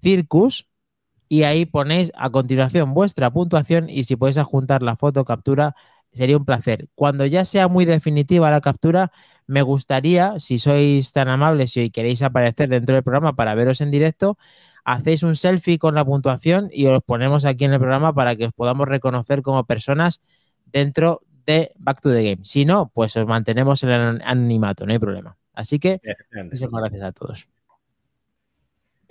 circus. 0.00 0.68
Y 1.28 1.42
ahí 1.42 1.66
ponéis 1.66 2.12
a 2.14 2.30
continuación 2.30 2.94
vuestra 2.94 3.32
puntuación 3.32 3.90
y 3.90 4.04
si 4.04 4.14
podéis 4.14 4.38
adjuntar 4.38 4.82
la 4.84 4.94
foto 4.94 5.24
captura, 5.24 5.74
sería 6.12 6.36
un 6.36 6.44
placer. 6.44 6.88
Cuando 6.94 7.26
ya 7.26 7.44
sea 7.44 7.66
muy 7.66 7.86
definitiva 7.86 8.48
la 8.52 8.60
captura, 8.60 9.10
me 9.48 9.62
gustaría, 9.62 10.38
si 10.38 10.60
sois 10.60 11.10
tan 11.10 11.28
amables 11.28 11.76
y 11.76 11.90
queréis 11.90 12.22
aparecer 12.22 12.68
dentro 12.68 12.94
del 12.94 13.02
programa 13.02 13.34
para 13.34 13.56
veros 13.56 13.80
en 13.80 13.90
directo, 13.90 14.38
hacéis 14.84 15.24
un 15.24 15.34
selfie 15.34 15.80
con 15.80 15.96
la 15.96 16.04
puntuación 16.04 16.68
y 16.70 16.86
os 16.86 17.02
ponemos 17.02 17.44
aquí 17.46 17.64
en 17.64 17.72
el 17.72 17.80
programa 17.80 18.14
para 18.14 18.36
que 18.36 18.46
os 18.46 18.52
podamos 18.52 18.86
reconocer 18.86 19.42
como 19.42 19.64
personas 19.64 20.20
dentro 20.66 21.22
de 21.46 21.72
Back 21.78 22.00
to 22.00 22.10
the 22.10 22.22
Game. 22.22 22.44
Si 22.44 22.64
no, 22.64 22.90
pues 22.92 23.16
os 23.16 23.26
mantenemos 23.26 23.82
en 23.82 23.90
el 23.90 24.22
anonimato, 24.22 24.86
no 24.86 24.92
hay 24.92 24.98
problema. 24.98 25.36
Así 25.54 25.78
que 25.78 26.00
muchas 26.32 26.70
gracias 26.70 27.02
a 27.02 27.12
todos. 27.12 27.48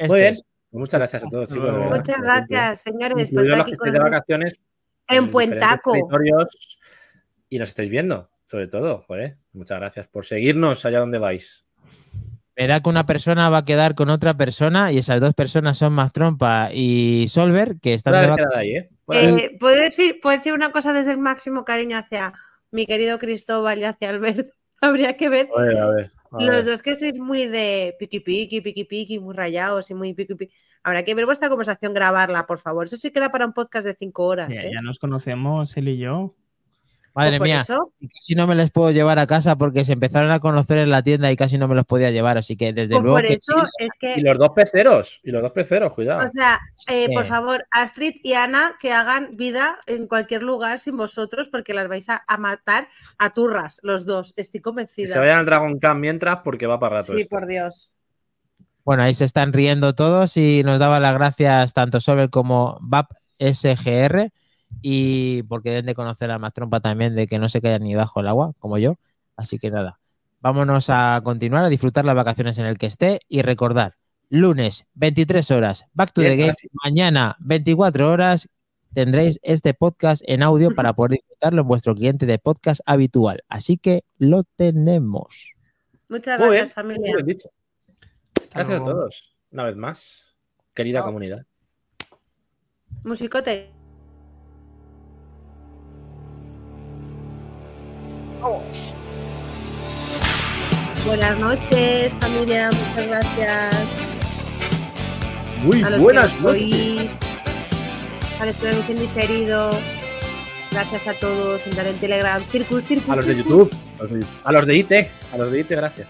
Muy 0.07 0.19
bien. 0.19 0.33
Este 0.33 0.45
muchas 0.71 0.99
gracias 0.99 1.23
a 1.23 1.29
todos, 1.29 1.55
Muchas 1.55 2.21
gracias, 2.21 2.81
señores. 2.81 3.29
Por 3.29 3.43
estar 3.43 3.61
aquí 3.61 3.75
con 3.75 3.91
de 3.91 3.99
vacaciones 3.99 4.59
en 5.07 5.29
Puentaco. 5.29 5.93
Y 7.49 7.59
nos 7.59 7.69
estáis 7.69 7.89
viendo, 7.89 8.29
sobre 8.45 8.67
todo. 8.67 9.01
Joder, 9.01 9.37
muchas 9.53 9.77
gracias 9.79 10.07
por 10.07 10.25
seguirnos 10.25 10.85
allá 10.85 10.99
donde 10.99 11.19
vais. 11.19 11.65
Verá 12.55 12.81
que 12.81 12.89
una 12.89 13.05
persona 13.05 13.49
va 13.49 13.59
a 13.59 13.65
quedar 13.65 13.95
con 13.95 14.09
otra 14.09 14.35
persona 14.35 14.91
y 14.91 14.97
esas 14.97 15.21
dos 15.21 15.33
personas 15.33 15.77
son 15.77 15.93
más 15.93 16.11
Trompa 16.11 16.69
y 16.73 17.27
Solver, 17.29 17.77
que 17.81 17.93
están 17.93 18.21
de 18.21 18.27
vacaciones. 18.27 18.83
¿eh? 18.83 18.89
Eh, 19.13 19.57
¿puedo, 19.59 19.81
decir, 19.81 20.19
decir 20.23 20.53
una 20.53 20.71
cosa 20.71 20.93
desde 20.93 21.11
el 21.11 21.17
máximo 21.17 21.65
cariño 21.65 21.97
hacia 21.97 22.33
mi 22.71 22.85
querido 22.85 23.19
Cristóbal 23.19 23.79
y 23.79 23.83
hacia 23.83 24.09
Albert. 24.09 24.49
Habría 24.81 25.15
que 25.15 25.29
ver. 25.29 25.49
los 26.31 26.65
dos 26.65 26.81
que 26.81 26.95
sois 26.95 27.19
muy 27.19 27.45
de 27.45 27.95
piqui 27.99 28.19
piqui, 28.19 28.61
piqui 28.61 28.83
piqui, 28.85 29.19
muy 29.19 29.35
rayados 29.35 29.91
y 29.91 29.93
muy 29.93 30.13
piqui 30.13 30.35
piqui. 30.35 30.53
Habrá 30.83 31.03
que 31.03 31.13
ver 31.13 31.25
vuestra 31.25 31.49
conversación, 31.49 31.93
grabarla, 31.93 32.47
por 32.47 32.57
favor. 32.57 32.85
Eso 32.85 32.97
sí 32.97 33.11
queda 33.11 33.31
para 33.31 33.45
un 33.45 33.53
podcast 33.53 33.85
de 33.85 33.93
cinco 33.93 34.25
horas. 34.25 34.57
¿eh? 34.57 34.71
ya 34.73 34.81
nos 34.81 34.97
conocemos 34.97 35.77
él 35.77 35.89
y 35.89 35.97
yo. 35.97 36.35
Madre 37.13 37.39
pues 37.39 37.49
mía, 37.49 37.65
casi 37.65 38.35
no 38.35 38.47
me 38.47 38.55
les 38.55 38.71
puedo 38.71 38.91
llevar 38.91 39.19
a 39.19 39.27
casa 39.27 39.57
porque 39.57 39.83
se 39.83 39.93
empezaron 39.93 40.31
a 40.31 40.39
conocer 40.39 40.77
en 40.77 40.89
la 40.89 41.03
tienda 41.03 41.29
y 41.29 41.35
casi 41.35 41.57
no 41.57 41.67
me 41.67 41.75
los 41.75 41.85
podía 41.85 42.09
llevar, 42.09 42.37
así 42.37 42.55
que 42.55 42.71
desde 42.71 42.93
pues 42.93 43.03
luego. 43.03 43.17
Por 43.17 43.25
eso 43.25 43.53
es 43.79 43.89
que... 43.99 44.15
Y 44.17 44.21
los 44.21 44.37
dos 44.37 44.51
peceros, 44.55 45.19
y 45.21 45.31
los 45.31 45.41
dos 45.41 45.51
peceros, 45.51 45.93
cuidado. 45.93 46.25
O 46.25 46.31
sea, 46.31 46.57
eh, 46.89 47.09
por 47.13 47.25
favor, 47.25 47.65
Astrid 47.69 48.13
y 48.23 48.33
Ana, 48.33 48.75
que 48.79 48.93
hagan 48.93 49.29
vida 49.35 49.75
en 49.87 50.07
cualquier 50.07 50.41
lugar 50.41 50.79
sin 50.79 50.95
vosotros 50.95 51.49
porque 51.49 51.73
las 51.73 51.89
vais 51.89 52.07
a, 52.07 52.23
matar 52.37 52.87
a 53.17 53.33
turras, 53.33 53.81
los 53.83 54.05
dos, 54.05 54.33
estoy 54.37 54.61
convencida. 54.61 55.07
Que 55.07 55.13
se 55.13 55.19
vayan 55.19 55.39
al 55.39 55.45
Dragon 55.45 55.79
Camp 55.79 55.99
mientras 55.99 56.37
porque 56.45 56.65
va 56.65 56.79
para 56.79 56.97
rato. 56.97 57.17
Sí, 57.17 57.25
por 57.25 57.45
Dios. 57.45 57.91
Bueno, 58.85 59.03
ahí 59.03 59.13
se 59.13 59.25
están 59.25 59.51
riendo 59.51 59.93
todos 59.95 60.37
y 60.37 60.63
nos 60.63 60.79
daba 60.79 61.01
las 61.01 61.13
gracias 61.13 61.73
tanto 61.73 61.99
Sobel 61.99 62.29
como 62.29 62.77
BAP 62.81 63.11
SGR 63.37 64.31
y 64.81 65.43
porque 65.43 65.69
deben 65.69 65.85
de 65.85 65.95
conocer 65.95 66.31
a 66.31 66.39
más 66.39 66.53
trompa 66.53 66.79
también 66.79 67.15
de 67.15 67.27
que 67.27 67.39
no 67.39 67.49
se 67.49 67.61
caigan 67.61 67.83
ni 67.83 67.95
bajo 67.95 68.19
el 68.19 68.27
agua, 68.27 68.53
como 68.59 68.77
yo. 68.77 68.95
Así 69.35 69.59
que 69.59 69.71
nada, 69.71 69.95
vámonos 70.41 70.89
a 70.89 71.21
continuar 71.23 71.63
a 71.63 71.69
disfrutar 71.69 72.05
las 72.05 72.15
vacaciones 72.15 72.57
en 72.57 72.65
el 72.65 72.77
que 72.77 72.87
esté 72.87 73.19
y 73.27 73.41
recordar, 73.41 73.95
lunes 74.29 74.85
23 74.95 75.51
horas, 75.51 75.85
Back 75.93 76.13
to 76.13 76.21
the 76.21 76.35
Game, 76.35 76.53
mañana 76.83 77.35
24 77.39 78.11
horas 78.11 78.49
tendréis 78.93 79.39
este 79.43 79.73
podcast 79.73 80.21
en 80.25 80.43
audio 80.43 80.75
para 80.75 80.93
poder 80.95 81.11
disfrutarlo 81.11 81.61
en 81.61 81.67
vuestro 81.67 81.95
cliente 81.95 82.25
de 82.25 82.39
podcast 82.39 82.81
habitual. 82.85 83.43
Así 83.47 83.77
que 83.77 84.03
lo 84.17 84.43
tenemos. 84.43 85.55
Muchas 86.09 86.39
gracias, 86.39 86.73
familia. 86.73 87.15
Gracias 88.53 88.81
a 88.81 88.83
todos, 88.83 89.37
una 89.51 89.63
vez 89.63 89.75
más, 89.75 90.35
querida 90.73 91.01
comunidad. 91.03 91.45
Musicote. 93.03 93.80
Buenas 101.05 101.39
noches, 101.39 102.13
familia. 102.13 102.69
Muchas 102.71 103.07
gracias. 103.07 103.87
Muy 105.63 105.83
buenas 105.99 106.39
noches. 106.41 107.11
A 108.39 108.45
los 108.45 108.55
que 108.55 108.65
lo 108.65 108.71
habéis 108.71 108.99
diferido. 108.99 109.69
Gracias 110.71 111.07
a 111.07 111.13
todos. 111.13 111.65
Entrar 111.67 111.85
en 111.87 111.97
Telegram. 111.97 112.41
Circus, 112.41 112.83
Circus. 112.83 113.09
A 113.09 113.15
los 113.17 113.27
de 113.27 113.35
YouTube. 113.35 113.69
A 114.43 114.51
los 114.51 114.65
de 114.65 114.75
IT. 114.75 114.91
A 115.31 115.37
los 115.37 115.51
de 115.51 115.59
IT, 115.59 115.69
gracias. 115.69 116.07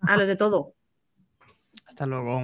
A 0.00 0.16
los 0.16 0.28
de 0.28 0.36
todo. 0.36 0.74
Hasta 1.86 2.04
luego. 2.04 2.34